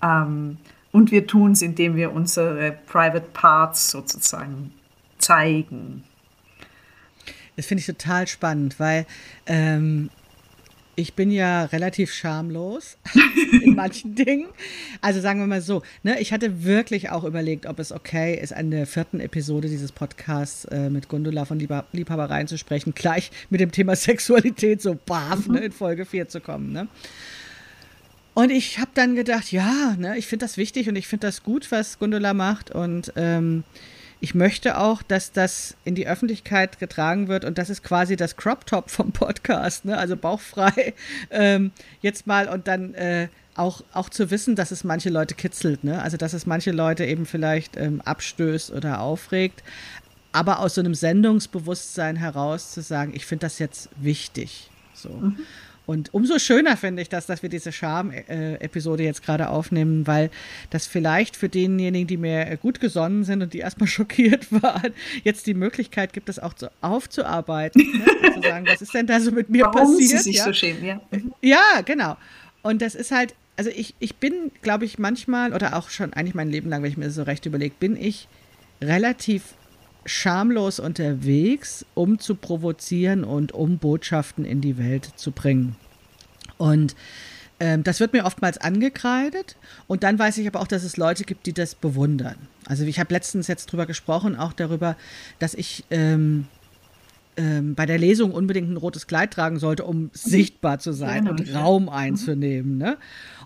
Ähm, 0.01 0.59
und 0.93 1.11
wir 1.11 1.27
tun 1.27 1.53
es, 1.53 1.63
indem 1.63 1.97
wir 1.97 2.13
unsere 2.13 2.79
Private 2.87 3.27
Parts 3.33 3.91
sozusagen 3.91 4.73
zeigen. 5.19 6.05
Das 7.57 7.67
finde 7.67 7.81
ich 7.81 7.87
total 7.87 8.29
spannend, 8.29 8.79
weil 8.79 9.07
ähm, 9.47 10.11
ich 10.97 11.13
bin 11.13 11.31
ja 11.31 11.65
relativ 11.67 12.13
schamlos 12.13 12.97
in 13.63 13.75
manchen 13.75 14.15
Dingen. 14.15 14.47
Also 15.03 15.21
sagen 15.21 15.41
wir 15.41 15.47
mal 15.47 15.61
so, 15.61 15.83
ne, 16.03 16.19
ich 16.21 16.33
hatte 16.33 16.65
wirklich 16.65 17.11
auch 17.11 17.25
überlegt, 17.25 17.67
ob 17.67 17.79
es 17.79 17.93
okay 17.93 18.35
ist, 18.35 18.55
an 18.55 18.71
der 18.71 18.87
vierten 18.87 19.21
Episode 19.21 19.69
dieses 19.69 19.93
Podcasts 19.93 20.65
äh, 20.65 20.89
mit 20.89 21.09
Gundula 21.09 21.45
von 21.45 21.59
Liebha 21.59 21.85
Liebhabereien 21.93 22.49
zu 22.49 22.57
sprechen, 22.57 22.95
gleich 22.95 23.31
mit 23.51 23.61
dem 23.61 23.71
Thema 23.71 23.95
Sexualität 23.97 24.81
so 24.81 24.97
baff 25.07 25.47
ne, 25.47 25.61
in 25.61 25.73
Folge 25.73 26.07
4 26.07 26.29
zu 26.29 26.41
kommen. 26.41 26.73
Ne? 26.73 26.89
Und 28.33 28.51
ich 28.51 28.79
habe 28.79 28.91
dann 28.95 29.15
gedacht, 29.15 29.53
ja, 29.53 29.95
ne, 29.99 30.17
ich 30.17 30.27
finde 30.27 30.47
das 30.47 30.57
wichtig 30.57 30.89
und 30.89 30.97
ich 30.97 31.07
finde 31.09 31.27
das 31.27 31.43
gut, 31.43 31.71
was 31.71 31.99
Gundula 31.99 32.33
macht 32.33 32.71
und 32.71 33.13
ähm, 33.17 33.65
ich 34.21 34.35
möchte 34.35 34.79
auch, 34.79 35.03
dass 35.03 35.33
das 35.33 35.77
in 35.85 35.95
die 35.95 36.09
Öffentlichkeit 36.09 36.79
getragen 36.79 37.29
wird 37.29 37.45
und 37.45 37.59
das 37.59 37.71
ist 37.71 37.83
quasi 37.83 38.17
das 38.17 38.37
Crop 38.37 38.67
Top 38.67 38.91
vom 38.91 39.13
Podcast, 39.13 39.85
ne? 39.85 39.97
also 39.99 40.17
bauchfrei 40.17 40.95
ähm, 41.31 41.73
jetzt 42.01 42.27
mal 42.27 42.49
und 42.49 42.67
dann 42.67 42.95
äh, 42.95 43.29
auch, 43.55 43.83
auch 43.93 44.09
zu 44.09 44.31
wissen, 44.31 44.57
dass 44.57 44.71
es 44.71 44.85
manche 44.85 45.11
Leute 45.11 45.35
kitzelt, 45.35 45.85
ne? 45.85 46.03
also 46.03 46.17
dass 46.17 46.33
es 46.33 46.47
manche 46.47 46.73
Leute 46.73 47.05
eben 47.05 47.27
vielleicht 47.27 47.77
ähm, 47.77 48.01
abstößt 48.01 48.71
oder 48.71 49.01
aufregt, 49.01 49.63
aber 50.33 50.61
aus 50.61 50.75
so 50.75 50.81
einem 50.81 50.95
Sendungsbewusstsein 50.95 52.17
heraus 52.17 52.73
zu 52.73 52.83
sagen, 52.83 53.13
ich 53.15 53.27
finde 53.27 53.47
das 53.47 53.59
jetzt 53.59 53.89
wichtig. 53.97 54.71
So. 54.95 55.11
Mhm. 55.11 55.39
Und 55.87 56.13
umso 56.13 56.39
schöner 56.41 56.77
finde 56.77 57.03
ich 57.03 57.09
das, 57.09 57.27
dass 57.27 57.43
wir 57.43 57.49
diese 57.49 57.71
Charme-Episode 57.71 59.05
jetzt 59.05 59.25
gerade 59.25 59.49
aufnehmen, 59.49 60.07
weil 60.07 60.31
das 60.71 60.87
vielleicht 60.87 61.37
für 61.37 61.49
denjenigen, 61.49 62.09
die 62.09 62.17
mir 62.17 62.57
gut 62.57 62.81
gesonnen 62.81 63.23
sind 63.23 63.41
und 63.43 63.55
die 63.55 63.59
erstmal 63.59 63.87
schockiert 63.87 64.51
waren, 64.51 64.93
jetzt 65.23 65.47
die 65.47 65.55
Möglichkeit 65.55 66.13
gibt, 66.13 66.29
das 66.29 66.39
auch 66.41 66.55
so 66.57 66.69
aufzuarbeiten. 66.81 67.81
Ne? 67.83 68.33
zu 68.35 68.49
sagen, 68.49 68.67
was 68.67 68.83
ist 68.83 68.95
denn 68.95 69.07
da 69.07 69.21
so 69.21 69.31
mit 69.31 69.49
mir 69.49 69.65
Warum 69.65 69.93
passiert? 69.93 70.23
Sie 70.23 70.33
sich 70.33 70.37
ja? 70.37 70.45
so 70.45 70.53
schämen, 70.53 70.85
ja. 70.85 71.01
Ja, 71.41 71.81
genau. 71.85 72.17
Und 72.63 72.83
das 72.83 72.95
ist 72.95 73.13
halt, 73.13 73.35
also 73.57 73.71
ich, 73.71 73.95
ich 74.01 74.17
bin, 74.17 74.51
glaube 74.63 74.85
ich, 74.85 74.99
manchmal 74.99 75.53
oder 75.53 75.77
auch 75.77 75.91
schon 75.91 76.13
eigentlich 76.13 76.35
mein 76.35 76.51
Leben 76.51 76.69
lang, 76.69 76.83
wenn 76.83 76.91
ich 76.91 76.97
mir 76.97 77.07
das 77.07 77.15
so 77.15 77.23
recht 77.23 77.47
überlege, 77.47 77.75
bin 77.79 77.97
ich 77.97 78.29
relativ 78.83 79.43
schamlos 80.07 80.81
unterwegs, 80.81 81.85
um 81.95 82.19
zu 82.19 82.35
provozieren 82.35 83.25
und 83.25 83.53
um 83.53 83.79
Botschaften 83.79 84.45
in 84.45 84.61
die 84.61 84.79
Welt 84.79 85.11
zu 85.17 85.33
bringen. 85.33 85.77
Und 86.59 86.97
ähm, 87.59 87.85
das 87.85 88.01
wird 88.01 88.13
mir 88.13 88.25
oftmals 88.25 88.59
angekreidet. 88.59 89.57
Und 89.87 90.03
dann 90.03 90.19
weiß 90.19 90.39
ich 90.39 90.47
aber 90.47 90.61
auch, 90.61 90.67
dass 90.67 90.85
es 90.85 90.97
Leute 90.97 91.25
gibt, 91.25 91.47
die 91.47 91.53
das 91.53 91.75
bewundern. 91.75 92.37
Also 92.67 92.85
ich 92.85 92.99
habe 92.99 93.13
letztens 93.15 93.47
jetzt 93.47 93.67
drüber 93.67 93.87
gesprochen, 93.87 94.37
auch 94.37 94.53
darüber, 94.53 94.97
dass 95.39 95.55
ich 95.55 95.85
ähm, 95.91 96.47
ähm, 97.37 97.75
bei 97.75 97.87
der 97.87 97.99
Lesung 97.99 98.33
unbedingt 98.33 98.71
ein 98.71 98.77
rotes 98.77 99.07
Kleid 99.07 99.33
tragen 99.33 99.59
sollte, 99.59 99.85
um 99.85 100.11
sichtbar 100.13 100.79
zu 100.79 100.93
sein 100.93 101.25
genau, 101.25 101.31
und 101.31 101.55
Raum 101.55 101.83
mhm. 101.85 101.89
einzunehmen. 101.91 102.79
Ne? 102.79 102.97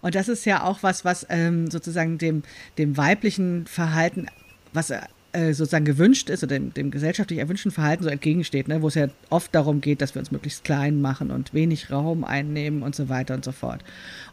Und 0.00 0.14
das 0.14 0.28
ist 0.28 0.44
ja 0.44 0.62
auch 0.64 0.82
was, 0.82 1.04
was 1.04 1.26
ähm, 1.28 1.70
sozusagen 1.70 2.18
dem, 2.18 2.42
dem 2.78 2.96
weiblichen 2.96 3.66
Verhalten, 3.66 4.26
was 4.72 4.92
äh, 5.32 5.52
sozusagen 5.52 5.84
gewünscht 5.84 6.28
ist 6.30 6.42
oder 6.42 6.58
dem, 6.58 6.74
dem, 6.74 6.90
gesellschaftlich 6.90 7.38
erwünschten 7.38 7.70
Verhalten 7.70 8.02
so 8.04 8.10
entgegensteht, 8.10 8.68
ne? 8.68 8.82
wo 8.82 8.88
es 8.88 8.94
ja 8.94 9.08
oft 9.28 9.54
darum 9.54 9.80
geht, 9.80 10.02
dass 10.02 10.14
wir 10.14 10.20
uns 10.20 10.30
möglichst 10.30 10.64
klein 10.64 11.00
machen 11.00 11.30
und 11.30 11.54
wenig 11.54 11.90
Raum 11.90 12.24
einnehmen 12.24 12.82
und 12.82 12.94
so 12.94 13.08
weiter 13.08 13.34
und 13.34 13.44
so 13.44 13.52
fort. 13.52 13.82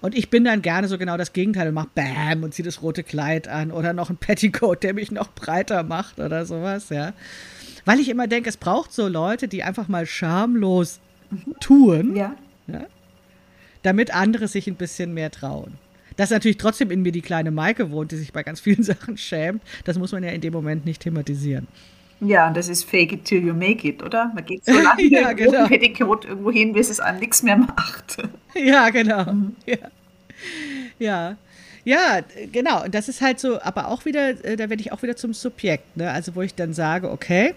Und 0.02 0.16
ich 0.18 0.30
bin 0.30 0.44
dann 0.44 0.62
gerne 0.62 0.88
so 0.88 0.98
genau 0.98 1.18
das 1.18 1.34
Gegenteil 1.34 1.68
und 1.68 1.74
mache 1.74 1.90
Bam 1.94 2.44
und 2.44 2.54
ziehe 2.54 2.66
das 2.66 2.82
rote 2.82 3.04
Kleid 3.04 3.48
an 3.48 3.72
oder 3.72 3.94
noch 3.94 4.10
ein 4.10 4.18
Petticoat, 4.18 4.84
der 4.84 4.94
mich 4.94 5.12
noch 5.12 5.32
breiter 5.34 5.84
macht 5.84 6.20
oder 6.20 6.46
sowas, 6.46 6.90
ja. 6.90 7.14
Weil 7.86 8.00
ich 8.00 8.10
immer 8.10 8.28
denke, 8.28 8.50
es 8.50 8.58
braucht 8.58 8.92
so 8.92 9.08
Leute, 9.08 9.48
die 9.48 9.64
einfach 9.64 9.88
mal 9.88 10.06
schamlos 10.06 11.00
tun, 11.60 12.16
ja. 12.16 12.36
ja 12.68 12.86
damit 13.84 14.14
andere 14.14 14.48
sich 14.48 14.68
ein 14.68 14.76
bisschen 14.76 15.14
mehr 15.14 15.32
trauen. 15.32 15.76
Dass 16.18 16.32
natürlich 16.32 16.58
trotzdem 16.58 16.92
in 16.92 17.02
mir 17.02 17.12
die 17.12 17.22
kleine 17.22 17.52
Maike 17.52 17.92
wohnt, 17.92 18.12
die 18.12 18.18
sich 18.18 18.34
bei 18.34 18.44
ganz 18.44 18.60
vielen 18.60 18.84
Sachen 18.84 19.18
schämt, 19.18 19.62
das 19.86 19.98
muss 19.98 20.12
man 20.12 20.24
ja 20.24 20.32
in 20.32 20.42
dem 20.42 20.54
Moment 20.54 20.86
nicht 20.86 21.02
thematisieren. 21.02 21.68
Ja, 22.20 22.48
und 22.48 22.58
das 22.58 22.68
ist 22.68 22.84
fake 22.84 23.14
it 23.14 23.26
till 23.26 23.46
you 23.46 23.54
make 23.54 23.88
it, 23.88 24.02
oder? 24.02 24.32
Man 24.34 24.44
geht 24.44 24.66
so 24.66 24.74
lange 24.82 25.04
ja, 25.04 25.34
genau. 25.34 25.68
Petticoat 25.68 26.26
irgendwo 26.26 26.52
hin, 26.52 26.74
bis 26.74 26.90
es 26.90 27.00
einem 27.00 27.20
nichts 27.20 27.44
mehr 27.44 27.58
macht. 27.58 28.18
Ja, 28.56 28.90
genau. 28.90 29.32
Mhm. 29.32 29.56
Ja. 29.68 29.78
ja. 30.98 31.38
Ja, 31.86 32.22
genau. 32.52 32.84
Und 32.84 32.96
das 32.96 33.08
ist 33.08 33.22
halt 33.22 33.40
so, 33.40 33.62
aber 33.62 33.90
auch 33.90 34.04
wieder, 34.04 34.44
äh, 34.44 34.56
da 34.56 34.70
werde 34.70 34.82
ich 34.82 34.92
auch 34.92 35.04
wieder 35.04 35.16
zum 35.16 35.34
Subjekt, 35.36 35.96
ne? 35.96 36.12
Also 36.12 36.34
wo 36.34 36.42
ich 36.42 36.56
dann 36.56 36.74
sage, 36.74 37.12
okay, 37.12 37.54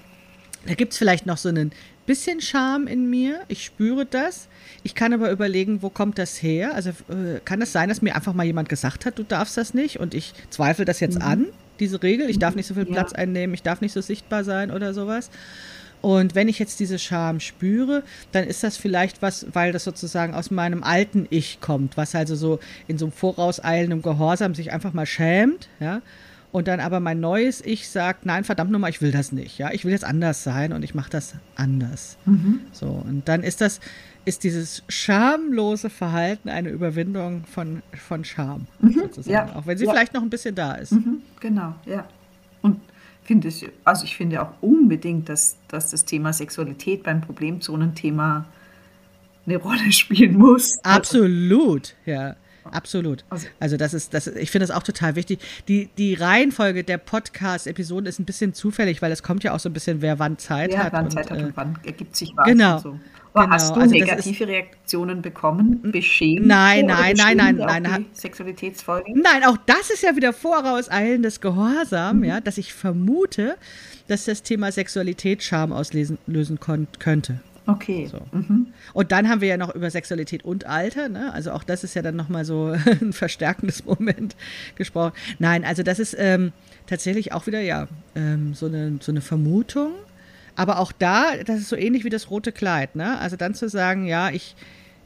da 0.66 0.74
gibt 0.74 0.92
es 0.92 0.98
vielleicht 0.98 1.24
noch 1.24 1.38
so 1.38 1.48
ein 1.48 1.72
bisschen 2.10 2.40
Charme 2.40 2.88
in 2.88 3.08
mir. 3.08 3.38
Ich 3.46 3.64
spüre 3.64 4.04
das. 4.04 4.48
Ich 4.82 4.96
kann 4.96 5.12
aber 5.12 5.30
überlegen, 5.30 5.80
wo 5.80 5.90
kommt 5.90 6.18
das 6.18 6.42
her? 6.42 6.74
Also 6.74 6.90
äh, 6.90 7.38
kann 7.44 7.62
es 7.62 7.70
sein, 7.70 7.88
dass 7.88 8.02
mir 8.02 8.16
einfach 8.16 8.34
mal 8.34 8.44
jemand 8.44 8.68
gesagt 8.68 9.06
hat, 9.06 9.16
du 9.16 9.22
darfst 9.22 9.56
das 9.56 9.74
nicht 9.74 10.00
und 10.00 10.12
ich 10.12 10.34
zweifle 10.50 10.84
das 10.84 10.98
jetzt 10.98 11.20
mhm. 11.20 11.24
an, 11.24 11.46
diese 11.78 12.02
Regel. 12.02 12.28
Ich 12.28 12.40
darf 12.40 12.56
nicht 12.56 12.66
so 12.66 12.74
viel 12.74 12.84
Platz 12.84 13.12
ja. 13.12 13.18
einnehmen, 13.18 13.54
ich 13.54 13.62
darf 13.62 13.80
nicht 13.80 13.92
so 13.92 14.00
sichtbar 14.00 14.42
sein 14.42 14.72
oder 14.72 14.92
sowas. 14.92 15.30
Und 16.00 16.34
wenn 16.34 16.48
ich 16.48 16.58
jetzt 16.58 16.80
diese 16.80 16.98
Scham 16.98 17.38
spüre, 17.38 18.02
dann 18.32 18.42
ist 18.42 18.64
das 18.64 18.76
vielleicht 18.76 19.22
was, 19.22 19.46
weil 19.52 19.70
das 19.70 19.84
sozusagen 19.84 20.34
aus 20.34 20.50
meinem 20.50 20.82
alten 20.82 21.28
Ich 21.30 21.60
kommt, 21.60 21.96
was 21.96 22.16
also 22.16 22.34
so 22.34 22.58
in 22.88 22.98
so 22.98 23.04
einem 23.04 23.12
vorauseilenden 23.12 24.02
Gehorsam 24.02 24.56
sich 24.56 24.72
einfach 24.72 24.94
mal 24.94 25.06
schämt, 25.06 25.68
ja. 25.78 26.02
Und 26.52 26.66
dann 26.66 26.80
aber 26.80 26.98
mein 26.98 27.20
neues 27.20 27.64
Ich 27.64 27.88
sagt, 27.88 28.26
nein, 28.26 28.42
verdammt 28.42 28.72
nochmal, 28.72 28.90
ich 28.90 29.00
will 29.00 29.12
das 29.12 29.30
nicht, 29.30 29.58
ja. 29.58 29.70
Ich 29.72 29.84
will 29.84 29.92
jetzt 29.92 30.04
anders 30.04 30.42
sein 30.42 30.72
und 30.72 30.82
ich 30.82 30.94
mache 30.94 31.10
das 31.10 31.34
anders. 31.54 32.16
Mhm. 32.24 32.60
So, 32.72 32.86
und 32.86 33.28
dann 33.28 33.42
ist 33.42 33.60
das, 33.60 33.80
ist 34.24 34.42
dieses 34.42 34.82
schamlose 34.88 35.90
Verhalten 35.90 36.48
eine 36.48 36.70
Überwindung 36.70 37.44
von, 37.44 37.82
von 37.94 38.24
Scham, 38.24 38.66
mhm, 38.80 38.92
sozusagen. 38.94 39.48
Ja, 39.48 39.56
auch 39.56 39.66
wenn 39.66 39.78
sie 39.78 39.84
ja. 39.84 39.92
vielleicht 39.92 40.12
noch 40.12 40.22
ein 40.22 40.30
bisschen 40.30 40.54
da 40.54 40.74
ist. 40.74 40.92
Mhm, 40.92 41.22
genau, 41.38 41.74
ja. 41.86 42.06
Und 42.62 42.80
finde 43.30 43.46
es, 43.46 43.64
also 43.84 44.04
ich 44.04 44.16
finde 44.16 44.42
auch 44.42 44.52
unbedingt, 44.60 45.28
dass, 45.28 45.56
dass 45.68 45.90
das 45.90 46.04
Thema 46.04 46.32
Sexualität 46.32 47.04
beim 47.04 47.20
Problemzonenthema 47.20 48.44
eine 49.46 49.56
Rolle 49.56 49.92
spielen 49.92 50.36
muss. 50.36 50.78
Absolut, 50.82 51.94
ja. 52.06 52.34
Absolut. 52.64 53.24
Also, 53.30 53.46
also 53.58 53.76
das 53.76 53.94
ist, 53.94 54.14
das, 54.14 54.26
ich 54.26 54.50
finde 54.50 54.66
das 54.66 54.76
auch 54.76 54.82
total 54.82 55.16
wichtig. 55.16 55.40
Die, 55.68 55.88
die 55.98 56.14
Reihenfolge 56.14 56.84
der 56.84 56.98
Podcast-Episoden 56.98 58.06
ist 58.06 58.18
ein 58.18 58.24
bisschen 58.24 58.54
zufällig, 58.54 59.02
weil 59.02 59.12
es 59.12 59.22
kommt 59.22 59.44
ja 59.44 59.52
auch 59.52 59.60
so 59.60 59.68
ein 59.68 59.72
bisschen, 59.72 60.02
wer 60.02 60.18
wann 60.18 60.38
Zeit 60.38 60.72
wer 60.72 60.84
hat. 60.84 60.92
Wer 60.92 60.98
wann 61.00 61.10
Zeit 61.10 61.30
hat 61.30 61.38
und 61.38 61.50
äh, 61.50 61.52
wann 61.54 61.78
ergibt 61.84 62.16
sich 62.16 62.32
was. 62.36 62.46
Genau. 62.46 62.78
So. 62.78 62.98
Genau, 63.32 63.48
hast 63.48 63.76
du 63.76 63.80
also 63.80 63.94
negative 63.94 64.48
Reaktionen 64.48 65.22
bekommen? 65.22 65.80
Beschämt? 65.82 66.46
Nein, 66.46 66.86
nein, 66.86 67.14
nein, 67.16 67.36
nein, 67.36 67.56
nein. 67.56 67.82
nein. 67.82 68.06
Sexualitätsfolgen? 68.12 69.22
Nein, 69.22 69.44
auch 69.44 69.56
das 69.66 69.90
ist 69.90 70.02
ja 70.02 70.16
wieder 70.16 70.32
vorauseilendes 70.32 71.40
Gehorsam, 71.40 72.18
mhm. 72.18 72.24
ja, 72.24 72.40
dass 72.40 72.58
ich 72.58 72.74
vermute, 72.74 73.56
dass 74.08 74.24
das 74.24 74.42
Thema 74.42 74.72
Sexualität 74.72 75.42
Scham 75.44 75.72
auslösen 75.72 76.18
könnte. 76.98 77.40
Okay. 77.72 78.06
So. 78.10 78.20
Mhm. 78.32 78.68
Und 78.92 79.12
dann 79.12 79.28
haben 79.28 79.40
wir 79.40 79.48
ja 79.48 79.56
noch 79.56 79.74
über 79.74 79.90
Sexualität 79.90 80.44
und 80.44 80.66
Alter, 80.66 81.08
ne? 81.08 81.32
Also 81.32 81.52
auch 81.52 81.64
das 81.64 81.84
ist 81.84 81.94
ja 81.94 82.02
dann 82.02 82.16
nochmal 82.16 82.44
so 82.44 82.74
ein 83.00 83.12
verstärkendes 83.12 83.84
Moment 83.84 84.36
gesprochen. 84.76 85.12
Nein, 85.38 85.64
also 85.64 85.82
das 85.82 85.98
ist 85.98 86.16
ähm, 86.18 86.52
tatsächlich 86.86 87.32
auch 87.32 87.46
wieder 87.46 87.60
ja 87.60 87.88
ähm, 88.14 88.54
so, 88.54 88.66
eine, 88.66 88.98
so 89.00 89.12
eine 89.12 89.20
Vermutung 89.20 89.92
aber 90.56 90.78
auch 90.78 90.92
da, 90.92 91.36
das 91.44 91.58
ist 91.58 91.70
so 91.70 91.76
ähnlich 91.76 92.04
wie 92.04 92.10
das 92.10 92.30
rote 92.30 92.52
Kleid, 92.52 92.94
ne? 92.94 93.18
Also 93.18 93.36
dann 93.36 93.54
zu 93.54 93.68
sagen, 93.68 94.06
ja, 94.06 94.28
ich, 94.28 94.56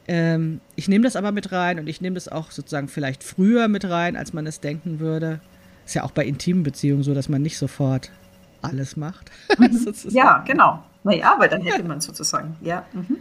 ähm, 0.05 0.59
ich 0.75 0.89
nehme 0.89 1.05
das 1.05 1.15
aber 1.15 1.31
mit 1.31 1.53
rein 1.53 1.79
und 1.79 1.87
ich 1.87 2.01
nehme 2.01 2.15
das 2.15 2.27
auch 2.27 2.51
sozusagen 2.51 2.89
vielleicht 2.89 3.23
früher 3.23 3.69
mit 3.69 3.85
rein, 3.85 4.17
als 4.17 4.33
man 4.33 4.45
es 4.47 4.59
denken 4.59 4.99
würde. 4.99 5.39
Ist 5.85 5.95
ja 5.95 6.03
auch 6.03 6.11
bei 6.11 6.25
intimen 6.25 6.63
Beziehungen 6.63 7.03
so, 7.03 7.13
dass 7.13 7.29
man 7.29 7.41
nicht 7.41 7.57
sofort 7.57 8.11
alles 8.61 8.97
macht. 8.97 9.31
Mhm. 9.57 9.93
ja, 10.09 10.43
genau. 10.45 10.83
Naja, 11.05 11.35
weil 11.37 11.47
dann 11.47 11.61
hätte 11.61 11.83
man 11.87 12.01
sozusagen, 12.01 12.57
ja. 12.61 12.85
Mhm. 12.91 13.17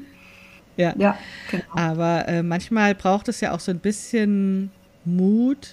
Ja. 0.76 0.92
ja, 0.98 1.16
genau. 1.52 1.64
Aber 1.76 2.26
äh, 2.26 2.42
manchmal 2.42 2.96
braucht 2.96 3.28
es 3.28 3.40
ja 3.40 3.52
auch 3.52 3.60
so 3.60 3.70
ein 3.70 3.78
bisschen 3.78 4.72
Mut, 5.04 5.70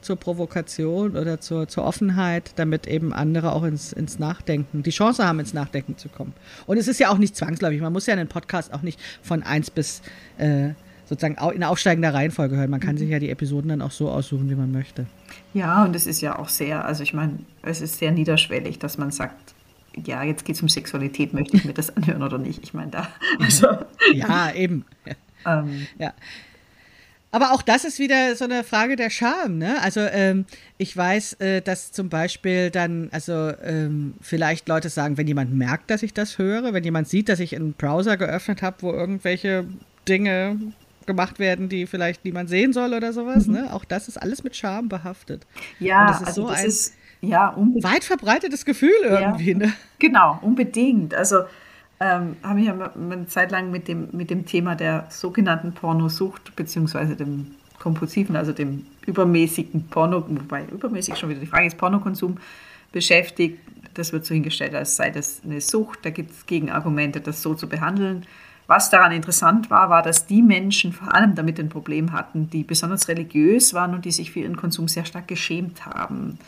zur 0.00 0.16
Provokation 0.16 1.16
oder 1.16 1.40
zur, 1.40 1.68
zur 1.68 1.84
Offenheit, 1.84 2.52
damit 2.56 2.86
eben 2.86 3.12
andere 3.12 3.52
auch 3.52 3.64
ins, 3.64 3.92
ins 3.92 4.18
Nachdenken, 4.18 4.82
die 4.82 4.90
Chance 4.90 5.26
haben, 5.26 5.40
ins 5.40 5.54
Nachdenken 5.54 5.96
zu 5.96 6.08
kommen. 6.08 6.34
Und 6.66 6.78
es 6.78 6.88
ist 6.88 7.00
ja 7.00 7.10
auch 7.10 7.18
nicht 7.18 7.36
zwangsläufig. 7.36 7.80
Man 7.80 7.92
muss 7.92 8.06
ja 8.06 8.14
einen 8.14 8.28
Podcast 8.28 8.72
auch 8.72 8.82
nicht 8.82 9.00
von 9.22 9.42
1 9.42 9.70
bis 9.70 10.02
äh, 10.38 10.70
sozusagen 11.06 11.36
in 11.52 11.64
aufsteigender 11.64 12.14
Reihenfolge 12.14 12.56
hören. 12.56 12.70
Man 12.70 12.80
kann 12.80 12.94
mhm. 12.94 12.98
sich 12.98 13.10
ja 13.10 13.18
die 13.18 13.30
Episoden 13.30 13.68
dann 13.68 13.82
auch 13.82 13.90
so 13.90 14.10
aussuchen, 14.10 14.48
wie 14.50 14.54
man 14.54 14.70
möchte. 14.70 15.06
Ja, 15.54 15.84
und 15.84 15.96
es 15.96 16.06
ist 16.06 16.20
ja 16.20 16.38
auch 16.38 16.48
sehr, 16.48 16.84
also 16.84 17.02
ich 17.02 17.14
meine, 17.14 17.38
es 17.62 17.80
ist 17.80 17.98
sehr 17.98 18.12
niederschwellig, 18.12 18.78
dass 18.78 18.98
man 18.98 19.10
sagt, 19.10 19.54
ja, 20.06 20.22
jetzt 20.22 20.44
geht 20.44 20.56
es 20.56 20.62
um 20.62 20.68
Sexualität, 20.68 21.32
möchte 21.32 21.56
ich 21.56 21.64
mir 21.64 21.74
das 21.74 21.96
anhören 21.96 22.22
oder 22.22 22.38
nicht? 22.38 22.62
Ich 22.62 22.74
meine, 22.74 22.90
da. 22.90 23.08
Also, 23.40 23.66
ja, 24.12 24.52
eben. 24.52 24.84
Ähm, 25.46 25.86
ja. 25.98 26.12
Aber 27.30 27.52
auch 27.52 27.60
das 27.60 27.84
ist 27.84 27.98
wieder 27.98 28.34
so 28.36 28.44
eine 28.44 28.64
Frage 28.64 28.96
der 28.96 29.10
Scham, 29.10 29.58
ne? 29.58 29.82
Also 29.82 30.00
ähm, 30.00 30.46
ich 30.78 30.96
weiß, 30.96 31.34
äh, 31.34 31.60
dass 31.60 31.92
zum 31.92 32.08
Beispiel 32.08 32.70
dann, 32.70 33.10
also 33.12 33.52
ähm, 33.62 34.14
vielleicht 34.22 34.66
Leute 34.66 34.88
sagen, 34.88 35.18
wenn 35.18 35.26
jemand 35.26 35.52
merkt, 35.52 35.90
dass 35.90 36.02
ich 36.02 36.14
das 36.14 36.38
höre, 36.38 36.72
wenn 36.72 36.84
jemand 36.84 37.06
sieht, 37.06 37.28
dass 37.28 37.40
ich 37.40 37.54
einen 37.54 37.74
Browser 37.74 38.16
geöffnet 38.16 38.62
habe, 38.62 38.78
wo 38.80 38.92
irgendwelche 38.92 39.66
Dinge 40.08 40.58
gemacht 41.04 41.38
werden, 41.38 41.68
die 41.68 41.86
vielleicht 41.86 42.24
niemand 42.24 42.48
sehen 42.48 42.72
soll 42.72 42.94
oder 42.94 43.12
sowas, 43.12 43.46
mhm. 43.46 43.54
ne? 43.54 43.74
Auch 43.74 43.84
das 43.84 44.08
ist 44.08 44.16
alles 44.16 44.42
mit 44.42 44.56
Scham 44.56 44.88
behaftet. 44.88 45.46
Ja, 45.80 46.06
das 46.06 46.20
ist 46.22 46.26
also 46.28 46.42
so 46.42 46.48
das 46.48 46.60
ein 46.60 46.66
ist, 46.66 46.94
ja, 47.20 47.54
weit 47.82 48.04
verbreitetes 48.04 48.64
Gefühl 48.64 48.90
irgendwie, 49.02 49.52
ja, 49.52 49.58
ne? 49.58 49.72
Genau, 49.98 50.38
unbedingt. 50.42 51.14
Also 51.14 51.42
ähm, 52.00 52.36
habe 52.42 52.60
ich 52.60 52.66
ja 52.66 52.92
eine 52.94 53.26
Zeit 53.26 53.50
lang 53.50 53.70
mit 53.70 53.88
dem, 53.88 54.08
mit 54.12 54.30
dem 54.30 54.46
Thema 54.46 54.76
der 54.76 55.06
sogenannten 55.10 55.72
Pornosucht 55.72 56.54
beziehungsweise 56.54 57.16
dem 57.16 57.56
kompulsiven, 57.78 58.36
also 58.36 58.52
dem 58.52 58.86
übermäßigen 59.06 59.88
Porno, 59.88 60.24
wobei 60.28 60.64
übermäßig 60.66 61.16
schon 61.16 61.30
wieder 61.30 61.40
die 61.40 61.46
Frage 61.46 61.66
ist, 61.66 61.78
Pornokonsum 61.78 62.38
beschäftigt. 62.92 63.58
Das 63.94 64.12
wird 64.12 64.24
so 64.24 64.34
hingestellt, 64.34 64.74
als 64.74 64.96
sei 64.96 65.10
das 65.10 65.40
eine 65.44 65.60
Sucht. 65.60 66.00
Da 66.04 66.10
gibt 66.10 66.30
es 66.30 66.46
Gegenargumente, 66.46 67.20
das 67.20 67.42
so 67.42 67.54
zu 67.54 67.68
behandeln. 67.68 68.26
Was 68.66 68.90
daran 68.90 69.12
interessant 69.12 69.70
war, 69.70 69.88
war, 69.88 70.02
dass 70.02 70.26
die 70.26 70.42
Menschen 70.42 70.92
vor 70.92 71.14
allem 71.14 71.34
damit 71.34 71.58
ein 71.58 71.70
Problem 71.70 72.12
hatten, 72.12 72.50
die 72.50 72.64
besonders 72.64 73.08
religiös 73.08 73.72
waren 73.72 73.94
und 73.94 74.04
die 74.04 74.12
sich 74.12 74.30
für 74.30 74.40
ihren 74.40 74.56
Konsum 74.56 74.88
sehr 74.88 75.06
stark 75.06 75.26
geschämt 75.26 75.86
haben. 75.86 76.38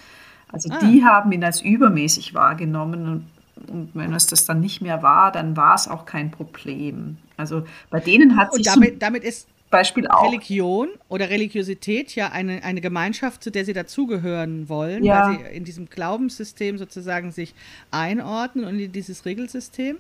Also 0.52 0.70
ah. 0.70 0.78
die 0.82 1.04
haben 1.04 1.32
ihn 1.32 1.44
als 1.44 1.60
übermäßig 1.60 2.34
wahrgenommen 2.34 3.08
und 3.08 3.24
und 3.68 3.90
wenn 3.94 4.14
es 4.14 4.26
das 4.26 4.46
dann 4.46 4.60
nicht 4.60 4.80
mehr 4.80 5.02
war, 5.02 5.32
dann 5.32 5.56
war 5.56 5.74
es 5.74 5.86
auch 5.86 6.06
kein 6.06 6.30
Problem. 6.30 7.18
Also 7.36 7.64
bei 7.90 8.00
denen 8.00 8.36
hat 8.36 8.54
sich. 8.54 8.66
Und 8.66 8.74
damit, 8.74 9.02
damit 9.02 9.22
ist 9.22 9.48
Beispiel 9.70 10.08
auch. 10.08 10.24
Religion 10.24 10.88
oder 11.08 11.30
Religiosität 11.30 12.14
ja 12.16 12.30
eine, 12.30 12.64
eine 12.64 12.80
Gemeinschaft, 12.80 13.42
zu 13.42 13.50
der 13.50 13.64
sie 13.64 13.72
dazugehören 13.72 14.68
wollen, 14.68 15.04
ja. 15.04 15.28
weil 15.28 15.38
sie 15.38 15.56
in 15.56 15.64
diesem 15.64 15.88
Glaubenssystem 15.88 16.76
sozusagen 16.76 17.30
sich 17.30 17.54
einordnen 17.90 18.64
und 18.64 18.78
in 18.78 18.92
dieses 18.92 19.24
Regelsystem. 19.24 19.98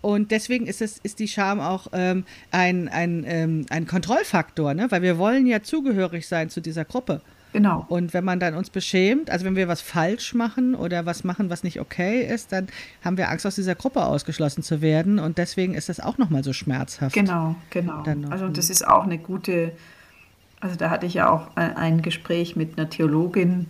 Und 0.00 0.30
deswegen 0.30 0.66
ist, 0.66 0.80
es, 0.80 0.98
ist 1.02 1.18
die 1.18 1.28
Scham 1.28 1.60
auch 1.60 1.88
ähm, 1.92 2.24
ein, 2.50 2.88
ein, 2.88 3.24
ähm, 3.26 3.66
ein 3.68 3.86
Kontrollfaktor, 3.86 4.72
ne? 4.72 4.90
weil 4.90 5.02
wir 5.02 5.18
wollen 5.18 5.46
ja 5.46 5.62
zugehörig 5.62 6.26
sein 6.26 6.48
zu 6.48 6.62
dieser 6.62 6.86
Gruppe. 6.86 7.20
Genau. 7.52 7.84
Und 7.88 8.14
wenn 8.14 8.24
man 8.24 8.38
dann 8.38 8.54
uns 8.54 8.70
beschämt, 8.70 9.30
also 9.30 9.44
wenn 9.44 9.56
wir 9.56 9.68
was 9.68 9.80
falsch 9.80 10.34
machen 10.34 10.74
oder 10.74 11.06
was 11.06 11.24
machen, 11.24 11.50
was 11.50 11.64
nicht 11.64 11.80
okay 11.80 12.22
ist, 12.22 12.52
dann 12.52 12.68
haben 13.04 13.16
wir 13.16 13.28
Angst, 13.28 13.46
aus 13.46 13.56
dieser 13.56 13.74
Gruppe 13.74 14.04
ausgeschlossen 14.04 14.62
zu 14.62 14.80
werden. 14.80 15.18
Und 15.18 15.38
deswegen 15.38 15.74
ist 15.74 15.88
das 15.88 16.00
auch 16.00 16.18
nochmal 16.18 16.44
so 16.44 16.52
schmerzhaft. 16.52 17.14
Genau, 17.14 17.56
genau. 17.70 18.02
Also 18.30 18.48
das 18.48 18.70
ist 18.70 18.86
auch 18.86 19.04
eine 19.04 19.18
gute, 19.18 19.72
also 20.60 20.76
da 20.76 20.90
hatte 20.90 21.06
ich 21.06 21.14
ja 21.14 21.28
auch 21.30 21.56
ein 21.56 22.02
Gespräch 22.02 22.54
mit 22.54 22.78
einer 22.78 22.88
Theologin 22.88 23.66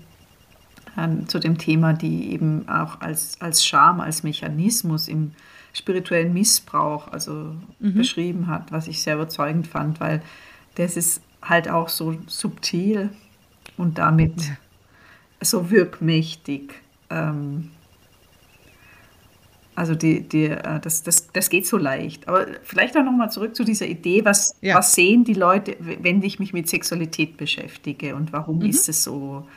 ähm, 0.98 1.28
zu 1.28 1.38
dem 1.38 1.56
Thema, 1.56 1.92
die 1.92 2.32
eben 2.32 2.68
auch 2.68 3.00
als, 3.00 3.40
als 3.40 3.64
Scham, 3.64 4.00
als 4.00 4.22
Mechanismus 4.22 5.08
im 5.08 5.32
spirituellen 5.72 6.32
Missbrauch 6.32 7.08
also 7.08 7.54
mhm. 7.78 7.94
beschrieben 7.94 8.46
hat, 8.48 8.72
was 8.72 8.88
ich 8.88 9.02
sehr 9.02 9.14
überzeugend 9.14 9.66
fand, 9.66 10.00
weil 10.00 10.20
das 10.74 10.96
ist 10.96 11.22
halt 11.42 11.70
auch 11.70 11.88
so 11.88 12.16
subtil 12.26 13.10
und 13.80 13.98
damit 13.98 14.34
so 15.40 15.70
wirkmächtig. 15.70 16.74
Ähm, 17.08 17.70
also 19.74 19.94
die, 19.94 20.20
die, 20.28 20.46
äh, 20.46 20.80
das, 20.80 21.02
das, 21.02 21.32
das 21.32 21.48
geht 21.48 21.66
so 21.66 21.78
leicht. 21.78 22.28
Aber 22.28 22.46
vielleicht 22.62 22.96
auch 22.96 23.04
nochmal 23.04 23.30
zurück 23.32 23.56
zu 23.56 23.64
dieser 23.64 23.86
Idee, 23.86 24.24
was, 24.24 24.54
ja. 24.60 24.76
was 24.76 24.94
sehen 24.94 25.24
die 25.24 25.34
Leute, 25.34 25.76
wenn 25.78 26.22
ich 26.22 26.38
mich 26.38 26.52
mit 26.52 26.68
Sexualität 26.68 27.38
beschäftige 27.38 28.14
und 28.14 28.32
warum 28.32 28.58
mhm. 28.58 28.66
ist 28.66 28.88
es 28.90 29.02
so, 29.02 29.48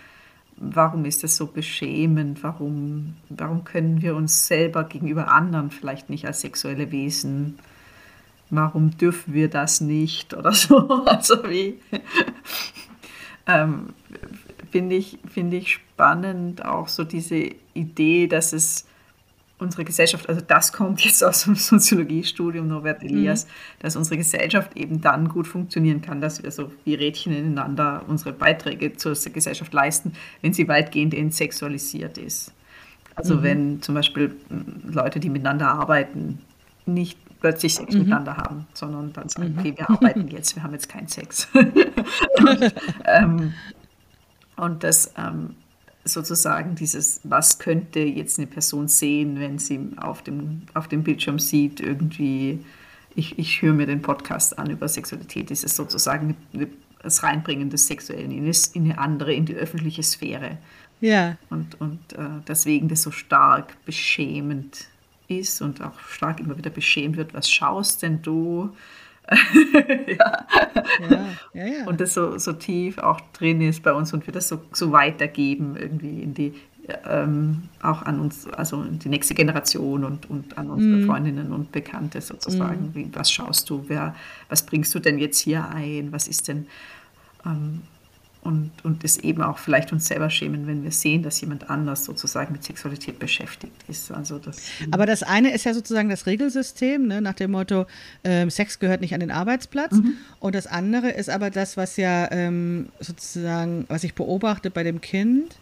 warum 0.55 1.03
ist 1.03 1.23
es 1.25 1.35
so 1.35 1.47
beschämend, 1.47 2.43
warum, 2.43 3.15
warum 3.29 3.65
können 3.65 4.01
wir 4.01 4.15
uns 4.15 4.47
selber 4.47 4.85
gegenüber 4.85 5.27
anderen 5.33 5.71
vielleicht 5.71 6.09
nicht 6.09 6.25
als 6.25 6.41
sexuelle 6.41 6.91
Wesen, 6.91 7.59
warum 8.49 8.95
dürfen 8.97 9.33
wir 9.33 9.49
das 9.49 9.81
nicht 9.81 10.33
oder 10.33 10.51
so, 10.53 10.77
also 11.05 11.43
wie, 11.49 11.79
ähm, 13.47 13.89
finde 14.71 14.95
ich, 14.95 15.19
find 15.31 15.53
ich 15.53 15.73
spannend 15.73 16.65
auch 16.65 16.87
so 16.87 17.03
diese 17.03 17.49
Idee, 17.73 18.27
dass 18.27 18.53
es 18.53 18.85
unsere 19.59 19.85
Gesellschaft, 19.85 20.27
also 20.29 20.41
das 20.41 20.73
kommt 20.73 21.01
jetzt 21.01 21.23
aus 21.23 21.43
dem 21.43 21.55
Soziologiestudium 21.55 22.67
Norbert 22.67 23.01
mhm. 23.01 23.09
Elias, 23.09 23.45
mhm. 23.45 23.49
dass 23.79 23.95
unsere 23.95 24.17
Gesellschaft 24.17 24.75
eben 24.75 25.01
dann 25.01 25.29
gut 25.29 25.47
funktionieren 25.47 26.01
kann, 26.01 26.21
dass 26.21 26.43
wir 26.43 26.51
so 26.51 26.71
wie 26.85 26.95
Rädchen 26.95 27.33
ineinander 27.33 28.03
unsere 28.07 28.33
Beiträge 28.33 28.93
zur 28.93 29.13
Gesellschaft 29.13 29.73
leisten, 29.73 30.13
wenn 30.41 30.53
sie 30.53 30.67
weitgehend 30.67 31.13
entsexualisiert 31.13 32.17
ist. 32.17 32.51
Also 33.15 33.35
mhm. 33.35 33.43
wenn 33.43 33.81
zum 33.81 33.95
Beispiel 33.95 34.35
Leute, 34.83 35.19
die 35.19 35.29
miteinander 35.29 35.69
arbeiten, 35.69 36.39
nicht 36.85 37.17
plötzlich 37.43 37.75
Sex 37.75 37.93
mhm. 37.93 37.99
miteinander 37.99 38.37
haben, 38.37 38.67
sondern 38.73 39.11
dann 39.11 39.27
sagen, 39.27 39.51
mhm. 39.51 39.59
okay, 39.59 39.73
wir 39.75 39.89
arbeiten 39.89 40.29
jetzt, 40.29 40.55
wir 40.55 40.63
haben 40.63 40.71
jetzt 40.71 40.87
keinen 40.87 41.09
Sex. 41.09 41.49
und, 41.53 42.73
ähm, 43.03 43.53
und 44.55 44.81
das 44.81 45.11
ähm, 45.17 45.53
sozusagen 46.05 46.75
dieses, 46.75 47.19
was 47.25 47.59
könnte 47.59 47.99
jetzt 47.99 48.39
eine 48.39 48.47
Person 48.47 48.87
sehen, 48.87 49.41
wenn 49.41 49.59
sie 49.59 49.89
auf 49.97 50.21
dem, 50.21 50.61
auf 50.73 50.87
dem 50.87 51.03
Bildschirm 51.03 51.37
sieht, 51.37 51.81
irgendwie, 51.81 52.63
ich, 53.13 53.37
ich 53.37 53.61
höre 53.61 53.73
mir 53.73 53.87
den 53.87 54.01
Podcast 54.01 54.57
an 54.57 54.69
über 54.69 54.87
Sexualität, 54.87 55.51
ist 55.51 55.65
es 55.65 55.75
sozusagen 55.75 56.37
das 57.01 57.23
Reinbringen 57.23 57.69
des 57.69 57.87
Sexuellen 57.87 58.31
in 58.31 58.53
eine 58.85 58.97
andere, 58.97 59.33
in 59.33 59.45
die 59.45 59.55
öffentliche 59.55 60.01
Sphäre. 60.01 60.59
Ja. 61.01 61.35
Und, 61.49 61.81
und 61.81 62.13
äh, 62.13 62.39
deswegen 62.47 62.87
das 62.87 63.01
so 63.01 63.11
stark 63.11 63.75
beschämend 63.83 64.87
ist 65.27 65.61
und 65.61 65.81
auch 65.81 65.99
stark 65.99 66.39
immer 66.39 66.57
wieder 66.57 66.69
beschämt 66.69 67.17
wird, 67.17 67.33
was 67.33 67.49
schaust 67.49 68.01
denn 68.01 68.21
du? 68.21 68.75
ja. 70.07 70.45
Ja, 71.53 71.65
ja. 71.65 71.85
Und 71.85 72.01
das 72.01 72.13
so, 72.13 72.37
so 72.37 72.53
tief 72.53 72.97
auch 72.97 73.21
drin 73.31 73.61
ist 73.61 73.81
bei 73.83 73.93
uns 73.93 74.13
und 74.13 74.27
wir 74.27 74.33
das 74.33 74.49
so, 74.49 74.61
so 74.73 74.91
weitergeben 74.91 75.77
irgendwie 75.77 76.21
in 76.21 76.33
die, 76.33 76.53
ähm, 77.07 77.63
auch 77.81 78.01
an 78.01 78.19
uns, 78.19 78.47
also 78.47 78.81
in 78.83 78.99
die 78.99 79.09
nächste 79.09 79.33
Generation 79.33 80.03
und, 80.03 80.29
und 80.29 80.57
an 80.57 80.69
unsere 80.69 80.97
mm. 80.97 81.05
Freundinnen 81.05 81.53
und 81.53 81.71
Bekannte 81.71 82.19
sozusagen. 82.19 82.89
Mm. 82.89 82.95
Wie, 82.95 83.09
was 83.13 83.31
schaust 83.31 83.69
du, 83.69 83.85
wer, 83.87 84.15
was 84.49 84.65
bringst 84.65 84.93
du 84.93 84.99
denn 84.99 85.17
jetzt 85.17 85.39
hier 85.39 85.69
ein? 85.69 86.11
Was 86.11 86.27
ist 86.27 86.49
denn, 86.49 86.67
ähm, 87.45 87.83
und, 88.43 88.71
und 88.83 89.03
es 89.03 89.17
eben 89.17 89.41
auch 89.41 89.57
vielleicht 89.57 89.91
uns 89.91 90.07
selber 90.07 90.29
schämen, 90.29 90.67
wenn 90.67 90.83
wir 90.83 90.91
sehen, 90.91 91.23
dass 91.23 91.39
jemand 91.41 91.69
anders 91.69 92.05
sozusagen 92.05 92.51
mit 92.51 92.63
Sexualität 92.63 93.19
beschäftigt 93.19 93.73
ist. 93.87 94.11
Also 94.11 94.37
das, 94.37 94.57
Aber 94.91 95.05
das 95.05 95.23
eine 95.23 95.53
ist 95.53 95.63
ja 95.63 95.73
sozusagen 95.73 96.09
das 96.09 96.25
Regelsystem, 96.25 97.07
ne, 97.07 97.21
nach 97.21 97.33
dem 97.33 97.51
Motto, 97.51 97.85
ähm, 98.23 98.49
Sex 98.49 98.79
gehört 98.79 99.01
nicht 99.01 99.13
an 99.13 99.21
den 99.21 99.31
Arbeitsplatz. 99.31 99.93
Mhm. 99.93 100.13
Und 100.39 100.55
das 100.55 100.67
andere 100.67 101.09
ist 101.09 101.29
aber 101.29 101.49
das, 101.49 101.77
was 101.77 101.97
ja 101.97 102.29
ähm, 102.31 102.89
sozusagen, 102.99 103.85
was 103.87 104.03
ich 104.03 104.13
beobachte 104.13 104.69
bei 104.69 104.83
dem 104.83 104.99
Kind, 104.99 105.55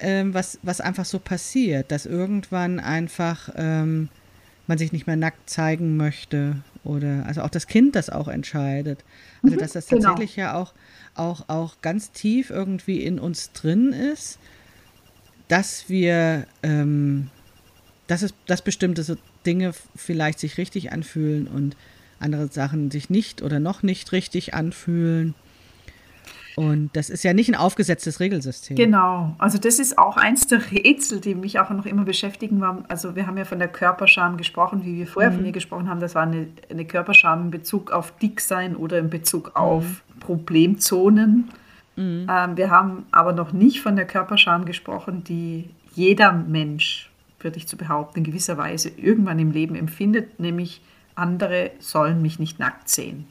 ähm, 0.00 0.34
was, 0.34 0.58
was 0.62 0.80
einfach 0.80 1.04
so 1.04 1.18
passiert, 1.18 1.90
dass 1.90 2.06
irgendwann 2.06 2.78
einfach 2.78 3.48
ähm, 3.56 4.08
man 4.66 4.78
sich 4.78 4.92
nicht 4.92 5.06
mehr 5.06 5.16
nackt 5.16 5.48
zeigen 5.48 5.96
möchte 5.96 6.56
oder 6.84 7.24
also 7.26 7.42
auch 7.42 7.50
das 7.50 7.66
Kind 7.66 7.94
das 7.94 8.10
auch 8.10 8.28
entscheidet. 8.28 9.04
Also 9.42 9.56
mhm, 9.56 9.60
dass 9.60 9.72
das 9.72 9.86
genau. 9.86 10.02
tatsächlich 10.02 10.36
genau. 10.36 10.48
ja 10.48 10.54
auch 10.54 10.72
auch, 11.14 11.48
auch 11.48 11.80
ganz 11.82 12.12
tief 12.12 12.50
irgendwie 12.50 13.02
in 13.02 13.18
uns 13.18 13.52
drin 13.52 13.92
ist, 13.92 14.38
dass 15.48 15.88
wir, 15.88 16.46
ähm, 16.62 17.28
dass 18.06 18.22
es, 18.22 18.34
dass 18.46 18.62
bestimmte 18.62 19.02
so 19.02 19.16
Dinge 19.44 19.74
vielleicht 19.96 20.38
sich 20.38 20.58
richtig 20.58 20.92
anfühlen 20.92 21.46
und 21.46 21.76
andere 22.18 22.48
Sachen 22.48 22.90
sich 22.90 23.10
nicht 23.10 23.42
oder 23.42 23.60
noch 23.60 23.82
nicht 23.82 24.12
richtig 24.12 24.54
anfühlen. 24.54 25.34
Und 26.56 26.90
das 26.94 27.08
ist 27.08 27.22
ja 27.22 27.32
nicht 27.32 27.48
ein 27.48 27.54
aufgesetztes 27.54 28.20
Regelsystem. 28.20 28.76
Genau, 28.76 29.34
also 29.38 29.58
das 29.58 29.78
ist 29.78 29.96
auch 29.96 30.16
eins 30.16 30.46
der 30.46 30.70
Rätsel, 30.70 31.20
die 31.20 31.34
mich 31.34 31.58
auch 31.58 31.70
noch 31.70 31.86
immer 31.86 32.04
beschäftigen. 32.04 32.62
Also 32.88 33.16
wir 33.16 33.26
haben 33.26 33.38
ja 33.38 33.44
von 33.44 33.58
der 33.58 33.68
Körperscham 33.68 34.36
gesprochen, 34.36 34.84
wie 34.84 34.98
wir 34.98 35.06
vorher 35.06 35.30
mhm. 35.30 35.36
von 35.36 35.44
ihr 35.46 35.52
gesprochen 35.52 35.88
haben. 35.88 36.00
Das 36.00 36.14
war 36.14 36.22
eine, 36.22 36.48
eine 36.70 36.84
Körperscham 36.84 37.44
in 37.44 37.50
Bezug 37.50 37.90
auf 37.90 38.12
Dicksein 38.18 38.76
oder 38.76 38.98
in 38.98 39.08
Bezug 39.08 39.52
auf 39.54 39.84
mhm. 39.84 40.20
Problemzonen. 40.20 41.50
Mhm. 41.96 42.26
Ähm, 42.30 42.56
wir 42.56 42.70
haben 42.70 43.06
aber 43.12 43.32
noch 43.32 43.52
nicht 43.52 43.80
von 43.80 43.96
der 43.96 44.06
Körperscham 44.06 44.64
gesprochen, 44.64 45.24
die 45.24 45.70
jeder 45.94 46.32
Mensch, 46.32 47.10
würde 47.40 47.56
ich 47.56 47.66
zu 47.66 47.76
behaupten, 47.76 48.18
in 48.18 48.24
gewisser 48.24 48.56
Weise 48.56 48.90
irgendwann 48.96 49.38
im 49.38 49.50
Leben 49.50 49.74
empfindet, 49.74 50.38
nämlich 50.38 50.80
andere 51.14 51.70
sollen 51.80 52.22
mich 52.22 52.38
nicht 52.38 52.58
nackt 52.58 52.88
sehen. 52.88 53.26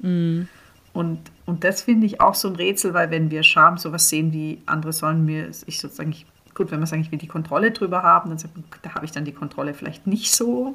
Mhm. 0.00 0.48
Und, 0.92 1.18
und 1.48 1.64
das 1.64 1.80
finde 1.80 2.04
ich 2.04 2.20
auch 2.20 2.34
so 2.34 2.46
ein 2.46 2.56
Rätsel, 2.56 2.92
weil 2.92 3.10
wenn 3.10 3.30
wir 3.30 3.42
Scham 3.42 3.78
sowas 3.78 4.10
sehen 4.10 4.34
wie 4.34 4.60
andere 4.66 4.92
sollen 4.92 5.24
mir, 5.24 5.48
ich 5.64 5.80
sozusagen, 5.80 6.10
ich, 6.10 6.26
gut, 6.54 6.70
wenn 6.70 6.78
man 6.78 6.86
sagt, 6.86 7.00
ich 7.00 7.10
will 7.10 7.18
die 7.18 7.26
Kontrolle 7.26 7.70
drüber 7.70 8.02
haben, 8.02 8.28
dann 8.28 8.36
sagt 8.36 8.54
man, 8.54 8.66
da 8.82 8.94
habe 8.94 9.06
ich 9.06 9.12
dann 9.12 9.24
die 9.24 9.32
Kontrolle 9.32 9.72
vielleicht 9.72 10.06
nicht 10.06 10.30
so. 10.34 10.74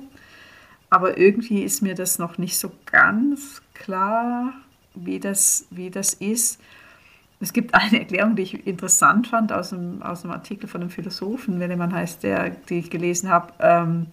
Aber 0.89 1.15
irgendwie 1.19 1.61
ist 1.61 1.83
mir 1.83 1.93
das 1.93 2.17
noch 2.17 2.39
nicht 2.39 2.57
so 2.57 2.71
ganz 2.87 3.61
klar, 3.75 4.51
wie 4.95 5.19
das, 5.19 5.67
wie 5.69 5.91
das 5.91 6.15
ist. 6.15 6.59
Es 7.39 7.53
gibt 7.53 7.73
eine 7.75 7.99
Erklärung, 7.99 8.35
die 8.35 8.41
ich 8.41 8.65
interessant 8.65 9.27
fand 9.27 9.53
aus 9.53 9.73
einem, 9.73 10.01
aus 10.01 10.23
einem 10.23 10.33
Artikel 10.33 10.67
von 10.67 10.81
einem 10.81 10.89
Philosophen, 10.89 11.59
Wellemann 11.59 11.93
heißt 11.93 12.23
der, 12.23 12.49
die 12.49 12.79
ich 12.79 12.89
gelesen 12.89 13.29
habe. 13.29 13.53
Ähm, 13.59 14.07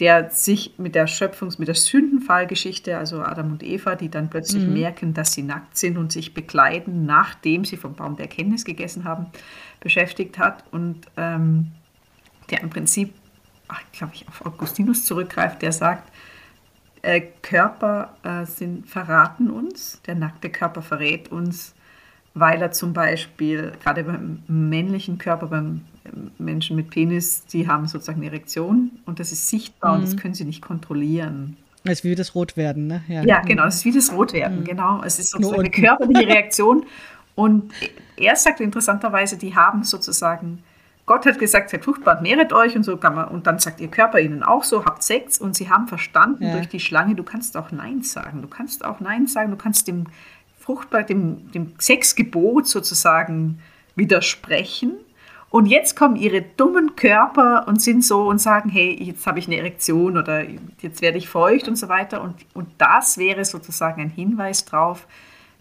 der 0.00 0.30
sich 0.30 0.74
mit 0.78 0.94
der 0.94 1.06
Schöpfungs-, 1.06 1.58
mit 1.58 1.68
der 1.68 1.76
Sündenfallgeschichte, 1.76 2.98
also 2.98 3.22
Adam 3.22 3.52
und 3.52 3.62
Eva, 3.62 3.94
die 3.94 4.08
dann 4.08 4.28
plötzlich 4.28 4.64
mhm. 4.64 4.74
merken, 4.74 5.14
dass 5.14 5.32
sie 5.32 5.42
nackt 5.42 5.76
sind 5.76 5.96
und 5.96 6.10
sich 6.10 6.34
bekleiden, 6.34 7.06
nachdem 7.06 7.64
sie 7.64 7.76
vom 7.76 7.94
Baum 7.94 8.16
der 8.16 8.26
Erkenntnis 8.26 8.64
gegessen 8.64 9.04
haben, 9.04 9.26
beschäftigt 9.80 10.38
hat 10.38 10.64
und 10.72 11.06
ähm, 11.16 11.72
der 12.50 12.62
im 12.62 12.70
Prinzip, 12.70 13.14
glaube 13.92 14.14
ich, 14.14 14.26
auf 14.28 14.44
Augustinus 14.44 15.04
zurückgreift, 15.04 15.62
der 15.62 15.72
sagt, 15.72 16.10
äh, 17.02 17.22
Körper 17.42 18.16
äh, 18.22 18.46
sind, 18.46 18.88
verraten 18.88 19.50
uns, 19.50 20.00
der 20.06 20.14
nackte 20.14 20.50
Körper 20.50 20.82
verrät 20.82 21.30
uns, 21.30 21.74
weil 22.34 22.60
er 22.60 22.72
zum 22.72 22.92
Beispiel 22.92 23.72
gerade 23.82 24.04
beim 24.04 24.42
männlichen 24.48 25.18
Körper, 25.18 25.46
beim 25.46 25.82
Menschen 26.38 26.76
mit 26.76 26.90
Penis, 26.90 27.46
die 27.46 27.66
haben 27.66 27.86
sozusagen 27.86 28.20
eine 28.20 28.26
Erektion 28.26 28.90
und 29.06 29.20
das 29.20 29.32
ist 29.32 29.48
sichtbar 29.48 29.92
mhm. 29.92 29.96
und 29.96 30.06
das 30.06 30.14
mhm. 30.14 30.18
können 30.20 30.34
sie 30.34 30.44
nicht 30.44 30.62
kontrollieren. 30.62 31.56
Das 31.84 31.98
ist 31.98 32.04
wie 32.04 32.14
das 32.14 32.34
Rotwerden, 32.34 32.86
ne? 32.86 33.02
Ja, 33.08 33.22
ja 33.24 33.40
genau, 33.40 33.64
das 33.64 33.76
ist 33.76 33.84
wie 33.84 33.92
das 33.92 34.12
Rotwerden, 34.12 34.60
mhm. 34.60 34.64
genau. 34.64 35.02
Es 35.02 35.18
ist 35.18 35.30
sozusagen 35.30 35.60
eine 35.60 35.70
körperliche 35.70 36.26
Reaktion. 36.28 36.86
Und 37.34 37.72
er 38.16 38.36
sagt 38.36 38.60
interessanterweise, 38.60 39.36
die 39.36 39.54
haben 39.54 39.82
sozusagen, 39.84 40.62
Gott 41.04 41.26
hat 41.26 41.38
gesagt, 41.38 41.70
seid 41.70 41.84
fruchtbar 41.84 42.18
und 42.18 42.22
mehret 42.22 42.52
euch 42.52 42.76
und 42.76 42.84
so 42.84 42.96
kann 42.96 43.14
man, 43.14 43.28
und 43.28 43.46
dann 43.46 43.58
sagt 43.58 43.80
ihr 43.80 43.88
Körper 43.88 44.20
ihnen 44.20 44.42
auch 44.42 44.64
so, 44.64 44.84
habt 44.84 45.02
Sex 45.02 45.38
und 45.38 45.56
sie 45.56 45.68
haben 45.68 45.88
verstanden 45.88 46.44
ja. 46.44 46.52
durch 46.52 46.68
die 46.68 46.80
Schlange, 46.80 47.16
du 47.16 47.22
kannst 47.22 47.56
auch 47.56 47.70
Nein 47.70 48.02
sagen. 48.02 48.40
Du 48.40 48.48
kannst 48.48 48.84
auch 48.84 49.00
Nein 49.00 49.26
sagen, 49.26 49.50
du 49.50 49.56
kannst 49.56 49.88
dem 49.88 50.06
fruchtbar, 50.58 51.02
dem, 51.02 51.50
dem 51.52 51.74
Sexgebot 51.78 52.66
sozusagen 52.66 53.58
widersprechen 53.96 54.92
und 55.54 55.66
jetzt 55.66 55.94
kommen 55.94 56.16
ihre 56.16 56.42
dummen 56.42 56.96
Körper 56.96 57.68
und 57.68 57.80
sind 57.80 58.04
so 58.04 58.22
und 58.22 58.40
sagen, 58.40 58.70
hey, 58.70 58.92
jetzt 59.00 59.24
habe 59.24 59.38
ich 59.38 59.46
eine 59.46 59.56
Erektion 59.56 60.16
oder 60.16 60.44
jetzt 60.82 61.00
werde 61.00 61.16
ich 61.16 61.28
feucht 61.28 61.68
und 61.68 61.76
so 61.76 61.88
weiter. 61.88 62.22
Und, 62.22 62.34
und 62.54 62.66
das 62.78 63.18
wäre 63.18 63.44
sozusagen 63.44 64.02
ein 64.02 64.10
Hinweis 64.10 64.64
darauf, 64.64 65.06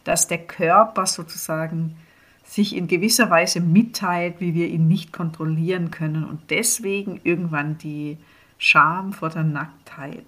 dass 0.04 0.28
der 0.28 0.40
Körper 0.40 1.06
sozusagen 1.06 1.96
sich 2.44 2.76
in 2.76 2.88
gewisser 2.88 3.30
Weise 3.30 3.60
mitteilt, 3.60 4.38
wie 4.40 4.56
wir 4.56 4.68
ihn 4.68 4.88
nicht 4.88 5.14
kontrollieren 5.14 5.92
können 5.92 6.26
und 6.26 6.50
deswegen 6.50 7.22
irgendwann 7.24 7.78
die 7.78 8.18
Scham 8.58 9.14
vor 9.14 9.30
der 9.30 9.44
Nacktheit. 9.44 10.26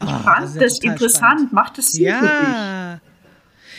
Ich 0.00 0.08
oh, 0.08 0.18
fand 0.20 0.44
das, 0.44 0.54
das 0.54 0.78
interessant. 0.78 1.40
Spannend. 1.40 1.52
Macht 1.52 1.78
das 1.78 1.90
Sinn 1.90 2.04
ja. 2.04 2.20
für 2.20 3.00
dich? 3.00 3.07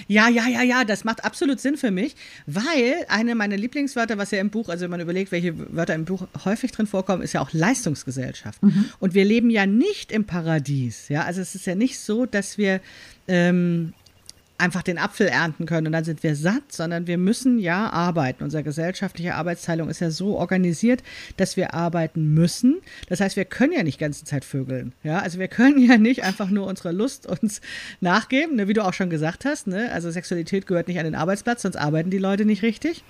Ja, 0.07 0.29
ja, 0.29 0.47
ja, 0.47 0.63
ja, 0.63 0.83
das 0.83 1.03
macht 1.03 1.23
absolut 1.23 1.59
Sinn 1.59 1.77
für 1.77 1.91
mich, 1.91 2.15
weil 2.45 3.05
eine 3.07 3.35
meiner 3.35 3.57
Lieblingswörter, 3.57 4.17
was 4.17 4.31
ja 4.31 4.39
im 4.39 4.49
Buch, 4.49 4.69
also 4.69 4.83
wenn 4.83 4.91
man 4.91 5.01
überlegt, 5.01 5.31
welche 5.31 5.75
Wörter 5.75 5.95
im 5.95 6.05
Buch 6.05 6.27
häufig 6.45 6.71
drin 6.71 6.87
vorkommen, 6.87 7.21
ist 7.21 7.33
ja 7.33 7.41
auch 7.41 7.53
Leistungsgesellschaft. 7.53 8.61
Mhm. 8.63 8.85
Und 8.99 9.13
wir 9.13 9.25
leben 9.25 9.49
ja 9.49 9.65
nicht 9.65 10.11
im 10.11 10.25
Paradies. 10.25 11.09
Ja, 11.09 11.23
also 11.23 11.41
es 11.41 11.55
ist 11.55 11.65
ja 11.65 11.75
nicht 11.75 11.99
so, 11.99 12.25
dass 12.25 12.57
wir 12.57 12.81
ähm, 13.27 13.93
einfach 14.59 14.83
den 14.83 14.97
Apfel 14.97 15.27
ernten 15.27 15.65
können 15.65 15.87
und 15.87 15.93
dann 15.93 16.03
sind 16.03 16.23
wir 16.23 16.35
satt, 16.35 16.71
sondern 16.71 17.07
wir 17.07 17.17
müssen 17.17 17.59
ja 17.59 17.89
arbeiten. 17.89 18.43
Unsere 18.43 18.63
gesellschaftliche 18.63 19.35
Arbeitsteilung 19.35 19.89
ist 19.89 20.01
ja 20.01 20.11
so 20.11 20.37
organisiert, 20.37 21.01
dass 21.37 21.57
wir 21.57 21.73
arbeiten 21.73 22.33
müssen. 22.33 22.81
Das 23.07 23.21
heißt, 23.21 23.35
wir 23.35 23.45
können 23.45 23.73
ja 23.73 23.83
nicht 23.83 23.99
ganze 23.99 24.25
Zeit 24.25 24.45
vögeln. 24.45 24.93
Ja, 25.03 25.19
also 25.19 25.39
wir 25.39 25.47
können 25.47 25.79
ja 25.79 25.97
nicht 25.97 26.23
einfach 26.23 26.49
nur 26.49 26.67
unsere 26.67 26.91
Lust 26.91 27.25
uns 27.25 27.61
nachgeben, 28.01 28.55
ne, 28.55 28.67
wie 28.67 28.73
du 28.73 28.83
auch 28.83 28.93
schon 28.93 29.09
gesagt 29.09 29.45
hast. 29.45 29.67
Ne? 29.67 29.91
Also 29.91 30.11
Sexualität 30.11 30.67
gehört 30.67 30.87
nicht 30.87 30.99
an 30.99 31.05
den 31.05 31.15
Arbeitsplatz, 31.15 31.61
sonst 31.61 31.77
arbeiten 31.77 32.09
die 32.09 32.17
Leute 32.17 32.45
nicht 32.45 32.61
richtig. 32.61 33.03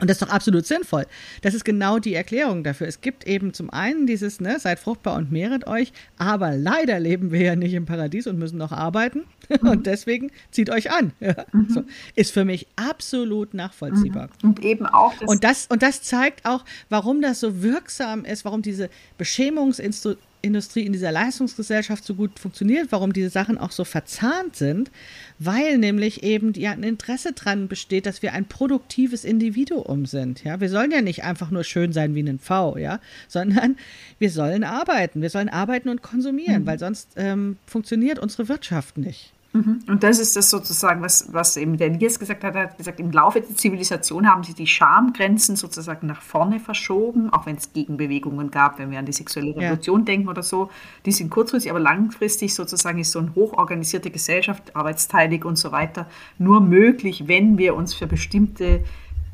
Und 0.00 0.08
das 0.08 0.16
ist 0.16 0.22
doch 0.22 0.32
absolut 0.32 0.66
sinnvoll. 0.66 1.06
Das 1.42 1.54
ist 1.54 1.64
genau 1.64 1.98
die 1.98 2.14
Erklärung 2.14 2.64
dafür. 2.64 2.86
Es 2.86 3.00
gibt 3.00 3.26
eben 3.26 3.52
zum 3.52 3.70
einen 3.70 4.06
dieses, 4.06 4.40
ne, 4.40 4.58
seid 4.58 4.78
fruchtbar 4.78 5.16
und 5.16 5.30
mehret 5.30 5.66
euch, 5.66 5.92
aber 6.18 6.56
leider 6.56 6.98
leben 6.98 7.32
wir 7.32 7.42
ja 7.42 7.56
nicht 7.56 7.74
im 7.74 7.86
Paradies 7.86 8.26
und 8.26 8.38
müssen 8.38 8.58
noch 8.58 8.72
arbeiten. 8.72 9.24
Mhm. 9.48 9.68
Und 9.70 9.86
deswegen 9.86 10.30
zieht 10.50 10.70
euch 10.70 10.92
an. 10.92 11.12
Ja, 11.20 11.34
mhm. 11.52 11.68
so. 11.68 11.84
Ist 12.14 12.32
für 12.32 12.44
mich 12.44 12.66
absolut 12.76 13.52
nachvollziehbar. 13.52 14.30
Mhm. 14.42 14.48
Und 14.48 14.64
eben 14.64 14.86
auch 14.86 15.12
das 15.18 15.28
und 15.28 15.44
das 15.44 15.66
Und 15.66 15.82
das 15.82 16.02
zeigt 16.02 16.46
auch, 16.46 16.64
warum 16.88 17.20
das 17.20 17.40
so 17.40 17.62
wirksam 17.62 18.24
ist, 18.24 18.44
warum 18.44 18.62
diese 18.62 18.88
Beschämungsinstitute 19.18 20.18
Industrie 20.42 20.86
in 20.86 20.92
dieser 20.92 21.12
Leistungsgesellschaft 21.12 22.04
so 22.04 22.14
gut 22.14 22.38
funktioniert, 22.38 22.88
warum 22.90 23.12
diese 23.12 23.30
Sachen 23.30 23.58
auch 23.58 23.70
so 23.70 23.84
verzahnt 23.84 24.56
sind, 24.56 24.90
weil 25.38 25.78
nämlich 25.78 26.22
eben 26.22 26.52
ja 26.54 26.72
ein 26.72 26.82
Interesse 26.82 27.32
dran 27.32 27.68
besteht, 27.68 28.06
dass 28.06 28.22
wir 28.22 28.32
ein 28.32 28.46
produktives 28.46 29.24
Individuum 29.24 30.06
sind. 30.06 30.44
Ja, 30.44 30.60
wir 30.60 30.68
sollen 30.68 30.90
ja 30.90 31.02
nicht 31.02 31.24
einfach 31.24 31.50
nur 31.50 31.64
schön 31.64 31.92
sein 31.92 32.14
wie 32.14 32.22
ein 32.22 32.38
V, 32.38 32.76
ja, 32.78 33.00
sondern 33.28 33.76
wir 34.18 34.30
sollen 34.30 34.64
arbeiten, 34.64 35.22
wir 35.22 35.30
sollen 35.30 35.48
arbeiten 35.48 35.88
und 35.88 36.02
konsumieren, 36.02 36.62
mhm. 36.62 36.66
weil 36.66 36.78
sonst 36.78 37.10
ähm, 37.16 37.56
funktioniert 37.66 38.18
unsere 38.18 38.48
Wirtschaft 38.48 38.98
nicht. 38.98 39.32
Mhm. 39.52 39.80
Und 39.88 40.04
das 40.04 40.20
ist 40.20 40.36
das 40.36 40.48
sozusagen, 40.48 41.02
was, 41.02 41.32
was 41.32 41.56
eben 41.56 41.76
der 41.76 41.90
Nils 41.90 42.20
gesagt 42.20 42.44
hat. 42.44 42.54
Er 42.54 42.62
hat 42.64 42.78
gesagt, 42.78 43.00
im 43.00 43.10
Laufe 43.10 43.40
der 43.40 43.56
Zivilisation 43.56 44.28
haben 44.28 44.44
sich 44.44 44.54
die 44.54 44.66
Schamgrenzen 44.66 45.56
sozusagen 45.56 46.06
nach 46.06 46.22
vorne 46.22 46.60
verschoben, 46.60 47.32
auch 47.32 47.46
wenn 47.46 47.56
es 47.56 47.72
Gegenbewegungen 47.72 48.52
gab, 48.52 48.78
wenn 48.78 48.92
wir 48.92 49.00
an 49.00 49.06
die 49.06 49.12
sexuelle 49.12 49.56
Revolution 49.56 50.00
ja. 50.00 50.04
denken 50.04 50.28
oder 50.28 50.44
so. 50.44 50.70
Die 51.04 51.10
sind 51.10 51.30
kurzfristig, 51.30 51.70
aber 51.70 51.80
langfristig 51.80 52.54
sozusagen 52.54 53.00
ist 53.00 53.10
so 53.10 53.18
eine 53.18 53.34
hochorganisierte 53.34 54.10
Gesellschaft, 54.10 54.76
arbeitsteilig 54.76 55.44
und 55.44 55.56
so 55.56 55.72
weiter, 55.72 56.06
nur 56.38 56.60
möglich, 56.60 57.24
wenn 57.26 57.58
wir 57.58 57.74
uns 57.74 57.92
für 57.92 58.06
bestimmte 58.06 58.84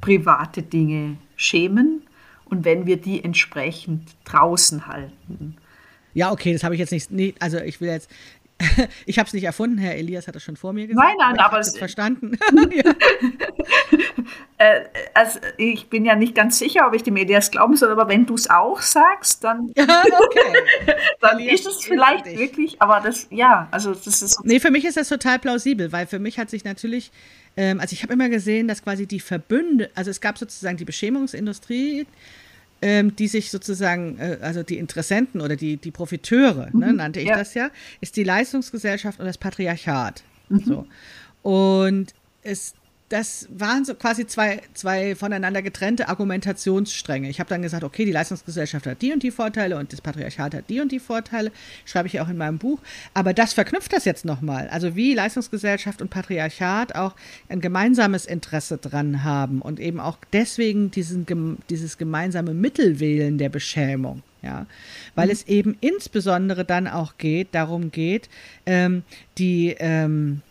private 0.01 0.63
Dinge 0.63 1.19
schämen 1.37 2.03
und 2.47 2.65
wenn 2.65 2.87
wir 2.87 2.97
die 2.97 3.23
entsprechend 3.23 4.15
draußen 4.25 4.87
halten. 4.87 5.57
Ja, 6.17 6.33
okay, 6.33 6.55
das 6.55 6.65
habe 6.65 6.75
ich 6.75 6.79
jetzt 6.79 6.93
nicht, 6.93 7.11
nee, 7.11 7.35
also 7.41 7.59
ich 7.59 7.79
will 7.83 7.91
jetzt, 7.91 8.11
ich 9.07 9.19
habe 9.19 9.27
es 9.27 9.35
nicht 9.35 9.45
erfunden, 9.45 9.77
Herr 9.77 9.97
Elias 9.97 10.29
hat 10.29 10.37
es 10.37 10.43
schon 10.43 10.57
vor 10.57 10.73
mir 10.73 10.87
gesagt. 10.87 11.07
Nein, 11.07 11.17
nein, 11.19 11.39
aber, 11.39 11.57
aber 11.57 11.61
es 11.61 11.77
verstanden. 11.77 12.39
äh, 14.59 14.81
also 15.13 15.39
ich 15.59 15.91
bin 15.91 16.07
ja 16.07 16.17
nicht 16.17 16.35
ganz 16.35 16.59
sicher, 16.59 16.87
ob 16.87 16.95
ich 16.95 17.03
dem 17.03 17.17
Elias 17.17 17.51
glauben 17.51 17.77
soll, 17.77 17.91
aber 17.91 18.09
wenn 18.09 18.25
du 18.25 18.35
es 18.35 18.49
auch 18.49 18.81
sagst, 18.81 19.45
dann, 19.45 19.73
okay. 19.77 20.41
dann 21.21 21.39
ist 21.41 21.67
es 21.67 21.85
vielleicht 21.85 22.25
wirklich, 22.27 22.81
aber 22.81 23.01
das, 23.01 23.27
ja, 23.31 23.69
also 23.71 23.93
das 23.93 24.23
ist. 24.23 24.43
Nee, 24.45 24.59
für 24.59 24.71
mich 24.71 24.87
ist 24.87 24.97
das 24.97 25.09
total 25.09 25.39
plausibel, 25.39 25.93
weil 25.93 26.07
für 26.07 26.19
mich 26.19 26.39
hat 26.39 26.49
sich 26.49 26.65
natürlich, 26.65 27.13
ähm, 27.57 27.79
also 27.79 27.93
ich 27.93 28.03
habe 28.03 28.15
immer 28.15 28.31
gesehen, 28.31 28.69
dass 28.69 28.83
quasi 28.83 29.07
die 29.07 29.21
Verbünde, 29.21 29.91
also 29.95 30.11
es 30.11 30.23
gab 30.23 30.39
sozusagen 30.39 30.79
die 30.79 30.87
Beschämungsindustrie, 30.87 32.07
ähm, 32.87 33.17
die 33.17 33.27
sich 33.27 33.51
sozusagen, 33.51 34.17
äh, 34.21 34.39
also 34.41 34.63
die 34.63 34.79
Interessenten 34.79 35.41
oder 35.41 35.57
die, 35.57 35.77
die 35.77 35.91
Profiteure, 35.91 36.67
ne, 36.67 36.71
mhm, 36.73 36.81
ne, 36.81 36.93
nannte 36.93 37.19
ich 37.19 37.27
ja. 37.27 37.37
das 37.37 37.53
ja, 37.55 37.71
ist 38.01 38.17
die 38.17 38.23
Leistungsgesellschaft 38.23 39.19
und 39.19 39.27
das 39.27 39.39
Patriarchat. 39.39 40.23
Mhm. 40.49 40.61
So. 40.65 40.87
Und 41.43 42.15
es 42.45 42.75
das 43.09 43.49
waren 43.51 43.85
so 43.85 43.95
quasi 43.95 44.27
zwei, 44.27 44.61
zwei 44.75 45.15
voneinander 45.15 45.63
getrennte 45.63 46.09
Argumentationsstränge. 46.09 47.29
Ich 47.29 47.39
habe 47.39 47.49
dann 47.49 47.63
gesagt, 47.63 47.85
okay, 47.85 48.05
die 48.05 48.11
Leistungsgesellschaft 48.11 48.85
hat 48.85 49.01
die 49.01 49.13
und 49.13 49.23
die 49.23 49.31
Vorteile 49.31 49.79
und 49.79 49.93
das 49.93 50.01
Patriarchat 50.01 50.55
hat 50.55 50.65
die 50.69 50.81
und 50.81 50.91
die 50.91 50.99
Vorteile, 50.99 51.53
schreibe 51.85 52.09
ich 52.09 52.15
ja 52.15 52.25
auch 52.25 52.29
in 52.29 52.37
meinem 52.37 52.59
Buch. 52.59 52.81
Aber 53.15 53.33
das 53.33 53.53
verknüpft 53.53 53.93
das 53.93 54.05
jetzt 54.07 54.25
nochmal. 54.25 54.69
Also 54.69 54.97
wie 54.97 55.15
Leistungsgesellschaft 55.15 56.03
und 56.03 56.11
Patriarchat 56.11 56.97
auch 56.97 57.15
ein 57.49 57.61
gemeinsames 57.61 58.27
Interesse 58.27 58.77
dran 58.77 59.23
haben 59.23 59.63
und 59.63 59.79
eben 59.79 60.01
auch 60.01 60.19
deswegen 60.33 60.91
diesen, 60.91 61.27
dieses 61.71 61.99
gemeinsame 61.99 62.55
Mittel 62.55 62.99
wählen 62.99 63.39
der 63.39 63.51
Beschämung. 63.51 64.23
Ja, 64.43 64.67
weil 65.15 65.27
mhm. 65.27 65.33
es 65.33 65.47
eben 65.47 65.77
insbesondere 65.81 66.65
dann 66.65 66.87
auch 66.89 67.19
geht, 67.19 67.49
darum 67.53 67.91
geht, 67.91 68.29
ähm, 68.65 69.03
die, 69.39 69.75
ähm, 69.79 70.43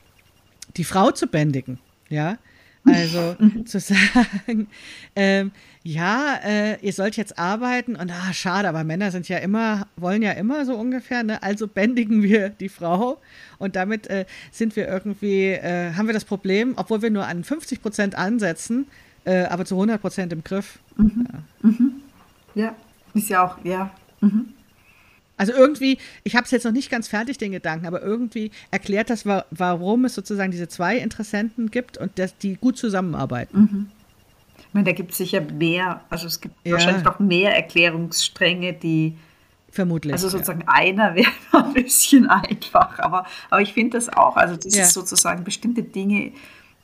die 0.75 0.83
Frau 0.83 1.11
zu 1.11 1.27
bändigen. 1.27 1.79
Ja, 2.09 2.37
also 2.85 3.35
mhm. 3.39 3.65
zu 3.65 3.79
sagen, 3.79 4.67
ähm, 5.15 5.51
ja, 5.83 6.39
äh, 6.43 6.79
ihr 6.81 6.93
sollt 6.93 7.15
jetzt 7.17 7.37
arbeiten 7.37 7.95
und 7.95 8.11
ah, 8.11 8.33
schade, 8.33 8.67
aber 8.67 8.83
Männer 8.83 9.11
sind 9.11 9.29
ja 9.29 9.37
immer, 9.37 9.87
wollen 9.97 10.21
ja 10.21 10.31
immer 10.31 10.65
so 10.65 10.75
ungefähr, 10.75 11.23
ne? 11.23 11.43
Also 11.43 11.67
bändigen 11.67 12.23
wir 12.23 12.49
die 12.49 12.69
Frau 12.69 13.21
und 13.59 13.75
damit 13.75 14.07
äh, 14.07 14.25
sind 14.51 14.75
wir 14.75 14.87
irgendwie, 14.87 15.49
äh, 15.49 15.93
haben 15.93 16.07
wir 16.07 16.13
das 16.13 16.25
Problem, 16.25 16.73
obwohl 16.75 17.01
wir 17.01 17.11
nur 17.11 17.27
an 17.27 17.43
50 17.43 17.81
Prozent 17.81 18.15
ansetzen, 18.15 18.87
äh, 19.25 19.43
aber 19.43 19.65
zu 19.65 19.75
100 19.75 20.01
Prozent 20.01 20.33
im 20.33 20.43
Griff. 20.43 20.79
Mhm. 20.97 21.27
Ja. 21.31 21.69
Mhm. 21.69 21.91
ja. 22.55 22.75
ist 23.13 23.29
ja 23.29 23.45
auch, 23.45 23.63
ja. 23.63 23.91
Mhm. 24.21 24.54
Also 25.37 25.53
irgendwie, 25.53 25.97
ich 26.23 26.35
habe 26.35 26.45
es 26.45 26.51
jetzt 26.51 26.63
noch 26.63 26.71
nicht 26.71 26.89
ganz 26.89 27.07
fertig, 27.07 27.37
den 27.37 27.51
Gedanken, 27.51 27.85
aber 27.85 28.01
irgendwie 28.01 28.51
erklärt 28.71 29.09
das, 29.09 29.25
warum 29.25 30.05
es 30.05 30.15
sozusagen 30.15 30.51
diese 30.51 30.67
zwei 30.67 30.97
Interessenten 30.97 31.71
gibt 31.71 31.97
und 31.97 32.17
dass 32.17 32.37
die 32.37 32.55
gut 32.55 32.77
zusammenarbeiten. 32.77 33.59
Mhm. 33.59 33.89
Ich 34.59 34.73
meine, 34.73 34.85
da 34.85 34.91
gibt 34.93 35.11
es 35.11 35.17
sicher 35.17 35.41
mehr, 35.41 36.01
also 36.09 36.27
es 36.27 36.39
gibt 36.39 36.55
ja. 36.63 36.73
wahrscheinlich 36.73 37.03
noch 37.03 37.19
mehr 37.19 37.55
Erklärungsstränge, 37.55 38.73
die 38.73 39.15
Vermutlich. 39.75 40.13
Also 40.13 40.29
sozusagen 40.29 40.61
ja. 40.61 40.67
einer 40.69 41.15
wäre 41.15 41.27
ein 41.51 41.73
bisschen 41.73 42.29
einfach, 42.29 42.97
aber, 42.99 43.25
aber 43.49 43.61
ich 43.61 43.73
finde 43.73 43.97
das 43.97 44.07
auch, 44.07 44.37
also 44.37 44.55
das 44.55 44.73
ja. 44.73 44.83
ist 44.83 44.93
sozusagen 44.93 45.43
bestimmte 45.43 45.83
Dinge 45.83 46.31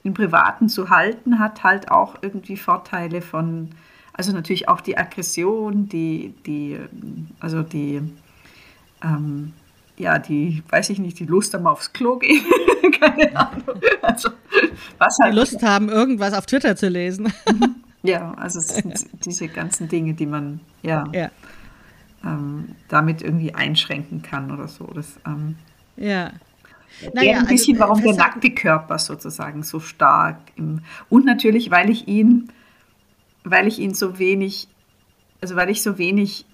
im 0.03 0.13
Privaten 0.13 0.67
zu 0.67 0.89
halten, 0.89 1.39
hat 1.39 1.63
halt 1.63 1.89
auch 1.89 2.15
irgendwie 2.21 2.57
Vorteile 2.57 3.21
von, 3.21 3.69
also 4.11 4.33
natürlich 4.33 4.67
auch 4.67 4.81
die 4.81 4.97
Aggression, 4.97 5.87
die, 5.87 6.33
die, 6.45 6.79
also 7.39 7.63
die, 7.63 8.01
ähm, 9.03 9.53
ja, 9.97 10.19
die, 10.19 10.63
weiß 10.69 10.89
ich 10.89 10.99
nicht, 10.99 11.19
die 11.19 11.25
Lust 11.25 11.53
haben 11.53 11.67
aufs 11.67 11.93
Klo 11.93 12.17
gehen. 12.17 12.43
Keine 12.99 13.35
Ahnung. 13.35 13.81
Also, 14.01 14.29
was 14.97 15.17
halt, 15.21 15.33
die 15.33 15.37
Lust 15.37 15.61
haben, 15.63 15.89
irgendwas 15.89 16.33
auf 16.33 16.45
Twitter 16.45 16.75
zu 16.75 16.87
lesen. 16.87 17.31
ja, 18.03 18.33
also 18.33 18.59
es 18.59 18.69
sind 18.69 19.05
diese 19.25 19.47
ganzen 19.47 19.87
Dinge, 19.87 20.13
die 20.13 20.25
man, 20.25 20.59
ja. 20.81 21.03
ja 21.13 21.29
ähm, 22.23 22.69
damit 22.87 23.21
irgendwie 23.21 23.53
einschränken 23.53 24.21
kann 24.21 24.51
oder 24.51 24.67
so. 24.67 24.85
Das, 24.85 25.19
ähm, 25.25 25.55
ja. 25.97 26.31
Naja, 27.13 27.39
ein 27.39 27.47
bisschen, 27.47 27.81
also, 27.81 27.89
warum 27.89 28.03
der 28.03 28.15
nackte 28.15 28.51
Körper 28.51 28.99
sozusagen 28.99 29.63
so 29.63 29.79
stark 29.79 30.37
im 30.55 30.81
und 31.09 31.25
natürlich, 31.25 31.71
weil 31.71 31.89
ich 31.89 32.07
ihn, 32.07 32.49
weil 33.43 33.67
ich 33.67 33.79
ihn 33.79 33.93
so 33.93 34.19
wenig, 34.19 34.67
also 35.41 35.55
weil 35.55 35.69
ich 35.69 35.81
so 35.81 35.97
wenig 35.97 36.45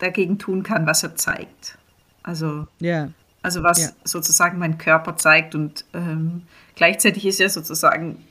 dagegen 0.00 0.38
tun 0.38 0.62
kann, 0.62 0.86
was 0.86 1.02
er 1.02 1.14
zeigt. 1.14 1.78
Also, 2.22 2.66
ja. 2.80 3.10
also 3.42 3.62
was 3.62 3.82
ja. 3.82 3.88
sozusagen 4.04 4.58
mein 4.58 4.78
Körper 4.78 5.16
zeigt 5.16 5.54
und 5.54 5.84
ähm, 5.94 6.42
gleichzeitig 6.74 7.26
ist 7.26 7.38
ja 7.38 7.48
sozusagen 7.48 8.24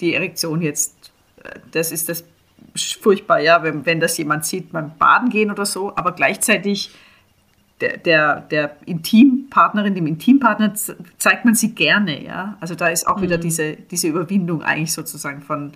die 0.00 0.14
Erektion 0.14 0.62
jetzt, 0.62 1.12
äh, 1.42 1.58
das 1.72 1.92
ist 1.92 2.08
das 2.08 2.24
furchtbar, 3.00 3.40
ja, 3.40 3.62
wenn, 3.62 3.86
wenn 3.86 4.00
das 4.00 4.16
jemand 4.18 4.44
sieht 4.44 4.72
beim 4.72 4.96
Baden 4.98 5.30
gehen 5.30 5.50
oder 5.50 5.66
so, 5.66 5.94
aber 5.96 6.12
gleichzeitig 6.12 6.90
der, 7.80 7.96
der, 7.96 8.40
der 8.40 8.76
Intimpartnerin, 8.86 9.94
dem 9.94 10.06
Intimpartner 10.06 10.74
zeigt 10.74 11.44
man 11.44 11.54
sie 11.54 11.74
gerne, 11.74 12.24
ja. 12.24 12.56
Also 12.60 12.74
da 12.74 12.88
ist 12.88 13.06
auch 13.06 13.18
mhm. 13.18 13.22
wieder 13.22 13.38
diese, 13.38 13.74
diese 13.74 14.08
Überwindung 14.08 14.62
eigentlich 14.62 14.92
sozusagen 14.92 15.42
von, 15.42 15.72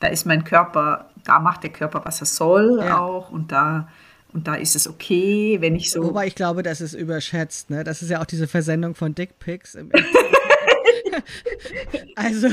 da 0.00 0.08
ist 0.08 0.26
mein 0.26 0.44
Körper, 0.44 1.10
da 1.24 1.38
macht 1.38 1.62
der 1.62 1.70
Körper, 1.70 2.04
was 2.04 2.20
er 2.20 2.26
soll 2.26 2.80
ja. 2.80 2.98
auch 2.98 3.30
und 3.30 3.52
da 3.52 3.88
und 4.32 4.46
da 4.46 4.54
ist 4.54 4.76
es 4.76 4.86
okay, 4.86 5.58
wenn 5.60 5.74
ich 5.74 5.90
so. 5.90 6.04
Wobei 6.04 6.26
ich 6.26 6.34
glaube, 6.34 6.62
das 6.62 6.80
ist 6.80 6.94
überschätzt, 6.94 7.70
ne? 7.70 7.84
Das 7.84 8.02
ist 8.02 8.10
ja 8.10 8.20
auch 8.20 8.26
diese 8.26 8.46
Versendung 8.46 8.94
von 8.94 9.14
Dickpics 9.14 9.74
im 9.74 9.90
also, 12.16 12.48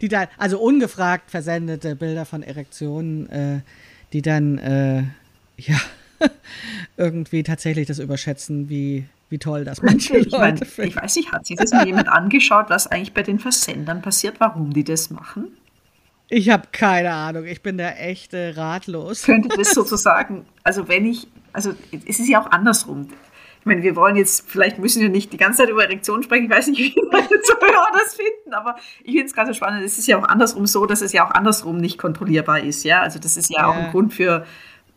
die 0.00 0.08
dann, 0.08 0.28
also 0.38 0.60
ungefragt 0.60 1.30
versendete 1.30 1.96
Bilder 1.96 2.24
von 2.24 2.42
Erektionen, 2.42 3.28
äh, 3.30 3.60
die 4.12 4.22
dann, 4.22 4.58
äh, 4.58 5.04
ja, 5.56 5.80
irgendwie 6.96 7.42
tatsächlich 7.42 7.86
das 7.86 7.98
überschätzen, 7.98 8.68
wie, 8.68 9.06
wie 9.28 9.38
toll 9.38 9.64
das 9.64 9.82
manche 9.82 10.18
ich 10.18 10.26
Leute 10.26 10.38
mein, 10.38 10.56
finden. 10.58 10.90
Ich 10.90 10.96
weiß 10.96 11.16
nicht, 11.16 11.32
hat 11.32 11.46
sich 11.46 11.56
das 11.56 11.72
mal 11.72 11.86
jemand 11.86 12.08
angeschaut, 12.08 12.66
was 12.68 12.86
eigentlich 12.86 13.14
bei 13.14 13.22
den 13.22 13.38
Versendern 13.38 14.02
passiert, 14.02 14.36
warum 14.38 14.72
die 14.72 14.84
das 14.84 15.10
machen? 15.10 15.48
Ich 16.32 16.48
habe 16.50 16.68
keine 16.72 17.12
Ahnung, 17.12 17.44
ich 17.44 17.62
bin 17.62 17.78
da 17.78 17.90
echt 17.90 18.32
äh, 18.32 18.50
ratlos. 18.50 19.22
Könnte 19.24 19.48
das 19.56 19.70
sozusagen, 19.74 20.46
also 20.64 20.88
wenn 20.88 21.06
ich, 21.06 21.28
also 21.52 21.74
es 22.06 22.18
ist 22.18 22.28
ja 22.28 22.42
auch 22.42 22.50
andersrum 22.50 23.08
ich 23.62 23.66
meine, 23.66 23.84
wir 23.84 23.94
wollen 23.94 24.16
jetzt, 24.16 24.50
vielleicht 24.50 24.80
müssen 24.80 25.02
wir 25.02 25.08
nicht 25.08 25.32
die 25.32 25.36
ganze 25.36 25.58
Zeit 25.58 25.68
über 25.68 25.84
Erektionen 25.84 26.24
sprechen, 26.24 26.46
ich 26.46 26.50
weiß 26.50 26.66
nicht, 26.66 26.80
wie 26.96 27.00
meine 27.12 27.28
Zuhörer 27.28 27.90
das 27.92 28.16
finden, 28.16 28.52
aber 28.52 28.74
ich 29.04 29.12
finde 29.12 29.26
es 29.26 29.34
ganz 29.34 29.56
spannend. 29.56 29.84
Es 29.84 29.98
ist 29.98 30.08
ja 30.08 30.18
auch 30.18 30.26
andersrum 30.26 30.66
so, 30.66 30.84
dass 30.84 31.00
es 31.00 31.12
ja 31.12 31.24
auch 31.24 31.30
andersrum 31.30 31.76
nicht 31.76 31.96
kontrollierbar 31.96 32.58
ist, 32.58 32.82
ja. 32.82 33.02
Also 33.02 33.20
das 33.20 33.36
ist 33.36 33.50
ja, 33.50 33.60
ja. 33.60 33.68
auch 33.68 33.76
ein 33.76 33.92
Grund 33.92 34.14
für, 34.14 34.44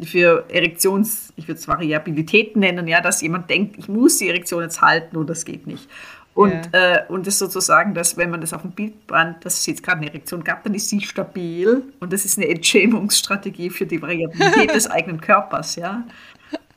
für 0.02 0.45
Erektions, 0.49 1.32
ich 1.36 1.48
würde 1.48 1.60
es 1.60 1.68
Variabilitäten 1.68 2.60
nennen, 2.60 2.88
ja, 2.88 3.02
dass 3.02 3.22
jemand 3.22 3.52
denkt, 3.52 3.78
ich 3.78 3.88
muss 3.88 4.18
die 4.18 4.30
Erektion 4.30 4.64
jetzt 4.64 4.82
halten 4.82 5.16
und 5.16 5.30
das 5.30 5.45
geht 5.45 5.68
nicht. 5.68 5.88
Und, 6.36 6.70
ja. 6.74 6.95
äh, 6.98 7.03
und 7.07 7.26
das 7.26 7.40
sozusagen, 7.40 7.94
dass 7.94 8.18
wenn 8.18 8.30
man 8.30 8.41
das 8.41 8.52
auf 8.52 8.62
dem 8.62 8.72
Bild 8.72 9.07
brannt, 9.07 9.45
dass 9.45 9.60
es 9.60 9.66
jetzt 9.68 9.82
gerade 9.82 9.99
eine 9.99 10.10
Erektion 10.10 10.44
gab, 10.44 10.64
dann 10.66 10.74
ist 10.74 10.90
sie 10.90 10.99
stabil 10.99 11.82
und 12.02 12.12
das 12.12 12.26
ist 12.26 12.38
eine 12.38 12.49
Entschämungsstrategie 12.49 13.70
für 13.70 13.86
die 13.86 14.02
Variabilität 14.02 14.76
des 14.76 14.86
eigenen 14.91 15.22
Körpers, 15.22 15.78
ja. 15.78 16.03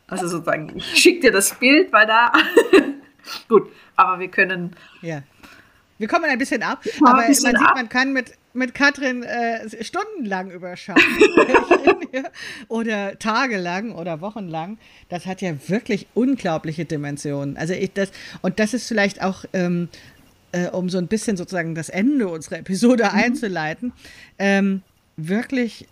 Also 0.06 0.28
sozusagen, 0.28 0.72
ich 0.76 0.84
schicke 0.96 1.22
dir 1.22 1.32
das 1.32 1.54
Bild, 1.56 1.92
weil 1.92 2.06
da. 2.06 2.32
Gut, 3.48 3.68
aber 3.96 4.20
wir 4.20 4.28
können. 4.28 4.76
Ja. 5.02 5.22
Wir 5.98 6.06
kommen 6.06 6.26
ein 6.26 6.38
bisschen 6.38 6.62
ab, 6.62 6.80
aber 7.04 7.26
bisschen 7.26 7.52
man 7.52 7.60
sieht, 7.60 7.74
man 7.74 7.88
kann 7.88 8.12
mit, 8.12 8.34
mit 8.58 8.74
Katrin 8.74 9.22
äh, 9.22 9.84
stundenlang 9.84 10.50
überschauen. 10.50 11.00
oder 12.68 13.18
tagelang 13.18 13.92
oder 13.92 14.20
wochenlang. 14.20 14.78
Das 15.08 15.26
hat 15.26 15.40
ja 15.40 15.54
wirklich 15.68 16.06
unglaubliche 16.14 16.84
Dimensionen. 16.84 17.56
Also 17.56 17.74
ich 17.74 17.92
das, 17.92 18.10
und 18.42 18.58
das 18.58 18.74
ist 18.74 18.88
vielleicht 18.88 19.22
auch, 19.22 19.44
ähm, 19.52 19.88
äh, 20.52 20.68
um 20.68 20.90
so 20.90 20.98
ein 20.98 21.06
bisschen 21.06 21.36
sozusagen 21.36 21.74
das 21.74 21.88
Ende 21.88 22.28
unserer 22.28 22.58
Episode 22.58 23.04
mhm. 23.04 23.18
einzuleiten, 23.18 23.92
ähm, 24.38 24.82
wirklich, 25.16 25.86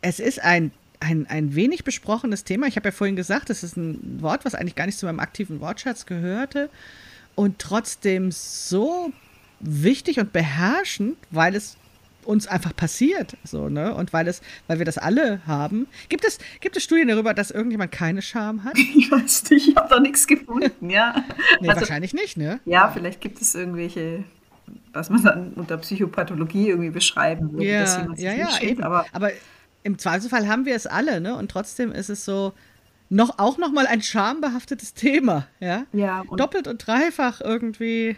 es 0.00 0.20
ist 0.20 0.42
ein 0.42 0.72
ein, 1.00 1.26
ein 1.28 1.54
wenig 1.54 1.84
besprochenes 1.84 2.44
Thema. 2.44 2.66
Ich 2.66 2.76
habe 2.76 2.88
ja 2.88 2.92
vorhin 2.92 3.14
gesagt, 3.16 3.50
das 3.50 3.62
ist 3.62 3.76
ein 3.76 4.22
Wort, 4.22 4.46
was 4.46 4.54
eigentlich 4.54 4.74
gar 4.74 4.86
nicht 4.86 4.98
zu 4.98 5.04
meinem 5.04 5.20
aktiven 5.20 5.60
Wortschatz 5.60 6.06
gehörte 6.06 6.70
und 7.34 7.58
trotzdem 7.58 8.30
so 8.30 9.12
wichtig 9.64 10.18
und 10.18 10.32
beherrschend, 10.32 11.16
weil 11.30 11.54
es 11.54 11.76
uns 12.24 12.46
einfach 12.46 12.74
passiert, 12.74 13.36
so, 13.44 13.68
ne? 13.68 13.94
Und 13.94 14.12
weil 14.12 14.28
es, 14.28 14.40
weil 14.66 14.78
wir 14.78 14.86
das 14.86 14.96
alle 14.96 15.46
haben. 15.46 15.86
Gibt 16.08 16.24
es, 16.24 16.38
gibt 16.60 16.76
es 16.76 16.82
Studien 16.82 17.08
darüber, 17.08 17.34
dass 17.34 17.50
irgendjemand 17.50 17.92
keine 17.92 18.22
Scham 18.22 18.64
hat? 18.64 18.78
Ich 18.96 19.10
weiß 19.10 19.50
nicht, 19.50 19.68
ich 19.68 19.76
habe 19.76 19.88
da 19.88 20.00
nichts 20.00 20.26
gefunden, 20.26 20.88
ja. 20.88 21.24
nee, 21.60 21.68
also, 21.68 21.82
wahrscheinlich 21.82 22.14
nicht, 22.14 22.36
ne? 22.36 22.60
Ja, 22.64 22.90
vielleicht 22.90 23.20
gibt 23.20 23.40
es 23.42 23.54
irgendwelche, 23.54 24.24
was 24.92 25.10
man 25.10 25.22
dann 25.22 25.52
unter 25.54 25.76
Psychopathologie 25.76 26.68
irgendwie 26.68 26.90
beschreiben 26.90 27.52
würde, 27.52 27.66
ja, 27.66 27.80
dass 27.80 27.96
jemand 27.98 28.16
sich 28.16 28.24
ja, 28.24 28.32
ja, 28.32 28.60
eben. 28.62 28.82
aber, 28.82 29.04
aber 29.12 29.30
im 29.82 29.98
Zweifelsfall 29.98 30.48
haben 30.48 30.64
wir 30.64 30.74
es 30.74 30.86
alle, 30.86 31.20
ne? 31.20 31.36
Und 31.36 31.50
trotzdem 31.50 31.92
ist 31.92 32.08
es 32.08 32.24
so 32.24 32.52
noch 33.10 33.38
auch 33.38 33.58
noch 33.58 33.70
mal 33.70 33.86
ein 33.86 34.00
schambehaftetes 34.00 34.94
Thema, 34.94 35.46
ja? 35.60 35.84
Ja. 35.92 36.22
Und 36.26 36.40
Doppelt 36.40 36.66
und 36.68 36.86
dreifach 36.86 37.40
irgendwie 37.40 38.16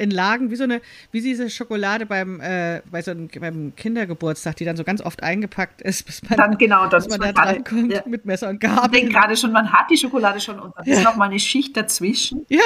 in 0.00 0.10
Lagen, 0.10 0.50
wie 0.50 0.56
so 0.56 0.64
eine, 0.64 0.80
wie 1.12 1.20
diese 1.20 1.50
Schokolade 1.50 2.06
beim, 2.06 2.40
äh, 2.40 2.80
bei 2.90 3.02
so 3.02 3.10
einem, 3.10 3.28
beim 3.28 3.74
Kindergeburtstag, 3.76 4.56
die 4.56 4.64
dann 4.64 4.76
so 4.76 4.84
ganz 4.84 5.02
oft 5.02 5.22
eingepackt 5.22 5.82
ist, 5.82 6.06
bis 6.06 6.22
man, 6.28 6.38
dann, 6.38 6.58
genau, 6.58 6.88
bis 6.88 7.08
man 7.08 7.20
da 7.20 7.32
dran 7.32 7.64
kommt 7.64 7.92
ja. 7.92 8.02
mit 8.06 8.24
Messer 8.24 8.48
und 8.48 8.60
Gabel. 8.60 8.84
Ich 8.86 8.90
denke 8.90 9.12
gerade 9.12 9.36
schon, 9.36 9.52
man 9.52 9.70
hat 9.70 9.90
die 9.90 9.96
Schokolade 9.96 10.40
schon 10.40 10.58
und 10.58 10.74
dann 10.76 10.86
ja. 10.86 10.94
ist 10.94 11.04
noch 11.04 11.16
mal 11.16 11.26
eine 11.26 11.38
Schicht 11.38 11.76
dazwischen. 11.76 12.46
Ja, 12.48 12.64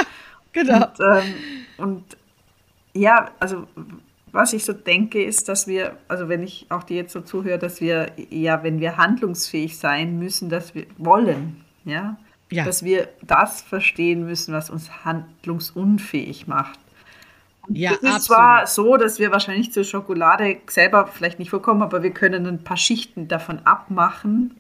genau. 0.53 0.87
Und, 0.87 1.01
ähm, 1.01 1.35
und 1.77 2.05
ja, 2.95 3.31
also 3.41 3.67
was 4.31 4.53
ich 4.53 4.65
so 4.65 4.73
denke, 4.73 5.23
ist, 5.23 5.49
dass 5.49 5.67
wir, 5.67 5.97
also 6.09 6.29
wenn 6.29 6.43
ich 6.43 6.67
auch 6.69 6.85
dir 6.85 6.97
jetzt 6.97 7.13
so 7.13 7.21
zuhöre, 7.21 7.59
dass 7.59 7.81
wir 7.81 8.13
ja, 8.31 8.63
wenn 8.63 8.81
wir 8.81 8.97
handlungsfähig 8.97 9.77
sein 9.79 10.19
müssen, 10.19 10.49
dass 10.49 10.75
wir 10.75 10.87
wollen, 10.99 11.65
ja, 11.85 12.17
ja. 12.51 12.65
dass 12.65 12.85
wir 12.85 13.09
das 13.23 13.63
verstehen 13.63 14.25
müssen, 14.25 14.53
was 14.55 14.71
uns 14.71 15.05
handlungsunfähig 15.05 16.47
macht. 16.47 16.79
Und 17.69 17.77
ja, 17.77 17.93
es 17.93 17.99
ist 17.99 18.05
absolut. 18.05 18.23
zwar 18.23 18.67
so, 18.67 18.97
dass 18.97 19.19
wir 19.19 19.31
wahrscheinlich 19.33 19.73
zur 19.73 19.85
Schokolade 19.85 20.59
selber 20.67 21.07
vielleicht 21.07 21.39
nicht 21.39 21.51
vorkommen, 21.51 21.83
aber 21.83 22.03
wir 22.03 22.11
können 22.11 22.47
ein 22.47 22.63
paar 22.63 22.77
Schichten 22.77 23.29
davon 23.29 23.61
abmachen. 23.61 24.55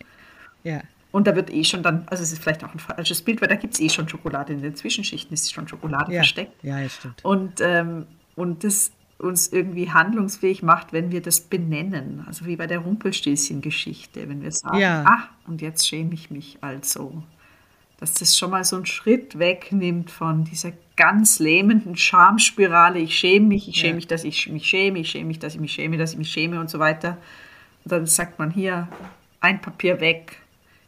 Ja. 0.62 0.80
Und 1.12 1.26
da 1.26 1.36
wird 1.36 1.52
eh 1.52 1.62
schon 1.62 1.82
dann, 1.82 2.06
also 2.10 2.22
es 2.22 2.32
ist 2.32 2.42
vielleicht 2.42 2.64
auch 2.64 2.72
ein 2.72 2.80
falsches 2.80 3.22
Bild, 3.22 3.40
weil 3.40 3.48
da 3.48 3.54
gibt 3.54 3.74
es 3.74 3.80
eh 3.80 3.88
schon 3.88 4.08
Schokolade. 4.08 4.52
In 4.52 4.62
den 4.62 4.74
Zwischenschichten 4.74 5.32
ist 5.32 5.52
schon 5.52 5.68
Schokolade 5.68 6.12
ja. 6.12 6.20
versteckt. 6.20 6.64
Ja, 6.64 6.80
ja, 6.80 6.88
stimmt. 6.88 7.24
Und, 7.24 7.60
ähm, 7.60 8.06
und 8.34 8.64
das 8.64 8.90
uns 9.18 9.52
irgendwie 9.52 9.90
handlungsfähig 9.90 10.62
macht, 10.62 10.92
wenn 10.92 11.12
wir 11.12 11.22
das 11.22 11.40
benennen. 11.40 12.24
Also 12.26 12.46
wie 12.46 12.56
bei 12.56 12.66
der 12.66 12.80
Rumpelstilzchen-Geschichte, 12.80 14.28
wenn 14.28 14.42
wir 14.42 14.52
sagen, 14.52 14.78
ja. 14.78 15.04
ah, 15.06 15.28
und 15.46 15.62
jetzt 15.62 15.86
schäme 15.86 16.14
ich 16.14 16.30
mich 16.30 16.58
also. 16.60 17.22
Dass 18.00 18.14
das 18.14 18.36
schon 18.36 18.50
mal 18.50 18.64
so 18.64 18.76
einen 18.76 18.86
Schritt 18.86 19.38
wegnimmt 19.38 20.10
von 20.10 20.44
dieser 20.44 20.72
ganz 20.96 21.38
lähmenden 21.38 21.96
Schamspirale, 21.96 22.98
ich 22.98 23.16
schäme 23.16 23.46
mich, 23.46 23.68
ich 23.68 23.76
schäme 23.76 23.90
ja. 23.90 23.94
mich, 23.96 24.06
dass 24.06 24.24
ich 24.24 24.48
mich 24.48 24.66
schäme, 24.66 24.98
ich 25.00 25.10
schäme 25.10 25.26
mich, 25.26 25.38
dass 25.38 25.54
ich 25.54 25.60
mich 25.60 25.72
schäme, 25.72 25.96
dass 25.96 26.12
ich 26.12 26.18
mich 26.18 26.30
schäme 26.30 26.60
und 26.60 26.70
so 26.70 26.78
weiter. 26.78 27.18
Und 27.84 27.92
dann 27.92 28.06
sagt 28.06 28.38
man 28.38 28.50
hier, 28.50 28.88
ein 29.40 29.60
Papier 29.60 30.00
weg, 30.00 30.38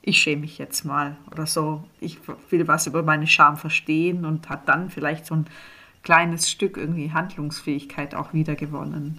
ich 0.03 0.19
schäme 0.19 0.43
mich 0.43 0.59
jetzt 0.59 0.85
mal 0.85 1.17
oder 1.33 1.47
so. 1.47 1.83
Ich 2.01 2.19
will 2.51 2.69
was 2.69 2.87
über 2.87 3.03
meine 3.03 3.27
Scham 3.27 3.57
verstehen 3.57 4.25
und 4.25 4.49
hat 4.49 4.69
dann 4.69 4.89
vielleicht 4.89 5.27
so 5.27 5.35
ein 5.35 5.47
kleines 6.05 6.49
Stück 6.49 6.77
irgendwie 6.77 7.11
Handlungsfähigkeit 7.11 8.15
auch 8.15 8.33
wiedergewonnen. 8.33 9.19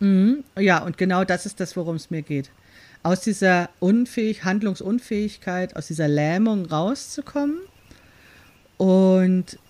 Mhm. 0.00 0.42
Ja, 0.58 0.82
und 0.82 0.98
genau 0.98 1.24
das 1.24 1.46
ist 1.46 1.60
das, 1.60 1.76
worum 1.76 1.96
es 1.96 2.10
mir 2.10 2.22
geht. 2.22 2.50
Aus 3.06 3.20
dieser 3.20 3.70
Unfähig 3.78 4.42
Handlungsunfähigkeit, 4.42 5.76
aus 5.76 5.86
dieser 5.86 6.08
Lähmung 6.08 6.66
rauszukommen 6.66 7.58
und 8.78 9.60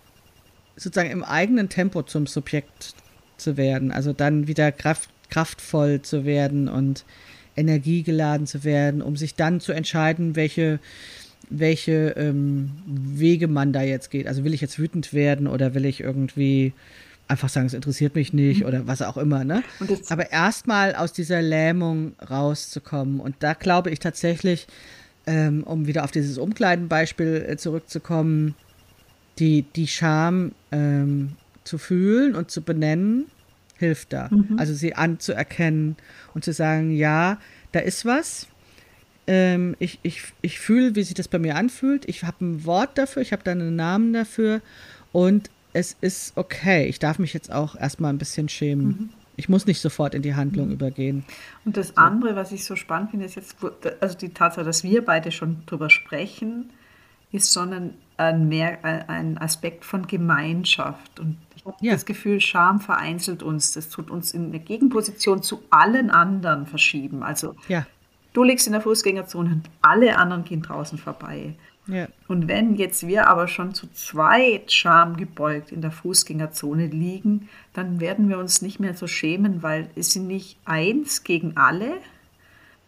sozusagen 0.75 1.11
im 1.11 1.23
eigenen 1.23 1.69
Tempo 1.69 2.03
zum 2.03 2.27
Subjekt 2.27 2.95
zu 3.37 3.59
werden, 3.59 3.93
also 3.93 4.15
dann 4.15 4.49
wieder 4.49 4.73
kraft, 4.73 5.11
kraftvoll 5.29 6.01
zu 6.01 6.25
werden 6.25 6.67
und 6.71 7.05
energiegeladen 7.57 8.47
zu 8.47 8.65
werden, 8.65 9.03
um 9.03 9.17
sich 9.17 9.35
dann 9.35 9.61
zu 9.61 9.73
entscheiden, 9.73 10.35
welche, 10.35 10.81
welche 11.51 12.15
ähm, 12.17 12.71
Wege 12.87 13.49
man 13.49 13.75
da 13.75 13.83
jetzt 13.83 14.11
geht. 14.11 14.29
Also 14.29 14.45
will 14.45 14.55
ich 14.55 14.63
jetzt 14.63 14.79
wütend 14.79 15.13
werden 15.13 15.47
oder 15.47 15.75
will 15.75 15.85
ich 15.85 16.01
irgendwie 16.01 16.73
einfach 17.29 17.49
sagen, 17.49 17.67
es 17.67 17.75
interessiert 17.75 18.15
mich 18.15 18.33
nicht 18.33 18.61
mhm. 18.61 18.67
oder 18.67 18.87
was 18.87 19.03
auch 19.03 19.17
immer. 19.17 19.45
Ne? 19.45 19.63
Aber 20.09 20.31
erstmal 20.31 20.95
aus 20.95 21.13
dieser 21.13 21.43
Lähmung 21.43 22.15
rauszukommen. 22.29 23.21
Und 23.21 23.37
da 23.41 23.55
glaube 23.55 23.91
ich 23.91 23.99
tatsächlich, 23.99 24.67
ähm, 25.27 25.65
um 25.65 25.87
wieder 25.87 26.05
auf 26.05 26.11
dieses 26.11 26.39
Umkleidenbeispiel 26.39 27.47
äh, 27.49 27.57
zurückzukommen, 27.57 28.55
die, 29.39 29.63
die 29.63 29.87
Scham 29.87 30.53
ähm, 30.73 31.33
zu 31.65 31.79
fühlen 31.79 32.35
und 32.35 32.51
zu 32.51 32.63
benennen, 32.63 33.27
hilft 33.77 34.13
da. 34.13 34.29
Mhm. 34.31 34.57
Also 34.59 34.73
sie 34.73 34.95
anzuerkennen 34.95 35.97
und 36.35 36.45
zu 36.45 36.53
sagen, 36.53 36.91
ja, 36.93 37.39
da 37.73 37.81
ist 37.81 38.07
was. 38.07 38.47
Ähm, 39.27 39.75
ich 39.81 39.99
ich, 40.03 40.23
ich 40.41 40.61
fühle, 40.61 40.95
wie 40.95 41.03
sich 41.03 41.15
das 41.15 41.29
bei 41.29 41.39
mir 41.39 41.57
anfühlt. 41.57 42.09
Ich 42.09 42.23
habe 42.23 42.45
ein 42.45 42.65
Wort 42.65 42.97
dafür, 42.97 43.23
ich 43.23 43.33
habe 43.33 43.43
da 43.43 43.51
einen 43.51 43.77
Namen 43.77 44.13
dafür 44.13 44.63
und 45.13 45.51
es 45.77 45.95
ist 46.01 46.33
okay. 46.37 46.87
Ich 46.87 46.99
darf 46.99 47.19
mich 47.19 47.35
jetzt 47.35 47.53
auch 47.53 47.77
erstmal 47.77 48.11
ein 48.11 48.17
bisschen 48.17 48.49
schämen. 48.49 48.87
Mhm. 48.87 49.09
Ich 49.37 49.51
muss 49.51 49.67
nicht 49.67 49.83
sofort 49.83 50.15
in 50.15 50.23
die 50.23 50.35
Handlung 50.35 50.69
mhm. 50.69 50.73
übergehen. 50.73 51.25
Und 51.67 51.77
das 51.77 51.89
so. 51.89 51.95
andere, 51.97 52.35
was 52.35 52.51
ich 52.51 52.65
so 52.65 52.77
spannend 52.77 53.11
finde, 53.11 53.27
ist 53.27 53.35
jetzt, 53.35 53.57
also 54.01 54.17
die 54.17 54.31
Tatsache, 54.31 54.65
dass 54.65 54.83
wir 54.83 55.05
beide 55.05 55.31
schon 55.31 55.59
drüber 55.67 55.91
sprechen, 55.91 56.71
ist 57.31 57.53
schon 57.53 57.93
ein, 58.17 58.49
mehr, 58.49 58.83
ein 58.85 59.37
Aspekt 59.37 59.85
von 59.85 60.07
Gemeinschaft. 60.07 61.21
Und 61.21 61.37
ich 61.55 61.67
habe 61.67 61.77
ja. 61.83 61.93
das 61.93 62.07
Gefühl, 62.07 62.41
Scham 62.41 62.81
vereinzelt 62.81 63.43
uns. 63.43 63.73
Das 63.73 63.91
tut 63.91 64.11
uns 64.11 64.33
in 64.33 64.47
eine 64.47 64.61
Gegenposition 64.61 65.43
zu 65.43 65.63
allen 65.69 66.09
anderen 66.11 66.65
verschieben. 66.65 67.23
Also 67.23 67.55
ja. 67.69 67.87
du 68.33 68.43
liegst 68.43 68.67
in 68.67 68.73
der 68.73 68.81
Fußgängerzone 68.81 69.51
und 69.51 69.71
alle 69.83 70.17
anderen 70.17 70.45
gehen 70.45 70.63
draußen 70.63 70.97
vorbei. 70.97 71.55
Ja. 71.89 72.09
Und 72.27 72.49
wenn 72.49 72.75
jetzt 72.75 73.07
wir 73.07 73.29
aber 73.29 73.47
schon 73.49 73.75
zu 73.75 73.87
zweit 73.93 74.73
schamgebeugt 74.73 75.71
in 75.71 75.83
der 75.83 75.93
Fußgängerzone 75.93 76.87
liegen, 76.87 77.49
dann 77.75 78.01
werden 78.01 78.29
wir 78.29 78.39
uns 78.39 78.61
nicht 78.61 78.81
mehr 78.81 78.95
so 78.95 79.07
schämen, 79.07 79.63
weil 79.63 79.89
es 79.95 80.11
sind 80.11 80.27
nicht 80.27 80.59
eins 80.65 81.23
gegen 81.23 81.57
alle, 81.57 81.99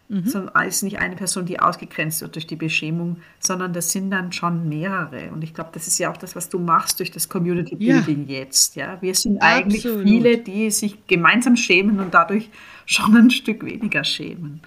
mhm. 0.09 0.27
sondern 0.27 0.67
es 0.67 0.77
ist 0.77 0.83
nicht 0.83 0.99
eine 0.99 1.15
Person, 1.15 1.47
die 1.47 1.61
ausgegrenzt 1.61 2.23
wird 2.23 2.35
durch 2.35 2.49
die 2.49 2.57
Beschämung, 2.57 3.19
sondern 3.39 3.73
das 3.73 3.93
sind 3.93 4.11
dann 4.11 4.33
schon 4.33 4.69
mehrere. 4.69 5.31
Und 5.31 5.45
ich 5.45 5.55
glaube, 5.55 5.71
das 5.73 5.87
ist 5.87 5.99
ja 5.99 6.11
auch 6.11 6.17
das, 6.17 6.35
was 6.35 6.49
du 6.49 6.59
machst 6.59 6.99
durch 6.99 7.13
das 7.13 7.29
Community 7.29 7.77
Building 7.77 8.27
ja. 8.27 8.39
jetzt. 8.39 8.75
Ja? 8.75 9.01
Wir 9.01 9.15
sind 9.15 9.41
eigentlich 9.41 9.87
Absolut. 9.87 10.09
viele, 10.09 10.39
die 10.39 10.71
sich 10.73 11.07
gemeinsam 11.07 11.57
schämen 11.57 12.01
und 12.01 12.15
dadurch 12.15 12.51
schon 12.85 13.17
ein 13.17 13.31
Stück 13.31 13.65
weniger 13.65 14.03
schämen. 14.03 14.61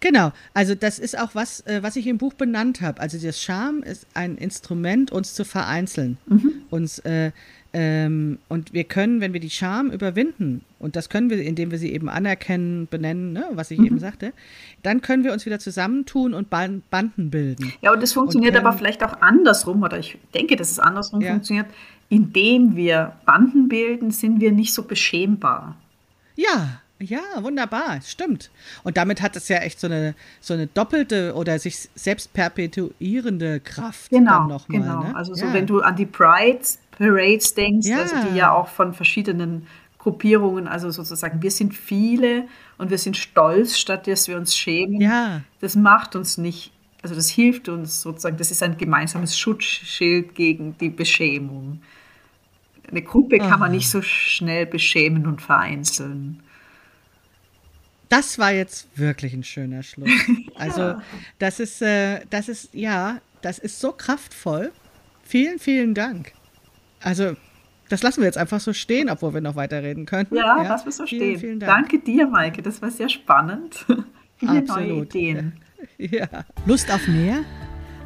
Genau, 0.00 0.32
also 0.54 0.74
das 0.74 0.98
ist 0.98 1.18
auch 1.18 1.34
was, 1.34 1.60
äh, 1.66 1.82
was 1.82 1.96
ich 1.96 2.06
im 2.06 2.18
Buch 2.18 2.34
benannt 2.34 2.80
habe. 2.80 3.00
Also 3.00 3.18
das 3.18 3.40
Scham 3.40 3.82
ist 3.82 4.06
ein 4.14 4.36
Instrument, 4.36 5.10
uns 5.10 5.34
zu 5.34 5.44
vereinzeln. 5.44 6.18
Mhm. 6.26 6.52
Uns, 6.70 6.98
äh, 7.00 7.32
ähm, 7.72 8.38
und 8.48 8.72
wir 8.72 8.84
können, 8.84 9.20
wenn 9.20 9.32
wir 9.32 9.40
die 9.40 9.50
Scham 9.50 9.90
überwinden, 9.90 10.64
und 10.80 10.96
das 10.96 11.08
können 11.08 11.30
wir, 11.30 11.40
indem 11.40 11.70
wir 11.70 11.78
sie 11.78 11.92
eben 11.92 12.08
anerkennen, 12.08 12.88
benennen, 12.90 13.32
ne, 13.32 13.44
was 13.52 13.70
ich 13.70 13.78
mhm. 13.78 13.86
eben 13.86 13.98
sagte, 14.00 14.32
dann 14.82 15.02
können 15.02 15.22
wir 15.22 15.32
uns 15.32 15.46
wieder 15.46 15.60
zusammentun 15.60 16.34
und 16.34 16.50
Banden 16.50 17.30
bilden. 17.30 17.72
Ja, 17.80 17.92
und 17.92 18.02
das 18.02 18.12
funktioniert 18.12 18.56
aber 18.56 18.72
vielleicht 18.72 19.04
auch 19.04 19.20
andersrum, 19.20 19.82
oder 19.82 19.98
ich 19.98 20.18
denke, 20.34 20.56
dass 20.56 20.70
es 20.70 20.80
andersrum 20.80 21.20
ja. 21.20 21.30
funktioniert. 21.30 21.66
Indem 22.08 22.74
wir 22.74 23.12
Banden 23.24 23.68
bilden, 23.68 24.10
sind 24.10 24.40
wir 24.40 24.50
nicht 24.50 24.74
so 24.74 24.82
beschämbar. 24.82 25.76
Ja, 26.34 26.80
ja, 27.00 27.20
wunderbar, 27.38 28.00
stimmt. 28.02 28.50
Und 28.84 28.96
damit 28.96 29.22
hat 29.22 29.34
es 29.34 29.48
ja 29.48 29.58
echt 29.58 29.80
so 29.80 29.86
eine, 29.86 30.14
so 30.40 30.54
eine 30.54 30.66
doppelte 30.66 31.34
oder 31.34 31.58
sich 31.58 31.88
selbst 31.94 32.32
perpetuierende 32.34 33.60
Kraft. 33.60 34.10
Genau, 34.10 34.46
noch 34.46 34.68
mal, 34.68 34.78
genau. 34.78 35.02
Ne? 35.04 35.16
Also 35.16 35.34
so, 35.34 35.46
ja. 35.46 35.52
wenn 35.54 35.66
du 35.66 35.80
an 35.80 35.96
die 35.96 36.06
Pride 36.06 36.60
Parades 36.92 37.54
denkst, 37.54 37.86
ja. 37.88 38.02
also 38.02 38.14
die 38.28 38.36
ja 38.36 38.52
auch 38.52 38.68
von 38.68 38.92
verschiedenen 38.92 39.66
Gruppierungen, 39.96 40.68
also 40.68 40.90
sozusagen, 40.90 41.42
wir 41.42 41.50
sind 41.50 41.74
viele 41.74 42.46
und 42.76 42.90
wir 42.90 42.98
sind 42.98 43.16
stolz, 43.16 43.78
statt 43.78 44.06
dass 44.06 44.28
wir 44.28 44.36
uns 44.36 44.54
schämen. 44.54 45.00
Ja. 45.00 45.40
Das 45.60 45.76
macht 45.76 46.14
uns 46.14 46.36
nicht, 46.36 46.72
also 47.02 47.14
das 47.14 47.30
hilft 47.30 47.70
uns 47.70 48.02
sozusagen, 48.02 48.36
das 48.36 48.50
ist 48.50 48.62
ein 48.62 48.76
gemeinsames 48.76 49.38
Schutzschild 49.38 50.34
gegen 50.34 50.76
die 50.78 50.90
Beschämung. 50.90 51.80
Eine 52.90 53.02
Gruppe 53.02 53.38
kann 53.38 53.60
man 53.60 53.70
ah. 53.70 53.74
nicht 53.74 53.88
so 53.88 54.02
schnell 54.02 54.66
beschämen 54.66 55.26
und 55.26 55.40
vereinzeln. 55.40 56.42
Das 58.10 58.38
war 58.38 58.52
jetzt 58.52 58.86
wirklich 58.96 59.32
ein 59.32 59.44
schöner 59.44 59.82
Schluss. 59.82 60.10
Also, 60.56 60.96
das 61.38 61.58
ist, 61.58 61.80
äh, 61.80 62.20
das 62.28 62.50
ist, 62.50 62.74
ja, 62.74 63.22
das 63.40 63.58
ist 63.58 63.80
so 63.80 63.92
kraftvoll. 63.92 64.72
Vielen, 65.22 65.58
vielen 65.58 65.94
Dank. 65.94 66.32
Also, 67.00 67.34
das 67.88 68.02
lassen 68.02 68.20
wir 68.20 68.26
jetzt 68.26 68.36
einfach 68.36 68.60
so 68.60 68.74
stehen, 68.74 69.08
obwohl 69.08 69.32
wir 69.32 69.40
noch 69.40 69.56
weiterreden 69.56 70.04
könnten. 70.04 70.36
Ja, 70.36 70.62
ja. 70.62 70.68
lassen 70.68 70.84
wir 70.84 70.92
so 70.92 71.06
vielen, 71.06 71.22
stehen. 71.22 71.40
Vielen 71.40 71.60
Dank. 71.60 71.72
Danke 71.72 71.98
dir, 72.00 72.26
Maike. 72.26 72.60
Das 72.60 72.82
war 72.82 72.90
sehr 72.90 73.08
spannend. 73.08 73.86
Viele 74.36 74.58
Absolut. 74.58 74.68
neue 74.68 74.92
Ideen. 75.02 75.54
Ja. 75.96 76.28
Lust 76.66 76.92
auf 76.92 77.08
mehr? 77.08 77.42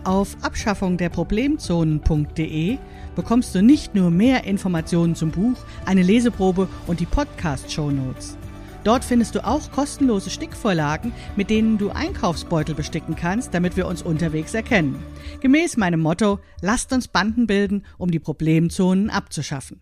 Auf 0.05 0.37
abschaffungderproblemzonen.de 0.43 2.79
bekommst 3.17 3.53
du 3.53 3.63
nicht 3.63 3.97
nur 3.97 4.13
mehr 4.13 4.45
Informationen 4.45 5.17
zum 5.17 5.33
Buch, 5.33 5.57
eine 5.87 6.03
Leseprobe 6.03 6.69
und 6.87 7.01
die 7.01 7.07
Podcast-Shownotes. 7.07 8.39
Dort 8.85 9.03
findest 9.03 9.35
du 9.35 9.45
auch 9.45 9.71
kostenlose 9.73 10.29
Stickvorlagen, 10.29 11.13
mit 11.37 11.49
denen 11.49 11.79
du 11.79 11.91
Einkaufsbeutel 11.91 12.75
besticken 12.75 13.17
kannst, 13.17 13.55
damit 13.55 13.77
wir 13.77 13.87
uns 13.87 14.03
unterwegs 14.03 14.53
erkennen. 14.53 15.03
Gemäß 15.41 15.79
meinem 15.79 16.01
Motto, 16.01 16.39
lasst 16.61 16.93
uns 16.93 17.09
Banden 17.09 17.47
bilden, 17.47 17.87
um 17.97 18.11
die 18.11 18.21
Problemzonen 18.21 19.09
abzuschaffen. 19.09 19.81